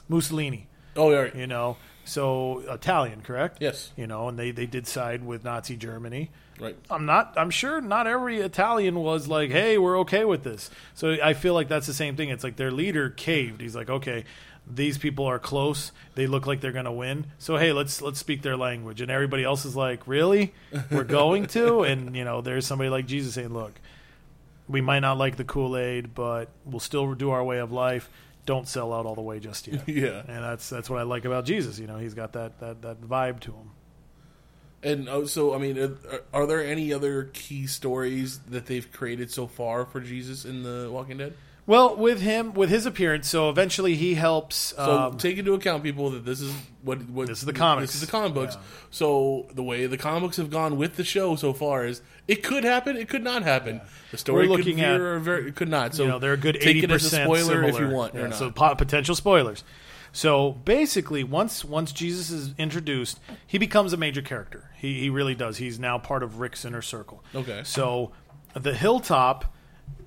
Mussolini 0.08 0.68
Oh, 0.96 1.12
yeah. 1.12 1.30
you 1.36 1.48
know 1.48 1.78
so 2.06 2.60
italian 2.70 3.22
correct 3.22 3.58
Yes. 3.60 3.92
you 3.98 4.08
know 4.08 4.30
and 4.30 4.40
they, 4.40 4.52
they 4.52 4.66
did 4.66 4.88
side 4.88 5.26
with 5.26 5.44
nazi 5.44 5.76
germany 5.76 6.32
Right. 6.60 6.76
i'm 6.90 7.06
not 7.06 7.34
i'm 7.38 7.50
sure 7.52 7.82
not 7.82 8.08
every 8.08 8.40
italian 8.40 8.96
was 8.96 9.28
like 9.28 9.52
hey 9.52 9.78
we're 9.78 10.00
okay 10.00 10.26
with 10.26 10.44
this. 10.44 10.70
So 10.96 11.18
i 11.24 11.34
feel 11.34 11.54
like 11.54 11.68
that's 11.68 11.88
the 11.88 11.94
same 11.94 12.16
thing. 12.16 12.30
It's 12.30 12.44
like 12.44 12.56
their 12.56 12.72
leader 12.72 13.10
caved. 13.10 13.62
He's 13.62 13.76
like 13.76 13.90
okay 13.90 14.24
these 14.70 14.98
people 14.98 15.26
are 15.26 15.40
close. 15.40 15.94
They 16.16 16.28
look 16.28 16.46
like 16.46 16.60
they're 16.60 16.74
going 16.74 16.86
to 16.86 16.92
win. 16.92 17.28
So 17.38 17.56
hey 17.58 17.72
let's 17.72 18.02
let's 18.02 18.20
speak 18.20 18.42
their 18.42 18.58
language. 18.58 19.00
And 19.02 19.10
everybody 19.10 19.44
else 19.44 19.64
is 19.66 19.76
like 19.76 20.06
really? 20.08 20.54
We're 20.92 21.04
going 21.22 21.46
to? 21.48 21.84
And 21.84 22.16
you 22.16 22.26
know 22.26 22.42
there's 22.42 22.66
somebody 22.68 22.90
like 22.90 23.06
jesus 23.06 23.34
saying 23.36 23.54
look 23.54 23.80
we 24.68 24.82
might 24.82 25.00
not 25.00 25.18
like 25.18 25.38
the 25.38 25.46
kool-aid 25.46 26.14
but 26.14 26.50
we'll 26.66 26.82
still 26.82 27.14
do 27.14 27.30
our 27.30 27.44
way 27.44 27.60
of 27.60 27.72
life. 27.72 28.10
Don't 28.46 28.68
sell 28.68 28.94
out 28.94 29.06
all 29.06 29.16
the 29.16 29.22
way 29.22 29.40
just 29.40 29.68
yet. 29.68 29.84
Yeah. 29.88 30.22
and 30.28 30.44
that's 30.44 30.70
that's 30.70 30.90
what 30.90 31.00
I 31.00 31.04
like 31.04 31.26
about 31.26 31.46
Jesus. 31.46 31.80
You 31.80 31.88
know, 31.88 31.98
he's 31.98 32.14
got 32.14 32.34
that 32.34 32.60
that, 32.60 32.82
that 32.82 33.02
vibe 33.02 33.40
to 33.42 33.52
him. 33.52 33.72
And 34.84 35.10
oh, 35.10 35.26
so, 35.26 35.54
I 35.56 35.58
mean, 35.58 35.78
are, 35.80 36.22
are 36.34 36.46
there 36.46 36.64
any 36.64 36.94
other 36.94 37.26
key 37.34 37.66
stories 37.68 38.40
that 38.50 38.68
they've 38.68 38.90
created 38.92 39.32
so 39.32 39.48
far 39.48 39.86
for 39.86 40.00
Jesus 40.00 40.46
in 40.46 40.64
the 40.64 40.90
Walking 40.92 41.18
Dead? 41.18 41.34
Well, 41.66 41.98
with 41.98 42.22
him, 42.22 42.54
with 42.54 42.70
his 42.70 42.86
appearance, 42.86 43.28
so 43.28 43.50
eventually 43.50 43.96
he 43.96 44.14
helps. 44.14 44.56
So 44.78 44.98
Um, 45.10 45.18
take 45.18 45.38
into 45.38 45.54
account, 45.54 45.84
people, 45.84 46.12
that 46.12 46.24
this 46.24 46.40
is 46.40 46.54
what 46.82 47.02
what 47.10 47.28
This 47.28 47.40
is 47.40 47.46
the 47.46 47.52
comics. 47.52 47.92
This 47.92 48.02
is 48.02 48.08
the 48.08 48.12
comic 48.12 48.34
books. 48.34 48.56
Yeah. 48.56 48.62
So 48.90 49.48
the 49.54 49.64
way 49.64 49.86
the 49.86 49.98
comic 49.98 50.22
books 50.22 50.38
have 50.38 50.50
gone 50.50 50.78
with 50.78 50.96
the 50.96 51.04
show 51.04 51.36
so 51.36 51.52
far 51.52 51.86
is 51.86 52.02
it 52.26 52.42
could 52.42 52.64
happen, 52.64 52.96
it 52.96 53.10
could 53.10 53.24
not 53.24 53.44
happen. 53.44 53.82
The 54.12 54.18
story 54.18 54.48
We're 54.48 54.56
could 54.56 54.66
looking 54.66 54.78
veer 54.78 54.96
at- 54.96 55.02
or 55.02 55.20
very, 55.20 55.50
it 55.50 55.56
could 55.56 55.68
not. 55.68 55.94
So 55.94 56.04
you 56.04 56.10
know, 56.10 56.20
they're 56.20 56.34
a 56.34 56.38
good 56.38 56.56
take 56.56 56.68
eighty 56.68 56.84
it 56.84 56.92
as 56.92 57.02
a 57.02 57.10
percent 57.10 57.24
spoiler 57.26 57.64
if 57.66 57.78
you 57.78 57.90
want 57.90 58.14
Yeah. 58.16 58.30
So 58.30 58.50
po- 58.50 58.76
potential 58.76 59.16
spoilers. 59.16 59.66
So 60.12 60.52
basically, 60.52 61.24
once 61.24 61.64
once 61.64 61.92
Jesus 61.92 62.30
is 62.30 62.54
introduced, 62.58 63.20
he 63.46 63.58
becomes 63.58 63.94
a 63.94 63.98
major 63.98 64.22
character. 64.22 64.72
He 64.76 65.00
he 65.00 65.10
really 65.10 65.36
does. 65.36 65.58
He's 65.58 65.80
now 65.80 65.98
part 65.98 66.24
of 66.24 66.40
Rick's 66.40 66.66
inner 66.66 66.82
circle. 66.82 67.24
Okay. 67.36 67.62
So 67.64 68.12
the 68.54 68.74
hilltop 68.74 69.54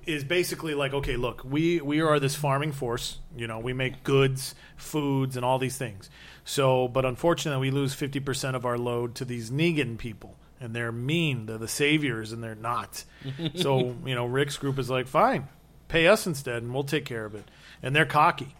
is 0.05 0.23
basically 0.23 0.73
like, 0.73 0.93
okay, 0.93 1.15
look, 1.15 1.43
we 1.43 1.79
we 1.81 2.01
are 2.01 2.19
this 2.19 2.35
farming 2.35 2.71
force. 2.71 3.19
You 3.35 3.47
know, 3.47 3.59
we 3.59 3.73
make 3.73 4.03
goods, 4.03 4.55
foods, 4.75 5.35
and 5.35 5.45
all 5.45 5.59
these 5.59 5.77
things. 5.77 6.09
So, 6.43 6.87
but 6.87 7.05
unfortunately, 7.05 7.61
we 7.61 7.71
lose 7.71 7.93
fifty 7.93 8.19
percent 8.19 8.55
of 8.55 8.65
our 8.65 8.77
load 8.77 9.15
to 9.15 9.25
these 9.25 9.51
Negan 9.51 9.97
people, 9.97 10.35
and 10.59 10.75
they're 10.75 10.91
mean. 10.91 11.45
They're 11.45 11.57
the 11.57 11.67
saviors, 11.67 12.31
and 12.31 12.43
they're 12.43 12.55
not. 12.55 13.03
so, 13.55 13.95
you 14.05 14.15
know, 14.15 14.25
Rick's 14.25 14.57
group 14.57 14.79
is 14.79 14.89
like, 14.89 15.07
fine, 15.07 15.47
pay 15.87 16.07
us 16.07 16.25
instead, 16.25 16.63
and 16.63 16.73
we'll 16.73 16.83
take 16.83 17.05
care 17.05 17.25
of 17.25 17.35
it. 17.35 17.45
And 17.83 17.95
they're 17.95 18.05
cocky 18.05 18.55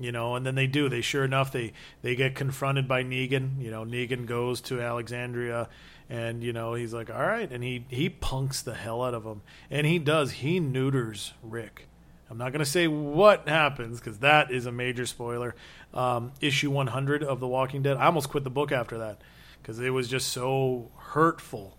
you 0.00 0.12
know 0.12 0.34
and 0.34 0.44
then 0.44 0.54
they 0.54 0.66
do. 0.66 0.88
They 0.88 1.00
sure 1.00 1.24
enough 1.24 1.52
they 1.52 1.72
they 2.02 2.14
get 2.14 2.34
confronted 2.34 2.88
by 2.88 3.04
negan. 3.04 3.60
You 3.60 3.70
know 3.70 3.84
negan 3.84 4.26
goes 4.26 4.60
to 4.62 4.80
alexandria 4.80 5.68
and 6.08 6.42
you 6.42 6.52
know 6.52 6.74
he's 6.74 6.92
like 6.92 7.10
all 7.10 7.20
right. 7.20 7.50
And 7.50 7.62
he 7.62 7.84
he 7.88 8.08
punks 8.08 8.62
the 8.62 8.74
hell 8.74 9.02
out 9.02 9.14
of 9.14 9.24
him. 9.24 9.42
And 9.70 9.86
he 9.86 9.98
does. 9.98 10.32
He 10.32 10.60
neuters 10.60 11.32
rick. 11.42 11.86
I'm 12.30 12.38
not 12.38 12.52
going 12.52 12.60
to 12.60 12.70
say 12.70 12.86
what 12.86 13.48
happens 13.48 13.98
because 13.98 14.18
that 14.18 14.52
is 14.52 14.64
a 14.64 14.70
major 14.70 15.04
spoiler. 15.04 15.56
Um, 15.92 16.30
issue 16.40 16.70
100 16.70 17.24
of 17.24 17.40
the 17.40 17.48
walking 17.48 17.82
dead. 17.82 17.96
I 17.96 18.06
almost 18.06 18.28
quit 18.28 18.44
the 18.44 18.50
book 18.50 18.70
after 18.70 18.98
that 18.98 19.20
because 19.60 19.80
it 19.80 19.90
was 19.90 20.06
just 20.06 20.28
so 20.28 20.92
hurtful. 20.96 21.76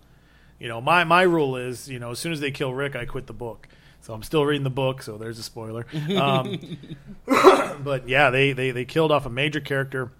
You 0.60 0.68
know 0.68 0.80
my 0.80 1.04
my 1.04 1.24
rule 1.24 1.56
is 1.56 1.90
you 1.90 2.00
know 2.00 2.12
as 2.12 2.20
soon 2.20 2.32
as 2.32 2.40
they 2.40 2.52
kill 2.52 2.72
rick 2.72 2.96
i 2.96 3.04
quit 3.04 3.26
the 3.26 3.34
book 3.34 3.68
so 4.02 4.14
i'm 4.14 4.24
still 4.24 4.46
reading 4.46 4.64
the 4.64 4.70
book 4.70 5.02
so 5.02 5.18
there's 5.18 5.40
a 5.40 5.44
spoiler 5.44 5.86
um, 6.18 6.60
but 7.84 8.08
yeah, 8.10 8.30
they, 8.30 8.54
they 8.54 8.72
they 8.72 8.86
killed 8.86 9.12
off 9.12 9.26
a 9.26 9.30
major 9.30 9.60
character. 9.60 10.12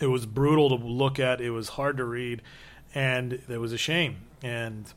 It 0.00 0.06
was 0.06 0.26
brutal 0.26 0.76
to 0.76 0.84
look 0.84 1.18
at. 1.18 1.40
It 1.40 1.50
was 1.50 1.70
hard 1.70 1.96
to 1.96 2.04
read, 2.04 2.42
and 2.94 3.40
it 3.48 3.58
was 3.58 3.72
a 3.72 3.78
shame. 3.78 4.16
And 4.42 4.92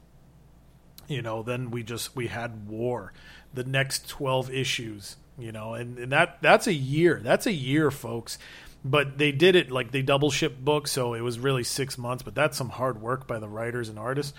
you 1.08 1.22
know, 1.22 1.44
then 1.44 1.72
we 1.72 1.84
just 1.84 2.16
we 2.16 2.28
had 2.28 2.68
war. 2.68 3.14
The 3.54 3.64
next 3.64 4.08
twelve 4.10 4.52
issues, 4.52 5.18
you 5.38 5.52
know, 5.52 5.74
and, 5.74 5.98
and 5.98 6.12
that 6.12 6.42
that's 6.42 6.68
a 6.68 6.74
year. 6.74 7.20
That's 7.24 7.46
a 7.46 7.54
year, 7.54 7.90
folks. 7.92 8.38
But 8.86 9.18
they 9.18 9.32
did 9.32 9.56
it 9.56 9.72
like 9.72 9.92
they 9.92 10.02
double 10.02 10.30
shipped 10.30 10.64
books, 10.64 10.92
so 10.92 11.14
it 11.14 11.22
was 11.22 11.40
really 11.40 11.64
six 11.64 11.98
months. 11.98 12.22
But 12.22 12.36
that's 12.36 12.58
some 12.58 12.70
hard 12.70 13.02
work 13.02 13.28
by 13.28 13.40
the 13.40 13.48
writers 13.48 13.88
and 13.88 13.98
artists. 13.98 14.34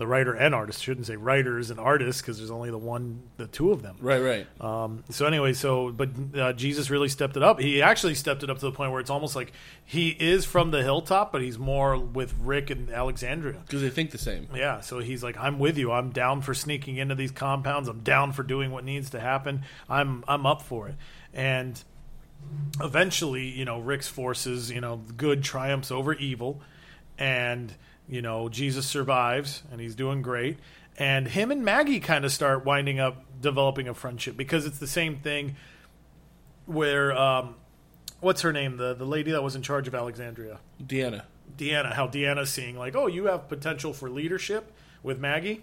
The 0.00 0.06
writer 0.06 0.34
and 0.34 0.54
artist. 0.54 0.80
I 0.80 0.82
shouldn't 0.82 1.06
say 1.06 1.14
writers 1.14 1.70
and 1.70 1.78
artists 1.78 2.20
because 2.20 2.38
there's 2.38 2.50
only 2.50 2.70
the 2.70 2.78
one, 2.78 3.22
the 3.36 3.46
two 3.46 3.70
of 3.70 3.82
them. 3.82 3.96
Right, 4.00 4.20
right. 4.20 4.46
Um, 4.60 5.04
so 5.10 5.26
anyway, 5.26 5.52
so 5.52 5.92
but 5.92 6.08
uh, 6.36 6.52
Jesus 6.54 6.90
really 6.90 7.08
stepped 7.08 7.36
it 7.36 7.42
up. 7.42 7.60
He 7.60 7.82
actually 7.82 8.16
stepped 8.16 8.42
it 8.42 8.50
up 8.50 8.58
to 8.58 8.64
the 8.64 8.72
point 8.72 8.90
where 8.90 9.00
it's 9.00 9.10
almost 9.10 9.36
like 9.36 9.52
he 9.84 10.08
is 10.08 10.44
from 10.44 10.72
the 10.72 10.82
hilltop, 10.82 11.30
but 11.30 11.42
he's 11.42 11.58
more 11.58 11.96
with 11.96 12.34
Rick 12.40 12.70
and 12.70 12.90
Alexandria. 12.90 13.60
Because 13.64 13.82
they 13.82 13.90
think 13.90 14.10
the 14.10 14.18
same. 14.18 14.48
Yeah, 14.54 14.80
so 14.80 14.98
he's 14.98 15.22
like, 15.22 15.36
I'm 15.38 15.58
with 15.58 15.78
you. 15.78 15.92
I'm 15.92 16.10
down 16.10 16.40
for 16.40 16.54
sneaking 16.54 16.96
into 16.96 17.14
these 17.14 17.30
compounds. 17.30 17.88
I'm 17.88 18.00
down 18.00 18.32
for 18.32 18.42
doing 18.42 18.72
what 18.72 18.84
needs 18.84 19.10
to 19.10 19.20
happen. 19.20 19.62
I'm 19.88 20.24
I'm 20.26 20.46
up 20.46 20.62
for 20.62 20.88
it. 20.88 20.96
And 21.32 21.80
eventually, 22.80 23.46
you 23.46 23.64
know, 23.64 23.78
Rick's 23.78 24.08
forces, 24.08 24.70
you 24.70 24.80
know, 24.80 25.02
good 25.16 25.44
triumphs 25.44 25.90
over 25.90 26.14
evil, 26.14 26.62
and 27.18 27.74
you 28.10 28.20
know, 28.20 28.48
Jesus 28.48 28.86
survives, 28.86 29.62
and 29.70 29.80
he's 29.80 29.94
doing 29.94 30.20
great. 30.20 30.58
And 30.98 31.28
him 31.28 31.52
and 31.52 31.64
Maggie 31.64 32.00
kind 32.00 32.24
of 32.24 32.32
start 32.32 32.64
winding 32.64 32.98
up 32.98 33.24
developing 33.40 33.88
a 33.88 33.94
friendship 33.94 34.36
because 34.36 34.66
it's 34.66 34.78
the 34.78 34.88
same 34.88 35.16
thing 35.16 35.56
where 36.66 37.16
um, 37.16 37.54
what's 38.18 38.42
her 38.42 38.52
name 38.52 38.76
the 38.76 38.92
the 38.94 39.06
lady 39.06 39.30
that 39.30 39.42
was 39.42 39.54
in 39.54 39.62
charge 39.62 39.86
of 39.88 39.94
Alexandria 39.94 40.58
Deanna. 40.82 41.22
Deanna, 41.56 41.94
how 41.94 42.06
Deanna's 42.06 42.50
seeing 42.50 42.76
like, 42.76 42.94
oh, 42.94 43.06
you 43.06 43.26
have 43.26 43.48
potential 43.48 43.92
for 43.92 44.10
leadership 44.10 44.72
with 45.02 45.18
Maggie. 45.18 45.62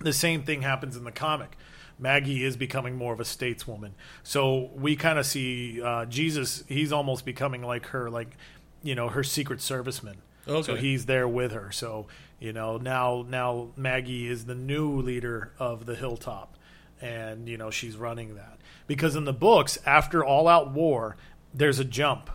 The 0.00 0.12
same 0.12 0.44
thing 0.44 0.62
happens 0.62 0.96
in 0.96 1.04
the 1.04 1.12
comic. 1.12 1.56
Maggie 1.98 2.44
is 2.44 2.56
becoming 2.56 2.96
more 2.96 3.12
of 3.12 3.18
a 3.18 3.24
stateswoman, 3.24 3.90
so 4.22 4.70
we 4.76 4.94
kind 4.94 5.18
of 5.18 5.26
see 5.26 5.82
uh, 5.82 6.04
Jesus. 6.04 6.62
He's 6.68 6.92
almost 6.92 7.24
becoming 7.24 7.62
like 7.62 7.86
her, 7.86 8.08
like 8.08 8.36
you 8.84 8.94
know, 8.94 9.08
her 9.08 9.24
secret 9.24 9.58
serviceman. 9.58 10.18
Okay. 10.48 10.62
So 10.62 10.74
he's 10.76 11.06
there 11.06 11.28
with 11.28 11.52
her. 11.52 11.70
So 11.72 12.06
you 12.40 12.52
know, 12.52 12.76
now 12.76 13.24
now 13.28 13.68
Maggie 13.76 14.28
is 14.28 14.46
the 14.46 14.54
new 14.54 15.00
leader 15.00 15.52
of 15.58 15.86
the 15.86 15.94
Hilltop, 15.96 16.56
and 17.00 17.48
you 17.48 17.56
know 17.58 17.70
she's 17.70 17.96
running 17.96 18.34
that 18.36 18.58
because 18.86 19.16
in 19.16 19.24
the 19.24 19.32
books, 19.32 19.78
after 19.84 20.24
All 20.24 20.46
Out 20.48 20.70
War, 20.72 21.16
there's 21.52 21.78
a 21.78 21.84
jump 21.84 22.30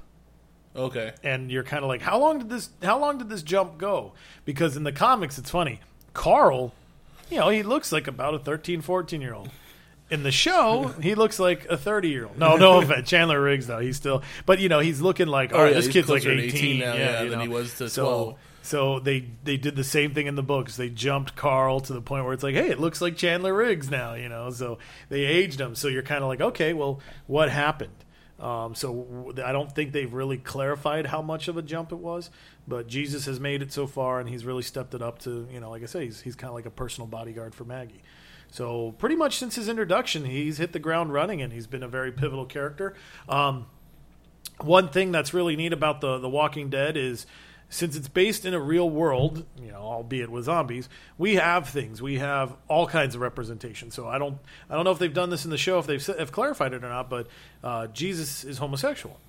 Okay. 0.76 1.14
and 1.24 1.52
you're 1.52 1.64
kind 1.64 1.84
of 1.84 1.88
like, 1.88 2.02
how 2.02 2.18
long 2.20 2.40
did 2.40 2.50
this? 2.50 2.70
How 2.82 3.00
long 3.00 3.18
did 3.18 3.30
this 3.30 3.44
jump 3.44 3.78
go? 3.78 4.14
Because 4.46 4.76
in 4.76 4.84
the 4.84 4.92
comics, 4.92 5.38
it's 5.38 5.50
funny. 5.52 5.80
Carl, 6.14 6.74
you 7.30 7.38
know, 7.40 7.50
he 7.50 7.64
looks 7.64 7.92
like 7.92 8.08
about 8.08 8.34
a 8.34 8.40
13, 8.40 8.82
14 8.82 9.22
year 9.22 9.34
old. 9.34 9.50
In 10.14 10.24
the 10.24 10.32
show, 10.32 10.94
he 11.02 11.16
looks 11.16 11.40
like 11.40 11.66
a 11.66 11.78
30 11.78 12.10
year 12.10 12.26
old. 12.26 12.38
No, 12.38 12.56
no 12.56 12.78
offense. 12.82 13.10
Chandler 13.10 13.42
Riggs, 13.42 13.68
though, 13.68 13.80
he's 13.80 13.98
still, 13.98 14.22
but 14.46 14.60
you 14.60 14.70
know, 14.70 14.80
he's 14.80 15.02
looking 15.02 15.28
like, 15.28 15.52
all 15.54 15.60
Oh, 15.60 15.64
right, 15.64 15.70
yeah, 15.74 15.80
this 15.82 15.88
kid's 15.88 16.08
like 16.10 16.26
18, 16.26 16.40
18 16.56 16.80
now, 16.80 16.94
yeah, 16.94 17.22
you 17.24 17.30
than 17.32 17.40
know? 17.40 17.46
he 17.46 17.50
was 17.50 17.78
to 17.80 17.90
so, 17.90 18.04
12. 18.04 18.40
So 18.62 19.00
they 19.00 19.26
they 19.44 19.58
did 19.58 19.76
the 19.76 19.84
same 19.84 20.14
thing 20.14 20.28
in 20.28 20.36
the 20.36 20.44
books. 20.44 20.78
They 20.78 20.90
jumped 20.90 21.36
Carl 21.36 21.82
to 21.82 21.94
the 21.94 22.02
point 22.02 22.24
where 22.24 22.34
it's 22.34 22.44
like, 22.44 22.56
hey, 22.56 22.70
it 22.70 22.80
looks 22.80 23.02
like 23.02 23.18
Chandler 23.18 23.54
Riggs 23.54 23.90
now, 23.92 24.14
you 24.14 24.30
know. 24.30 24.52
So 24.52 24.78
they 25.10 25.26
aged 25.26 25.60
him. 25.60 25.76
So 25.76 25.90
you're 25.90 26.04
kind 26.04 26.22
of 26.24 26.30
like, 26.30 26.40
okay, 26.42 26.72
well, 26.74 27.02
what 27.28 27.50
happened? 27.50 27.92
Um, 28.40 28.74
so 28.76 29.34
I 29.44 29.52
don't 29.52 29.74
think 29.74 29.92
they've 29.94 30.14
really 30.14 30.38
clarified 30.38 31.08
how 31.08 31.22
much 31.22 31.48
of 31.48 31.58
a 31.58 31.62
jump 31.62 31.92
it 31.92 31.98
was, 31.98 32.30
but 32.68 32.88
Jesus 32.88 33.26
has 33.26 33.40
made 33.40 33.62
it 33.62 33.72
so 33.72 33.88
far, 33.88 34.20
and 34.20 34.28
he's 34.30 34.46
really 34.46 34.64
stepped 34.64 34.94
it 34.94 35.02
up 35.02 35.20
to 35.20 35.48
you 35.52 35.60
know, 35.60 35.70
like 35.70 35.84
I 35.84 35.88
say, 35.88 36.06
he's 36.06 36.22
he's 36.22 36.36
kind 36.36 36.50
of 36.50 36.56
like 36.56 36.66
a 36.66 36.72
personal 36.72 37.08
bodyguard 37.08 37.56
for 37.56 37.64
Maggie. 37.66 38.02
So 38.54 38.94
pretty 39.00 39.16
much 39.16 39.40
since 39.40 39.56
his 39.56 39.68
introduction, 39.68 40.26
he's 40.26 40.60
hit 40.60 40.74
the 40.74 40.80
ground 40.80 41.12
running, 41.12 41.42
and 41.42 41.52
he's 41.52 41.66
been 41.66 41.82
a 41.82 41.88
very 41.88 42.12
pivotal 42.12 42.46
character. 42.46 42.94
Um, 43.28 43.66
one 44.62 44.90
thing 44.90 45.12
that's 45.12 45.34
really 45.34 45.56
neat 45.56 45.74
about 45.74 46.02
the 46.02 46.20
the 46.20 46.30
Walking 46.30 46.70
Dead 46.70 46.96
is 46.96 47.26
since 47.70 47.96
it's 47.96 48.08
based 48.08 48.46
in 48.46 48.54
a 48.54 48.60
real 48.60 48.88
world, 48.88 49.44
you 49.60 49.72
know, 49.72 49.80
albeit 49.80 50.30
with 50.30 50.46
zombies, 50.46 50.88
we 51.18 51.34
have 51.34 51.68
things. 51.68 52.00
We 52.00 52.20
have 52.20 52.56
all 52.68 52.86
kinds 52.86 53.16
of 53.16 53.22
representation. 53.22 53.90
So 53.90 54.08
I 54.08 54.20
don't 54.20 54.38
I 54.70 54.76
don't 54.76 54.84
know 54.84 54.92
if 54.92 55.00
they've 55.00 55.12
done 55.12 55.32
this 55.32 55.46
in 55.46 55.50
the 55.50 55.58
show, 55.58 55.80
if 55.80 55.88
they've 55.88 56.06
have 56.06 56.32
clarified 56.32 56.74
it 56.74 56.84
or 56.84 56.90
not, 56.90 57.10
but 57.10 57.26
uh, 57.64 57.88
Jesus 57.88 58.44
is 58.44 58.60
homosexual. 58.60 59.20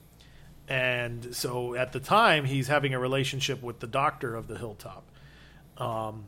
And 0.68 1.34
so 1.34 1.74
at 1.74 1.92
the 1.92 2.00
time, 2.00 2.44
he's 2.44 2.68
having 2.68 2.92
a 2.92 2.98
relationship 2.98 3.62
with 3.62 3.80
the 3.80 3.86
doctor 3.86 4.34
of 4.34 4.48
the 4.48 4.58
hilltop. 4.58 5.04
Um, 5.78 6.26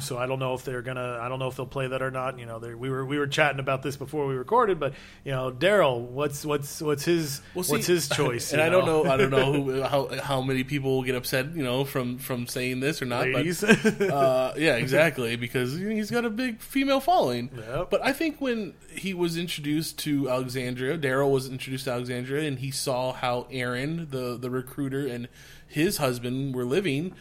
so 0.00 0.18
I 0.18 0.26
don't 0.26 0.38
know 0.38 0.54
if 0.54 0.64
they're 0.64 0.82
gonna. 0.82 1.18
I 1.20 1.28
don't 1.28 1.38
know 1.38 1.48
if 1.48 1.56
they'll 1.56 1.66
play 1.66 1.86
that 1.86 2.02
or 2.02 2.10
not. 2.10 2.38
You 2.38 2.46
know, 2.46 2.58
we 2.58 2.90
were 2.90 3.04
we 3.04 3.18
were 3.18 3.26
chatting 3.26 3.60
about 3.60 3.82
this 3.82 3.96
before 3.96 4.26
we 4.26 4.34
recorded, 4.34 4.80
but 4.80 4.94
you 5.24 5.32
know, 5.32 5.52
Daryl, 5.52 6.00
what's 6.00 6.44
what's 6.44 6.80
what's 6.80 7.04
his 7.04 7.40
Well, 7.54 7.64
what's 7.64 7.86
his 7.86 8.08
choice? 8.08 8.52
And 8.52 8.60
I 8.60 8.68
don't 8.68 8.86
know. 8.86 9.04
I 9.04 9.16
don't 9.16 9.30
know 9.30 9.52
who, 9.52 9.82
how 9.82 10.08
how 10.20 10.42
many 10.42 10.64
people 10.64 10.96
will 10.96 11.02
get 11.02 11.14
upset, 11.14 11.54
you 11.54 11.62
know, 11.62 11.84
from 11.84 12.18
from 12.18 12.46
saying 12.46 12.80
this 12.80 13.02
or 13.02 13.06
not. 13.06 13.28
ladies. 13.28 13.60
But 13.60 14.00
uh, 14.02 14.54
yeah, 14.58 14.76
exactly, 14.76 15.36
because 15.36 15.76
he's 15.76 16.10
got 16.10 16.24
a 16.24 16.30
big 16.30 16.60
female 16.60 17.00
following. 17.00 17.50
Yep. 17.56 17.90
But 17.90 18.04
I 18.04 18.12
think 18.12 18.40
when 18.40 18.74
he 18.90 19.14
was 19.14 19.36
introduced 19.36 19.98
to 20.00 20.28
Alexandria, 20.30 20.98
Daryl 20.98 21.30
was 21.30 21.48
introduced 21.48 21.84
to 21.84 21.92
Alexandria, 21.92 22.46
and 22.46 22.58
he 22.58 22.70
saw 22.70 23.12
how 23.12 23.46
Aaron, 23.50 24.08
the 24.10 24.36
the 24.36 24.50
recruiter, 24.50 25.06
and 25.06 25.28
his 25.66 25.98
husband 25.98 26.54
were 26.54 26.64
living. 26.64 27.14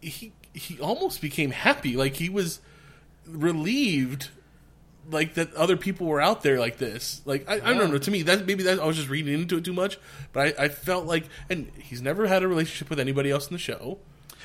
He 0.00 0.32
he 0.54 0.78
almost 0.80 1.20
became 1.20 1.50
happy, 1.50 1.96
like 1.96 2.14
he 2.14 2.28
was 2.28 2.60
relieved 3.26 4.28
like 5.10 5.34
that 5.34 5.52
other 5.54 5.76
people 5.76 6.06
were 6.06 6.20
out 6.20 6.42
there 6.42 6.60
like 6.60 6.78
this. 6.78 7.20
Like 7.24 7.48
I, 7.48 7.54
I 7.54 7.74
don't 7.74 7.90
know. 7.90 7.98
To 7.98 8.10
me, 8.10 8.22
that 8.22 8.46
maybe 8.46 8.64
that 8.64 8.78
I 8.78 8.86
was 8.86 8.96
just 8.96 9.08
reading 9.08 9.34
into 9.34 9.56
it 9.58 9.64
too 9.64 9.72
much. 9.72 9.98
But 10.32 10.58
I, 10.58 10.64
I 10.64 10.68
felt 10.68 11.06
like, 11.06 11.24
and 11.50 11.70
he's 11.78 12.00
never 12.00 12.26
had 12.26 12.42
a 12.42 12.48
relationship 12.48 12.88
with 12.90 13.00
anybody 13.00 13.30
else 13.30 13.48
in 13.48 13.52
the 13.54 13.58
show. 13.58 13.98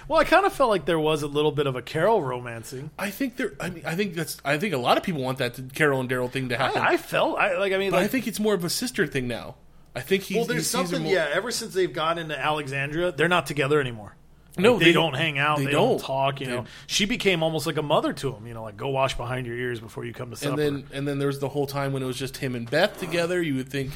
Well, 0.07 0.19
I 0.19 0.23
kind 0.23 0.45
of 0.45 0.53
felt 0.53 0.69
like 0.69 0.85
there 0.85 0.99
was 0.99 1.21
a 1.21 1.27
little 1.27 1.51
bit 1.51 1.67
of 1.67 1.75
a 1.75 1.81
Carol 1.81 2.21
romancing. 2.21 2.91
I 2.97 3.09
think 3.09 3.35
there. 3.35 3.53
I 3.59 3.69
mean, 3.69 3.83
I 3.85 3.95
think 3.95 4.13
that's. 4.15 4.37
I 4.45 4.57
think 4.57 4.73
a 4.73 4.77
lot 4.77 4.97
of 4.97 5.03
people 5.03 5.21
want 5.21 5.39
that 5.39 5.55
to, 5.55 5.63
Carol 5.63 5.99
and 5.99 6.09
Daryl 6.09 6.31
thing 6.31 6.49
to 6.49 6.57
happen. 6.57 6.81
I, 6.81 6.93
I 6.93 6.97
felt 6.97 7.37
I 7.37 7.57
like. 7.57 7.73
I 7.73 7.77
mean, 7.77 7.91
but 7.91 7.97
like, 7.97 8.05
I 8.05 8.07
think 8.07 8.27
it's 8.27 8.39
more 8.39 8.53
of 8.53 8.63
a 8.63 8.69
sister 8.69 9.05
thing 9.05 9.27
now. 9.27 9.55
I 9.95 10.01
think 10.01 10.23
he's. 10.23 10.37
well, 10.37 10.45
there's 10.45 10.67
sees 10.67 10.79
her 10.79 10.85
something. 10.87 11.03
more- 11.03 11.13
Yeah, 11.13 11.27
ever 11.33 11.51
since 11.51 11.73
they've 11.73 11.91
gone 11.91 12.17
into 12.17 12.37
Alexandria, 12.39 13.11
they're 13.11 13.27
not 13.27 13.47
together 13.47 13.81
anymore. 13.81 14.15
No, 14.57 14.71
Like, 14.73 14.79
they, 14.79 14.85
they- 14.85 14.93
don't 14.93 15.13
hang 15.15 15.37
out. 15.37 15.57
they 15.59 15.65
They, 15.65 15.71
don't. 15.71 15.97
don't. 15.97 15.99
talk. 15.99 16.39
You 16.39 16.45
They- 16.47 16.51
know, 16.53 16.65
she 16.87 17.05
became 17.05 17.43
almost 17.43 17.65
like 17.67 17.77
a 17.77 17.81
mother 17.81 18.13
to 18.13 18.33
him. 18.33 18.47
You 18.47 18.53
know, 18.53 18.63
like 18.63 18.77
go 18.77 18.89
wash 18.89 19.15
behind 19.15 19.45
your 19.47 19.55
ears 19.55 19.79
before 19.79 20.05
you 20.05 20.13
come 20.13 20.29
to 20.31 20.35
supper. 20.35 20.51
And 20.51 20.59
then 20.59 20.83
and 20.93 21.07
then 21.07 21.19
there 21.19 21.27
was 21.27 21.39
the 21.39 21.49
whole 21.49 21.67
time 21.67 21.93
when 21.93 22.01
it 22.03 22.05
was 22.07 22.17
just 22.17 22.37
him 22.37 22.55
and 22.55 22.69
Beth 22.69 22.99
together. 22.99 23.41
You 23.41 23.55
would 23.55 23.69
think 23.69 23.91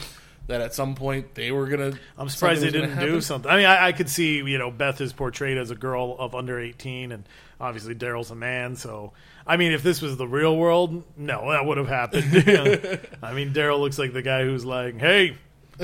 that 0.47 0.59
at 0.61 0.73
some 0.73 0.95
point 0.95 1.35
they 1.35 1.51
were 1.51 1.67
gonna. 1.67 1.93
I'm 2.17 2.27
surprised 2.29 2.61
they 2.61 2.71
didn't 2.71 2.99
do 2.99 3.21
something. 3.21 3.49
I 3.49 3.57
mean, 3.57 3.65
I, 3.65 3.87
I 3.87 3.91
could 3.91 4.09
see 4.09 4.37
you 4.37 4.57
know 4.57 4.71
Beth 4.71 4.99
is 5.01 5.13
portrayed 5.13 5.57
as 5.57 5.71
a 5.71 5.75
girl 5.75 6.15
of 6.19 6.35
under 6.35 6.59
18, 6.59 7.11
and 7.11 7.23
obviously 7.59 7.95
Daryl's 7.95 8.31
a 8.31 8.35
man. 8.35 8.75
So 8.75 9.13
I 9.45 9.57
mean, 9.57 9.71
if 9.71 9.81
this 9.83 10.01
was 10.01 10.17
the 10.17 10.27
real 10.27 10.55
world, 10.57 11.03
no, 11.17 11.51
that 11.51 11.65
would 11.65 11.77
have 11.77 11.87
happened. 11.87 12.25
I 13.23 13.33
mean, 13.33 13.53
Daryl 13.53 13.79
looks 13.79 13.97
like 13.99 14.13
the 14.13 14.21
guy 14.21 14.43
who's 14.43 14.65
like, 14.65 14.99
"Hey, 14.99 15.37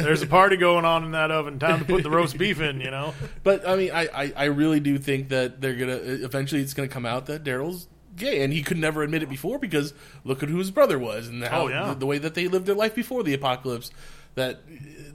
there's 0.04 0.22
a 0.22 0.28
party 0.28 0.56
going 0.58 0.86
on 0.86 1.04
in 1.04 1.12
that 1.12 1.32
oven. 1.32 1.60
Time 1.60 1.80
to 1.80 1.86
put 1.86 2.04
the 2.04 2.10
roast 2.10 2.38
beef 2.38 2.60
in." 2.62 2.80
You 2.82 2.92
know? 2.92 3.14
But 3.44 3.68
I 3.68 3.76
mean, 3.76 3.92
I, 3.92 4.08
I, 4.14 4.34
I 4.36 4.46
really 4.46 4.80
do 4.80 4.98
think 4.98 5.30
that 5.30 5.62
they're 5.62 5.76
gonna 5.76 6.00
eventually 6.04 6.62
it's 6.62 6.74
gonna 6.74 6.88
come 6.88 7.06
out 7.06 7.26
that 7.28 7.44
Daryl's 7.44 7.88
gay, 8.16 8.44
and 8.44 8.52
he 8.52 8.64
could 8.64 8.78
never 8.78 9.04
admit 9.04 9.24
it 9.24 9.30
before 9.30 9.60
because 9.60 9.94
look 10.24 10.42
at 10.44 10.50
who 10.50 10.58
his 10.58 10.72
brother 10.72 10.98
was 10.98 11.28
and 11.28 11.44
oh, 11.44 11.48
how 11.48 11.62
Oh, 11.64 11.68
yeah. 11.68 11.88
the, 11.90 11.96
the 11.96 12.06
way 12.06 12.18
that 12.18 12.34
they 12.34 12.48
lived 12.48 12.66
their 12.66 12.76
life 12.76 12.96
before 12.96 13.24
the 13.24 13.34
apocalypse. 13.34 13.92
That 14.36 14.62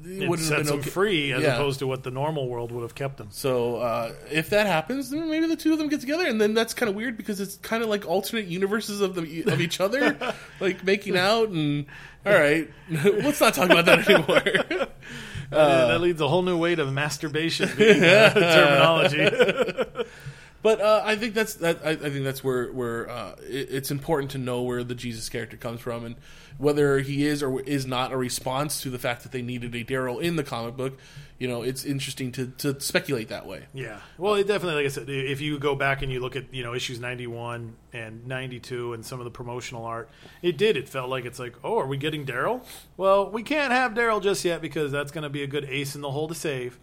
it 0.04 0.22
It 0.22 0.28
wouldn't 0.28 0.48
have 0.48 0.64
been 0.66 0.78
okay. 0.80 0.90
free 0.90 1.32
as 1.32 1.42
Yeah. 1.42 1.54
opposed 1.54 1.78
to 1.80 1.86
what 1.86 2.02
the 2.02 2.10
normal 2.10 2.48
world 2.48 2.72
would 2.72 2.82
have 2.82 2.94
kept 2.94 3.16
them. 3.18 3.28
So 3.30 3.76
uh, 3.76 4.12
if 4.30 4.50
that 4.50 4.66
happens, 4.66 5.10
then 5.10 5.28
maybe 5.30 5.46
the 5.46 5.56
two 5.56 5.72
of 5.72 5.78
them 5.78 5.88
get 5.88 6.00
together, 6.00 6.26
and 6.26 6.40
then 6.40 6.54
that's 6.54 6.74
kind 6.74 6.88
of 6.90 6.94
weird 6.94 7.16
because 7.16 7.40
it's 7.40 7.56
kind 7.58 7.82
of 7.82 7.88
like 7.88 8.06
alternate 8.06 8.46
universes 8.46 9.00
of 9.00 9.14
the 9.14 9.42
of 9.52 9.60
each 9.60 9.80
other, 9.80 10.16
like 10.60 10.84
making 10.84 11.16
out 11.16 11.48
and. 11.48 11.86
All 12.24 12.32
right, 12.32 12.70
let's 12.88 13.40
not 13.40 13.52
talk 13.54 13.68
about 13.68 13.84
that 13.86 14.08
anymore. 14.08 14.86
Uh, 15.50 15.88
that 15.88 16.00
leads 16.00 16.20
a 16.20 16.28
whole 16.28 16.42
new 16.42 16.56
way 16.56 16.74
to 16.76 16.86
masturbation 16.86 17.68
being, 17.76 18.02
uh, 18.04 18.32
terminology. 18.32 20.06
But 20.62 20.80
uh, 20.80 21.02
I 21.04 21.16
think 21.16 21.34
that's 21.34 21.54
that. 21.54 21.80
I, 21.84 21.90
I 21.90 21.96
think 21.96 22.22
that's 22.22 22.44
where 22.44 22.72
where 22.72 23.10
uh, 23.10 23.34
it, 23.42 23.68
it's 23.70 23.90
important 23.90 24.30
to 24.32 24.38
know 24.38 24.62
where 24.62 24.84
the 24.84 24.94
Jesus 24.94 25.28
character 25.28 25.56
comes 25.56 25.80
from 25.80 26.04
and 26.04 26.14
whether 26.56 27.00
he 27.00 27.26
is 27.26 27.42
or 27.42 27.60
is 27.62 27.84
not 27.84 28.12
a 28.12 28.16
response 28.16 28.80
to 28.82 28.90
the 28.90 28.98
fact 28.98 29.24
that 29.24 29.32
they 29.32 29.42
needed 29.42 29.74
a 29.74 29.82
Daryl 29.84 30.20
in 30.22 30.36
the 30.36 30.44
comic 30.44 30.76
book. 30.76 30.96
You 31.38 31.48
know, 31.48 31.62
it's 31.62 31.84
interesting 31.84 32.30
to, 32.32 32.46
to 32.58 32.78
speculate 32.80 33.30
that 33.30 33.44
way. 33.48 33.64
Yeah. 33.74 33.98
Well, 34.16 34.34
it 34.34 34.46
definitely, 34.46 34.84
like 34.84 34.92
I 34.92 34.94
said, 34.94 35.08
if 35.10 35.40
you 35.40 35.58
go 35.58 35.74
back 35.74 36.02
and 36.02 36.12
you 36.12 36.20
look 36.20 36.36
at 36.36 36.54
you 36.54 36.62
know 36.62 36.74
issues 36.74 37.00
ninety 37.00 37.26
one 37.26 37.74
and 37.92 38.24
ninety 38.28 38.60
two 38.60 38.92
and 38.92 39.04
some 39.04 39.18
of 39.18 39.24
the 39.24 39.32
promotional 39.32 39.84
art, 39.84 40.08
it 40.42 40.56
did. 40.56 40.76
It 40.76 40.88
felt 40.88 41.10
like 41.10 41.24
it's 41.24 41.40
like, 41.40 41.56
oh, 41.64 41.78
are 41.80 41.86
we 41.86 41.96
getting 41.96 42.24
Daryl? 42.24 42.62
Well, 42.96 43.28
we 43.28 43.42
can't 43.42 43.72
have 43.72 43.94
Daryl 43.94 44.22
just 44.22 44.44
yet 44.44 44.62
because 44.62 44.92
that's 44.92 45.10
going 45.10 45.24
to 45.24 45.30
be 45.30 45.42
a 45.42 45.48
good 45.48 45.64
ace 45.64 45.96
in 45.96 46.02
the 46.02 46.10
hole 46.12 46.28
to 46.28 46.34
save. 46.36 46.78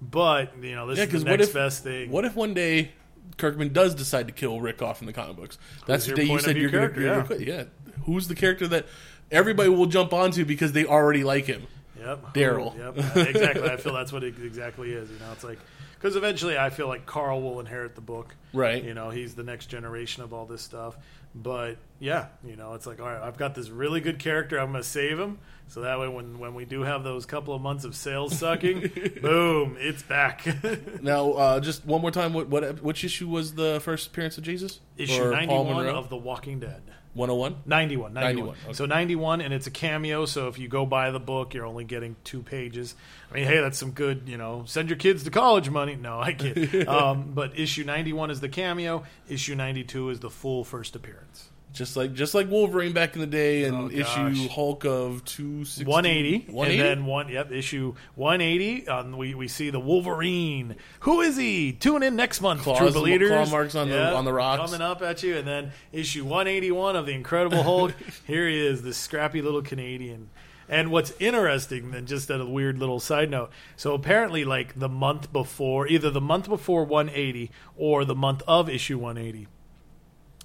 But 0.00 0.54
you 0.62 0.74
know, 0.74 0.86
this 0.86 0.98
Yeah, 0.98 1.04
is 1.04 1.24
the 1.24 1.30
next 1.36 1.48
if 1.48 1.52
best 1.52 1.82
thing. 1.84 2.10
what 2.10 2.24
if 2.24 2.34
one 2.34 2.54
day 2.54 2.92
Kirkman 3.36 3.72
does 3.72 3.94
decide 3.94 4.26
to 4.26 4.32
kill 4.32 4.60
Rick 4.60 4.82
off 4.82 5.00
in 5.00 5.06
the 5.06 5.12
comic 5.12 5.36
books? 5.36 5.58
That's 5.86 6.06
the 6.06 6.14
day 6.14 6.24
you 6.24 6.38
said 6.38 6.56
you're 6.56 6.70
going 6.70 6.92
to 6.92 7.00
yeah. 7.00 7.22
quit. 7.22 7.40
Yeah, 7.40 7.64
who's 8.04 8.28
the 8.28 8.34
character 8.34 8.68
that 8.68 8.86
everybody 9.30 9.68
will 9.68 9.86
jump 9.86 10.12
onto 10.12 10.44
because 10.44 10.72
they 10.72 10.86
already 10.86 11.24
like 11.24 11.46
him? 11.46 11.66
Yep. 11.98 12.34
Daryl. 12.34 12.76
Yep. 12.78 13.26
exactly. 13.28 13.68
I 13.68 13.76
feel 13.76 13.92
that's 13.92 14.12
what 14.12 14.24
it 14.24 14.34
exactly 14.42 14.92
is. 14.92 15.10
You 15.10 15.18
know, 15.18 15.32
it's 15.32 15.44
like 15.44 15.58
because 16.00 16.16
eventually 16.16 16.56
I 16.56 16.70
feel 16.70 16.88
like 16.88 17.04
Carl 17.04 17.42
will 17.42 17.60
inherit 17.60 17.94
the 17.94 18.00
book. 18.00 18.34
Right. 18.54 18.82
You 18.82 18.94
know, 18.94 19.10
he's 19.10 19.34
the 19.34 19.42
next 19.42 19.66
generation 19.66 20.22
of 20.22 20.32
all 20.32 20.46
this 20.46 20.62
stuff. 20.62 20.96
But 21.34 21.76
yeah, 22.00 22.28
you 22.44 22.56
know, 22.56 22.74
it's 22.74 22.86
like 22.86 23.00
all 23.00 23.06
right, 23.06 23.22
I've 23.22 23.36
got 23.36 23.54
this 23.54 23.68
really 23.68 24.00
good 24.00 24.18
character. 24.18 24.58
I'm 24.58 24.72
going 24.72 24.82
to 24.82 24.88
save 24.88 25.18
him, 25.18 25.38
so 25.68 25.82
that 25.82 26.00
way 26.00 26.08
when 26.08 26.40
when 26.40 26.54
we 26.54 26.64
do 26.64 26.80
have 26.82 27.04
those 27.04 27.24
couple 27.24 27.54
of 27.54 27.62
months 27.62 27.84
of 27.84 27.94
sales 27.94 28.36
sucking, 28.36 28.80
boom, 29.22 29.76
it's 29.78 30.02
back. 30.02 30.44
Now, 31.02 31.32
uh, 31.32 31.60
just 31.60 31.86
one 31.86 32.00
more 32.02 32.10
time, 32.10 32.32
what, 32.32 32.48
what 32.48 32.82
which 32.82 33.04
issue 33.04 33.28
was 33.28 33.54
the 33.54 33.78
first 33.80 34.08
appearance 34.08 34.38
of 34.38 34.44
Jesus? 34.44 34.80
Issue 34.96 35.22
Or 35.22 35.30
91 35.30 35.86
of 35.86 36.08
The 36.10 36.16
Walking 36.16 36.58
Dead. 36.58 36.82
101? 37.14 37.62
91, 37.66 38.14
91. 38.14 38.36
91, 38.36 38.56
okay. 38.64 38.72
So 38.72 38.86
91, 38.86 39.40
and 39.40 39.52
it's 39.52 39.66
a 39.66 39.70
cameo. 39.70 40.26
So 40.26 40.48
if 40.48 40.58
you 40.58 40.68
go 40.68 40.86
buy 40.86 41.10
the 41.10 41.20
book, 41.20 41.54
you're 41.54 41.66
only 41.66 41.84
getting 41.84 42.16
two 42.22 42.42
pages. 42.42 42.94
I 43.30 43.34
mean, 43.34 43.44
hey, 43.44 43.60
that's 43.60 43.78
some 43.78 43.90
good, 43.90 44.28
you 44.28 44.36
know, 44.36 44.64
send 44.66 44.88
your 44.88 44.96
kids 44.96 45.24
to 45.24 45.30
college 45.30 45.68
money. 45.70 45.96
No, 45.96 46.20
I 46.20 46.32
kid. 46.32 46.88
um, 46.88 47.32
but 47.34 47.58
issue 47.58 47.84
91 47.84 48.30
is 48.30 48.40
the 48.40 48.48
cameo. 48.48 49.04
Issue 49.28 49.56
92 49.56 50.10
is 50.10 50.20
the 50.20 50.30
full 50.30 50.64
first 50.64 50.94
appearance. 50.94 51.49
Just 51.72 51.96
like 51.96 52.14
just 52.14 52.34
like 52.34 52.50
Wolverine 52.50 52.92
back 52.92 53.14
in 53.14 53.20
the 53.20 53.26
day, 53.28 53.62
and 53.64 53.76
Oh, 53.76 53.88
issue. 53.90 54.48
Hulk 54.48 54.84
of 54.84 55.24
260. 55.24 55.84
180, 55.84 56.52
180? 56.52 56.80
and 56.80 56.80
then 57.00 57.06
one. 57.06 57.28
Yep, 57.28 57.52
issue 57.52 57.94
180. 58.16 58.88
Um, 58.88 59.16
we 59.16 59.34
we 59.36 59.46
see 59.46 59.70
the 59.70 59.78
Wolverine. 59.78 60.74
Who 61.00 61.20
is 61.20 61.36
he? 61.36 61.72
Tune 61.72 62.02
in 62.02 62.16
next 62.16 62.40
month. 62.40 62.62
Claws- 62.62 62.78
True 62.78 62.90
Believers. 62.90 63.28
claw 63.30 63.46
marks 63.46 63.74
on 63.76 63.88
the- 63.88 64.12
on 64.14 64.24
the 64.24 64.32
rocks. 64.32 64.70
coming 64.72 64.82
up 64.84 65.00
at 65.00 65.22
you, 65.22 65.36
and 65.36 65.46
then 65.46 65.70
issue 65.92 66.24
181 66.24 66.96
of 66.96 67.06
the 67.06 67.12
Incredible 67.12 67.62
Hulk. 67.62 67.94
Here 68.26 68.48
he 68.48 68.58
is, 68.58 68.82
this 68.82 68.96
scrappy 68.96 69.40
little 69.40 69.62
Canadian. 69.62 70.30
And 70.68 70.90
what's 70.90 71.12
interesting, 71.20 71.90
then 71.92 72.06
just 72.06 72.30
a 72.30 72.44
weird 72.44 72.78
little 72.78 73.00
side 73.00 73.28
note. 73.30 73.50
So 73.76 73.92
apparently, 73.94 74.44
like 74.44 74.78
the 74.78 74.88
month 74.88 75.32
before, 75.32 75.86
either 75.88 76.10
the 76.10 76.20
month 76.20 76.48
before 76.48 76.84
180 76.84 77.50
or 77.76 78.04
the 78.04 78.14
month 78.14 78.42
of 78.48 78.68
issue 78.68 78.96
180, 78.98 79.48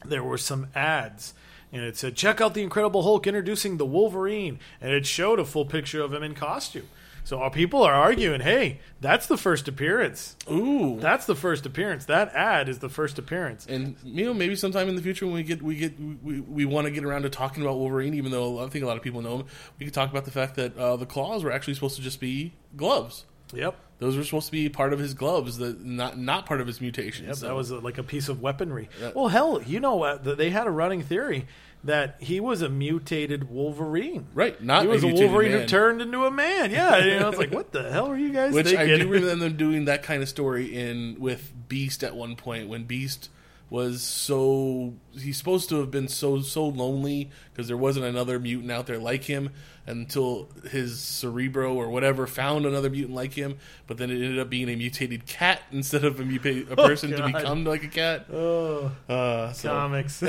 there 0.09 0.23
were 0.23 0.37
some 0.37 0.67
ads 0.75 1.33
and 1.71 1.83
it 1.83 1.97
said 1.97 2.15
check 2.15 2.41
out 2.41 2.53
the 2.53 2.63
incredible 2.63 3.03
hulk 3.03 3.27
introducing 3.27 3.77
the 3.77 3.85
wolverine 3.85 4.59
and 4.81 4.91
it 4.91 5.05
showed 5.05 5.39
a 5.39 5.45
full 5.45 5.65
picture 5.65 6.01
of 6.01 6.13
him 6.13 6.23
in 6.23 6.33
costume. 6.33 6.87
So 7.23 7.39
our 7.39 7.49
people 7.49 7.81
are 7.81 7.93
arguing 7.93 8.41
hey 8.41 8.79
that's 9.01 9.27
the 9.27 9.37
first 9.37 9.67
appearance. 9.67 10.35
Ooh. 10.49 10.99
that's 10.99 11.25
the 11.25 11.35
first 11.35 11.65
appearance. 11.65 12.05
That 12.05 12.33
ad 12.35 12.69
is 12.69 12.79
the 12.79 12.89
first 12.89 13.17
appearance. 13.17 13.65
And 13.67 13.95
you 14.03 14.25
know 14.25 14.33
maybe 14.33 14.55
sometime 14.55 14.89
in 14.89 14.95
the 14.95 15.01
future 15.01 15.25
when 15.25 15.35
we 15.35 15.43
get 15.43 15.61
we 15.61 15.75
get 15.75 15.99
we, 15.99 16.39
we 16.39 16.65
want 16.65 16.85
to 16.85 16.91
get 16.91 17.03
around 17.03 17.23
to 17.23 17.29
talking 17.29 17.63
about 17.63 17.77
Wolverine, 17.77 18.13
even 18.13 18.31
though 18.31 18.63
I 18.63 18.67
think 18.67 18.83
a 18.83 18.87
lot 18.87 18.97
of 18.97 19.03
people 19.03 19.21
know 19.21 19.39
him, 19.39 19.45
we 19.79 19.85
could 19.85 19.93
talk 19.93 20.09
about 20.11 20.25
the 20.25 20.31
fact 20.31 20.55
that 20.55 20.77
uh, 20.77 20.95
the 20.97 21.05
claws 21.05 21.43
were 21.43 21.51
actually 21.51 21.73
supposed 21.73 21.95
to 21.95 22.01
just 22.01 22.19
be 22.19 22.53
gloves. 22.75 23.25
yep 23.53 23.75
Those 23.97 24.17
were 24.17 24.23
supposed 24.25 24.47
to 24.47 24.51
be 24.51 24.67
part 24.67 24.91
of 24.91 24.99
his 24.99 25.13
gloves, 25.13 25.57
that 25.59 25.83
not 25.85 26.17
not 26.17 26.45
part 26.45 26.59
of 26.61 26.67
his 26.67 26.81
mutation. 26.81 27.25
Yep, 27.27 27.35
So- 27.35 27.47
that 27.47 27.55
was 27.55 27.71
uh 27.71 27.79
like 27.79 27.97
a 27.97 28.03
piece 28.03 28.27
of 28.29 28.41
weaponry. 28.41 28.89
Well, 29.13 29.29
hell, 29.29 29.61
you 29.65 29.79
know 29.79 29.95
what? 29.95 30.23
th- 30.23 30.37
They 30.37 30.49
had 30.49 30.67
a 30.67 30.71
running 30.71 31.01
theory 31.01 31.47
that 31.83 32.17
he 32.19 32.39
was 32.39 32.61
a 32.63 32.67
mutated 32.69 33.49
Wolverine. 33.49 34.25
Right, 34.33 34.61
not 34.61 34.81
he 34.81 34.87
was 34.87 35.03
a 35.03 35.07
a, 35.07 35.13
Wolverine 35.13 35.51
who 35.51 35.65
turned 35.67 36.01
into 36.01 36.25
a 36.25 36.31
man. 36.31 36.71
Yeah, 36.71 36.97
you 36.97 37.19
know, 37.19 37.29
it's 37.29 37.37
like, 37.37 37.51
what 37.53 37.71
the 37.71 37.89
hell 37.91 38.07
are 38.07 38.17
you 38.17 38.31
guys 38.33 38.53
Which 38.53 38.73
I 38.75 38.85
do 38.87 39.07
remember 39.07 39.35
them 39.45 39.55
doing 39.55 39.85
that 39.85 40.01
kind 40.03 40.21
of 40.23 40.27
story 40.29 40.75
in 40.75 41.17
with 41.19 41.53
Beast 41.69 42.03
at 42.03 42.15
one 42.15 42.35
point 42.35 42.67
when 42.67 42.83
Beast 42.85 43.29
was 43.75 44.01
so 44.01 44.93
he's 45.19 45.37
supposed 45.37 45.67
to 45.67 45.79
have 45.79 45.91
been 45.91 46.07
so 46.07 46.39
so 46.39 46.65
lonely 46.65 47.29
because 47.51 47.67
there 47.67 47.75
wasn't 47.75 48.05
another 48.05 48.39
mutant 48.39 48.71
out 48.71 48.87
there 48.87 48.97
like 48.97 49.25
him 49.25 49.49
until 49.85 50.47
his 50.71 50.97
cerebro 50.97 51.73
or 51.73 51.89
whatever 51.89 52.25
found 52.25 52.65
another 52.65 52.89
mutant 52.89 53.13
like 53.13 53.33
him 53.33 53.57
but 53.85 53.97
then 53.97 54.09
it 54.09 54.13
ended 54.13 54.39
up 54.39 54.49
being 54.49 54.69
a 54.69 54.75
mutated 54.77 55.25
cat 55.25 55.61
instead 55.73 56.05
of 56.05 56.21
a, 56.21 56.23
muta- 56.23 56.65
a 56.71 56.75
person 56.77 57.11
to 57.11 57.25
become 57.25 57.65
like 57.65 57.83
a 57.83 57.89
cat. 57.89 58.25
Oh, 58.31 58.91
uh, 59.09 59.51
so, 59.51 59.67
comics. 59.67 60.23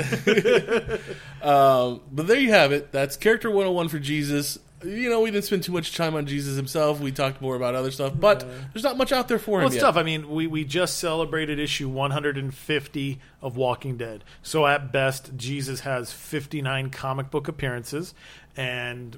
um, 1.41 2.01
but 2.11 2.27
there 2.27 2.39
you 2.39 2.51
have 2.51 2.73
it. 2.73 2.91
That's 2.91 3.15
character 3.15 3.49
101 3.49 3.87
for 3.87 3.99
jesus 3.99 4.59
you 4.83 5.09
know 5.09 5.21
we 5.21 5.31
didn't 5.31 5.43
spend 5.45 5.63
too 5.63 5.71
much 5.71 5.95
time 5.95 6.13
on 6.15 6.25
jesus 6.27 6.55
himself 6.55 6.99
we 6.99 7.11
talked 7.11 7.41
more 7.41 7.55
about 7.55 7.73
other 7.73 7.89
stuff 7.89 8.13
but 8.19 8.45
there's 8.73 8.83
not 8.83 8.95
much 8.97 9.11
out 9.11 9.27
there 9.27 9.39
for 9.39 9.53
Well, 9.57 9.61
him 9.61 9.65
it's 9.67 9.75
yet. 9.75 9.81
tough. 9.81 9.97
I 9.97 10.03
mean, 10.03 10.29
we, 10.29 10.45
we 10.45 10.63
just 10.63 10.99
celebrated 10.99 11.57
issue 11.59 11.89
150 11.89 13.19
of 13.41 13.57
Walking 13.57 13.97
Dead. 13.97 14.23
So 14.41 14.65
at 14.67 14.91
best, 14.91 15.35
Jesus 15.35 15.79
has 15.81 16.11
59 16.11 16.89
comic 16.91 17.31
book 17.31 17.47
appearances 17.47 18.13
and 18.55 19.17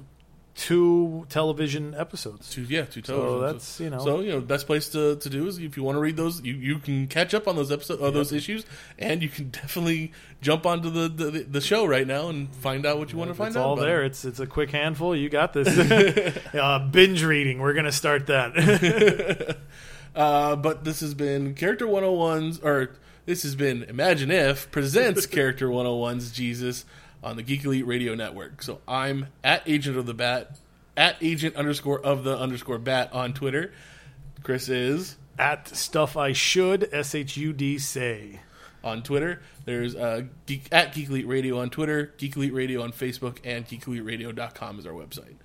two 0.54 1.26
television 1.28 1.94
episodes. 1.96 2.50
Two, 2.50 2.62
yeah, 2.62 2.84
two 2.84 3.00
television. 3.02 3.38
So 3.40 3.52
that's, 3.52 3.80
you 3.80 3.90
know- 3.90 4.04
So 4.04 4.20
you 4.20 4.30
know, 4.32 4.40
best 4.40 4.66
place 4.66 4.88
to, 4.90 5.16
to 5.16 5.30
do 5.30 5.46
is 5.46 5.58
if 5.58 5.76
you 5.76 5.82
want 5.82 5.96
to 5.96 6.00
read 6.00 6.16
those, 6.16 6.42
you, 6.42 6.54
you 6.54 6.78
can 6.78 7.06
catch 7.06 7.32
up 7.34 7.46
on 7.48 7.56
those 7.56 7.70
episodes, 7.72 8.02
uh, 8.02 8.10
those 8.10 8.32
issues, 8.32 8.64
and 8.98 9.22
you 9.22 9.28
can 9.28 9.48
definitely 9.50 10.12
jump 10.42 10.66
onto 10.66 10.90
the, 10.90 11.08
the 11.08 11.30
the 11.44 11.60
show 11.60 11.84
right 11.86 12.06
now 12.06 12.28
and 12.28 12.54
find 12.56 12.84
out 12.86 12.98
what 12.98 13.12
you 13.12 13.18
want 13.18 13.30
to 13.30 13.34
find 13.34 13.48
It's 13.48 13.56
out. 13.56 13.64
all 13.64 13.76
there. 13.76 14.02
it. 14.02 14.06
It's 14.06 14.24
it's 14.24 14.40
a 14.40 14.46
quick 14.46 14.70
handful. 14.70 15.14
You 15.14 15.28
got 15.28 15.52
this. 15.52 15.68
uh, 16.54 16.78
binge 16.90 17.22
reading. 17.24 17.58
We're 17.60 17.74
gonna 17.74 17.92
start 17.92 18.26
that. 18.26 19.56
Uh, 20.14 20.56
but 20.56 20.82
this 20.84 21.00
has 21.00 21.14
been 21.14 21.54
Character 21.54 21.86
101's, 21.86 22.58
or 22.60 22.96
this 23.26 23.44
has 23.44 23.54
been 23.54 23.84
Imagine 23.84 24.30
If 24.32 24.70
presents 24.72 25.24
Character 25.26 25.68
101's 25.68 26.32
Jesus 26.32 26.84
on 27.22 27.36
the 27.36 27.42
Geek 27.42 27.64
Elite 27.64 27.86
Radio 27.86 28.14
Network. 28.14 28.62
So 28.62 28.80
I'm 28.88 29.26
at 29.44 29.62
Agent 29.66 29.96
of 29.96 30.06
the 30.06 30.14
Bat, 30.14 30.56
at 30.96 31.16
Agent 31.20 31.56
underscore 31.56 32.00
of 32.00 32.24
the 32.24 32.36
underscore 32.38 32.78
Bat 32.78 33.12
on 33.12 33.32
Twitter. 33.34 33.72
Chris 34.42 34.68
is 34.68 35.16
At 35.38 35.68
stuff 35.68 36.16
I 36.16 36.32
should 36.32 36.88
s 36.92 37.14
h 37.14 37.36
u 37.36 37.52
d 37.52 37.78
say. 37.78 38.40
on 38.82 39.02
Twitter. 39.02 39.42
There's 39.66 39.94
uh, 39.94 40.22
Geek, 40.46 40.68
at 40.72 40.94
Geek 40.94 41.08
Elite 41.10 41.26
Radio 41.26 41.60
on 41.60 41.68
Twitter, 41.70 42.14
Geek 42.16 42.36
Elite 42.36 42.54
Radio 42.54 42.82
on 42.82 42.92
Facebook, 42.92 43.38
and 43.44 43.66
geekeliteradio.com 43.66 44.78
is 44.78 44.86
our 44.86 44.92
website. 44.94 45.36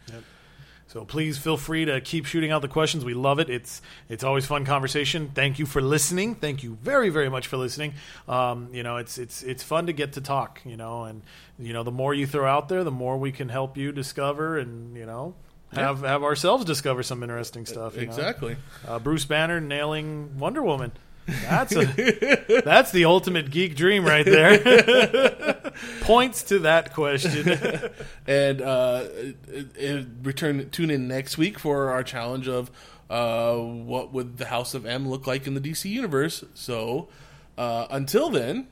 So 0.95 1.03
please 1.03 1.37
feel 1.37 1.57
free 1.57 1.83
to 1.83 1.99
keep 1.99 2.25
shooting 2.25 2.51
out 2.51 2.61
the 2.61 2.69
questions. 2.69 3.03
We 3.03 3.15
love 3.15 3.39
it. 3.39 3.49
It's 3.49 3.81
it's 4.07 4.23
always 4.23 4.45
fun 4.45 4.63
conversation. 4.63 5.29
Thank 5.35 5.59
you 5.59 5.65
for 5.65 5.81
listening. 5.81 6.35
Thank 6.35 6.63
you 6.63 6.77
very 6.81 7.09
very 7.09 7.27
much 7.27 7.47
for 7.47 7.57
listening. 7.57 7.95
Um, 8.29 8.69
you 8.71 8.81
know, 8.81 8.95
it's 8.95 9.17
it's 9.17 9.43
it's 9.43 9.61
fun 9.61 9.87
to 9.87 9.91
get 9.91 10.13
to 10.13 10.21
talk. 10.21 10.61
You 10.63 10.77
know, 10.77 11.03
and 11.03 11.21
you 11.59 11.73
know 11.73 11.83
the 11.83 11.91
more 11.91 12.13
you 12.13 12.25
throw 12.25 12.49
out 12.49 12.69
there, 12.69 12.85
the 12.85 12.91
more 12.91 13.17
we 13.17 13.33
can 13.33 13.49
help 13.49 13.75
you 13.75 13.91
discover 13.91 14.57
and 14.57 14.95
you 14.95 15.05
know 15.05 15.35
have 15.73 15.99
have 15.99 16.23
ourselves 16.23 16.63
discover 16.63 17.03
some 17.03 17.23
interesting 17.23 17.65
stuff. 17.65 17.95
you 17.95 18.05
know? 18.05 18.07
Exactly. 18.07 18.55
Uh, 18.87 18.97
Bruce 18.97 19.25
Banner 19.25 19.59
nailing 19.59 20.39
Wonder 20.39 20.63
Woman. 20.63 20.93
That's 21.27 21.75
a 21.75 22.61
that's 22.63 22.91
the 22.91 23.05
ultimate 23.05 23.49
geek 23.49 23.75
dream 23.75 24.05
right 24.05 24.25
there. 24.25 25.73
Points 26.01 26.43
to 26.43 26.59
that 26.59 26.93
question. 26.93 27.59
And 28.27 28.59
uh, 28.59 28.65
uh, 28.65 29.83
uh, 29.83 30.01
return, 30.23 30.69
tune 30.71 30.89
in 30.89 31.07
next 31.07 31.37
week 31.37 31.59
for 31.59 31.91
our 31.91 32.03
challenge 32.03 32.47
of 32.47 32.71
uh, 33.07 33.55
what 33.55 34.11
would 34.13 34.37
the 34.37 34.45
House 34.45 34.73
of 34.73 34.85
M 34.85 35.07
look 35.07 35.27
like 35.27 35.45
in 35.45 35.53
the 35.53 35.61
DC 35.61 35.85
universe. 35.85 36.43
So 36.55 37.09
uh, 37.55 37.85
until 37.91 38.31
then, 38.31 38.67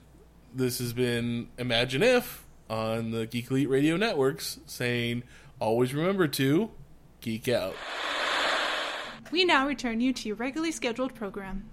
this 0.55 0.79
has 0.79 0.91
been 0.93 1.49
Imagine 1.59 2.01
If 2.01 2.45
on 2.67 3.11
the 3.11 3.27
Geek 3.27 3.51
Elite 3.51 3.69
Radio 3.69 3.95
Networks 3.95 4.59
saying, 4.65 5.21
always 5.59 5.93
remember 5.93 6.27
to 6.27 6.71
geek 7.21 7.47
out. 7.47 7.75
We 9.31 9.45
now 9.45 9.67
return 9.67 10.01
you 10.01 10.13
to 10.13 10.27
your 10.27 10.37
regularly 10.37 10.71
scheduled 10.71 11.15
program. 11.15 11.69